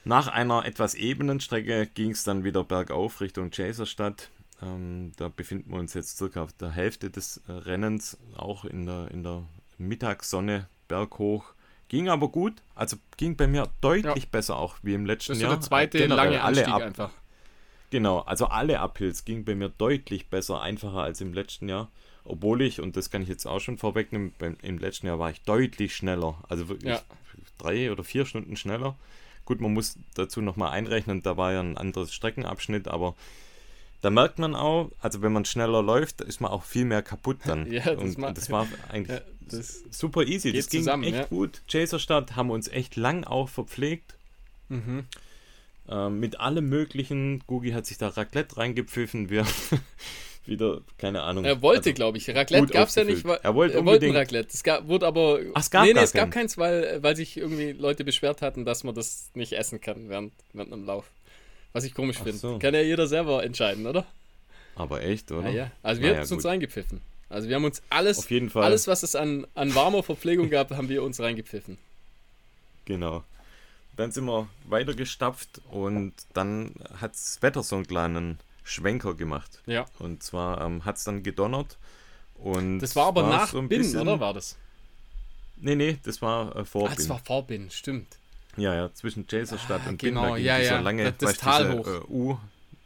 nach 0.05 0.27
einer 0.27 0.65
etwas 0.65 0.93
ebenen 0.93 1.39
Strecke 1.39 1.87
ging 1.87 2.11
es 2.11 2.23
dann 2.23 2.43
wieder 2.43 2.63
bergauf 2.63 3.21
Richtung 3.21 3.49
Chaserstadt. 3.49 4.29
Ähm, 4.61 5.11
da 5.17 5.29
befinden 5.29 5.71
wir 5.71 5.79
uns 5.79 5.95
jetzt 5.95 6.17
circa 6.17 6.43
auf 6.43 6.53
der 6.53 6.69
Hälfte 6.69 7.09
des 7.09 7.41
äh, 7.47 7.51
Rennens, 7.51 8.17
auch 8.35 8.65
in 8.65 8.85
der, 8.85 9.09
in 9.11 9.23
der 9.23 9.43
Mittagssonne 9.79 10.67
berghoch. 10.87 11.54
Ging 11.87 12.09
aber 12.09 12.29
gut, 12.29 12.53
also 12.73 12.97
ging 13.17 13.35
bei 13.35 13.45
mir 13.47 13.69
deutlich 13.81 14.29
besser 14.29 14.57
auch 14.57 14.75
wie 14.81 14.93
im 14.95 15.05
letzten 15.05 15.33
Das 15.33 15.37
ist 15.37 15.43
Jahr. 15.43 15.51
der 15.53 15.61
zweite 15.61 15.97
Generell 15.99 16.25
lange 16.31 16.41
alle 16.43 16.57
Anstieg 16.57 16.73
ab, 16.73 16.81
einfach. 16.81 17.11
Genau, 17.91 18.19
also 18.21 18.47
alle 18.47 18.81
Uphills 18.83 19.23
ging 19.25 19.45
bei 19.45 19.53
mir 19.55 19.69
deutlich 19.69 20.27
besser, 20.27 20.61
einfacher 20.61 20.97
als 21.01 21.21
im 21.21 21.33
letzten 21.33 21.69
Jahr. 21.69 21.89
Obwohl 22.23 22.63
ich, 22.63 22.81
und 22.81 22.97
das 22.97 23.11
kann 23.11 23.21
ich 23.21 23.29
jetzt 23.29 23.45
auch 23.45 23.59
schon 23.59 23.77
vorwegnehmen, 23.77 24.33
beim, 24.39 24.57
im 24.63 24.79
letzten 24.79 25.05
Jahr 25.05 25.19
war 25.19 25.29
ich 25.29 25.41
deutlich 25.43 25.95
schneller. 25.95 26.35
Also 26.49 26.69
wirklich 26.69 26.91
Ja. 26.91 27.01
drei 27.59 27.91
oder 27.91 28.03
vier 28.03 28.25
Stunden 28.25 28.57
schneller. 28.57 28.95
Gut, 29.45 29.61
man 29.61 29.73
muss 29.73 29.99
dazu 30.15 30.41
nochmal 30.41 30.71
einrechnen, 30.71 31.21
da 31.21 31.37
war 31.37 31.53
ja 31.53 31.59
ein 31.59 31.77
anderes 31.77 32.11
Streckenabschnitt, 32.11 32.87
aber 32.87 33.13
da 34.01 34.09
merkt 34.09 34.39
man 34.39 34.55
auch, 34.55 34.91
also 34.99 35.21
wenn 35.21 35.31
man 35.33 35.45
schneller 35.45 35.81
läuft, 35.81 36.21
ist 36.21 36.41
man 36.41 36.51
auch 36.51 36.63
viel 36.63 36.85
mehr 36.85 37.01
kaputt 37.01 37.37
dann. 37.45 37.65
Ja, 37.71 37.95
das 37.95 38.15
und, 38.15 38.21
das 38.37 38.49
war 38.49 38.67
eigentlich 38.89 39.17
Ja, 39.19 39.23
das 39.57 39.83
super 39.91 40.23
easy. 40.23 40.51
Das 40.53 40.69
ging 40.69 40.81
zusammen, 40.81 41.03
echt 41.03 41.15
ja. 41.15 41.25
gut. 41.25 41.61
Chaserstadt 41.71 42.35
haben 42.35 42.49
uns 42.51 42.67
echt 42.67 42.95
lang 42.95 43.23
auch 43.23 43.49
verpflegt. 43.49 44.15
Mhm. 44.69 45.05
Ähm, 45.87 46.19
mit 46.19 46.39
allem 46.39 46.67
möglichen. 46.69 47.43
Gugi 47.45 47.71
hat 47.71 47.85
sich 47.85 47.97
da 47.99 48.07
Raclette 48.09 48.57
reingepfiffen. 48.57 49.29
Wir 49.29 49.45
wieder, 50.45 50.81
keine 50.97 51.21
Ahnung. 51.23 51.45
Er 51.45 51.61
wollte, 51.61 51.89
also, 51.89 51.93
glaube 51.93 52.17
ich. 52.17 52.27
Raclette 52.29 52.67
gab 52.73 52.87
es 52.89 52.95
ja 52.95 53.03
nicht. 53.03 53.23
weil- 53.25 53.39
Er 53.43 53.53
wollte 53.55 53.75
ein 53.77 53.79
unbedingt- 53.87 54.15
Raclette. 54.15 54.49
Es 54.51 54.63
gab, 54.63 54.87
wurde 54.87 55.05
aber. 55.07 55.39
Ach, 55.53 55.61
es 55.61 55.69
gab 55.71 55.85
nee, 55.85 55.93
nee, 55.93 55.99
es 55.99 56.13
gab 56.13 56.31
keins, 56.31 56.57
weil, 56.57 57.01
weil 57.03 57.15
sich 57.15 57.37
irgendwie 57.37 57.71
Leute 57.71 58.03
beschwert 58.03 58.41
hatten, 58.41 58.65
dass 58.65 58.83
man 58.83 58.95
das 58.95 59.29
nicht 59.35 59.53
essen 59.53 59.79
kann 59.81 60.09
während, 60.09 60.33
während 60.53 60.73
einem 60.73 60.85
Lauf. 60.85 61.09
Was 61.75 61.83
ich 61.83 61.93
komisch 61.93 62.17
finde. 62.17 62.37
so. 62.37 62.57
Kann 62.57 62.73
ja 62.73 62.79
jeder 62.81 63.05
selber 63.05 63.43
entscheiden, 63.43 63.85
oder? 63.85 64.05
aber 64.77 65.03
echt, 65.03 65.29
oder? 65.31 65.47
Ah, 65.47 65.51
ja. 65.51 65.71
Also 65.83 66.01
wir 66.01 66.07
Naja, 66.09 66.19
haben 66.19 66.23
es 66.25 66.31
uns 66.31 66.45
reingepfiffen. 66.45 67.01
Also 67.29 67.49
wir 67.49 67.55
haben 67.55 67.65
uns 67.65 67.81
alles, 67.89 68.19
Auf 68.19 68.31
jeden 68.31 68.49
Fall. 68.49 68.63
alles, 68.63 68.87
was 68.87 69.03
es 69.03 69.15
an, 69.15 69.45
an 69.55 69.75
warmer 69.75 70.03
Verpflegung 70.03 70.49
gab, 70.49 70.71
haben 70.71 70.87
wir 70.89 71.03
uns 71.03 71.19
reingepfiffen. 71.19 71.77
Genau. 72.85 73.23
Dann 73.97 74.11
sind 74.11 74.25
wir 74.25 74.47
weitergestapft 74.67 75.61
und 75.69 76.13
dann 76.33 76.71
hat 76.99 77.11
das 77.13 77.41
Wetter 77.41 77.61
so 77.63 77.75
einen 77.75 77.87
kleinen 77.87 78.39
Schwenker 78.63 79.13
gemacht. 79.15 79.61
Ja. 79.65 79.85
Und 79.99 80.23
zwar 80.23 80.61
ähm, 80.61 80.85
hat 80.85 80.95
es 80.97 81.03
dann 81.03 81.23
gedonnert. 81.23 81.77
Und 82.35 82.79
Das 82.79 82.95
war 82.95 83.07
aber 83.07 83.23
nach 83.23 83.49
so 83.49 83.61
Binnen, 83.61 83.95
oder 83.97 84.19
war 84.19 84.33
das? 84.33 84.55
Nee, 85.57 85.75
nee, 85.75 85.97
das 86.03 86.21
war 86.21 86.55
äh, 86.55 86.65
vor 86.65 86.85
Ah, 86.85 86.87
das 86.89 86.97
Binnen. 86.97 87.09
war 87.09 87.19
vor 87.19 87.43
Binnen, 87.47 87.69
stimmt. 87.71 88.17
Ja, 88.57 88.73
ja, 88.73 88.93
zwischen 88.93 89.27
Chaserstadt 89.27 89.81
Ah, 89.85 89.89
und 89.89 89.97
genau, 89.99 90.29
da 90.29 90.35
ging 90.37 90.45
ja, 90.45 90.57
dieser 90.59 90.71
ja, 90.75 90.79
lange, 90.79 91.11
das- 91.11 91.17
das 91.31 91.37
Tal 91.37 91.65
diese, 91.65 91.77
hoch. 91.77 91.87
Äh, 91.87 92.11
U, 92.13 92.37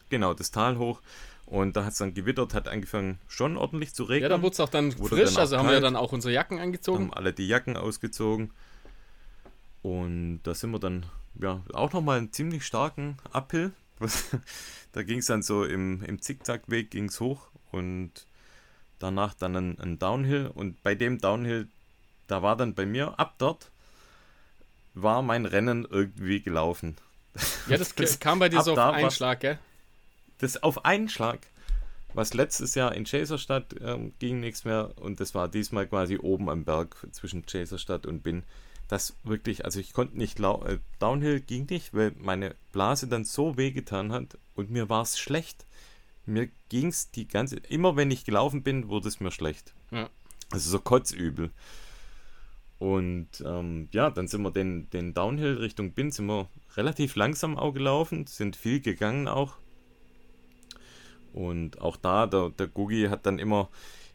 genau, 0.09 0.33
das 0.33 0.51
Tal 0.51 0.77
hoch. 0.77 1.01
Und 1.45 1.75
da 1.75 1.83
hat 1.85 1.93
es 1.93 1.97
dann 1.97 2.13
gewittert, 2.13 2.53
hat 2.53 2.67
angefangen 2.67 3.19
schon 3.27 3.57
ordentlich 3.57 3.93
zu 3.93 4.03
Ja, 4.03 4.09
regnen. 4.09 4.29
da 4.29 4.41
wurde 4.41 4.53
es 4.53 4.59
auch 4.59 4.69
dann 4.69 4.97
Wurde 4.99 5.15
frisch, 5.15 5.29
dann 5.29 5.35
auch 5.35 5.39
also 5.39 5.57
haben 5.57 5.65
wir 5.65 5.71
kalt. 5.73 5.83
dann 5.83 5.95
auch 5.95 6.11
unsere 6.11 6.31
Jacken 6.33 6.59
angezogen. 6.59 7.05
haben 7.05 7.13
alle 7.13 7.33
die 7.33 7.47
Jacken 7.47 7.75
ausgezogen. 7.75 8.51
Und 9.81 10.41
da 10.43 10.53
sind 10.53 10.71
wir 10.71 10.79
dann, 10.79 11.05
ja, 11.41 11.61
auch 11.73 11.93
nochmal 11.93 12.17
einen 12.17 12.33
ziemlich 12.33 12.65
starken 12.65 13.17
Uphill. 13.33 13.71
Da 14.91 15.03
ging 15.03 15.19
es 15.19 15.27
dann 15.27 15.43
so 15.43 15.65
im, 15.65 16.01
im 16.03 16.19
Zickzackweg 16.19 16.89
ging's 16.89 17.19
hoch 17.19 17.45
und 17.71 18.11
danach 18.97 19.35
dann 19.35 19.55
ein, 19.55 19.79
ein 19.79 19.99
Downhill. 19.99 20.47
Und 20.51 20.81
bei 20.81 20.95
dem 20.95 21.19
Downhill, 21.19 21.67
da 22.25 22.41
war 22.41 22.55
dann 22.57 22.73
bei 22.73 22.87
mir 22.87 23.19
ab 23.19 23.35
dort, 23.37 23.69
war 25.01 25.21
mein 25.21 25.45
Rennen 25.45 25.87
irgendwie 25.89 26.41
gelaufen. 26.41 26.95
Ja, 27.67 27.77
das, 27.77 27.93
Das- 27.95 28.19
kam 28.19 28.39
bei 28.39 28.49
dir 28.49 28.61
so 28.61 28.73
auf 28.73 28.79
einen 28.79 29.11
Schlag, 29.11 29.39
gell? 29.41 29.59
Das 30.39 30.61
auf 30.63 30.85
einen 30.85 31.09
Schlag, 31.09 31.39
was 32.13 32.33
letztes 32.33 32.75
Jahr 32.75 32.95
in 32.95 33.03
Chaserstadt 33.05 33.75
ähm, 33.81 34.13
ging 34.19 34.39
nichts 34.39 34.63
mehr 34.63 34.93
und 34.97 35.19
das 35.19 35.35
war 35.35 35.47
diesmal 35.47 35.85
quasi 35.87 36.17
oben 36.17 36.49
am 36.49 36.63
Berg 36.63 36.95
zwischen 37.11 37.45
Chaserstadt 37.45 38.05
und 38.05 38.23
Bin. 38.23 38.43
Das 38.87 39.15
wirklich, 39.23 39.65
also 39.65 39.79
ich 39.79 39.93
konnte 39.93 40.17
nicht 40.17 40.39
äh, 40.39 40.79
Downhill 40.99 41.41
ging 41.41 41.67
nicht, 41.69 41.93
weil 41.93 42.13
meine 42.17 42.55
Blase 42.71 43.07
dann 43.07 43.25
so 43.25 43.57
wehgetan 43.57 44.11
hat 44.11 44.37
und 44.55 44.71
mir 44.71 44.89
war 44.89 45.03
es 45.03 45.19
schlecht. 45.19 45.65
Mir 46.25 46.49
ging 46.69 46.87
es 46.87 47.11
die 47.11 47.27
ganze, 47.27 47.57
immer 47.57 47.95
wenn 47.95 48.09
ich 48.09 48.23
gelaufen 48.25 48.63
bin, 48.63 48.87
wurde 48.87 49.07
es 49.09 49.19
mir 49.19 49.31
schlecht. 49.31 49.73
Ja. 49.91 50.09
Also 50.51 50.71
so 50.71 50.79
kotzübel. 50.79 51.51
Und 52.79 53.27
ähm, 53.45 53.89
ja, 53.91 54.09
dann 54.09 54.27
sind 54.27 54.41
wir 54.41 54.51
den, 54.51 54.89
den 54.89 55.13
Downhill 55.13 55.57
Richtung 55.57 55.91
Bin, 55.91 56.11
sind 56.11 56.27
wir 56.27 56.47
relativ 56.75 57.15
langsam 57.15 57.57
auch 57.57 57.73
gelaufen, 57.73 58.25
sind 58.25 58.55
viel 58.55 58.79
gegangen 58.79 59.27
auch. 59.27 59.57
Und 61.33 61.81
auch 61.81 61.97
da, 61.97 62.25
der, 62.25 62.49
der 62.49 62.67
Gugi 62.67 63.07
hat 63.09 63.25
dann 63.25 63.37
immer 63.37 63.69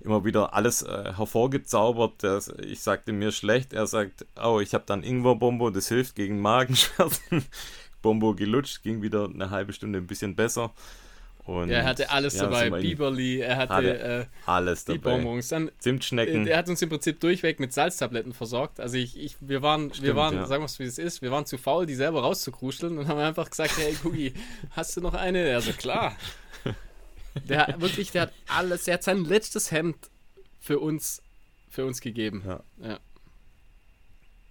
immer 0.05 0.25
wieder 0.25 0.55
alles 0.55 0.83
äh, 0.83 1.13
hervorgezaubert. 1.17 2.23
Das, 2.23 2.49
ich 2.49 2.81
sagte 2.81 3.13
mir 3.13 3.33
schlecht, 3.33 3.73
er 3.73 3.87
sagt, 3.87 4.27
oh, 4.43 4.61
ich 4.61 4.75
habe 4.75 4.85
dann 4.87 5.03
Ingwer-Bombo, 5.03 5.71
das 5.71 5.89
hilft 5.89 6.15
gegen 6.15 6.41
Magenschmerzen. 6.41 7.45
Bombo 8.03 8.35
gelutscht, 8.35 8.83
ging 8.83 9.01
wieder 9.01 9.25
eine 9.25 9.51
halbe 9.51 9.73
Stunde 9.73 9.99
ein 9.99 10.07
bisschen 10.07 10.37
besser. 10.37 10.75
Und 11.45 11.69
er 11.69 11.85
hatte 11.85 12.11
alles 12.11 12.37
ja, 12.37 12.45
dabei, 12.45 12.71
Biberli, 12.71 13.41
er 13.41 13.59
hatte, 13.59 13.75
hatte 13.75 13.99
äh, 13.99 14.25
alles 14.47 14.87
die 14.87 14.99
dabei. 14.99 15.17
Bonbons, 15.17 15.49
dann 15.49 15.71
Zimtschnecken. 15.79 16.47
Äh, 16.47 16.51
er 16.51 16.59
hat 16.59 16.71
uns 16.71 16.81
im 16.81 16.89
Prinzip 16.89 17.21
durchweg 17.21 17.61
mit 17.61 17.73
Salztabletten 17.75 18.33
versorgt. 18.33 18.81
Also 18.81 18.97
ich, 18.97 19.19
ich 19.19 19.37
wir 19.41 19.61
waren, 19.61 19.91
Stimmt, 19.91 20.07
wir 20.07 20.17
waren, 20.17 20.35
ja. 20.37 20.47
sagen 20.47 20.63
wir 20.63 20.67
es 20.67 20.79
wie 20.79 20.85
es 20.85 20.97
ist, 20.97 21.21
wir 21.21 21.31
waren 21.31 21.45
zu 21.45 21.59
faul, 21.59 21.85
die 21.85 21.95
selber 21.95 22.23
rauszukruscheln 22.23 22.97
und 22.97 23.09
haben 23.09 23.19
einfach 23.19 23.51
gesagt, 23.51 23.77
hey 23.77 23.95
Gugi, 24.03 24.33
hast 24.71 24.97
du 24.97 25.03
noch 25.03 25.13
eine? 25.13 25.55
Also 25.55 25.73
klar. 25.73 26.17
Der 27.49 27.67
hat 27.67 27.81
wirklich, 27.81 28.13
der 28.13 28.23
hat 28.23 28.33
alles, 28.47 28.87
er 28.87 28.95
hat 28.95 29.03
sein 29.03 29.25
letztes 29.25 29.73
Hemd 29.73 29.97
für 30.61 30.79
uns, 30.79 31.21
für 31.69 31.85
uns 31.85 32.01
gegeben. 32.01 32.45
Ja. 32.47 32.61
ja. 32.81 33.01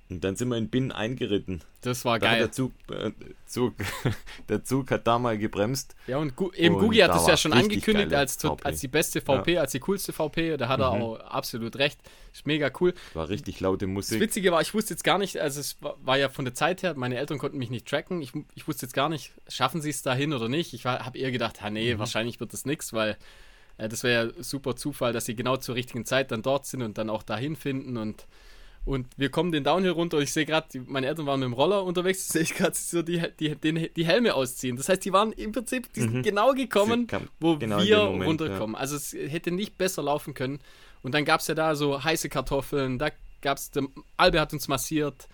Und 0.10 0.24
dann 0.24 0.36
sind 0.36 0.50
wir 0.50 0.58
in 0.58 0.70
Binnen 0.70 0.92
eingeritten. 0.92 1.62
Das 1.82 2.06
war 2.06 2.20
da 2.20 2.28
geil. 2.28 2.40
Der 2.40 2.52
Zug, 2.52 2.72
äh, 2.92 3.12
Zug, 3.46 3.74
der 4.50 4.64
Zug 4.64 4.92
hat 4.92 5.08
da 5.08 5.18
mal 5.18 5.38
gebremst. 5.38 5.96
Ja, 6.08 6.18
und 6.18 6.36
Gu 6.36 6.52
eben 6.52 6.78
Gugi 6.78 7.00
hat 7.00 7.16
es 7.16 7.26
ja 7.26 7.38
schon 7.38 7.54
angekündigt 7.54 8.14
als, 8.14 8.44
als 8.46 8.82
die 8.82 8.88
beste 8.88 9.22
VP, 9.22 9.54
ja. 9.54 9.62
als 9.62 9.72
die 9.72 9.80
coolste 9.80 10.14
VP. 10.14 10.58
Da 10.58 10.68
hat 10.68 10.82
er 10.82 10.94
mhm. 10.94 11.02
auch 11.02 11.20
absolut 11.22 11.78
recht. 11.78 12.00
Ist 12.32 12.46
mega 12.46 12.70
cool. 12.80 12.94
War 13.14 13.30
richtig 13.30 13.60
laute 13.60 13.88
Musik. 13.88 14.20
Das 14.20 14.28
Witzige 14.28 14.52
war, 14.52 14.62
ich 14.62 14.74
wusste 14.74 14.94
jetzt 14.94 15.04
gar 15.04 15.18
nicht, 15.18 15.38
also 15.38 15.60
es 15.60 15.82
war, 15.82 15.96
war 16.04 16.18
ja 16.18 16.30
von 16.30 16.46
der 16.46 16.54
Zeit 16.54 16.84
her, 16.84 16.94
meine 16.96 17.18
Eltern 17.18 17.38
konnten 17.38 17.58
mich 17.58 17.70
nicht 17.70 17.88
tracken. 17.88 18.22
Ich, 18.22 18.34
ich 18.56 18.68
wusste 18.68 18.86
jetzt 18.86 18.94
gar 18.94 19.10
nicht, 19.10 19.32
schaffen 19.48 19.82
sie 19.82 19.90
es 19.90 20.02
dahin 20.04 20.34
oder 20.34 20.50
nicht. 20.50 20.74
Ich 20.74 20.86
habe 20.86 21.18
eher 21.18 21.32
gedacht, 21.32 21.62
ha, 21.62 21.70
nee, 21.70 21.96
mhm. 21.96 22.00
wahrscheinlich 22.00 22.40
wird 22.40 22.54
das 22.54 22.66
nichts, 22.66 22.94
weil 22.94 23.18
äh, 23.78 23.90
das 23.90 24.04
wäre 24.04 24.28
ja 24.28 24.44
super 24.44 24.76
Zufall, 24.76 25.14
dass 25.14 25.26
sie 25.26 25.36
genau 25.36 25.58
zur 25.58 25.76
richtigen 25.76 26.06
Zeit 26.06 26.32
dann 26.32 26.42
dort 26.42 26.66
sind 26.66 26.82
und 26.82 26.98
dann 26.98 27.10
auch 27.10 27.24
dahin 27.24 27.56
finden 27.56 27.98
und 27.98 28.28
und 28.86 29.08
wir 29.16 29.30
kommen 29.30 29.52
den 29.52 29.64
Downhill 29.64 29.92
runter. 29.92 30.20
Ich 30.20 30.34
sehe 30.34 30.46
gerade, 30.46 30.68
meine 30.88 31.08
Eltern 31.08 31.26
waren 31.26 31.40
mit 31.40 31.48
dem 31.48 31.54
Roller 31.54 31.84
unterwegs. 31.84 32.28
Sehe 32.34 32.42
ich 32.42 32.54
gerade 32.54 32.76
so 32.76 33.02
die, 33.02 33.22
die, 33.40 33.56
die, 33.56 33.90
die 33.90 34.06
Helme 34.06 34.34
ausziehen. 34.34 34.76
Das 34.76 34.90
heißt, 34.90 35.06
die 35.06 35.14
waren 35.14 35.32
im 35.32 35.54
Prinzip 35.54 35.88
mhm. 35.96 36.22
genau 36.22 36.54
gekommen, 36.54 37.08
wo 37.40 37.58
genau 37.58 37.82
wir 37.82 38.04
Moment, 38.06 38.28
runterkommen. 38.28 38.76
Ja. 38.76 38.82
Also 38.82 38.98
es 38.98 39.14
hätte 39.14 39.52
nicht 39.52 39.78
besser 39.78 40.04
laufen 40.04 40.34
können. 40.34 40.60
Und 41.02 41.14
dann 41.14 41.24
gab 41.24 41.40
es 41.40 41.48
ja 41.48 41.56
da 41.56 41.76
so 41.76 42.04
heiße 42.04 42.30
Kartoffeln. 42.30 43.00
Da 43.00 43.10
gab 43.42 43.58
es, 43.58 43.72
Albe 44.18 44.42
hat 44.42 44.52
uns 44.52 44.68
massiert. 44.68 45.28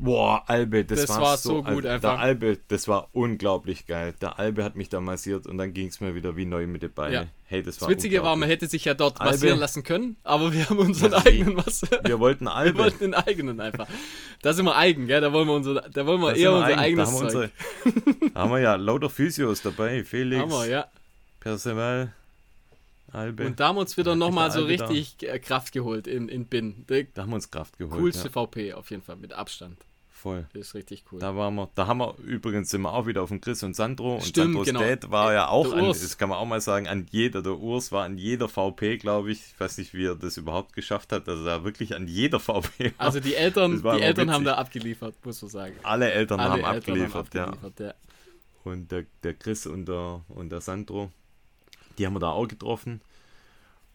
Boah, 0.00 0.44
Albe, 0.46 0.84
das, 0.84 1.00
das 1.00 1.08
war, 1.10 1.20
war, 1.20 1.36
so, 1.36 1.56
gut 1.56 1.84
also, 1.84 1.88
einfach. 1.88 2.12
Der 2.12 2.20
Albe, 2.20 2.58
das 2.68 2.86
war 2.86 3.08
unglaublich 3.12 3.86
geil. 3.86 4.14
Der 4.20 4.38
Albe 4.38 4.62
hat 4.62 4.76
mich 4.76 4.88
da 4.88 5.00
massiert 5.00 5.48
und 5.48 5.58
dann 5.58 5.74
ging 5.74 5.88
es 5.88 6.00
mir 6.00 6.14
wieder 6.14 6.36
wie 6.36 6.46
neu 6.46 6.68
mit 6.68 6.82
den 6.82 6.92
Beinen. 6.92 7.12
Ja. 7.14 7.26
Hey, 7.46 7.64
das, 7.64 7.78
das 7.78 7.88
Witzige 7.88 8.22
war, 8.22 8.36
man 8.36 8.48
hätte 8.48 8.68
sich 8.68 8.84
ja 8.84 8.94
dort 8.94 9.20
Albe, 9.20 9.32
massieren 9.32 9.58
lassen 9.58 9.82
können, 9.82 10.16
aber 10.22 10.52
wir 10.52 10.70
haben 10.70 10.78
unseren 10.78 11.10
Deswegen. 11.10 11.26
eigenen 11.26 11.54
Massier. 11.56 12.00
Wir 12.04 12.20
wollten 12.20 12.46
Albe. 12.46 12.78
Wir 12.78 12.84
wollten 12.84 12.98
den 12.98 13.14
eigenen 13.14 13.60
einfach. 13.60 13.88
Da 14.42 14.52
sind 14.52 14.66
wir 14.66 14.76
eigen, 14.76 15.08
gell? 15.08 15.20
Da 15.20 15.32
wollen 15.32 15.48
wir, 15.48 15.54
unser, 15.54 15.74
da 15.74 16.06
wollen 16.06 16.20
wir 16.20 16.36
eher 16.36 16.52
unser 16.52 16.66
eigen. 16.66 16.78
eigenes 16.78 17.10
da 17.10 17.16
haben, 17.16 17.30
Zeug. 17.30 17.50
Unsere, 17.84 18.34
haben 18.36 18.50
wir 18.52 18.60
ja 18.60 18.76
lauter 18.76 19.10
Physios 19.10 19.62
dabei. 19.62 20.04
Felix, 20.04 20.42
haben 20.42 20.50
wir, 20.50 20.66
ja. 20.68 20.86
Percival, 21.40 22.12
Albe. 23.12 23.46
Und 23.46 23.60
da 23.60 23.68
haben 23.68 23.76
wir 23.76 23.80
uns 23.80 23.96
wieder 23.96 24.14
nochmal 24.16 24.50
so 24.50 24.64
richtig 24.64 25.16
da. 25.18 25.38
Kraft 25.38 25.72
geholt 25.72 26.06
in, 26.06 26.28
in 26.28 26.46
Bin. 26.46 26.84
da 27.14 27.22
haben 27.22 27.30
wir 27.30 27.36
uns 27.36 27.50
Kraft 27.50 27.78
geholt. 27.78 28.00
Coolste 28.00 28.28
ja. 28.28 28.46
VP 28.46 28.74
auf 28.74 28.90
jeden 28.90 29.02
Fall, 29.02 29.16
mit 29.16 29.32
Abstand. 29.32 29.78
Voll. 30.18 30.46
Das 30.52 30.68
ist 30.68 30.74
richtig 30.74 31.04
cool. 31.12 31.20
Da 31.20 31.36
waren 31.36 31.54
wir, 31.54 31.70
da 31.76 31.86
haben 31.86 31.98
wir 31.98 32.16
übrigens 32.18 32.70
sind 32.70 32.82
wir 32.82 32.92
auch 32.92 33.06
wieder 33.06 33.22
auf 33.22 33.28
dem 33.28 33.40
Chris 33.40 33.62
und 33.62 33.76
Sandro. 33.76 34.16
Und 34.16 34.24
Stimmt, 34.24 34.46
Sandros 34.46 34.66
genau. 34.66 34.80
Dad 34.80 35.10
war 35.12 35.32
ja 35.32 35.46
auch 35.46 35.72
an, 35.72 35.86
das 35.86 36.18
kann 36.18 36.28
man 36.28 36.38
auch 36.38 36.44
mal 36.44 36.60
sagen, 36.60 36.88
an 36.88 37.06
jeder, 37.10 37.40
der 37.40 37.56
Urs 37.56 37.92
war 37.92 38.04
an 38.04 38.18
jeder 38.18 38.48
VP, 38.48 38.96
glaube 38.98 39.30
ich. 39.30 39.38
Ich 39.38 39.60
weiß 39.60 39.78
nicht, 39.78 39.94
wie 39.94 40.06
er 40.06 40.16
das 40.16 40.36
überhaupt 40.36 40.72
geschafft 40.72 41.12
hat, 41.12 41.28
dass 41.28 41.38
er 41.46 41.62
wirklich 41.62 41.94
an 41.94 42.08
jeder 42.08 42.40
VP 42.40 42.86
war. 42.86 42.92
Also 42.98 43.20
die 43.20 43.36
Eltern, 43.36 43.80
die 43.80 44.02
Eltern 44.02 44.32
haben 44.32 44.44
da 44.44 44.54
abgeliefert, 44.54 45.14
muss 45.24 45.40
man 45.40 45.50
sagen. 45.52 45.76
Alle 45.84 46.10
Eltern, 46.10 46.40
Alle 46.40 46.50
haben, 46.50 46.58
Eltern 46.58 46.76
abgeliefert, 46.76 47.34
haben 47.36 47.52
abgeliefert, 47.52 47.80
ja. 47.80 47.86
ja. 47.86 47.94
Und 48.64 48.90
der, 48.90 49.04
der 49.22 49.34
Chris 49.34 49.68
und 49.68 49.86
der, 49.86 50.22
und 50.28 50.50
der 50.50 50.60
Sandro, 50.60 51.12
die 51.98 52.06
haben 52.06 52.14
wir 52.14 52.20
da 52.20 52.30
auch 52.30 52.48
getroffen. 52.48 53.00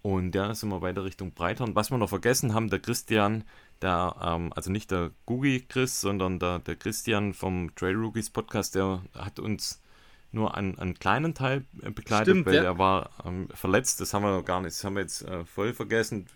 Und 0.04 0.36
ja, 0.36 0.54
sind 0.54 0.68
wir 0.68 0.82
weiter 0.82 1.06
Richtung 1.06 1.32
Breitern. 1.32 1.76
Was 1.76 1.90
wir 1.90 1.98
noch 1.98 2.10
vergessen 2.10 2.54
haben, 2.54 2.70
der 2.70 2.80
Christian, 2.80 3.46
der, 3.82 4.16
ähm, 4.22 4.52
also 4.54 4.70
nicht 4.70 4.92
der 4.92 5.12
Gugi 5.26 5.62
Chris, 5.62 6.02
sondern 6.02 6.40
der, 6.40 6.60
der 6.60 6.76
Christian 6.76 7.34
vom 7.34 7.74
Trail 7.76 7.96
Rookies 7.96 8.30
Podcast, 8.30 8.76
der 8.76 9.02
hat 9.18 9.40
uns 9.40 9.82
nur 10.34 10.58
einen, 10.58 10.78
einen 10.78 11.00
kleinen 11.00 11.34
Teil 11.34 11.64
äh, 11.82 11.90
begleitet, 11.90 12.34
Stimmt, 12.34 12.48
weil 12.48 12.56
ja. 12.56 12.64
er 12.64 12.78
war 12.78 13.12
ähm, 13.26 13.48
verletzt. 13.54 14.02
Das 14.02 14.14
haben 14.14 14.24
wir 14.24 14.36
noch 14.36 14.44
gar 14.44 14.60
nicht, 14.60 14.76
das 14.76 14.84
haben 14.84 14.96
wir 14.96 15.04
jetzt 15.04 15.22
äh, 15.22 15.46
voll 15.46 15.74
vergessen. 15.74 16.28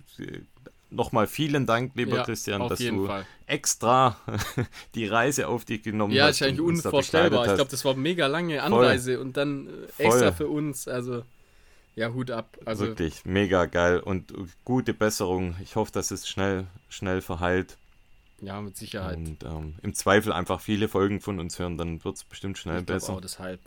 Nochmal 0.90 1.28
vielen 1.28 1.66
Dank, 1.66 1.92
lieber 1.96 2.18
ja, 2.18 2.24
Christian, 2.24 2.70
dass 2.70 2.80
du 2.80 3.08
Fall. 3.08 3.26
extra 3.48 4.16
die 4.96 5.08
Reise 5.08 5.50
auf 5.50 5.66
dich 5.66 5.84
genommen 5.84 6.14
ja, 6.14 6.28
hast. 6.28 6.40
Ja, 6.40 6.48
ist 6.48 6.54
eigentlich 6.54 6.66
unvorstellbar. 6.66 7.48
Ich 7.48 7.56
glaube, 7.56 7.70
das 7.70 7.84
war 7.84 7.96
mega 7.96 8.28
lange 8.28 8.64
Anreise 8.64 9.16
voll. 9.16 9.26
und 9.26 9.36
dann 9.36 9.68
extra 9.98 10.32
voll. 10.32 10.32
für 10.32 10.48
uns. 10.48 10.88
Also 10.88 11.24
ja, 11.98 12.14
Hut 12.14 12.30
ab. 12.30 12.58
Also 12.64 12.86
Wirklich 12.86 13.26
mega 13.26 13.66
geil 13.66 14.00
und 14.00 14.32
gute 14.64 14.94
Besserung. 14.94 15.56
Ich 15.64 15.76
hoffe, 15.76 15.92
dass 15.92 16.12
es 16.12 16.30
schnell, 16.30 16.68
schnell 16.90 17.22
verheilt. 17.22 17.78
Ja, 18.40 18.62
mit 18.62 18.78
Sicherheit. 18.78 19.18
Und 19.18 19.44
ähm, 19.44 19.74
im 19.82 19.96
Zweifel 19.96 20.32
einfach 20.32 20.62
viele 20.62 20.90
Folgen 20.90 21.22
von 21.22 21.40
uns 21.40 21.58
hören, 21.58 21.76
dann 21.76 22.04
wird 22.06 22.18
es 22.18 22.24
bestimmt 22.24 22.60
schnell 22.60 22.82
ich 22.82 22.86
besser. 22.86 23.14
Auch 23.14 23.22
deshalb. 23.22 23.60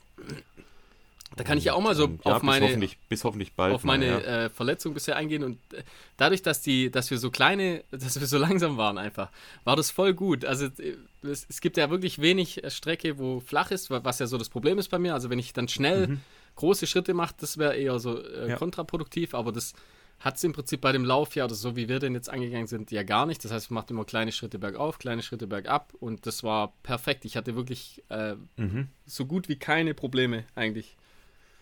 Da 1.34 1.42
kann 1.42 1.58
ich 1.58 1.64
ja 1.64 1.74
auch 1.74 1.80
mal 1.80 1.96
so 1.96 2.04
ähm, 2.04 2.20
auf 2.22 2.34
ja, 2.34 2.38
meine 2.44 2.66
bis 2.66 2.70
hoffentlich, 2.70 2.98
bis 3.08 3.24
hoffentlich 3.24 3.52
bald 3.54 3.74
auf 3.74 3.82
meine 3.82 4.06
mal, 4.06 4.22
ja. 4.22 4.44
äh, 4.44 4.50
Verletzung 4.50 4.94
bisher 4.94 5.16
eingehen 5.16 5.42
und 5.42 5.58
äh, 5.72 5.82
dadurch, 6.16 6.42
dass 6.42 6.62
die, 6.62 6.88
dass 6.88 7.10
wir 7.10 7.18
so 7.18 7.32
kleine, 7.32 7.82
dass 7.90 8.20
wir 8.20 8.28
so 8.28 8.38
langsam 8.38 8.76
waren 8.76 8.96
einfach, 8.96 9.30
war 9.64 9.74
das 9.74 9.90
voll 9.90 10.14
gut. 10.14 10.44
Also 10.44 10.66
äh, 10.66 10.96
es, 11.22 11.46
es 11.48 11.60
gibt 11.60 11.76
ja 11.76 11.90
wirklich 11.90 12.20
wenig 12.20 12.62
äh, 12.62 12.70
Strecke, 12.70 13.18
wo 13.18 13.40
flach 13.40 13.72
ist, 13.72 13.90
was 13.90 14.20
ja 14.20 14.28
so 14.28 14.38
das 14.38 14.48
Problem 14.48 14.78
ist 14.78 14.88
bei 14.88 15.00
mir. 15.00 15.14
Also 15.14 15.30
wenn 15.30 15.40
ich 15.40 15.52
dann 15.52 15.66
schnell 15.66 16.06
mhm 16.06 16.20
große 16.60 16.86
Schritte 16.86 17.14
macht, 17.14 17.42
das 17.42 17.58
wäre 17.58 17.76
eher 17.76 17.98
so 17.98 18.22
äh, 18.22 18.50
ja. 18.50 18.56
kontraproduktiv, 18.56 19.34
aber 19.34 19.50
das 19.50 19.72
hat 20.20 20.36
es 20.36 20.44
im 20.44 20.52
Prinzip 20.52 20.82
bei 20.82 20.92
dem 20.92 21.04
Lauf 21.04 21.34
ja, 21.34 21.46
oder 21.46 21.54
so 21.54 21.76
wie 21.76 21.88
wir 21.88 21.98
denn 21.98 22.14
jetzt 22.14 22.28
angegangen 22.28 22.66
sind, 22.66 22.90
ja 22.90 23.02
gar 23.02 23.24
nicht. 23.24 23.42
Das 23.42 23.50
heißt, 23.50 23.70
man 23.70 23.76
macht 23.76 23.90
immer 23.90 24.04
kleine 24.04 24.32
Schritte 24.32 24.58
bergauf, 24.58 24.98
kleine 24.98 25.22
Schritte 25.22 25.46
bergab 25.46 25.94
und 25.98 26.26
das 26.26 26.44
war 26.44 26.74
perfekt. 26.82 27.24
Ich 27.24 27.36
hatte 27.36 27.56
wirklich 27.56 28.04
äh, 28.10 28.34
mhm. 28.56 28.88
so 29.06 29.24
gut 29.24 29.48
wie 29.48 29.56
keine 29.56 29.94
Probleme 29.94 30.44
eigentlich. 30.54 30.96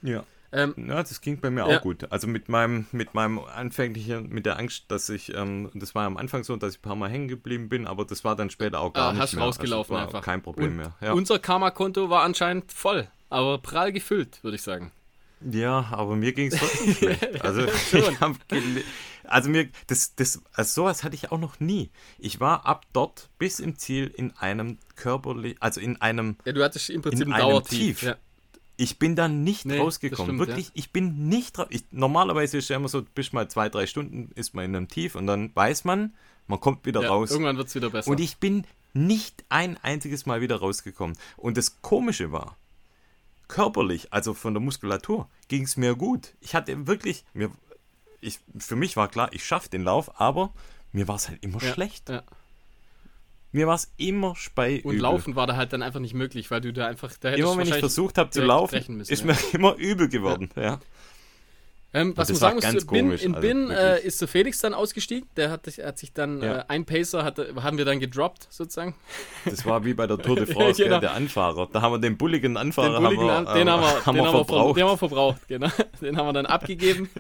Ja. 0.03 0.25
Ähm, 0.51 0.75
ja, 0.77 1.03
das 1.03 1.21
ging 1.21 1.41
bei 1.41 1.51
mir 1.51 1.69
ja. 1.69 1.79
auch 1.79 1.83
gut. 1.83 2.11
Also 2.11 2.27
mit 2.27 2.49
meinem, 2.49 2.87
mit 2.91 3.15
meinem 3.15 3.39
anfänglichen, 3.39 4.29
mit 4.31 4.47
der 4.47 4.59
Angst, 4.59 4.87
dass 4.89 5.09
ich, 5.11 5.35
ähm, 5.35 5.71
das 5.75 5.95
war 5.95 6.07
am 6.07 6.17
Anfang 6.17 6.43
so, 6.43 6.57
dass 6.57 6.73
ich 6.73 6.79
ein 6.81 6.83
paar 6.83 6.97
Mal 6.97 7.11
hängen 7.11 7.29
geblieben 7.29 7.69
bin, 7.69 7.87
aber 7.87 8.05
das 8.07 8.25
war 8.25 8.35
dann 8.35 8.51
später 8.51 8.81
auch 8.81 8.93
gar 8.93 9.11
ah, 9.11 9.13
nicht 9.13 9.21
hast 9.21 9.35
mehr. 9.35 9.45
rausgelaufen 9.45 9.95
also 9.95 10.07
einfach. 10.07 10.25
Kein 10.25 10.43
Problem 10.43 10.71
Und 10.71 10.77
mehr. 10.77 10.97
Ja. 11.01 11.13
Unser 11.13 11.39
Karma-Konto 11.39 12.11
war 12.11 12.23
anscheinend 12.23 12.73
voll 12.73 13.09
aber 13.31 13.59
prall 13.59 13.93
gefüllt, 13.93 14.43
würde 14.43 14.57
ich 14.57 14.63
sagen. 14.63 14.93
Ja, 15.41 15.87
aber 15.93 16.17
mir 16.17 16.33
ging 16.33 16.53
es 16.53 16.59
trotzdem 16.59 16.95
schlecht. 16.95 17.43
Also, 17.43 17.63
ich 17.93 18.85
also 19.25 19.51
mir, 19.51 19.69
das, 19.87 20.15
das, 20.17 20.43
also 20.53 20.83
sowas 20.83 21.05
hatte 21.05 21.15
ich 21.15 21.31
auch 21.31 21.39
noch 21.39 21.61
nie. 21.61 21.91
Ich 22.19 22.41
war 22.41 22.67
ab 22.67 22.87
dort 22.93 23.29
bis 23.39 23.61
im 23.61 23.77
Ziel 23.77 24.13
in 24.17 24.37
einem 24.39 24.79
körperlich, 24.97 25.57
also 25.61 25.81
in 25.81 26.01
einem. 26.01 26.37
Ja, 26.45 26.53
du 26.53 26.65
hattest 26.65 26.91
im 26.91 27.03
Prinzip 27.03 27.29
ein 27.29 27.39
Dauertief. 27.39 28.03
Ja. 28.03 28.17
Ich 28.81 28.99
bin 28.99 29.17
da 29.17 29.27
nicht 29.27 29.65
nee, 29.67 29.79
rausgekommen. 29.79 30.37
Stimmt, 30.37 30.49
Wirklich, 30.49 30.67
ja. 30.67 30.73
ich 30.75 30.93
bin 30.93 31.29
nicht 31.29 31.59
raus. 31.59 31.67
Normalerweise 31.91 32.59
ist 32.59 32.69
ja 32.69 32.77
immer 32.77 32.89
so, 32.89 33.03
bis 33.03 33.33
mal 33.33 33.49
zwei, 33.51 33.69
drei 33.69 33.87
Stunden 33.87 34.31
ist 34.35 34.55
man 34.55 34.65
in 34.65 34.77
einem 34.77 34.89
Tief 34.89 35.17
und 35.17 35.27
dann 35.27 35.55
weiß 35.55 35.85
man, 35.85 36.15
man 36.47 36.61
kommt 36.61 36.87
wieder 36.87 37.03
ja, 37.03 37.09
raus. 37.09 37.31
Irgendwann 37.31 37.57
wird 37.57 37.69
es 37.69 37.75
wieder 37.75 37.91
besser. 37.91 38.11
Und 38.11 38.21
ich 38.21 38.39
bin 38.39 38.65
nicht 38.95 39.45
ein 39.49 39.77
einziges 39.83 40.27
Mal 40.27 40.41
wieder 40.41 40.57
rausgekommen. 40.57 41.17
Und 41.37 41.57
das 41.57 41.83
Komische 41.83 42.33
war, 42.33 42.57
körperlich, 43.49 44.13
also 44.13 44.35
von 44.35 44.55
der 44.55 44.61
Muskulatur, 44.61 45.29
ging 45.49 45.65
es 45.65 45.77
mir 45.77 45.97
gut. 45.97 46.35
Ich 46.41 46.55
hatte 46.55 46.87
wirklich, 46.87 47.25
mir, 47.33 47.51
ich, 48.21 48.41
für 48.59 48.77
mich 48.77 48.97
war 48.97 49.09
klar, 49.09 49.31
ich 49.33 49.45
schaffe 49.45 49.69
den 49.71 49.83
Lauf, 49.83 50.21
aber 50.21 50.53
mir 50.93 51.09
war 51.09 51.17
es 51.17 51.29
halt 51.29 51.43
immer 51.43 51.63
ja, 51.63 51.73
schlecht. 51.73 52.09
Ja. 52.09 52.23
Mir 53.51 53.67
war 53.67 53.75
es 53.75 53.91
immer 53.97 54.37
spei. 54.37 54.83
Und 54.85 54.99
laufen 54.99 55.35
war 55.35 55.47
da 55.47 55.57
halt 55.57 55.73
dann 55.73 55.83
einfach 55.83 56.01
nicht 56.01 56.15
möglich, 56.15 56.51
weil 56.51 56.61
du 56.61 56.73
da 56.73 56.87
einfach. 56.87 57.17
Da 57.19 57.31
immer 57.31 57.57
wenn 57.57 57.67
ich 57.67 57.75
versucht 57.75 58.19
habe 58.19 58.31
zu 58.31 58.43
laufen, 58.43 58.97
müssen, 58.97 59.13
ist 59.13 59.21
ja. 59.21 59.27
mir 59.27 59.37
immer 59.53 59.75
übel 59.77 60.09
geworden. 60.09 60.51
Ja. 60.55 60.81
Ähm, 61.95 62.15
was 62.17 62.29
man 62.29 62.37
sagen 62.37 62.75
muss, 62.75 62.87
Bin, 62.87 63.13
in 63.13 63.35
also 63.35 63.49
Bin 63.49 63.71
äh, 63.71 64.01
ist 64.01 64.21
der 64.21 64.29
Felix 64.29 64.59
dann 64.59 64.75
ausgestiegen. 64.75 65.27
Der 65.37 65.51
hat, 65.51 65.67
hat 65.67 65.99
sich 65.99 66.13
dann, 66.13 66.43
ja. 66.43 66.59
äh, 66.59 66.65
ein 66.69 66.85
Pacer 66.85 67.25
hat, 67.25 67.39
haben 67.39 67.79
wir 67.79 67.87
dann 67.87 67.99
gedroppt, 67.99 68.47
sozusagen. 68.51 68.95
Das 69.47 69.65
war 69.65 69.87
wie 69.87 69.95
bei 69.95 70.07
der 70.07 70.19
Tour 70.19 70.37
de 70.37 70.45
France, 70.53 70.85
genau. 70.85 71.01
der 71.01 71.15
Anfahrer. 71.15 71.67
Da 71.73 71.81
haben 71.81 71.93
wir 71.93 71.99
den 71.99 72.19
bulligen 72.19 72.59
Anfahrer 72.59 73.01
den 73.01 73.05
bulligen 73.05 73.31
haben 73.31 73.47
wir, 73.47 73.55
den 73.55 73.71
haben 73.71 73.81
wir, 73.81 74.07
haben 74.07 74.17
den 74.17 74.25
wir 74.25 74.31
verbraucht. 74.31 74.77
Den 74.77 74.85
haben 74.85 74.93
wir 74.93 74.99
verbraucht, 74.99 75.49
genau. 75.49 75.69
Den 76.01 76.17
haben 76.17 76.27
wir 76.27 76.33
dann 76.33 76.47
abgegeben 76.47 77.11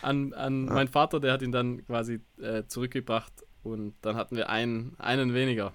an, 0.00 0.32
an 0.32 0.66
ja. 0.66 0.72
meinen 0.72 0.88
Vater, 0.88 1.20
der 1.20 1.32
hat 1.32 1.42
ihn 1.42 1.52
dann 1.52 1.84
quasi 1.84 2.20
äh, 2.40 2.62
zurückgebracht 2.66 3.32
und 3.62 3.94
dann 4.00 4.16
hatten 4.16 4.36
wir 4.36 4.48
einen, 4.48 4.94
einen 4.98 5.34
weniger. 5.34 5.74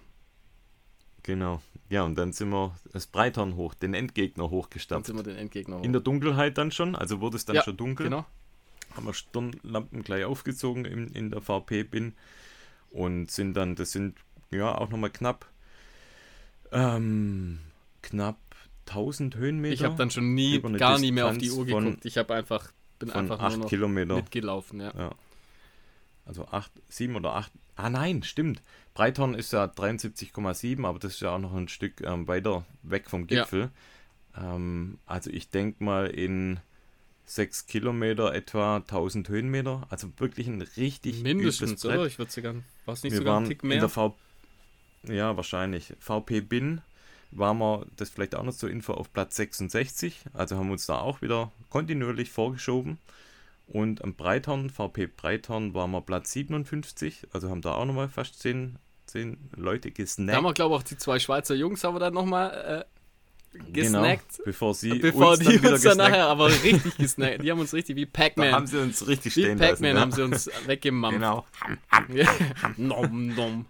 Genau. 1.24 1.62
Ja, 1.90 2.04
und 2.04 2.16
dann 2.18 2.32
sind 2.32 2.50
wir 2.50 2.74
das 2.94 3.08
Breitern 3.08 3.56
hoch, 3.56 3.74
den 3.74 3.94
Endgegner 3.94 4.50
hochgestapft. 4.50 5.10
Dann 5.10 5.18
sind 5.18 5.18
wir 5.18 5.34
den 5.34 5.38
Endgegner 5.38 5.80
hoch. 5.80 5.84
In 5.84 5.92
der 5.92 6.02
Dunkelheit 6.02 6.58
dann 6.58 6.72
schon, 6.72 6.96
also 6.96 7.22
wurde 7.22 7.38
es 7.38 7.46
dann 7.46 7.58
ja, 7.58 7.64
schon 7.64 7.78
dunkel. 7.78 8.06
Genau. 8.06 8.26
Haben 8.98 9.06
wir 9.06 9.14
Stirnlampen 9.14 10.04
gleich 10.04 10.26
aufgezogen 10.26 10.84
in, 10.86 11.08
in 11.10 11.32
der 11.32 11.42
VP-Bin 11.42 12.14
und 12.90 13.32
sind 13.32 13.54
dann, 13.54 13.76
das 13.76 13.92
sind 13.92 14.18
ja 14.52 14.76
auch 14.78 14.90
nochmal 14.90 15.12
knapp, 15.12 15.48
ähm, 16.72 17.60
knapp 18.02 18.38
1000 18.88 19.36
Höhenmeter. 19.36 19.74
Ich 19.74 19.84
habe 19.84 19.96
dann 19.96 20.12
schon 20.12 20.34
nie, 20.34 20.60
gar 20.60 21.00
nie 21.00 21.12
mehr 21.12 21.28
auf 21.28 21.38
die 21.38 21.52
Uhr 21.52 21.66
geguckt. 21.66 22.06
Ich 22.06 22.18
habe 22.18 22.34
einfach, 22.36 22.72
bin 23.00 23.12
einfach 23.12 23.40
acht 23.40 23.52
nur 23.54 23.64
noch 23.64 23.70
Kilometer. 23.70 24.16
mitgelaufen, 24.16 24.80
ja. 24.82 24.94
Ja. 24.98 25.12
Also 26.26 26.46
8, 26.48 26.72
7 26.90 27.16
oder 27.16 27.36
8. 27.36 27.52
Ah 27.76 27.90
nein, 27.90 28.24
stimmt. 28.24 28.62
Breithorn 28.96 29.34
ist 29.34 29.54
ja 29.54 29.66
73,7, 29.66 30.86
aber 30.86 31.00
das 31.00 31.14
ist 31.14 31.22
ja 31.22 31.32
auch 31.36 31.40
noch 31.40 31.54
ein 31.54 31.68
Stück 31.68 32.02
ähm, 32.02 32.28
weiter 32.28 32.66
weg 32.84 33.10
vom 33.10 33.28
Ja. 33.30 33.44
Gipfel. 33.44 33.70
Ähm, 34.36 34.98
also 35.06 35.30
ich 35.30 35.50
denke 35.50 35.84
mal 35.84 36.08
in 36.08 36.60
6 37.28 37.68
Kilometer 37.68 38.34
etwa 38.34 38.78
1000 38.78 39.30
Höhenmeter. 39.30 39.86
Also 39.90 40.10
wirklich 40.18 40.48
ein 40.48 40.62
richtig 40.62 41.22
Mindestens, 41.24 41.86
oder? 41.86 42.06
Ich 42.06 42.18
würde 42.18 42.32
sogar, 42.32 42.56
war 42.86 42.94
es 42.94 43.04
nicht 43.04 43.12
Wir 43.12 43.20
sogar 43.20 43.36
waren 43.36 43.44
ein 43.44 43.50
Tick 43.50 43.64
in 43.64 43.70
mehr? 43.70 43.80
der 43.80 43.90
V 43.90 44.16
ja, 45.04 45.38
wahrscheinlich. 45.38 45.94
VP 46.00 46.42
Bin 46.42 46.82
waren 47.32 47.58
wir, 47.60 47.86
das 47.98 48.10
vielleicht 48.10 48.36
auch 48.36 48.44
noch 48.44 48.56
zur 48.56 48.70
Info, 48.70 48.94
auf 48.94 49.12
Platz 49.14 49.36
66. 49.36 50.22
Also 50.34 50.56
haben 50.58 50.68
wir 50.68 50.74
uns 50.74 50.86
da 50.86 51.00
auch 51.00 51.22
wieder 51.22 51.52
kontinuierlich 51.70 52.32
vorgeschoben. 52.32 52.98
Und 53.68 54.04
am 54.04 54.14
Breithorn, 54.14 54.70
VP 54.70 55.08
Breithorn, 55.08 55.74
waren 55.74 55.92
wir 55.92 56.02
Platz 56.02 56.32
57. 56.32 57.28
Also 57.34 57.50
haben 57.50 57.62
da 57.62 57.74
auch 57.74 57.86
nochmal 57.86 58.08
fast 58.08 58.40
10, 58.40 58.78
10 59.08 59.38
Leute 59.56 59.90
Da 59.90 59.92
haben 59.92 59.96
gesnackt. 59.96 60.44
wir, 60.44 60.54
glaube 60.54 60.76
ich, 60.76 60.82
auch 60.82 60.84
die 60.84 60.98
zwei 60.98 61.20
Schweizer 61.20 61.56
Jungs 61.56 61.84
haben 61.84 61.96
wir 61.96 62.00
dann 62.00 62.14
nochmal 62.14 62.86
äh, 63.54 63.58
Genau, 63.72 63.72
gesnackt. 64.02 64.42
bevor 64.46 64.74
sie 64.76 65.00
bevor 65.00 65.32
uns 65.32 65.40
die 65.40 65.46
uns 65.48 65.62
dann 65.62 65.72
gesnackt 65.74 65.98
nachher 65.98 66.28
aber 66.28 66.48
richtig 66.48 66.98
gesnackt. 66.98 67.44
Die 67.44 67.52
haben 67.52 67.60
uns 67.60 67.74
richtig 67.74 67.96
wie 67.96 68.06
Da 68.06 68.20
haben 68.22 68.36
Pac-Man. 68.36 68.68
sie 68.68 68.78
uns 68.80 69.08
richtig 69.08 69.36
Wie 69.36 69.42
stehen. 69.44 69.58
Pac-Man 69.60 69.96
ja. 69.96 70.02
haben 70.02 70.12
sie 70.12 70.22
uns 70.24 70.50
weggemampft. 70.66 71.20
Genau. 71.20 71.46
Ja. 72.14 72.28
nom, 72.78 73.34
nom. 73.36 73.66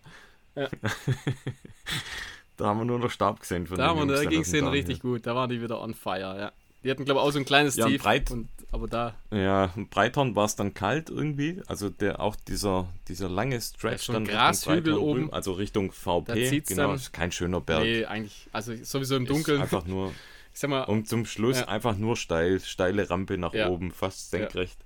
Da 2.57 2.65
haben 2.65 2.79
wir 2.79 2.85
nur 2.85 2.99
noch 2.99 3.11
Staub 3.11 3.39
gesehen 3.39 3.67
von 3.67 3.77
Da, 3.77 3.87
haben 3.87 4.07
wir- 4.09 4.15
da 4.15 4.25
ging 4.25 4.41
es 4.41 4.51
denen 4.51 4.67
richtig 4.67 4.99
gut. 5.01 5.25
Da 5.27 5.35
waren 5.35 5.49
die 5.49 5.61
wieder 5.61 5.79
on 5.81 5.93
fire, 5.93 6.37
ja. 6.39 6.51
Die 6.83 6.91
hatten, 6.91 7.05
glaube 7.05 7.19
ich, 7.19 7.25
auch 7.25 7.31
so 7.31 7.39
ein 7.39 7.45
kleines 7.45 7.75
Ja, 7.75 7.85
Tief. 7.87 8.01
breit- 8.01 8.31
Und, 8.31 8.47
aber 8.71 8.87
da 8.87 9.15
Ja, 9.31 9.71
im 9.75 9.87
Breithorn 9.87 10.35
war 10.35 10.45
es 10.45 10.55
dann 10.55 10.73
kalt 10.73 11.09
irgendwie. 11.09 11.61
Also 11.67 11.89
der 11.89 12.19
auch 12.19 12.35
dieser, 12.35 12.87
dieser 13.07 13.29
lange 13.29 13.55
ist 13.55 13.75
Stretch 13.77 14.09
ein 14.09 14.13
dann 14.13 14.25
Grashügel 14.25 14.93
oben. 14.95 15.23
rüber, 15.23 15.33
also 15.33 15.53
Richtung 15.53 15.91
VP. 15.91 16.61
Genau, 16.67 16.87
dann- 16.87 16.95
ist 16.95 17.13
kein 17.13 17.31
schöner 17.31 17.61
Berg. 17.61 17.83
Nee, 17.83 18.05
eigentlich, 18.05 18.47
also 18.51 18.73
sowieso 18.83 19.15
im 19.15 19.23
Ist 19.23 19.29
Dunkeln. 19.31 19.61
einfach 19.61 19.85
nur 19.85 20.11
Ich 20.53 20.61
sag 20.61 20.71
mal, 20.71 20.83
und 20.85 21.07
zum 21.07 21.25
Schluss 21.27 21.59
Ja. 21.59 21.67
einfach 21.67 21.95
nur 21.97 22.17
steil, 22.17 22.59
steile 22.59 23.09
Rampe 23.11 23.37
nach 23.37 23.53
Ja. 23.53 23.69
oben, 23.69 23.91
fast 23.91 24.33
Ja. 24.33 24.39
senkrecht. 24.39 24.77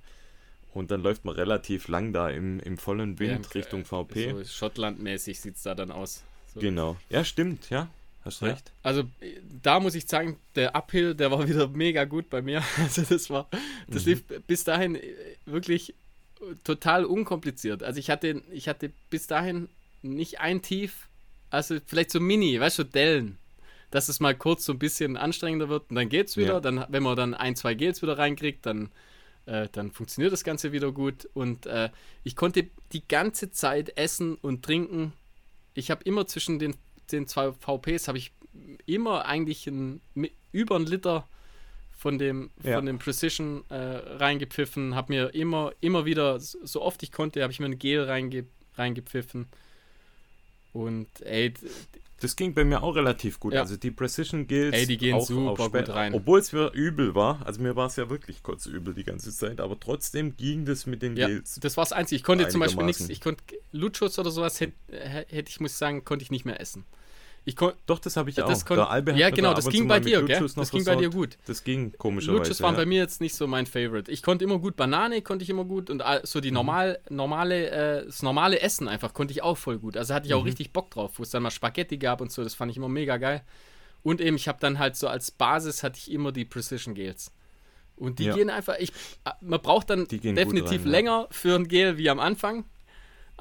Und 0.74 0.90
dann 0.90 1.02
läuft 1.02 1.24
man 1.24 1.34
relativ 1.34 1.88
lang 1.88 2.12
da 2.12 2.28
im, 2.28 2.60
im 2.60 2.76
vollen 2.78 3.18
Wind 3.18 3.30
ja, 3.30 3.36
im- 3.36 3.44
Richtung 3.54 3.84
VP. 3.86 4.32
so 4.32 4.44
Schottlandmäßig 4.44 5.40
sieht 5.40 5.56
es 5.56 5.62
da 5.62 5.74
dann 5.74 5.90
aus. 5.90 6.24
So. 6.54 6.60
Genau. 6.60 6.96
Ja, 7.08 7.24
stimmt, 7.24 7.70
ja. 7.70 7.88
Hast 8.24 8.40
Ja. 8.42 8.48
recht. 8.48 8.72
Also 8.82 9.04
da 9.62 9.80
muss 9.80 9.94
ich 9.94 10.06
sagen, 10.06 10.38
der 10.54 10.74
Uphill, 10.76 11.14
der 11.14 11.30
war 11.30 11.46
wieder 11.48 11.68
mega 11.68 12.04
gut 12.04 12.30
bei 12.30 12.42
mir. 12.42 12.62
Also 12.78 13.02
das 13.02 13.30
war, 13.30 13.48
das 13.88 14.04
Mhm. 14.04 14.10
lief 14.10 14.24
bis 14.46 14.64
dahin 14.64 14.94
äh, 14.96 15.02
wirklich 15.46 15.94
total 16.64 17.04
unkompliziert. 17.04 17.82
Also 17.82 17.98
ich 18.00 18.10
hatte, 18.10 18.42
ich 18.50 18.68
hatte 18.68 18.90
bis 19.10 19.26
dahin 19.26 19.68
nicht 20.02 20.40
ein 20.40 20.62
Tief, 20.62 21.08
also 21.50 21.78
vielleicht 21.86 22.10
so 22.10 22.18
Mini, 22.20 22.58
weißt 22.58 22.78
du, 22.80 22.84
Dellen. 22.84 23.38
Dass 23.90 24.08
es 24.08 24.20
mal 24.20 24.34
kurz 24.34 24.64
so 24.64 24.72
ein 24.72 24.78
bisschen 24.78 25.18
anstrengender 25.18 25.68
wird 25.68 25.90
und 25.90 25.96
dann 25.96 26.08
geht's 26.08 26.36
wieder. 26.38 26.54
Ja. 26.54 26.60
Dann, 26.60 26.86
wenn 26.88 27.02
man 27.02 27.14
dann 27.14 27.34
ein, 27.34 27.56
zwei 27.56 27.74
Gels 27.74 28.00
wieder 28.00 28.16
reinkriegt, 28.16 28.64
dann, 28.64 28.88
äh, 29.44 29.68
dann 29.70 29.90
funktioniert 29.92 30.32
das 30.32 30.44
Ganze 30.44 30.72
wieder 30.72 30.92
gut. 30.92 31.28
Und 31.34 31.66
äh, 31.66 31.90
ich 32.24 32.34
konnte 32.34 32.68
die 32.92 33.06
ganze 33.06 33.50
Zeit 33.50 33.96
essen 33.98 34.34
und 34.36 34.64
trinken. 34.64 35.12
Ich 35.74 35.90
habe 35.90 36.02
immer 36.04 36.26
zwischen 36.26 36.58
den, 36.58 36.74
den 37.10 37.26
zwei 37.26 37.52
VPs 37.52 38.08
habe 38.08 38.18
ich 38.18 38.32
immer 38.86 39.24
eigentlich 39.26 39.66
ein, 39.66 40.00
über 40.52 40.76
einen 40.76 40.86
Liter 40.86 41.26
von 41.90 42.18
dem, 42.18 42.50
Ja. 42.62 42.76
von 42.76 42.86
dem 42.86 42.98
Precision 42.98 43.64
äh, 43.70 43.74
reingepfiffen, 43.74 44.94
habe 44.94 45.12
mir 45.12 45.34
immer, 45.34 45.72
immer 45.80 46.04
wieder, 46.04 46.38
so 46.40 46.82
oft 46.82 47.02
ich 47.02 47.12
konnte, 47.12 47.42
habe 47.42 47.52
ich 47.52 47.60
mir 47.60 47.66
ein 47.66 47.78
Gel 47.78 48.02
reinge, 48.04 48.44
reingepfiffen. 48.76 49.46
Und 50.72 51.08
ey, 51.22 51.52
Das 52.22 52.36
ging 52.36 52.54
bei 52.54 52.62
mir 52.62 52.84
auch 52.84 52.94
relativ 52.94 53.40
gut. 53.40 53.52
Ja. 53.52 53.62
Also 53.62 53.76
die 53.76 53.90
Precision 53.90 54.46
Gills. 54.46 54.76
Ey, 54.76 54.86
die 54.86 54.96
gehen 54.96 55.16
auch, 55.16 55.26
super 55.26 55.64
auch 55.64 55.72
gut 55.72 55.88
rein. 55.88 56.14
Obwohl 56.14 56.38
es 56.38 56.52
mir 56.52 56.70
übel 56.72 57.16
war. 57.16 57.44
Also 57.44 57.60
mir 57.60 57.74
war 57.74 57.88
es 57.88 57.96
ja 57.96 58.08
wirklich 58.10 58.44
kurz 58.44 58.66
übel 58.66 58.94
die 58.94 59.02
ganze 59.02 59.32
Zeit. 59.32 59.60
Aber 59.60 59.78
trotzdem 59.78 60.36
ging 60.36 60.64
das 60.64 60.86
mit 60.86 61.02
den 61.02 61.16
ja, 61.16 61.26
Gills. 61.26 61.58
das 61.60 61.76
war 61.76 61.82
das 61.82 61.92
Einzige. 61.92 62.16
Ich 62.16 62.22
konnte 62.22 62.46
zum 62.46 62.60
Beispiel 62.60 62.84
nichts, 62.84 63.08
ich 63.08 63.20
konnte 63.20 63.42
Lutschus 63.72 64.20
oder 64.20 64.30
sowas 64.30 64.60
hätte 64.60 64.74
hätt 64.88 65.48
ich, 65.48 65.58
muss 65.58 65.72
ich 65.72 65.78
sagen, 65.78 66.04
konnte 66.04 66.22
ich 66.22 66.30
nicht 66.30 66.44
mehr 66.44 66.60
essen. 66.60 66.84
Ich 67.44 67.56
Doch, 67.56 67.98
das 67.98 68.16
habe 68.16 68.30
ich 68.30 68.40
auch. 68.40 68.48
Albe 68.88 69.12
hat 69.12 69.18
ja, 69.18 69.30
genau, 69.30 69.48
da 69.48 69.54
das 69.54 69.68
ging 69.68 69.88
bei 69.88 69.98
dir, 69.98 70.22
gell? 70.22 70.48
Das 70.54 70.70
ging 70.70 70.84
bei 70.84 70.94
dir 70.96 71.10
gut. 71.10 71.38
Das 71.46 71.64
ging 71.64 71.92
komischerweise. 71.98 72.38
Lutschus 72.38 72.62
waren 72.62 72.74
ja. 72.74 72.80
bei 72.82 72.86
mir 72.86 72.98
jetzt 72.98 73.20
nicht 73.20 73.34
so 73.34 73.46
mein 73.48 73.66
Favorite. 73.66 74.10
Ich 74.12 74.22
konnte 74.22 74.44
immer 74.44 74.58
gut 74.58 74.76
Banane, 74.76 75.22
konnte 75.22 75.42
ich 75.42 75.50
immer 75.50 75.64
gut 75.64 75.90
und 75.90 76.02
all- 76.02 76.24
so 76.24 76.40
die 76.40 76.50
Mhm. 76.50 76.54
normal, 76.54 76.98
normale, 77.10 77.70
äh, 77.70 78.06
das 78.06 78.22
normale 78.22 78.60
Essen 78.60 78.86
einfach 78.86 79.12
konnte 79.12 79.32
ich 79.32 79.42
auch 79.42 79.58
voll 79.58 79.78
gut. 79.78 79.96
Also 79.96 80.14
hatte 80.14 80.26
ich 80.28 80.34
auch 80.34 80.40
Mhm. 80.42 80.46
richtig 80.46 80.72
Bock 80.72 80.90
drauf, 80.90 81.12
wo 81.16 81.22
es 81.24 81.30
dann 81.30 81.42
mal 81.42 81.50
Spaghetti 81.50 81.98
gab 81.98 82.20
und 82.20 82.30
so, 82.30 82.44
das 82.44 82.54
fand 82.54 82.70
ich 82.70 82.76
immer 82.76 82.88
mega 82.88 83.16
geil. 83.16 83.42
Und 84.04 84.20
eben, 84.20 84.36
ich 84.36 84.46
habe 84.46 84.58
dann 84.60 84.78
halt 84.78 84.94
so 84.96 85.08
als 85.08 85.30
Basis 85.32 85.82
hatte 85.82 85.98
ich 85.98 86.10
immer 86.12 86.30
die 86.32 86.44
Precision 86.44 86.94
Gels. 86.94 87.32
Und 87.96 88.18
die 88.20 88.24
Ja. 88.24 88.34
gehen 88.34 88.50
einfach, 88.50 88.76
ich, 88.78 88.90
äh, 89.24 89.30
man 89.40 89.60
braucht 89.60 89.90
dann 89.90 90.06
definitiv 90.08 90.80
rein, 90.80 90.84
ja. 90.86 90.90
länger 90.90 91.28
für 91.30 91.54
ein 91.56 91.68
Gel 91.68 91.98
wie 91.98 92.08
am 92.08 92.20
Anfang. 92.20 92.64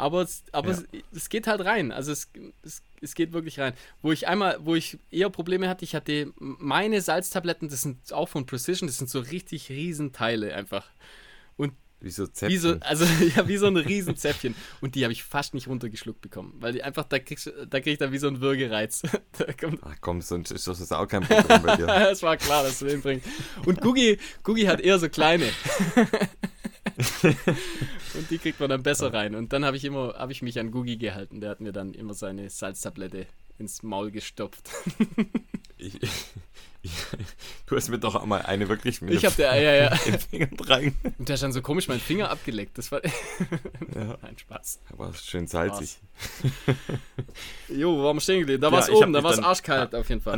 Aber, 0.01 0.21
es, 0.23 0.43
aber 0.51 0.71
Ja. 0.71 0.77
es, 0.77 0.83
es 1.15 1.29
geht 1.29 1.47
halt 1.47 1.61
rein. 1.63 1.91
Also 1.91 2.11
es, 2.11 2.29
es, 2.63 2.81
es 3.01 3.15
geht 3.15 3.33
wirklich 3.33 3.59
rein. 3.59 3.73
Wo 4.01 4.11
ich 4.11 4.27
einmal, 4.27 4.57
wo 4.63 4.75
ich 4.75 4.97
eher 5.11 5.29
Probleme 5.29 5.69
hatte, 5.69 5.85
ich 5.85 5.95
hatte 5.95 6.33
meine 6.37 7.01
Salztabletten, 7.01 7.69
das 7.69 7.81
sind 7.81 8.11
auch 8.11 8.27
von 8.29 8.45
Precision, 8.45 8.87
das 8.87 8.97
sind 8.97 9.09
so 9.09 9.19
richtig 9.19 9.69
Riesenteile 9.69 10.53
einfach. 10.55 10.85
Wie 12.03 12.09
so 12.09 12.25
Wie 12.25 12.31
Zäpfchen. 12.33 12.59
so, 12.59 12.75
also 12.79 13.05
ja, 13.35 13.47
wie 13.47 13.57
so 13.57 13.67
ein 13.67 13.77
Riesenzäpfchen. 13.77 14.55
Und 14.81 14.95
die 14.95 15.03
habe 15.03 15.13
ich 15.13 15.21
fast 15.23 15.53
nicht 15.53 15.67
runtergeschluckt 15.67 16.19
bekommen. 16.19 16.55
Weil 16.59 16.73
die 16.73 16.81
einfach, 16.81 17.03
da 17.03 17.19
kriegst 17.19 17.53
da 17.69 17.79
krieg 17.79 17.93
ich 17.93 17.99
dann 17.99 18.11
wie 18.11 18.17
so 18.17 18.25
einen 18.27 18.41
Würgereiz. 18.41 19.03
da 19.37 19.53
kommt, 19.53 19.81
Ach 19.83 19.95
komm, 20.01 20.19
sonst 20.21 20.49
ist 20.49 20.67
das 20.67 20.91
auch 20.91 21.07
kein 21.07 21.21
Problem 21.21 21.61
bei 21.61 21.75
dir. 21.75 21.87
es 22.09 22.23
war 22.23 22.37
klar, 22.37 22.63
dass 22.63 22.79
du 22.79 22.85
den 22.85 23.01
bringst. 23.03 23.27
Und 23.67 23.81
Gugi, 23.81 24.17
Gugi 24.41 24.63
hat 24.63 24.81
eher 24.81 24.97
so 24.97 25.09
kleine. 25.09 25.45
und 28.13 28.29
die 28.29 28.37
kriegt 28.37 28.59
man 28.59 28.69
dann 28.69 28.83
besser 28.83 29.13
rein. 29.13 29.35
Und 29.35 29.53
dann 29.53 29.65
habe 29.65 29.77
ich 29.77 29.83
immer, 29.85 30.13
habe 30.17 30.31
ich 30.31 30.41
mich 30.41 30.59
an 30.59 30.71
Gugi 30.71 30.97
gehalten. 30.97 31.41
Der 31.41 31.49
hat 31.49 31.61
mir 31.61 31.71
dann 31.71 31.93
immer 31.93 32.13
seine 32.13 32.49
Salztablette 32.49 33.27
ins 33.57 33.83
Maul 33.83 34.11
gestopft. 34.11 34.69
Ich, 35.83 35.99
ich, 36.83 36.91
du 37.65 37.75
hast 37.75 37.89
mir 37.89 37.97
doch 37.97 38.13
einmal 38.13 38.43
eine 38.43 38.69
wirklich 38.69 39.01
mit 39.01 39.15
Ich 39.15 39.25
habe 39.25 39.35
der, 39.35 39.59
ja, 39.59 39.73
ja. 39.73 39.89
den 40.05 40.19
Fingern 40.19 40.55
rein. 40.59 40.95
Und 41.17 41.27
der 41.27 41.35
hat 41.35 41.41
dann 41.41 41.53
so 41.53 41.63
komisch 41.63 41.87
meinen 41.87 41.99
Finger 41.99 42.29
abgeleckt. 42.29 42.77
Das 42.77 42.91
war. 42.91 43.01
Ja, 43.95 44.15
Nein, 44.21 44.37
Spaß. 44.37 44.79
aber 44.91 45.11
schön 45.15 45.47
salzig. 45.47 45.97
Jo, 47.67 47.97
wo 47.97 48.03
waren 48.03 48.17
wir 48.17 48.21
stehen 48.21 48.41
geblieben? 48.41 48.61
Da 48.61 48.67
Ja, 48.67 48.73
war 48.73 48.79
es 48.81 48.89
ich 48.89 48.93
hab 48.93 49.01
oben, 49.01 49.13
da 49.13 49.23
war 49.23 49.31
es 49.31 49.39
arschkalt 49.39 49.95
auf 49.95 50.07
jeden 50.07 50.21
Fall. 50.21 50.33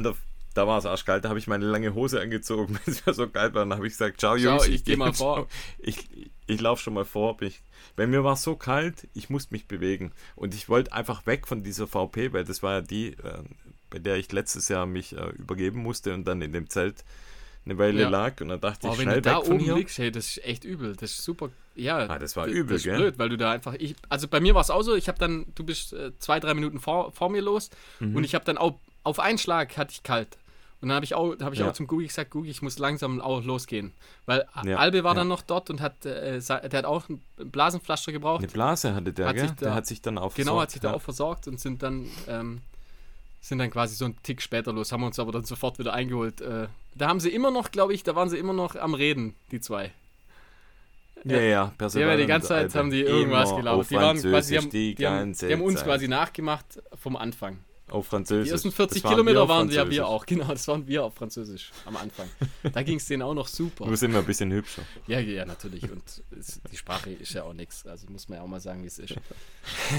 Da 0.54 0.68
war 0.68 0.78
es 0.78 0.86
arschkalt, 0.86 1.26
da 1.26 1.30
habe 1.30 1.40
ich 1.40 1.48
meine 1.48 1.66
lange 1.66 1.94
Hose 1.96 2.22
angezogen, 2.22 2.76
weil 2.76 2.94
es 2.94 3.04
ja 3.06 3.14
so 3.14 3.28
geil 3.30 3.54
war. 3.54 3.62
Dann 3.66 3.74
habe 3.74 3.88
ich 3.88 3.94
gesagt, 3.94 4.20
ciao 4.20 4.38
Ciao, 4.38 4.54
Jungs, 4.58 4.68
ich 4.68 4.84
geh 4.84 4.92
geh 4.94 4.98
mal 4.98 5.14
vor. 5.14 5.48
Ich, 5.80 6.08
ich 6.46 6.62
laufe 6.62 6.82
schon 6.84 6.94
mal 6.94 7.06
vor. 7.06 7.42
Ich, 7.42 7.62
bei 7.96 8.06
mir 8.08 8.24
war 8.24 8.34
es 8.34 8.44
so 8.44 8.56
kalt, 8.56 9.08
ich 9.14 9.30
musste 9.30 9.54
mich 9.54 9.68
bewegen. 9.68 10.12
Und 10.36 10.54
ich 10.54 10.70
wollte 10.70 10.94
einfach 10.94 11.26
weg 11.26 11.48
von 11.48 11.64
dieser 11.64 11.88
VP, 11.88 12.34
weil 12.34 12.44
das 12.44 12.62
war 12.62 12.74
ja 12.74 12.82
die, 12.82 13.14
äh, 13.14 13.44
bei 13.90 14.00
der 14.00 14.18
ich 14.18 14.32
letztes 14.32 14.70
Jahr 14.70 14.86
mich 14.86 15.16
äh, 15.18 15.30
übergeben 15.32 15.82
musste 15.82 16.14
und 16.14 16.26
dann 16.26 16.42
in 16.42 16.54
dem 16.54 16.70
Zelt 16.70 17.04
eine 17.66 17.78
Weile 17.78 18.02
Ja. 18.04 18.10
lag. 18.10 18.40
Und 18.42 18.50
dann 18.50 18.62
dachte 18.62 18.86
Aber 18.88 18.94
ich, 18.94 19.00
wenn 19.00 19.06
schnell 19.06 19.22
du 19.22 19.30
da 19.30 19.38
oben 19.40 19.60
hier. 19.60 19.76
liegst, 19.76 19.98
hey, 19.98 20.12
das 20.12 20.28
ist 20.38 20.44
echt 20.46 20.66
übel. 20.66 20.96
Das 20.96 21.12
ist 21.12 21.24
super. 21.24 21.50
Ja, 21.76 21.98
Ah, 22.10 22.20
das 22.20 22.36
war 22.36 22.46
übel, 22.46 22.68
das 22.76 22.78
ist 22.78 22.84
gell? 22.84 22.98
blöd, 22.98 23.18
weil 23.18 23.30
du 23.30 23.38
da 23.38 23.52
einfach. 23.52 23.74
Ich, 23.80 23.96
also 24.10 24.28
bei 24.28 24.40
mir 24.40 24.54
war 24.54 24.62
es 24.62 24.70
auch 24.70 24.84
so, 24.84 24.94
ich 24.96 25.08
habe 25.08 25.18
dann, 25.18 25.48
du 25.56 25.64
bist 25.64 25.94
äh, 25.94 26.12
zwei, 26.20 26.40
drei 26.40 26.54
Minuten 26.54 26.80
vor, 26.80 27.12
vor 27.14 27.30
mir 27.30 27.42
los 27.42 27.72
Mhm. 28.00 28.16
und 28.18 28.24
ich 28.24 28.36
habe 28.36 28.46
dann 28.46 28.60
auch 28.60 28.78
auf 29.04 29.20
einen 29.20 29.38
Schlag 29.40 29.76
hatte 29.78 29.92
ich 29.92 30.04
kalt. 30.04 30.38
Und 30.84 30.90
dann 30.90 30.96
habe 30.98 31.06
ich 31.06 31.16
auch, 31.16 31.40
habe 31.40 31.56
ich 31.56 31.62
Ja. 31.62 31.70
auch 31.70 31.74
zum 31.74 31.88
Gugi 31.88 32.08
gesagt, 32.08 32.32
Gugi, 32.32 32.50
ich 32.50 32.62
muss 32.62 32.78
langsam 32.78 33.22
auch 33.22 33.42
losgehen. 33.42 33.94
Weil 34.26 34.46
Ja, 34.66 34.76
Albe 34.80 35.06
war 35.06 35.12
ja. 35.14 35.20
dann 35.20 35.30
noch 35.30 35.42
dort 35.42 35.70
und 35.70 35.80
hat, 35.80 36.06
äh, 36.06 36.42
der 36.42 36.60
hat 36.62 36.84
auch 36.84 37.08
einen 37.08 37.22
Blasenpflaster 37.52 38.12
gebraucht. 38.12 38.44
Eine 38.44 38.52
Blase 38.52 38.94
hatte 38.94 39.14
der, 39.14 39.28
Hat 39.28 39.36
gell? 39.38 39.48
da- 39.48 39.54
der 39.54 39.74
hat 39.76 39.88
sich 39.88 40.02
dann 40.02 40.18
auf 40.18 40.36
Genau, 40.36 40.60
hat 40.60 40.72
sich 40.72 40.82
da 40.82 40.92
auch 40.94 41.02
versorgt 41.02 41.48
und 41.48 41.58
sind 41.58 41.82
dann, 41.84 42.06
ähm, 42.28 42.60
sind 43.40 43.60
dann 43.60 43.72
quasi 43.72 43.96
so 43.96 44.04
einen 44.04 44.22
Tick 44.24 44.42
später 44.42 44.74
los, 44.74 44.92
haben 44.92 45.04
uns 45.04 45.18
aber 45.20 45.32
dann 45.32 45.46
sofort 45.46 45.80
wieder 45.80 45.94
eingeholt. 45.94 46.42
Äh, 46.42 46.68
da 46.96 47.08
haben 47.08 47.22
sie 47.22 47.30
immer 47.30 47.50
noch, 47.50 47.72
glaube 47.72 47.94
ich, 47.94 48.04
da 48.04 48.14
waren 48.18 48.28
sie 48.30 48.38
immer 48.38 48.54
noch 48.54 48.76
am 48.76 48.94
Reden, 48.94 49.36
die 49.52 49.62
zwei. 49.62 49.92
Ja, 51.24 51.40
ja, 51.40 51.74
haben 51.80 51.98
ja 51.98 52.18
die 52.18 52.26
ganze 52.26 52.50
Zeit 52.50 52.76
haben 52.76 52.90
die 52.92 53.00
irgendwas 53.00 53.50
auf 53.52 53.88
Die 53.88 53.96
waren 53.96 54.22
quasi, 54.22 54.52
die 54.52 54.58
haben, 54.58 54.70
die 54.70 54.96
die, 54.96 55.08
haben, 55.08 55.32
die 55.34 55.54
haben 55.54 55.62
uns 55.62 55.82
quasi 55.82 56.10
nachgemacht 56.10 56.82
vom 57.02 57.16
Anfang. 57.16 57.60
Auf 57.94 58.08
Französisch. 58.08 58.48
Die 58.48 58.52
ersten 58.52 58.72
40 58.72 59.02
Das 59.02 59.12
Kilometer 59.12 59.44
auf 59.44 59.50
waren 59.50 59.70
ja 59.70 59.90
wir 59.90 60.08
auch, 60.08 60.26
genau, 60.26 60.48
das 60.48 60.68
waren 60.68 60.88
wir 60.88 61.06
auf 61.06 61.16
Französisch 61.16 61.72
am 61.86 61.96
Anfang. 61.98 62.28
Da 62.74 62.84
ging 62.84 62.98
es 62.98 63.06
denen 63.06 63.22
auch 63.22 63.34
noch 63.34 63.48
super. 63.48 63.86
Nur 63.86 63.98
sind 63.98 64.12
wir 64.12 64.20
ein 64.20 64.26
bisschen 64.26 64.52
hübscher. 64.52 64.82
Ja, 65.08 65.20
ja, 65.20 65.46
natürlich. 65.46 65.84
Und 65.84 66.04
es, 66.38 66.62
die 66.72 66.78
Sprache 66.78 67.12
ist 67.12 67.34
ja 67.34 67.44
auch 67.44 67.54
nichts. 67.54 67.86
Also 67.86 68.08
muss 68.10 68.28
man 68.30 68.38
ja 68.40 68.44
auch 68.44 68.48
mal 68.48 68.60
sagen, 68.60 68.84
wie 68.84 68.88
es 68.88 69.00
ist. 69.00 69.16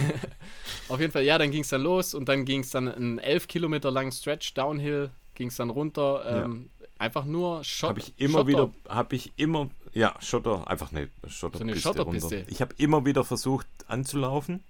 Auf 0.88 1.00
jeden 1.00 1.12
Fall, 1.12 1.24
ja, 1.24 1.38
dann 1.38 1.50
ging 1.50 1.62
es 1.62 1.68
dann 1.68 1.82
los 1.82 2.14
und 2.14 2.28
dann 2.28 2.44
ging 2.44 2.60
es 2.60 2.70
dann 2.70 2.88
einen 2.88 3.18
11 3.18 3.48
Kilometer 3.48 3.90
langen 3.90 4.12
Stretch 4.12 4.54
Downhill, 4.54 5.10
ging 5.34 5.48
es 5.48 5.56
dann 5.56 5.70
runter. 5.70 6.44
Ähm, 6.44 6.70
Einfach 6.98 7.24
nur 7.24 7.64
Schott. 7.64 7.90
Habe 7.90 8.00
ich 8.00 8.14
immer 8.18 8.38
Schotter. 8.40 8.48
wieder, 8.48 8.70
habe 8.88 9.16
ich 9.16 9.32
immer, 9.36 9.68
ja, 9.92 10.14
Schotter, 10.20 10.68
einfach 10.68 10.92
eine 10.92 11.08
Schotterpiste. 11.26 11.58
So 11.58 11.64
eine 11.64 11.76
Schotterpiste. 11.80 12.36
runter. 12.36 12.50
Ich 12.50 12.60
habe 12.60 12.74
immer 12.78 13.04
wieder 13.04 13.24
versucht 13.24 13.66
anzulaufen, 13.88 14.62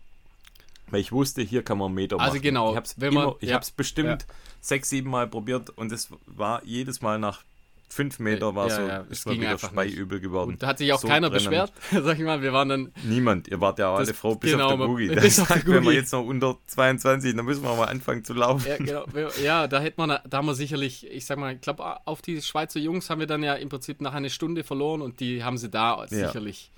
weil 0.90 1.01
ich 1.01 1.12
wusste, 1.12 1.43
hier 1.43 1.62
kann 1.62 1.78
man 1.78 1.86
einen 1.86 1.94
Meter 1.97 2.20
Also 2.20 2.35
machen. 2.35 2.43
genau, 2.43 2.70
Ich 2.70 2.77
habe 2.77 2.86
es 2.86 3.36
ich 3.43 3.48
ja, 3.48 3.55
hab's 3.56 3.70
bestimmt 3.70 4.27
sechs, 4.61 4.89
sieben 4.90 5.11
Mal 5.11 5.27
probiert 5.27 5.70
und 5.70 5.93
es 5.93 6.09
war 6.27 6.62
jedes 6.65 7.02
Mal 7.02 7.19
nach 7.19 7.43
fünf 7.89 8.19
Meter 8.19 8.56
war 8.56 8.69
Ja, 8.69 8.74
so, 8.77 8.82
ja, 8.89 9.05
es 9.09 9.24
ging 9.24 9.40
wieder 9.40 9.56
speiübel 9.56 10.19
geworden. 10.19 10.52
Und 10.52 10.62
da 10.62 10.66
hat 10.69 10.78
sich 10.78 10.93
auch 10.93 10.98
So 10.98 11.06
keiner 11.06 11.31
brennend. 11.31 11.48
beschwert, 11.51 11.73
sag 12.05 12.19
ich 12.19 12.24
mal. 12.24 12.43
Wir 12.43 12.52
waren 12.52 12.69
dann, 12.69 12.93
Niemand, 13.05 13.47
ihr 13.47 13.61
wart 13.61 13.78
ja 13.78 13.94
alle 13.94 14.12
froh, 14.15 14.35
bis 14.35 14.51
genau, 14.51 14.70
auf 14.73 14.78
der 14.81 14.86
Boogie. 14.86 15.09
bis 15.15 15.36
Der 15.36 15.43
auf 15.43 15.48
der 15.48 15.56
sagt, 15.59 15.69
wenn 15.69 15.85
wir 15.85 15.93
jetzt 15.93 16.12
noch 16.12 16.24
unter 16.24 16.56
22, 16.66 17.36
dann 17.36 17.44
müssen 17.44 17.62
wir 17.62 17.73
mal 17.77 17.85
anfangen 17.85 18.24
zu 18.24 18.32
laufen. 18.35 18.66
ja, 18.66 18.77
genau, 18.78 19.05
wir- 19.12 19.31
ja, 19.43 19.69
da 19.69 19.78
hätte 19.81 19.94
man, 20.05 20.19
da 20.28 20.39
haben 20.39 20.47
wir 20.47 20.55
sicherlich, 20.55 21.06
ich 21.09 21.24
sag 21.24 21.39
mal, 21.39 21.55
ich 21.55 21.61
glaube, 21.61 21.85
auf 22.06 22.20
die 22.20 22.43
Schweizer 22.43 22.81
Jungs 22.81 23.11
haben 23.11 23.20
wir 23.20 23.28
dann 23.28 23.44
ja 23.44 23.55
im 23.55 23.69
Prinzip 23.69 24.01
nach 24.01 24.15
einer 24.15 24.31
Stunde 24.31 24.65
verloren 24.65 25.01
und 25.01 25.20
die 25.20 25.44
haben 25.44 25.59
sie 25.59 25.69
da 25.70 26.05
sicherlich, 26.09 26.73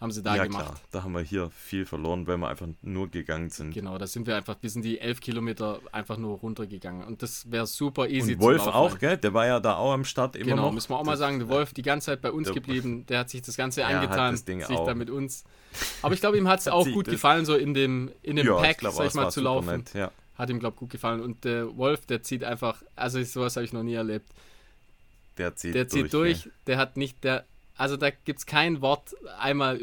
haben 0.00 0.10
sie 0.10 0.22
da 0.22 0.36
Ja, 0.36 0.44
gemacht. 0.44 0.66
klar, 0.66 0.80
da 0.92 1.02
haben 1.04 1.12
wir 1.12 1.22
hier 1.22 1.50
viel 1.50 1.86
verloren, 1.86 2.26
weil 2.26 2.36
wir 2.36 2.48
einfach 2.48 2.66
nur 2.82 3.08
gegangen 3.10 3.48
sind. 3.48 3.72
Genau, 3.72 3.96
da 3.96 4.06
sind 4.06 4.26
wir 4.26 4.36
einfach, 4.36 4.56
wir 4.60 4.68
sind 4.68 4.84
die 4.84 5.00
elf 5.00 5.20
Kilometer 5.20 5.80
einfach 5.90 6.18
nur 6.18 6.36
runtergegangen. 6.38 7.02
Und 7.06 7.22
das 7.22 7.50
wäre 7.50 7.66
super 7.66 8.06
easy 8.08 8.34
Und 8.34 8.40
Wolf 8.42 8.62
zu 8.64 8.68
laufen. 8.70 8.94
auch, 8.96 8.98
gell? 8.98 9.16
Der 9.16 9.32
war 9.32 9.46
ja 9.46 9.58
da 9.58 9.76
auch 9.76 9.92
am 9.92 10.04
Start 10.04 10.36
immer 10.36 10.44
Genau, 10.50 10.62
noch. 10.66 10.72
müssen 10.72 10.90
wir 10.90 10.98
auch 10.98 11.04
mal 11.04 11.16
sagen, 11.16 11.38
der 11.38 11.48
Wolf 11.48 11.72
die 11.72 11.80
ganze 11.82 12.06
Zeit 12.06 12.20
bei 12.20 12.30
uns 12.30 12.46
Der- 12.48 12.54
geblieben, 12.54 13.06
der 13.08 13.20
hat 13.20 13.30
sich 13.30 13.40
das 13.40 13.56
Ganze 13.56 13.86
hat 13.86 13.94
angetan, 13.94 14.32
das 14.34 14.44
Ding 14.44 14.60
sich 14.60 14.76
auch. 14.76 14.86
da 14.86 14.94
mit 14.94 15.08
uns. 15.08 15.44
Aber 16.02 16.12
ich 16.12 16.20
glaube, 16.20 16.36
ihm 16.36 16.46
hat 16.48 16.60
es 16.60 16.68
auch 16.68 16.86
gut 16.86 17.06
gefallen, 17.06 17.46
so 17.46 17.54
in 17.56 17.72
dem, 17.72 18.10
in 18.22 18.36
dem 18.36 18.46
ja, 18.46 18.54
Pack, 18.56 18.70
ich 18.72 18.76
glaube, 18.78 18.96
sag 18.96 19.06
ich 19.06 19.14
mal, 19.14 19.30
zu 19.30 19.40
laufen. 19.40 19.78
Nett, 19.78 19.94
ja. 19.94 20.10
Hat 20.36 20.50
ihm, 20.50 20.58
glaube 20.58 20.74
ich, 20.74 20.80
gut 20.80 20.90
gefallen. 20.90 21.20
Und 21.22 21.44
der 21.46 21.74
Wolf, 21.78 22.04
der 22.04 22.22
zieht 22.22 22.44
einfach, 22.44 22.82
also 22.96 23.22
sowas 23.22 23.56
habe 23.56 23.64
ich 23.64 23.72
noch 23.72 23.82
nie 23.82 23.94
erlebt. 23.94 24.28
Der 25.38 25.54
zieht 25.56 25.74
Der 25.74 25.84
durch. 25.84 26.02
zieht 26.04 26.12
durch, 26.12 26.50
der 26.66 26.76
hat 26.78 26.96
nicht, 26.98 27.24
der, 27.24 27.46
also 27.76 27.96
da 27.96 28.10
gibt 28.10 28.38
es 28.38 28.46
kein 28.46 28.80
Wort, 28.80 29.14
einmal, 29.38 29.80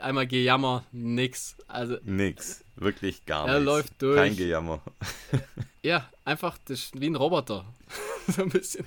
einmal 0.00 0.26
Gejammer, 0.26 0.84
nix. 0.92 1.56
Also? 1.68 1.96
Nix. 2.04 2.64
Wirklich 2.76 3.24
gar 3.26 3.46
Er 3.48 3.54
nichts. 3.54 3.66
läuft 3.66 4.02
durch. 4.02 4.16
Kein 4.16 4.36
Gejammer. 4.36 4.80
ja, 5.82 6.08
einfach 6.24 6.58
das 6.66 6.90
wie 6.94 7.06
ein 7.08 7.16
Roboter. 7.16 7.64
so 8.28 8.42
ein 8.42 8.48
bisschen. 8.48 8.84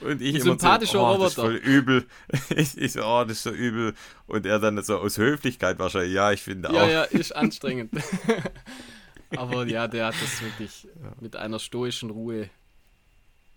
Und 0.00 0.22
ich 0.22 0.28
Ein 0.28 0.34
immer 0.36 0.44
sympathischer 0.44 0.92
so, 0.98 1.06
oh, 1.06 1.18
das 1.18 1.32
ist 1.32 1.38
Roboter. 1.38 1.42
voll 1.42 1.54
übel. 1.56 2.06
Ich, 2.56 2.78
ich 2.78 2.92
so, 2.92 3.04
oh, 3.04 3.24
das 3.24 3.32
ist 3.38 3.42
so 3.42 3.50
übel. 3.50 3.94
Und 4.26 4.46
er 4.46 4.58
dann 4.58 4.82
so 4.82 4.98
aus 4.98 5.18
Höflichkeit 5.18 5.78
wahrscheinlich, 5.78 6.14
ja, 6.14 6.32
ich 6.32 6.40
finde 6.42 6.72
Ja, 6.72 6.82
auch. 6.84 6.88
ja, 6.88 7.02
ist 7.04 7.34
anstrengend. 7.36 7.90
Aber 9.36 9.66
ja, 9.66 9.88
der 9.88 10.06
hat 10.06 10.14
das 10.22 10.40
wirklich 10.42 10.86
mit 11.20 11.36
einer 11.36 11.58
stoischen 11.58 12.10
Ruhe 12.10 12.48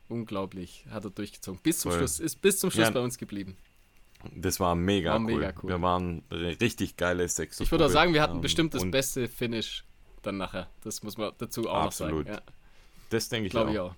unglaublich, 0.09 0.85
hat 0.89 1.03
er 1.03 1.09
durchgezogen. 1.11 1.59
Bis 1.61 1.79
zum 1.79 1.91
Voll. 1.91 1.99
Schluss, 1.99 2.19
ist 2.19 2.41
bis 2.41 2.59
zum 2.59 2.71
Schluss 2.71 2.85
Ja. 2.87 2.91
bei 2.91 2.99
uns 2.99 3.17
geblieben. 3.17 3.57
Das 4.35 4.59
war 4.59 4.75
mega, 4.75 5.11
War 5.11 5.19
cool. 5.21 5.25
mega 5.35 5.53
cool. 5.61 5.69
Wir 5.69 5.81
waren 5.81 6.23
richtig 6.31 6.97
geile 6.97 7.27
Sechser. 7.27 7.63
Ich 7.63 7.71
würde 7.71 7.85
auch 7.85 7.89
sagen, 7.89 8.13
wir 8.13 8.21
hatten 8.21 8.35
Ähm, 8.35 8.41
bestimmt 8.41 8.73
das 8.73 8.89
beste 8.89 9.27
Finish 9.27 9.83
dann 10.21 10.37
nachher. 10.37 10.67
Das 10.83 11.03
muss 11.03 11.17
man 11.17 11.31
dazu 11.37 11.69
auch 11.69 11.83
Absolut. 11.85 12.27
noch 12.27 12.33
sagen. 12.33 12.45
Ja, 12.47 12.53
Das 13.09 13.29
denke 13.29 13.47
ich 13.47 13.51
glaube 13.51 13.71
ich 13.71 13.79
auch. 13.79 13.95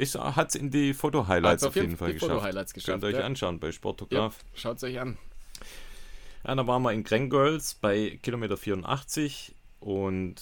Ich 0.00 0.14
hat 0.14 0.50
es 0.50 0.54
in 0.54 0.70
die 0.70 0.94
Foto-Highlights 0.94 1.64
auf 1.64 1.74
jeden 1.74 1.96
Fall 1.96 2.12
geschafft. 2.12 2.30
Foto-Highlights 2.32 2.72
geschafft. 2.72 3.00
Könnt 3.00 3.02
ihr 3.04 3.08
euch 3.08 3.20
ja. 3.20 3.26
anschauen 3.26 3.58
bei 3.58 3.66
Ja, 3.68 3.72
Sportograf. 3.72 4.38
Schaut 4.54 4.76
es 4.76 4.84
euch 4.84 5.00
an. 5.00 5.18
Ja, 6.46 6.54
da 6.54 6.66
waren 6.66 6.82
wir 6.82 6.92
in 6.92 7.02
Grengirls 7.02 7.74
bei 7.74 8.18
Kilometer 8.22 8.56
84 8.56 9.54
und 9.80 10.36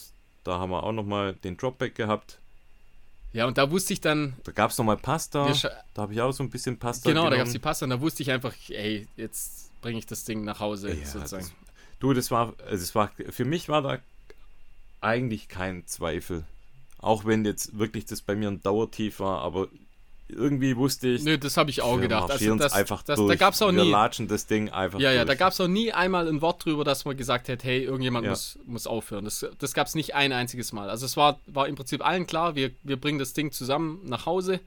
da 0.45 0.59
haben 0.59 0.71
wir 0.71 0.83
auch 0.83 0.93
nochmal 0.93 1.35
den 1.35 1.57
Dropback 1.57 1.95
gehabt. 1.95 2.39
Ja, 3.37 3.47
und 3.47 3.59
da 3.59 3.71
wusste 3.71 3.93
ich 3.93 4.01
dann, 4.01 4.35
Da 4.45 4.53
gab 4.53 4.71
es 4.71 4.79
nochmal 4.79 4.97
Pasta. 4.97 5.53
Da 5.93 6.03
habe 6.03 6.15
ich 6.15 6.21
auch 6.23 6.33
so 6.33 6.43
ein 6.43 6.49
bisschen 6.49 6.79
Pasta 6.79 7.09
genau, 7.11 7.25
da 7.25 7.29
gab 7.29 7.33
genommen. 7.35 7.49
es 7.49 7.53
die 7.53 7.59
Pasta 7.59 7.85
und 7.85 7.91
da 7.91 8.01
wusste 8.01 8.23
ich 8.23 8.31
einfach, 8.31 8.55
ey, 8.71 9.07
jetzt 9.17 9.71
bringe 9.83 9.99
ich 9.99 10.07
das 10.07 10.25
Ding 10.25 10.43
nach 10.43 10.59
Hause 10.59 10.95
Ja, 10.95 11.05
sozusagen. 11.05 11.43
das- 11.45 11.53
Du, 12.01 12.13
das 12.15 12.31
war, 12.31 12.55
also 12.67 12.83
es 12.83 12.95
war, 12.95 13.11
für 13.31 13.45
mich 13.45 13.69
war 13.69 13.83
da 13.83 13.99
eigentlich 15.03 15.49
kein 15.49 15.87
Zweifel. 15.87 16.45
Auch 16.99 17.25
wenn 17.27 17.45
jetzt 17.45 17.79
wirklich 17.79 18.07
das 18.07 18.23
bei 18.23 18.35
mir 18.35 18.49
ein 18.49 18.63
Dauertief 18.63 19.21
war, 19.21 19.41
aber 19.43 19.69
irgendwie 20.29 20.77
wusste 20.77 21.09
ich, 21.09 21.23
Nö, 21.23 21.39
das 21.39 21.57
habe 21.57 21.71
ich 21.71 21.83
auch 21.83 22.01
gedacht. 22.01 22.31
Also 22.31 22.55
das, 22.57 22.73
einfach 22.73 23.03
das, 23.03 23.17
durch. 23.19 23.29
da 23.29 23.37
gab 23.37 23.55
es 23.55 23.63
auch 23.63 23.73
wir 23.73 23.85
nie. 23.85 23.91
latschen 23.91 24.27
das 24.27 24.47
Ding 24.47 24.71
einfach 24.71 24.99
Ja, 24.99 25.11
ja, 25.13 25.25
durch. 25.25 25.29
da 25.29 25.45
gab 25.45 25.53
es 25.53 25.61
auch 25.61 25.69
nie 25.69 25.93
einmal 25.93 26.27
ein 26.29 26.41
Wort 26.43 26.65
drüber, 26.65 26.83
dass 26.85 27.05
man 27.05 27.17
gesagt 27.17 27.49
hat, 27.49 27.63
hey, 27.63 27.85
irgendjemand 27.85 28.25
Ja. 28.25 28.31
muss, 28.31 28.59
muss 28.67 28.87
aufhören. 28.89 29.25
Das, 29.25 29.47
das 29.59 29.73
gab 29.73 29.87
es 29.87 29.95
nicht 29.95 30.15
ein 30.17 30.33
einziges 30.33 30.73
Mal. 30.73 30.91
Also 30.91 31.07
es 31.07 31.17
war, 31.17 31.39
war 31.47 31.69
im 31.69 31.77
Prinzip 31.77 32.05
allen 32.05 32.27
klar, 32.27 32.57
wir, 32.57 32.71
wir 32.83 32.97
bringen 32.97 33.19
das 33.21 33.35
Ding 33.35 33.53
zusammen 33.53 34.01
nach 34.05 34.27
Hause 34.27 34.59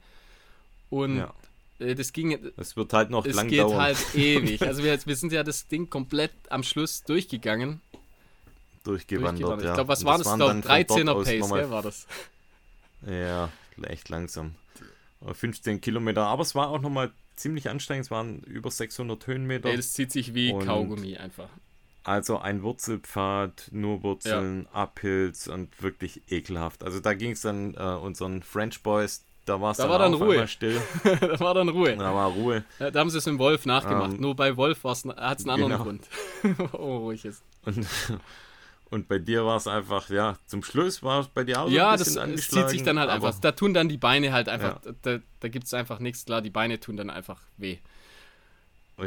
und 0.88 1.18
Ja. 1.18 1.34
äh, 1.78 1.94
das 1.94 2.12
ging, 2.14 2.38
Es 2.56 2.76
wird 2.76 2.92
halt 2.94 3.10
noch 3.10 3.26
es 3.26 3.36
lang 3.36 3.48
geht 3.48 3.60
dauern. 3.60 3.80
halt 3.82 3.98
ewig. 4.14 4.60
Also 4.66 4.82
wir, 4.82 4.98
wir 5.04 5.16
sind 5.16 5.30
ja 5.32 5.42
das 5.42 5.68
Ding 5.68 5.90
komplett 5.90 6.32
am 6.48 6.62
Schluss 6.62 7.02
durchgegangen. 7.04 7.82
durchgewandert. 8.84 9.42
durchgewandert. 9.42 9.64
Ja. 9.64 9.70
Ich 9.72 9.74
glaube, 9.74 9.88
was 9.88 10.00
Und 10.00 10.06
war 10.06 10.16
das? 10.18 10.26
Ich 10.26 10.34
glaube, 10.36 10.52
dann 10.54 10.62
von 10.62 10.70
dort 10.86 10.90
13er 10.90 11.10
aus 11.12 11.26
Pace, 11.26 11.52
gell, 11.52 11.70
war 11.70 11.82
das. 11.82 12.06
Ja, 13.06 13.50
echt 13.82 14.08
langsam. 14.08 14.54
Aber 15.20 15.34
15 15.34 15.80
Kilometer, 15.80 16.26
aber 16.26 16.42
es 16.42 16.54
war 16.54 16.68
auch 16.70 16.80
nochmal 16.80 17.10
ziemlich 17.36 17.68
anstrengend. 17.68 18.06
Es 18.06 18.10
waren 18.10 18.40
über 18.44 18.70
600 18.70 19.26
Höhenmeter. 19.26 19.74
Das 19.74 19.92
zieht 19.92 20.12
sich 20.12 20.34
wie 20.34 20.52
Und- 20.52 20.64
Kaugummi 20.66 21.16
einfach. 21.16 21.48
Also 22.02 22.38
ein 22.38 22.62
Wurzelpfad, 22.62 23.68
nur 23.72 24.02
Wurzeln, 24.02 24.66
Uphills 24.74 25.48
und 25.48 25.82
wirklich 25.82 26.22
ekelhaft. 26.30 26.82
Also 26.82 26.98
da 26.98 27.12
ging 27.12 27.32
es 27.32 27.42
dann 27.42 27.74
äh, 27.74 27.78
unseren 27.78 28.42
French 28.42 28.82
Boys, 28.82 29.22
da 29.44 29.60
war's 29.60 29.76
Da 29.76 29.82
dann 29.82 29.92
war 29.92 29.98
dann 29.98 30.14
Ruhe. 30.14 30.48
still. 30.48 30.80
da 31.04 31.38
war 31.40 31.52
dann 31.52 31.68
Ruhe. 31.68 31.94
Da 31.96 32.14
war 32.14 32.28
Ruhe. 32.30 32.64
Ja, 32.78 32.90
da 32.90 33.00
haben 33.00 33.10
sie 33.10 33.18
es 33.18 33.26
mit 33.26 33.38
Wolf 33.38 33.66
nachgemacht. 33.66 34.12
Ähm, 34.14 34.20
Nur 34.20 34.34
bei 34.34 34.56
Wolf 34.56 34.82
hat 34.84 34.96
es 34.96 35.04
einen 35.04 35.18
anderen 35.18 35.72
genau. 35.72 35.82
Grund. 35.84 36.08
oh, 36.72 36.96
ruhig 36.98 37.24
ist. 37.26 37.42
Und, 37.66 37.86
und 38.90 39.08
bei 39.08 39.18
dir 39.18 39.44
war 39.44 39.56
es 39.56 39.66
einfach, 39.66 40.10
ja, 40.10 40.36
zum 40.46 40.62
Schluss 40.62 41.02
war 41.02 41.20
es 41.20 41.28
bei 41.28 41.44
dir 41.44 41.60
auch 41.62 41.68
so 41.68 41.74
Ja, 41.74 41.90
ein 41.92 41.98
das, 41.98 42.08
bisschen 42.08 42.16
es 42.18 42.22
angeschlagen. 42.24 42.68
zieht 42.68 42.70
sich 42.78 42.82
dann 42.84 42.98
halt 42.98 43.08
einfach. 43.10 43.38
Da 43.38 43.52
tun 43.52 43.72
dann 43.72 43.88
die 43.88 43.96
Beine 43.98 44.32
halt 44.32 44.48
einfach. 44.48 44.80
Da, 45.02 45.18
da 45.40 45.48
gibt 45.48 45.66
es 45.66 45.74
einfach 45.74 46.00
nichts. 46.00 46.24
Klar, 46.24 46.42
die 46.42 46.50
Beine 46.50 46.80
tun 46.80 46.96
dann 46.96 47.08
einfach 47.10 47.40
weh. 47.56 47.78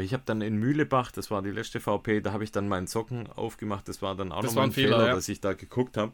Ich 0.00 0.12
habe 0.12 0.24
dann 0.26 0.40
in 0.40 0.56
Mühlebach, 0.56 1.12
das 1.12 1.30
war 1.30 1.40
die 1.42 1.50
letzte 1.50 1.78
VP, 1.80 2.20
da 2.20 2.32
habe 2.32 2.42
ich 2.42 2.50
dann 2.50 2.66
meinen 2.66 2.88
Socken 2.88 3.28
aufgemacht. 3.30 3.86
Das 3.88 4.02
war 4.02 4.16
dann 4.16 4.32
auch 4.32 4.42
Das 4.42 4.50
nochmal 4.50 4.64
ein 4.64 4.70
ein 4.70 4.72
Fehler, 4.72 4.96
Fehler, 4.96 5.08
ja. 5.08 5.14
dass 5.14 5.28
ich 5.28 5.40
da 5.40 5.52
geguckt 5.52 5.96
habe. 5.96 6.12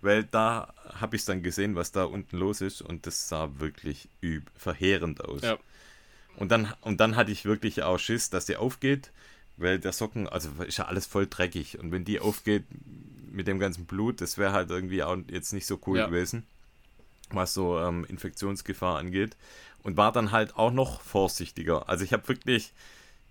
Weil 0.00 0.24
da 0.24 0.72
habe 0.94 1.16
ich 1.16 1.24
dann 1.24 1.42
gesehen, 1.42 1.74
was 1.74 1.90
da 1.92 2.04
unten 2.04 2.36
los 2.38 2.60
ist 2.60 2.80
und 2.80 3.06
das 3.06 3.28
sah 3.28 3.50
wirklich 3.58 4.08
verheerend 4.56 5.24
aus. 5.24 5.42
Ja. 5.42 5.58
Und, 6.36 6.52
dann, 6.52 6.72
und 6.82 7.00
dann 7.00 7.16
hatte 7.16 7.32
ich 7.32 7.44
wirklich 7.44 7.82
auch 7.82 7.98
Schiss, 7.98 8.30
dass 8.30 8.46
die 8.46 8.56
aufgeht, 8.56 9.10
weil 9.58 9.78
der 9.78 9.92
Socken, 9.92 10.28
also 10.28 10.48
ist 10.66 10.78
ja 10.78 10.86
alles 10.86 11.06
voll 11.06 11.26
dreckig. 11.28 11.78
Und 11.78 11.92
wenn 11.92 12.04
die 12.04 12.20
aufgeht 12.20 12.64
mit 13.30 13.46
dem 13.46 13.58
ganzen 13.58 13.84
Blut, 13.86 14.20
das 14.20 14.38
wäre 14.38 14.52
halt 14.52 14.70
irgendwie 14.70 15.02
auch 15.02 15.16
jetzt 15.30 15.52
nicht 15.52 15.66
so 15.66 15.78
cool 15.86 15.98
Ja. 15.98 16.06
gewesen, 16.06 16.44
was 17.30 17.54
so 17.54 17.78
ähm, 17.78 18.04
Infektionsgefahr 18.08 18.98
angeht. 18.98 19.36
Und 19.82 19.96
war 19.96 20.12
dann 20.12 20.32
halt 20.32 20.56
auch 20.56 20.72
noch 20.72 21.00
vorsichtiger. 21.02 21.88
Also 21.88 22.04
ich 22.04 22.12
habe 22.12 22.26
wirklich, 22.28 22.72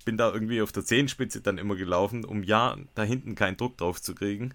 bin 0.05 0.17
da 0.17 0.31
irgendwie 0.31 0.61
auf 0.61 0.71
der 0.71 0.85
Zehenspitze 0.85 1.41
dann 1.41 1.57
immer 1.57 1.75
gelaufen, 1.75 2.23
um 2.25 2.41
ja 2.43 2.77
da 2.95 3.03
hinten 3.03 3.35
keinen 3.35 3.57
Druck 3.57 3.77
drauf 3.77 4.01
zu 4.01 4.15
kriegen. 4.15 4.53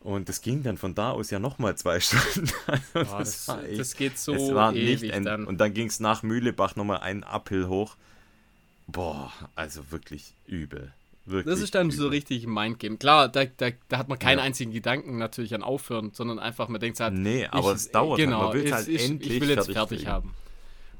Und 0.00 0.28
das 0.28 0.42
ging 0.42 0.62
dann 0.62 0.76
von 0.76 0.94
da 0.94 1.12
aus 1.12 1.30
ja 1.30 1.38
nochmal 1.38 1.76
zwei 1.76 1.98
Stunden. 2.00 2.50
Also 2.66 2.82
Boah, 3.10 3.18
das, 3.20 3.48
war 3.48 3.64
echt- 3.64 3.80
das 3.80 3.96
geht 3.96 4.18
so 4.18 4.34
es 4.34 4.54
war 4.54 4.74
ewig 4.74 5.00
nicht 5.00 5.14
ein, 5.14 5.24
dann. 5.24 5.46
Und 5.46 5.58
dann 5.58 5.72
ging 5.72 5.86
es 5.86 5.98
nach 5.98 6.22
Mühlebach 6.22 6.76
nochmal 6.76 6.98
einen 7.00 7.24
Uphill 7.24 7.68
hoch. 7.68 7.96
Boah, 8.86 9.32
also 9.54 9.90
wirklich 9.90 10.34
übel. 10.46 10.92
Wirklich 11.26 11.54
Das 11.54 11.62
ist 11.62 11.74
dann 11.74 11.90
so 11.90 12.02
übel. 12.04 12.10
richtig 12.10 12.44
ein 12.44 12.52
Mindgame. 12.52 12.98
Klar, 12.98 13.28
da, 13.28 13.46
da, 13.46 13.70
da 13.88 13.98
hat 13.98 14.08
man 14.08 14.18
keinen 14.18 14.38
Ja. 14.38 14.44
einzigen 14.44 14.72
Gedanken 14.72 15.16
natürlich 15.16 15.54
an 15.54 15.62
Aufhören, 15.62 16.10
sondern 16.12 16.38
einfach, 16.38 16.68
man 16.68 16.80
denkt 16.80 17.00
halt, 17.00 17.14
Nee, 17.14 17.46
aber 17.46 17.70
ich, 17.70 17.76
es 17.76 17.90
dauert 17.90 18.18
genau, 18.18 18.38
halt. 18.40 18.46
Man 18.48 18.56
will 18.58 18.66
es 18.66 18.72
halt 18.72 18.88
ist, 18.88 19.04
endlich 19.08 19.32
ich 19.32 19.40
will 19.40 19.48
jetzt 19.48 19.70
fertig 19.72 19.74
fertig, 19.74 20.06
haben. 20.06 20.34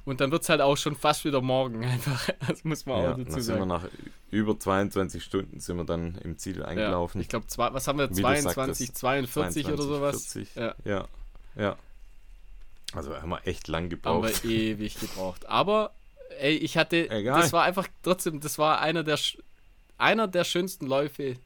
Und 0.06 0.20
dann 0.20 0.30
wird 0.30 0.42
es 0.42 0.48
halt 0.50 0.60
auch 0.60 0.76
schon 0.76 0.96
fast 0.96 1.24
wieder 1.26 1.40
morgen 1.42 1.84
einfach. 1.84 2.28
Das 2.48 2.64
muss 2.64 2.86
man 2.86 3.02
Ja, 3.02 3.12
auch 3.12 3.18
dazu 3.18 3.40
sagen. 3.40 3.68
nach 3.68 3.86
über 4.30 4.58
22 4.58 5.22
Stunden 5.22 5.60
sind 5.60 5.76
wir 5.76 5.84
dann 5.84 6.16
im 6.24 6.38
Ziel 6.38 6.58
Ja, 6.58 6.64
eingelaufen. 6.66 7.20
ich 7.20 7.28
glaube, 7.28 7.46
was 7.56 7.86
haben 7.86 7.98
wir? 7.98 8.10
Wie 8.10 8.14
du 8.14 8.20
22, 8.22 8.54
sagtest, 8.88 8.96
42 8.98 9.66
oder 9.66 9.82
sowas? 9.82 10.32
40. 10.32 10.54
Ja. 10.56 10.74
ja, 10.84 11.08
ja. 11.56 11.76
Also 12.94 13.14
haben 13.20 13.30
wir 13.30 13.46
echt 13.46 13.68
lang 13.68 13.84
Haben 13.84 13.90
gebraucht. 13.90 14.44
wir 14.44 14.50
ewig 14.50 14.98
gebraucht. 15.00 15.46
Aber, 15.48 15.90
ey, 16.40 16.56
ich 16.56 16.76
hatte, 16.76 17.08
Egal. 17.10 17.40
das 17.40 17.52
war 17.52 17.64
einfach 17.64 17.88
trotzdem, 18.02 18.40
das 18.40 18.58
war 18.58 18.80
einer 18.80 19.02
der, 19.02 19.18
einer 19.98 20.28
der 20.28 20.44
schönsten 20.44 20.86
Läufe, 20.86 21.36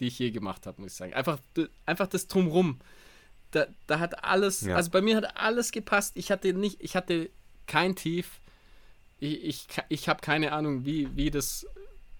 die 0.00 0.06
ich 0.06 0.18
je 0.18 0.30
gemacht 0.30 0.66
habe, 0.66 0.80
muss 0.80 0.92
ich 0.92 0.96
sagen. 0.98 1.14
Einfach, 1.14 1.38
einfach 1.86 2.06
das 2.06 2.26
Drumrum. 2.26 2.80
da, 3.52 3.66
da 3.86 3.98
hat 3.98 4.24
alles, 4.24 4.62
Ja. 4.62 4.76
also 4.76 4.90
bei 4.90 5.00
mir 5.02 5.16
hat 5.16 5.36
alles 5.36 5.72
gepasst. 5.72 6.12
Ich 6.16 6.30
hatte 6.30 6.52
nicht, 6.54 6.78
ich 6.80 6.96
hatte 6.96 7.28
kein 7.66 7.94
Tief. 7.96 8.40
Ich, 9.20 9.44
ich, 9.44 9.66
ich 9.88 10.08
habe 10.08 10.20
keine 10.20 10.52
Ahnung, 10.52 10.84
wie, 10.84 11.14
wie 11.16 11.30
das 11.30 11.66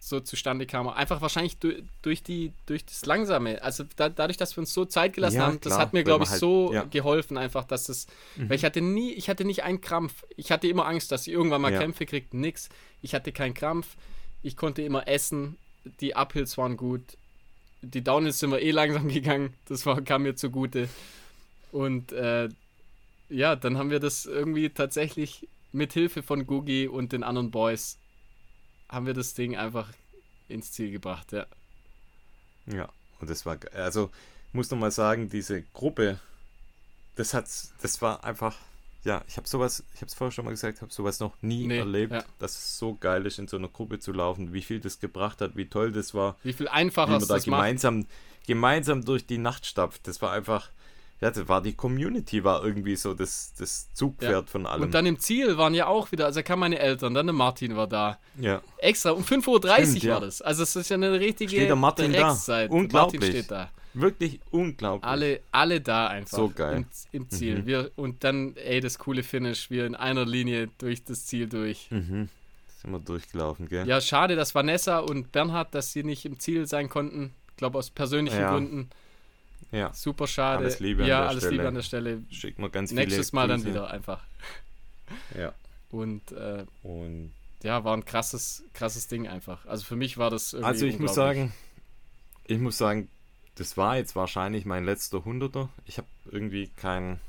so 0.05 0.19
zustande 0.19 0.67
kam. 0.67 0.89
Einfach 0.89 1.21
wahrscheinlich 1.21 1.59
durch, 1.59 1.85
durch, 2.03 2.23
die, 2.25 2.51
durch 2.67 2.85
das 2.85 3.07
Langsame. 3.07 3.63
Also 3.63 3.85
da, 3.95 4.09
dadurch, 4.09 4.37
dass 4.37 4.57
wir 4.57 4.63
uns 4.63 4.75
so 4.75 4.85
Zeit 4.85 5.13
gelassen 5.13 5.37
Ja, 5.37 5.47
haben, 5.47 5.61
das 5.61 5.75
klar, 5.75 5.79
hat 5.79 5.93
mir, 5.93 6.03
glaube 6.03 6.25
ich, 6.25 6.31
halt- 6.31 6.41
so 6.41 6.73
ja. 6.73 6.83
geholfen, 6.83 7.39
einfach, 7.39 7.63
dass 7.65 7.85
das. 7.85 8.09
Weil 8.37 8.57
ich 8.57 8.65
hatte 8.65 8.81
nie, 8.81 9.13
ich 9.13 9.29
hatte 9.29 9.45
nicht 9.45 9.63
einen 9.63 9.81
Krampf. 9.81 10.25
Ich 10.37 10.51
hatte 10.51 10.67
immer 10.67 10.87
Angst, 10.87 11.13
dass 11.13 11.29
ich 11.29 11.33
irgendwann 11.33 11.61
mal 11.63 11.73
Ja. 11.73 11.79
Krämpfe 11.79 12.05
kriege. 12.05 12.27
Nix. 12.37 12.69
Ich 13.01 13.15
hatte 13.15 13.31
keinen 13.31 13.55
Krampf. 13.55 13.95
Ich 14.43 14.57
konnte 14.57 14.83
immer 14.83 15.07
essen. 15.07 15.57
Die 16.01 16.15
Uphills 16.17 16.59
waren 16.59 16.77
gut. 16.77 17.03
Die 17.81 18.03
Downhills 18.03 18.41
sind 18.41 18.51
wir 18.51 18.61
eh 18.61 18.73
langsam 18.73 19.07
gegangen. 19.13 19.55
Das 19.69 19.87
war, 19.87 20.01
kam 20.03 20.25
mir 20.25 20.35
zugute. 20.35 20.89
Und 21.71 22.11
äh, 22.13 22.49
ja, 23.29 23.55
dann 23.55 23.79
haben 23.79 23.91
wir 23.91 24.01
das 24.01 24.27
irgendwie 24.27 24.69
tatsächlich 24.71 25.47
mit 25.71 25.93
Hilfe 25.93 26.23
von 26.25 26.45
Gugi 26.47 26.89
und 26.89 27.13
den 27.13 27.23
anderen 27.23 27.51
Boys 27.53 27.99
haben 28.93 29.07
wir 29.07 29.15
das 29.15 29.35
Ding 29.35 29.57
einfach 29.57 29.89
ins 30.49 30.71
Ziel 30.73 30.91
gebracht, 30.93 31.33
ja. 31.33 31.47
Ja, 32.67 32.89
und 33.21 33.29
das 33.31 33.45
war, 33.47 33.57
also 33.75 34.11
muss 34.53 34.71
noch 34.71 34.79
mal 34.79 34.91
sagen, 34.91 35.29
diese 35.31 35.63
Gruppe, 35.75 36.21
das 37.17 37.35
hat, 37.35 37.47
das 37.81 38.01
war 38.03 38.23
einfach, 38.25 38.55
ja, 39.05 39.23
ich 39.27 39.37
habe 39.37 39.49
sowas, 39.49 39.83
ich 39.95 40.01
habe 40.01 40.07
es 40.07 40.15
vorher 40.15 40.31
schon 40.31 40.45
mal 40.45 40.51
gesagt, 40.53 40.83
habe 40.83 40.93
sowas 40.93 41.19
noch 41.21 41.35
nie 41.43 41.67
Nee, 41.67 41.79
erlebt, 41.79 42.13
ja. 42.13 42.25
dass 42.39 42.53
es 42.57 42.79
so 42.79 42.95
geil 42.95 43.27
ist, 43.27 43.39
in 43.39 43.49
so 43.49 43.57
einer 43.57 43.69
Gruppe 43.69 43.99
zu 43.99 44.13
laufen, 44.13 44.53
wie 44.53 44.63
viel 44.63 44.79
das 44.81 45.01
gebracht 45.01 45.41
hat, 45.41 45.57
wie 45.57 45.67
toll 45.67 45.91
das 45.93 46.15
war, 46.15 46.37
Wie 46.43 46.53
viel 46.53 46.67
wie 46.67 46.71
einfacher 46.71 47.13
man 47.13 47.23
es 47.23 47.29
da 47.29 47.35
das 47.35 47.47
macht. 47.47 47.59
gemeinsam, 47.61 48.07
gemeinsam 48.47 49.05
durch 49.05 49.27
die 49.27 49.39
Nacht 49.39 49.67
stapft. 49.67 50.07
Das 50.07 50.21
war 50.23 50.33
einfach, 50.33 50.71
ja, 51.23 51.31
das 51.31 51.49
war 51.49 51.63
die 51.63 51.75
Community, 51.75 52.43
war 52.43 52.65
irgendwie 52.65 52.97
so 52.97 53.15
das, 53.15 53.55
das 53.57 53.93
Zugpferd 53.95 54.51
von 54.51 54.67
allem. 54.67 54.83
Und 54.83 54.93
dann 54.93 55.07
im 55.07 55.21
Ziel 55.21 55.57
waren 55.57 55.73
ja 55.73 55.87
auch 55.87 56.11
wieder, 56.11 56.27
also 56.27 56.43
kamen 56.43 56.61
meine 56.61 56.81
Eltern, 56.81 57.15
dann 57.15 57.27
der 57.27 57.33
Martin 57.33 57.77
war 57.77 57.87
da. 57.87 58.19
ja. 58.39 58.61
Extra, 58.79 59.13
um 59.13 59.23
5.30 59.23 59.47
Uhr 59.47 59.87
Stimmt, 59.87 60.03
ja. 60.03 60.15
war 60.15 60.21
das. 60.21 60.43
Also 60.43 60.65
es 60.65 60.75
ist 60.75 60.89
ja 60.89 60.97
eine 60.97 61.21
richtige 61.21 61.51
Steht 61.51 61.69
der 61.69 61.77
Martin 61.77 62.13
da? 62.13 62.37
Unglaublich. 62.69 62.93
Martin 62.93 63.23
steht 63.23 63.51
da. 63.53 63.71
Wirklich 63.95 64.41
unglaublich. 64.51 65.09
Alle, 65.09 65.41
alle 65.53 65.81
da 65.81 66.09
einfach. 66.09 66.39
So 66.39 66.49
geil. 66.49 66.79
Im, 66.79 66.87
im 67.13 67.31
Ziel. 67.31 67.61
Mhm. 67.61 67.67
Wir, 67.67 67.91
und 67.95 68.25
dann, 68.25 68.57
ey, 68.57 68.81
das 68.81 68.99
coole 68.99 69.23
Finish. 69.23 69.71
Wir 69.71 69.87
in 69.87 69.95
einer 69.95 70.25
Linie 70.25 70.71
durch 70.79 71.05
das 71.05 71.27
Ziel 71.27 71.47
durch. 71.49 71.87
Mhm. 71.91 72.29
Sind 72.81 72.91
wir 72.91 72.99
durchgelaufen, 72.99 73.69
gell? 73.69 73.87
Ja, 73.87 74.01
schade, 74.01 74.35
dass 74.35 74.55
Vanessa 74.57 74.99
und 74.99 75.31
Bernhard, 75.31 75.73
dass 75.75 75.93
sie 75.93 76.03
nicht 76.03 76.25
im 76.25 76.41
Ziel 76.41 76.67
sein 76.67 76.89
konnten. 76.89 77.33
Ich 77.51 77.57
glaube, 77.59 77.79
aus 77.79 77.91
persönlichen 77.91 78.41
Ja. 78.41 78.53
Gründen. 78.53 78.91
Ja. 79.73 79.93
Super 79.95 80.27
schade. 80.27 80.59
Alles 80.59 80.79
Liebe 80.81 81.03
an 81.03 81.09
ja, 81.09 81.21
der 81.21 81.29
alles 81.31 81.43
Stelle. 81.43 81.57
Liebe 81.57 81.69
an 81.69 81.75
der 81.75 81.83
Stelle. 81.83 82.23
Schickt 82.31 82.59
mir 82.59 82.71
ganz 82.71 82.93
Nächstes 82.93 83.31
viele 83.31 83.37
Mal 83.41 83.49
dann 83.49 83.65
wieder 83.65 83.91
einfach. 83.91 84.23
Ja. 85.37 85.53
Und 85.91 86.33
äh, 86.33 86.65
Und 86.83 87.33
ja, 87.63 87.85
war 87.85 87.97
ein 87.97 88.05
krasses, 88.05 88.65
krasses 88.75 89.09
Ding 89.09 89.29
einfach. 89.29 89.67
Also 89.67 89.85
für 89.85 89.97
mich 89.97 90.19
war 90.19 90.31
das 90.31 90.53
irgendwie 90.53 90.67
Also 90.67 90.87
ich 90.87 90.99
muss 90.99 91.15
sagen, 91.15 91.53
ich 92.47 92.59
muss 92.59 92.79
sagen, 92.79 93.09
das 93.57 93.77
war 93.77 93.97
jetzt 93.97 94.17
wahrscheinlich 94.17 94.65
mein 94.65 94.85
letzter 94.85 95.25
Hunderter. 95.25 95.69
Ich 95.85 95.99
habe 95.99 96.09
irgendwie 96.31 96.69
keinen 96.69 97.21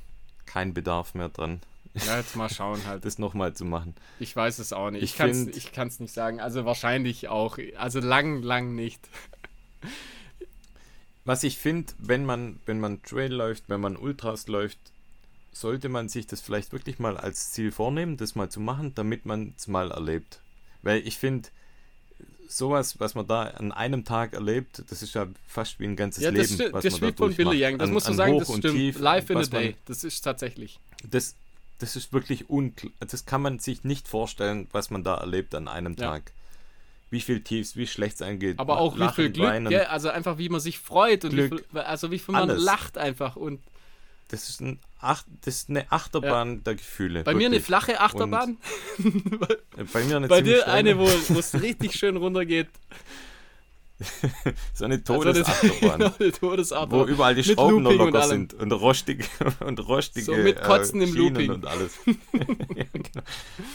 keinen 0.46 0.74
Bedarf 0.74 1.14
mehr 1.16 1.30
dran, 1.30 1.62
Ja, 1.94 2.18
jetzt 2.18 2.36
mal 2.36 2.50
schauen 2.50 2.82
halt. 2.88 3.06
das 3.06 3.18
nochmal 3.20 3.54
zu 3.54 3.66
machen. 3.66 3.96
Ich 4.20 4.36
weiß 4.36 4.60
es 4.60 4.74
auch 4.74 4.92
nicht. 4.92 5.04
Ich, 5.04 5.20
Ich 5.20 5.72
kann 5.72 5.88
es 5.88 6.00
nicht 6.00 6.14
sagen. 6.14 6.40
Also 6.40 6.66
wahrscheinlich 6.66 7.28
auch. 7.28 7.58
Also 7.78 8.00
lang, 8.00 8.42
lang 8.42 8.76
nicht. 8.76 9.02
Was 11.26 11.44
ich 11.44 11.58
finde, 11.58 11.94
wenn 12.00 12.26
man, 12.26 12.60
wenn 12.66 12.80
man 12.80 13.02
Trail 13.04 13.32
läuft, 13.34 13.70
wenn 13.70 13.80
man 13.82 13.96
Ultras 13.96 14.48
läuft, 14.48 14.78
sollte 15.52 15.88
man 15.88 16.10
sich 16.10 16.28
das 16.28 16.42
vielleicht 16.42 16.72
wirklich 16.74 17.00
mal 17.00 17.16
als 17.18 17.52
Ziel 17.52 17.72
vornehmen, 17.72 18.18
das 18.18 18.36
mal 18.36 18.50
zu 18.50 18.60
machen, 18.60 18.94
damit 18.96 19.26
man 19.26 19.54
es 19.58 19.68
mal 19.68 19.92
erlebt. 19.92 20.42
Weil 20.82 21.06
ich 21.08 21.18
finde, 21.18 21.50
sowas, 22.48 23.00
was 23.00 23.16
man 23.16 23.28
da 23.28 23.44
an 23.44 23.72
einem 23.72 24.04
Tag 24.04 24.34
erlebt, 24.34 24.84
das 24.90 25.02
ist 25.02 25.16
ja 25.16 25.28
fast 25.48 25.80
wie 25.80 25.86
ein 25.86 25.96
ganzes 25.96 26.24
Ja, 26.24 26.32
das, 26.32 26.50
Leben, 26.52 26.62
sti- 26.70 26.74
was 26.74 26.84
das 26.84 26.94
man 26.94 26.98
stimmt 27.14 27.18
von 27.18 27.34
Billy. 27.36 27.66
Young. 27.66 27.78
Das 27.78 27.88
An- 27.88 27.94
musst 27.94 28.08
du 28.08 28.12
an 28.12 28.18
sagen, 28.18 28.34
Hoch 28.34 28.40
das 28.40 28.58
stimmt. 28.58 28.76
Tief, 28.76 29.00
Live 29.00 29.30
in 29.30 29.38
a 29.38 29.40
was 29.40 29.52
man- 29.52 29.62
day. 29.62 29.76
Das 29.86 30.04
ist 30.04 30.22
tatsächlich. 30.22 30.80
das, 31.10 31.36
das 31.80 31.96
ist 31.96 32.14
wirklich 32.14 32.50
unklar. 32.50 32.92
Das 33.00 33.26
kann 33.26 33.42
man 33.42 33.60
sich 33.60 33.84
nicht 33.84 34.08
vorstellen, 34.08 34.68
was 34.72 34.90
man 34.90 35.04
da 35.04 35.16
erlebt 35.16 35.56
an 35.56 35.68
einem 35.68 35.94
Ja. 35.94 36.10
Tag. 36.12 36.32
Wie 37.14 37.22
viel 37.22 37.42
Tiefs, 37.42 37.76
wie 37.78 37.86
schlecht 37.86 38.16
es 38.16 38.22
eingeht. 38.24 38.58
Aber 38.60 38.80
auch 38.80 38.96
wie 38.96 39.00
Lachen, 39.02 39.14
viel 39.16 39.30
Glück, 39.30 39.48
weinen. 39.48 39.70
gell? 39.70 39.86
Also 39.86 40.10
einfach 40.10 40.40
wie 40.40 40.50
man 40.50 40.60
sich 40.60 40.80
freut 40.80 41.24
und 41.26 41.32
wie 41.34 41.48
Glück. 41.48 41.64
viel, 41.72 41.80
also 41.82 42.10
wie 42.10 42.18
viel 42.18 42.34
man 42.34 42.50
Alles. 42.50 42.64
lacht 42.64 42.98
einfach. 42.98 43.36
Und 43.36 43.62
Das 44.30 44.50
ist, 44.50 44.62
ein 44.62 44.80
Ach, 45.00 45.24
das 45.46 45.56
ist 45.58 45.70
eine 45.70 45.92
Achterbahn 45.92 46.64
der 46.64 46.74
Gefühle. 46.76 47.24
bei 47.24 47.34
mir 47.36 47.46
eine 47.46 47.52
wirklich. 47.58 47.66
flache 47.66 48.00
Achterbahn, 48.00 48.58
Bei 49.94 50.04
mir 50.04 50.18
eine 50.18 50.28
bei 50.28 50.42
dir 50.42 50.68
eine, 50.68 50.98
wo 50.98 51.06
es 51.08 51.62
richtig 51.62 51.94
schön 51.96 52.18
runtergeht. 52.18 52.68
So 54.74 54.86
eine 54.86 54.96
Also 54.96 55.14
Todesachterbahn. 55.14 56.02
Eine 56.20 56.32
Todesachterbahn. 56.32 57.00
wo 57.00 57.06
überall 57.06 57.36
die 57.36 57.44
Schrauben 57.44 57.84
noch 57.84 57.92
und 57.92 57.98
locker 57.98 58.22
allem. 58.22 58.30
sind 58.30 58.54
und 58.56 58.72
rostige 58.72 59.26
und 59.66 59.80
rostige 59.88 60.26
So 60.26 60.34
mit 60.36 60.62
Kotzen 60.62 61.02
äh, 61.02 61.06
im 61.06 61.14
Looping. 61.16 61.52
und 61.52 61.66
alles. 61.66 61.98
ja, 62.06 62.86
genau. 62.94 63.26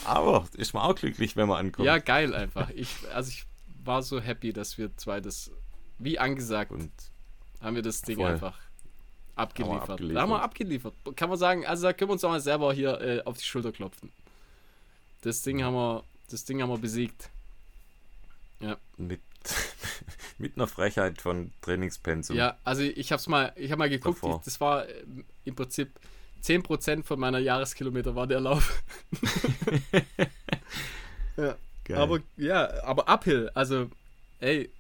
Aber 0.05 0.47
ist 0.55 0.75
man 0.75 0.83
auch 0.85 0.95
glücklich, 0.95 1.37
wenn 1.37 1.49
man 1.49 1.59
ankommt. 1.67 1.87
Ja, 1.87 1.99
geil 1.99 2.35
einfach. 2.35 2.71
Ich, 2.71 2.89
also 3.15 3.31
ich 3.31 3.45
war 3.85 4.03
so 4.03 4.21
happy, 4.21 4.53
dass 4.53 4.79
wir 4.79 4.97
zwei 4.97 5.21
das, 5.21 5.51
wie 5.99 6.19
angesagt, 6.19 6.71
Und 6.73 6.91
haben 7.61 7.77
wir 7.77 7.83
das 7.83 8.03
Ding 8.03 8.17
Voll. 8.19 8.33
einfach 8.33 8.57
abgeliefert. 9.37 9.91
abgeliefert. 9.91 10.17
Da 10.17 10.21
haben 10.23 10.31
wir 10.31 10.43
abgeliefert. 10.43 10.95
Kann 11.17 11.29
man 11.29 11.39
sagen, 11.39 11.67
also 11.67 11.85
da 11.85 11.93
können 11.93 12.09
wir 12.11 12.13
uns 12.15 12.25
auch 12.25 12.31
mal 12.31 12.41
selber 12.41 12.73
hier 12.73 13.01
äh, 13.01 13.23
auf 13.25 13.39
die 13.39 13.45
Schulter 13.45 13.73
klopfen. 13.73 14.11
Das 15.23 15.43
Ding 15.43 15.63
haben 15.63 15.75
wir, 15.75 16.05
das 16.31 16.45
Ding 16.45 16.61
haben 16.63 16.71
wir 16.71 16.79
besiegt. 16.79 17.31
mit, 18.97 19.21
mit 20.39 20.56
einer 20.56 20.66
Frechheit 20.66 21.20
von 21.20 21.52
Trainingspensum. 21.62 22.36
Ja, 22.36 22.59
also 22.65 22.82
ich 22.82 23.12
hab's 23.12 23.27
mal, 23.27 23.52
ich 23.56 23.70
habe 23.70 23.78
mal 23.78 23.90
geguckt, 23.90 24.20
ich, 24.23 24.36
das 24.44 24.60
war 24.60 24.89
äh, 24.89 25.05
im 25.44 25.55
Prinzip 25.55 25.98
10% 26.43 27.05
von 27.05 27.19
meiner 27.19 27.39
Jahreskilometer 27.39 28.15
war 28.15 28.27
der 28.27 28.40
Lauf. 28.40 28.82
ja. 31.36 31.56
Geil. 31.85 31.97
Aber 31.97 32.20
ja, 32.36 32.82
aber 32.85 33.09
Uphill, 33.09 33.51
also 33.55 33.90
ey, 34.40 34.70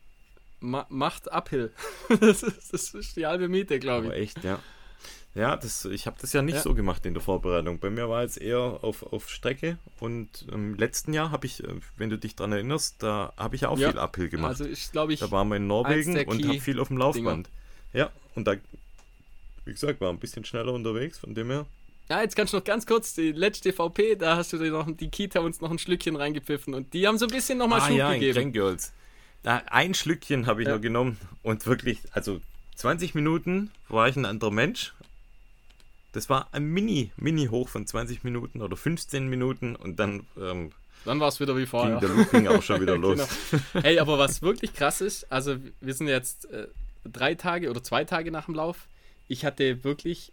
ma 0.60 0.86
macht 0.90 1.32
Uphill. 1.32 1.72
das, 2.20 2.42
ist, 2.42 2.72
das 2.72 2.94
ist 2.94 3.16
die 3.16 3.26
halbe 3.26 3.48
Miete, 3.48 3.78
glaube 3.78 4.08
Aber 4.08 4.16
ich. 4.16 4.36
echt, 4.36 4.44
ja. 4.44 4.60
Ja, 5.34 5.56
das, 5.56 5.84
ich 5.84 6.06
habe 6.06 6.16
das 6.20 6.32
ja 6.32 6.42
nicht 6.42 6.56
Ja. 6.56 6.62
so 6.62 6.74
gemacht 6.74 7.06
in 7.06 7.14
der 7.14 7.22
Vorbereitung. 7.22 7.78
Bei 7.78 7.90
mir 7.90 8.08
war 8.08 8.24
es 8.24 8.36
eher 8.36 8.58
auf, 8.82 9.02
auf 9.04 9.30
Strecke 9.30 9.78
und 10.00 10.46
im 10.50 10.74
letzten 10.74 11.12
Jahr 11.12 11.30
habe 11.30 11.46
ich, 11.46 11.62
äh, 11.62 11.68
wenn 11.96 12.10
du 12.10 12.18
dich 12.18 12.34
dran 12.34 12.50
erinnerst, 12.52 13.02
da 13.02 13.32
habe 13.36 13.54
ich 13.54 13.66
auch 13.66 13.78
Ja. 13.78 13.90
viel 13.90 14.00
Uphill 14.00 14.28
gemacht. 14.30 14.48
Also 14.50 14.64
ich 14.64 14.90
glaube 14.90 15.12
ich, 15.12 15.20
da 15.20 15.30
waren 15.30 15.48
wir 15.48 15.56
in 15.56 15.66
Norwegen 15.66 16.24
und 16.26 16.44
habe 16.46 16.60
viel 16.60 16.80
auf 16.80 16.88
dem 16.88 16.96
Laufband. 16.96 17.48
Ja, 17.92 18.10
und 18.34 18.46
da, 18.48 18.56
wie 19.64 19.72
gesagt, 19.72 20.00
war 20.00 20.10
ein 20.10 20.18
bisschen 20.18 20.44
schneller 20.44 20.72
unterwegs, 20.72 21.18
von 21.18 21.34
dem 21.34 21.50
her. 21.50 21.66
ja, 22.08 22.22
jetzt 22.22 22.34
kannst 22.34 22.52
du 22.52 22.56
noch 22.56 22.64
ganz 22.64 22.86
kurz 22.86 23.14
die 23.14 23.32
letzte 23.32 23.72
VP, 23.72 24.16
da 24.16 24.36
hast 24.36 24.52
du 24.52 24.58
dir 24.58 24.70
noch 24.72 24.90
die 24.90 25.08
Kita 25.08 25.40
uns 25.40 25.60
noch 25.60 25.70
ein 25.70 25.78
Schlückchen 25.78 26.16
reingepfiffen 26.16 26.74
und 26.74 26.92
die 26.94 27.06
haben 27.06 27.18
so 27.18 27.26
ein 27.26 27.30
bisschen 27.30 27.58
nochmal 27.58 27.80
ah 27.82 27.86
Schub 27.88 27.96
ja, 27.96 28.12
in 28.12 28.20
gegeben. 28.20 28.38
Crank 28.38 28.52
Girls. 28.54 28.92
Da, 29.44 29.58
ein 29.66 29.94
Schlückchen 29.94 30.46
habe 30.46 30.62
ich 30.62 30.68
Ja. 30.68 30.74
noch 30.74 30.80
genommen 30.82 31.16
und 31.42 31.64
wirklich, 31.66 32.00
also 32.12 32.40
20 32.74 33.14
Minuten 33.14 33.70
war 33.88 34.08
ich 34.08 34.16
ein 34.16 34.24
anderer 34.24 34.50
Mensch. 34.50 34.94
Das 36.12 36.28
war 36.30 36.48
ein 36.52 36.64
Mini, 36.64 37.12
Mini-Hoch 37.16 37.68
von 37.68 37.86
20 37.86 38.24
Minuten 38.24 38.62
oder 38.62 38.76
15 38.76 39.28
Minuten 39.28 39.76
und 39.76 39.98
dann 39.98 40.26
ähm, 40.40 40.70
Dann 41.04 41.20
war 41.20 41.28
es 41.28 41.38
wieder 41.40 41.54
wie 41.54 41.60
ging 41.60 41.66
vorher. 41.68 42.00
der 42.00 42.08
Looping 42.08 42.48
auch 42.48 42.62
schon 42.62 42.80
wieder 42.80 42.96
los. 42.98 43.18
Genau. 43.50 43.62
Hey, 43.84 43.98
aber 43.98 44.18
was 44.18 44.40
wirklich 44.42 44.72
krass 44.72 45.00
ist, 45.00 45.30
also 45.30 45.56
wir 45.80 45.94
sind 45.94 46.08
jetzt 46.08 46.50
äh, 46.50 46.66
drei 47.04 47.34
Tage 47.34 47.68
oder 47.70 47.82
zwei 47.82 48.04
Tage 48.04 48.30
nach 48.30 48.46
dem 48.46 48.54
Lauf. 48.54 48.86
Ich 49.28 49.44
hatte 49.44 49.84
wirklich, 49.84 50.32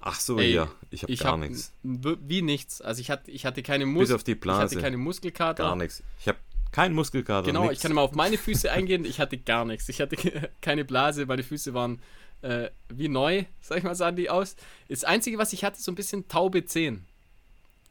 Ach 0.00 0.18
so, 0.20 0.38
Ey, 0.38 0.52
ja, 0.54 0.68
ich 0.90 1.02
habe 1.02 1.12
ich 1.12 1.20
gar 1.20 1.32
habe 1.32 1.48
nichts. 1.48 1.72
wie 1.82 2.42
nichts. 2.42 2.80
Also 2.80 3.00
ich 3.00 3.10
hatte, 3.10 3.30
ich 3.30 3.46
hatte 3.46 3.62
keine 3.62 3.84
Bis 3.86 3.94
Muskeln. 3.94 4.16
auf 4.16 4.24
die 4.24 4.32
Ich 4.32 4.40
Blase. 4.40 4.62
hatte 4.62 4.80
keine 4.80 4.96
Muskelkater. 4.98 5.62
Gar 5.64 5.76
nichts. 5.76 6.02
Ich 6.20 6.28
habe 6.28 6.38
keinen 6.72 6.94
Muskelkater. 6.94 7.46
Genau, 7.46 7.62
nix. 7.64 7.74
ich 7.74 7.80
kann 7.80 7.92
mal 7.92 8.02
auf 8.02 8.12
meine 8.12 8.36
Füße 8.36 8.70
eingehen. 8.70 9.04
Ich 9.04 9.20
hatte 9.20 9.38
gar 9.38 9.64
nichts. 9.64 9.88
Ich 9.88 10.00
hatte 10.00 10.16
keine 10.60 10.84
Blase. 10.84 11.24
Meine 11.26 11.42
Füße 11.42 11.72
waren 11.74 12.00
äh, 12.42 12.70
wie 12.88 13.08
neu, 13.08 13.44
sag 13.60 13.78
ich 13.78 13.84
mal, 13.84 13.94
sahen 13.94 14.16
die 14.16 14.30
aus. 14.30 14.56
Das 14.88 15.04
Einzige, 15.04 15.38
was 15.38 15.52
ich 15.52 15.64
hatte, 15.64 15.80
so 15.80 15.90
ein 15.90 15.94
bisschen 15.94 16.28
taube 16.28 16.64
Zehen. 16.64 17.04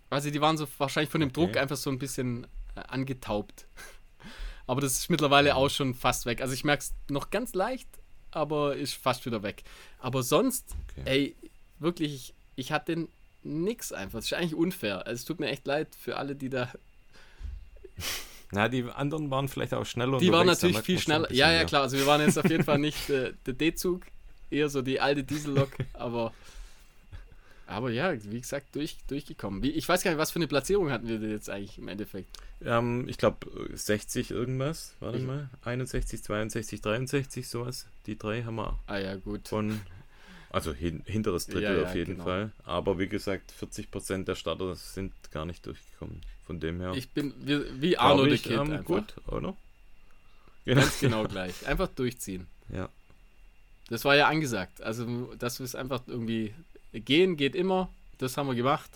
Also 0.10 0.30
die 0.30 0.42
waren 0.42 0.58
so 0.58 0.68
wahrscheinlich 0.78 1.10
von 1.10 1.22
dem 1.22 1.30
Okay. 1.30 1.42
Druck 1.46 1.58
einfach 1.58 1.76
so 1.78 1.90
ein 1.90 2.00
bisschen 2.00 2.46
äh, 2.76 2.82
angetaubt. 2.88 3.66
Aber 4.68 4.82
das 4.82 4.94
ist 4.94 5.10
mittlerweile 5.10 5.56
auch 5.56 5.70
schon 5.70 5.94
fast 5.94 6.26
weg. 6.26 6.42
Also 6.42 6.54
ich 6.54 6.64
merke 6.64 6.84
es 6.84 6.94
noch 7.10 7.30
ganz 7.30 7.54
leicht, 7.54 7.88
aber 8.32 8.76
ist 8.76 8.96
fast 8.96 9.26
wieder 9.26 9.44
weg. 9.44 9.64
Aber 10.00 10.24
sonst, 10.24 10.76
Okay. 10.98 11.02
ey, 11.06 11.36
wirklich, 11.80 12.14
ich, 12.14 12.34
ich 12.56 12.72
hatte 12.72 13.08
nix 13.44 13.92
einfach. 13.92 14.18
Das 14.20 14.26
ist 14.26 14.34
eigentlich 14.34 14.56
unfair. 14.56 15.06
Also 15.06 15.20
es 15.20 15.26
tut 15.26 15.40
mir 15.40 15.50
echt 15.50 15.68
leid 15.68 15.90
für 16.00 16.18
alle, 16.18 16.36
die 16.36 16.50
da 16.50 16.72
Na, 18.52 18.68
die 18.70 18.84
anderen 18.84 19.30
waren 19.32 19.48
vielleicht 19.50 19.74
auch 19.74 19.86
schneller 19.86 20.18
Die 20.18 20.32
waren 20.32 20.48
natürlich 20.48 20.80
viel 20.80 21.00
schneller. 21.00 21.32
Ja, 21.32 21.52
ja, 21.52 21.64
klar. 21.66 21.84
Also 21.84 21.98
wir 21.98 22.06
waren 22.06 22.22
jetzt 22.22 22.38
auf 22.38 22.50
jeden 22.50 22.64
Fall 22.64 22.78
nicht 22.80 23.10
äh, 23.10 23.34
der 23.46 23.54
D-Zug. 23.54 24.02
Eher 24.50 24.70
so 24.70 24.82
die 24.82 25.00
alte 25.00 25.24
Diesellok, 25.24 25.72
aber. 25.94 26.34
Aber 27.68 27.90
ja, 27.90 28.14
wie 28.26 28.40
gesagt, 28.40 28.76
durch, 28.76 28.98
durchgekommen. 29.08 29.64
Wie, 29.64 29.72
ich 29.72 29.90
weiß 29.90 30.04
gar 30.04 30.12
nicht, 30.12 30.20
was 30.20 30.30
für 30.30 30.36
eine 30.38 30.48
Platzierung 30.48 30.92
hatten 30.92 31.08
wir 31.08 31.18
denn 31.18 31.32
jetzt 31.32 31.50
eigentlich 31.50 31.80
im 31.80 31.88
Endeffekt? 31.88 32.28
Ähm, 32.64 33.08
ich 33.08 33.18
glaube 33.18 33.48
60 33.74 34.30
irgendwas. 34.30 34.94
Warte 35.00 35.18
mal. 35.18 35.50
61, 35.64 36.22
62, 36.24 36.82
63, 36.82 37.48
sowas. 37.48 37.88
Die 38.06 38.20
drei 38.20 38.44
haben 38.44 38.56
wir 38.58 38.80
Ah 38.86 39.00
ja, 39.00 39.16
gut. 39.16 39.48
von. 39.48 39.82
Also 40.52 40.74
hin, 40.74 41.02
hinteres 41.06 41.48
Drittel 41.48 41.64
Ja, 41.64 41.74
ja, 41.74 41.84
auf 41.84 41.96
jeden 41.96 42.14
genau. 42.14 42.24
Fall. 42.24 42.52
Aber 42.64 43.00
wie 43.00 43.08
gesagt, 43.08 43.52
40% 43.60 44.26
der 44.26 44.36
Starter 44.36 44.76
sind 44.76 45.12
gar 45.32 45.46
nicht 45.46 45.66
durchgekommen. 45.66 46.22
Von 46.46 46.60
dem 46.60 46.80
her. 46.80 46.94
Ich 46.96 47.10
bin 47.10 47.34
wie, 47.40 47.82
wie 47.82 47.98
Arno 47.98 48.26
ich, 48.26 48.50
ähm, 48.50 48.60
einfach. 48.72 48.86
gut, 48.86 49.16
oder? 49.28 49.58
Ganz 50.66 51.00
genau 51.02 51.24
gleich. 51.26 51.68
Einfach 51.68 51.88
durchziehen. 51.88 52.46
Ja. 52.70 52.90
Das 53.90 54.04
war 54.06 54.16
ja 54.16 54.28
angesagt. 54.28 54.82
Also, 54.82 55.34
dass 55.36 55.60
wir 55.60 55.66
es 55.66 55.76
einfach 55.76 56.02
irgendwie 56.08 56.54
gehen, 56.94 57.38
geht 57.38 57.56
immer. 57.56 57.90
Das 58.18 58.38
haben 58.38 58.48
wir 58.48 58.56
gemacht. 58.56 58.90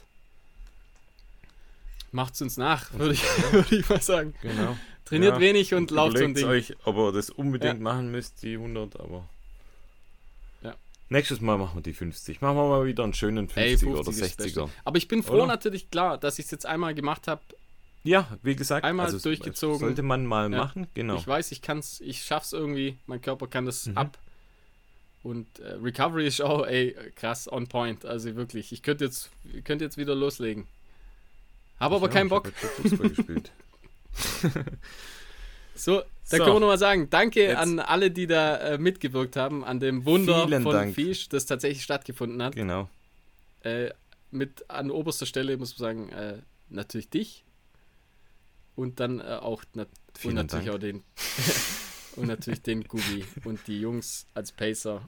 Macht's 2.12 2.42
uns 2.42 2.58
nach, 2.58 2.92
würde 2.94 3.14
ich, 3.14 3.24
würde 3.52 3.76
ich 3.76 3.88
mal 3.88 4.02
sagen. 4.02 4.34
Genau. 4.42 4.76
Trainiert 5.06 5.36
Ja, 5.36 5.40
wenig 5.40 5.74
und 5.76 5.92
lauft 5.92 6.18
so 6.18 6.24
ein 6.24 6.34
Ding. 6.34 6.46
euch, 6.48 6.76
ob 6.86 6.96
ihr 6.98 7.12
das 7.12 7.30
unbedingt 7.30 7.76
Ja. 7.78 7.80
machen 7.84 8.12
müsst, 8.12 8.42
die 8.42 8.54
100, 8.56 9.00
aber. 9.00 9.28
Ja. 10.64 10.76
Nächstes 11.10 11.40
Mal 11.42 11.58
machen 11.58 11.78
wir 11.78 11.82
die 11.84 11.94
50. 11.94 12.42
Machen 12.42 12.58
wir 12.58 12.68
mal 12.68 12.86
wieder 12.86 13.04
einen 13.04 13.14
schönen 13.14 13.48
50er 13.48 13.60
Ey, 13.60 13.78
50 13.78 13.90
oder 13.90 14.10
ist 14.10 14.24
60er. 14.24 14.38
Beste. 14.44 14.70
Aber 14.86 14.98
ich 14.98 15.08
bin 15.08 15.22
froh 15.22 15.34
Oder? 15.36 15.46
natürlich, 15.48 15.92
klar, 15.92 16.18
dass 16.18 16.40
ich 16.40 16.46
es 16.46 16.52
jetzt 16.52 16.66
einmal 16.66 16.96
gemacht 16.96 17.28
habe. 17.28 17.42
Ja, 18.04 18.28
wie 18.44 18.56
gesagt, 18.56 18.86
Einmal 18.86 19.08
also, 19.08 19.20
durchgezogen. 19.20 19.80
Sollte 19.80 20.02
man 20.04 20.26
mal 20.26 20.52
Ja. 20.52 20.58
machen, 20.58 20.88
genau. 20.96 21.16
Ich 21.18 21.28
weiß, 21.28 21.52
ich 21.52 21.62
kann's, 21.62 22.00
ich 22.02 22.24
schaff's 22.24 22.54
irgendwie. 22.54 22.98
Mein 23.06 23.22
Körper 23.22 23.46
kann 23.48 23.66
das 23.66 23.86
Mhm. 23.88 23.98
ab. 23.98 24.18
Und 25.22 25.60
äh, 25.60 25.74
Recovery 25.74 26.28
ist 26.28 26.42
auch, 26.42 26.66
ey, 26.66 26.96
krass 27.16 27.52
on 27.52 27.68
point. 27.68 28.06
Also 28.06 28.36
wirklich, 28.36 28.72
ich 28.72 28.82
könnte 28.84 29.06
jetzt, 29.06 29.30
ich 29.54 29.64
könnte 29.64 29.84
jetzt 29.86 29.98
wieder 29.98 30.16
loslegen. 30.16 30.66
Habe 31.80 31.96
aber 31.96 32.08
Ja, 32.08 32.14
keinen 32.14 32.30
Bock. 32.30 32.46
heute 32.46 32.68
Fußball 32.90 33.10
gespielt. 33.10 33.52
So, 35.76 36.02
da 36.02 36.38
So. 36.38 36.38
können 36.44 36.56
wir 36.58 36.60
nochmal 36.60 36.78
sagen, 36.78 37.10
danke 37.10 37.42
Jetzt- 37.42 37.58
an 37.58 37.80
alle, 37.80 38.12
die 38.12 38.28
da 38.28 38.58
äh, 38.58 38.78
mitgewirkt 38.78 39.38
haben, 39.38 39.64
an 39.64 39.80
dem 39.80 40.04
Wunder 40.06 40.46
Vielen 40.46 40.64
von 40.64 40.74
Dank. 40.74 40.94
Fisch, 40.96 41.30
das 41.30 41.46
tatsächlich 41.46 41.84
stattgefunden 41.84 42.44
hat. 42.44 42.54
Genau. 42.56 42.90
Äh, 43.62 43.92
mit 44.30 44.70
an 44.70 44.92
oberster 44.92 45.26
Stelle 45.26 45.56
muss 45.58 45.80
man 45.80 45.86
sagen, 45.88 46.10
äh, 46.10 46.38
natürlich 46.70 47.10
dich. 47.10 47.46
Und 48.76 49.00
dann 49.00 49.22
äh, 49.22 49.24
auch 49.42 49.64
na 49.74 49.86
und 50.26 50.34
natürlich 50.34 50.66
Dank. 50.66 50.76
auch 50.76 50.80
den 50.80 51.04
und 52.20 52.28
natürlich 52.28 52.62
den 52.62 52.84
Gubi 52.84 53.26
und 53.46 53.60
die 53.68 53.80
Jungs 53.82 54.28
als 54.34 54.52
Pacer 54.52 55.08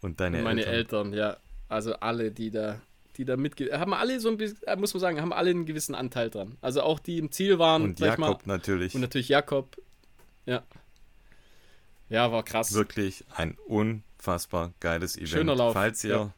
Und 0.00 0.20
deine 0.20 0.38
und 0.38 0.44
meine 0.44 0.64
Eltern. 0.64 1.12
Eltern. 1.12 1.18
ja. 1.18 1.36
Also 1.68 1.94
alle, 1.94 2.30
die 2.30 2.50
da, 2.50 2.80
die 3.16 3.24
da 3.24 3.36
mitge 3.36 3.78
haben 3.78 3.92
alle 3.92 4.20
so 4.20 4.28
ein 4.28 4.38
bisschen, 4.38 4.62
äh, 4.66 4.76
muss 4.76 4.94
man 4.94 5.00
sagen, 5.00 5.20
haben 5.20 5.32
alle 5.32 5.50
einen 5.50 5.66
gewissen 5.66 5.94
Anteil 5.94 6.30
dran. 6.30 6.56
Also 6.62 6.82
auch 6.82 6.98
die 6.98 7.18
im 7.18 7.30
Ziel 7.30 7.58
waren, 7.58 7.82
Und 7.82 8.00
ich 8.00 8.18
mal, 8.18 8.28
Jakob 8.28 8.46
natürlich. 8.46 8.94
und 8.94 9.02
natürlich 9.02 9.28
Jakob. 9.28 9.76
Ja. 10.46 10.62
Ja, 12.08 12.32
war 12.32 12.42
krass. 12.42 12.72
Wirklich 12.72 13.24
ein 13.36 13.56
unfassbar 13.66 14.72
geiles 14.80 15.16
Event. 15.16 15.28
Schöner 15.28 15.54
Lauf, 15.56 15.74
Falls 15.74 16.02
ihr 16.04 16.10
ja. 16.10 16.34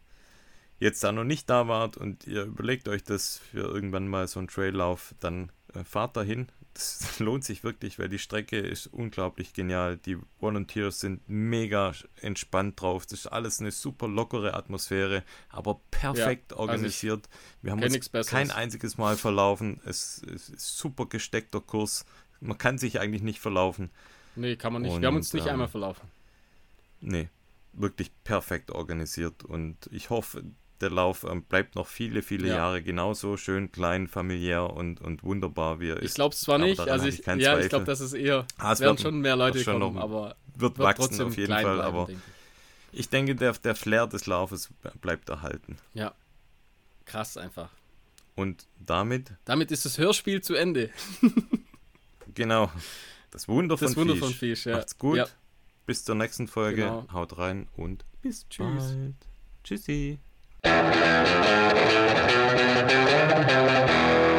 jetzt 0.81 1.05
da 1.05 1.13
noch 1.13 1.23
nicht 1.25 1.49
da 1.49 1.69
wart 1.69 1.97
und 1.97 2.27
ihr 2.27 2.43
überlegt 2.43 2.89
euch 2.89 3.05
das 3.05 3.39
für 3.39 3.61
irgendwann 3.61 4.09
mal 4.09 4.27
so 4.27 4.41
einen 4.41 4.49
Traillauf, 4.49 5.15
dann 5.21 5.53
äh, 5.75 5.85
fahrt 5.85 6.17
dahin. 6.17 6.49
Das 6.81 7.19
lohnt 7.21 7.45
sich 7.45 7.63
wirklich, 7.63 7.99
weil 7.99 8.09
die 8.09 8.19
Strecke 8.19 8.59
ist 8.59 8.87
unglaublich 8.87 9.53
genial. 9.53 9.99
Die 9.99 10.17
Volunteers 10.41 11.01
sind 11.01 11.21
mega 11.29 11.93
entspannt 12.23 12.81
drauf. 12.81 13.05
Das 13.05 13.21
ist 13.21 13.27
alles 13.27 13.61
eine 13.61 13.71
super 13.71 14.09
lockere 14.09 14.55
Atmosphäre, 14.55 15.23
aber 15.51 15.81
perfekt 15.91 16.53
also 16.53 16.65
ich 16.65 16.71
organisiert. 16.71 17.29
Wir 17.61 17.73
haben 17.73 17.83
uns 17.83 18.11
kein 18.29 18.51
einziges 18.51 18.97
Mal 18.97 19.19
verlaufen. 19.19 19.81
Es, 19.85 20.23
es 20.23 20.49
ist 20.49 20.79
super 20.79 21.05
gesteckter 21.05 21.61
Kurs. 21.61 22.07
Man 22.41 22.57
kann 22.57 22.79
sich 22.79 22.99
eigentlich 22.99 23.23
nicht 23.23 23.41
verlaufen. 23.41 23.91
Nee, 24.35 24.57
kann 24.57 24.73
man 24.73 24.83
nicht. 24.83 24.99
Wir 24.99 25.07
haben 25.07 25.17
uns 25.17 25.35
Und, 25.35 25.41
nicht 25.41 25.47
ähm, 25.49 25.53
einmal 25.53 25.69
verlaufen. 25.69 26.09
Nee, 27.03 27.29
wirklich 27.75 28.11
perfekt 28.25 28.71
organisiert 28.71 29.45
und 29.45 29.77
ich 29.93 30.09
hoffe, 30.09 30.45
der 30.81 30.91
Lauf 30.91 31.25
ähm, 31.25 31.43
bleibt 31.43 31.75
noch 31.75 31.87
viele, 31.87 32.23
viele 32.23 32.49
Ja. 32.49 32.57
Jahre 32.57 32.83
genauso 32.83 33.37
schön, 33.37 33.71
klein, 33.73 34.09
familiär 34.09 34.71
und, 34.71 35.01
und 35.01 35.23
wunderbar, 35.23 35.81
wie 35.81 35.91
er 35.91 35.97
Ich 35.99 36.05
ist. 36.07 36.15
glaube 36.15 36.35
es 36.35 36.41
zwar 36.41 36.59
nicht, 36.59 36.81
also 36.81 37.07
ich, 37.07 37.21
ich 37.21 37.27
ja, 37.27 37.59
ich 37.59 37.69
glaube, 37.69 37.85
das 37.85 38.01
ist 38.01 38.13
eher, 38.15 38.47
Ah, 38.59 38.73
es 38.73 38.81
werden 38.81 38.93
wird- 38.93 39.01
schon 39.03 39.21
mehr 39.21 39.37
Leute 39.37 39.61
schon 39.63 39.81
kommen, 39.81 39.95
noch- 39.97 40.03
aber 40.03 40.37
wird 40.55 40.77
wird 40.77 40.79
wachsen 40.79 41.03
trotzdem 41.03 41.27
auf 41.29 41.37
jeden 41.37 41.47
klein 41.49 41.65
Fall, 41.65 41.75
bleiben, 41.77 41.89
aber 41.97 42.07
denke 42.07 42.23
ich. 42.93 43.01
ich 43.01 43.09
denke, 43.09 43.35
der, 43.37 43.53
der 43.53 43.75
Flair 43.75 44.07
des 44.07 44.27
Laufes 44.27 44.69
bleibt 45.01 45.29
erhalten. 45.29 45.77
Ja, 45.95 46.15
krass 47.05 47.37
einfach. 47.37 47.71
Und 48.37 48.67
damit, 48.79 49.33
Damit 49.45 49.71
ist 49.71 49.85
das 49.85 49.99
Hörspiel 49.99 50.41
zu 50.41 50.55
Ende. 50.55 50.91
genau, 52.35 52.71
das 53.31 53.49
Wunder 53.49 53.77
Das 53.77 53.93
von 53.95 53.97
Wunder 54.03 54.15
Fisch. 54.15 54.23
von 54.25 54.33
Fisch, 54.35 54.67
ja. 54.67 54.77
Macht's 54.77 54.97
gut, 54.99 55.17
Ja. 55.19 55.27
bis 55.87 56.05
zur 56.05 56.15
nächsten 56.15 56.49
Folge, 56.49 56.83
Genau. 56.83 57.07
haut 57.13 57.37
rein 57.39 57.69
und 57.77 58.05
bis 58.23 58.49
Tschüss. 58.49 58.67
bald. 58.95 59.15
Tschüssi. 59.65 60.19
Thank 60.63 60.95
you. 64.25 64.30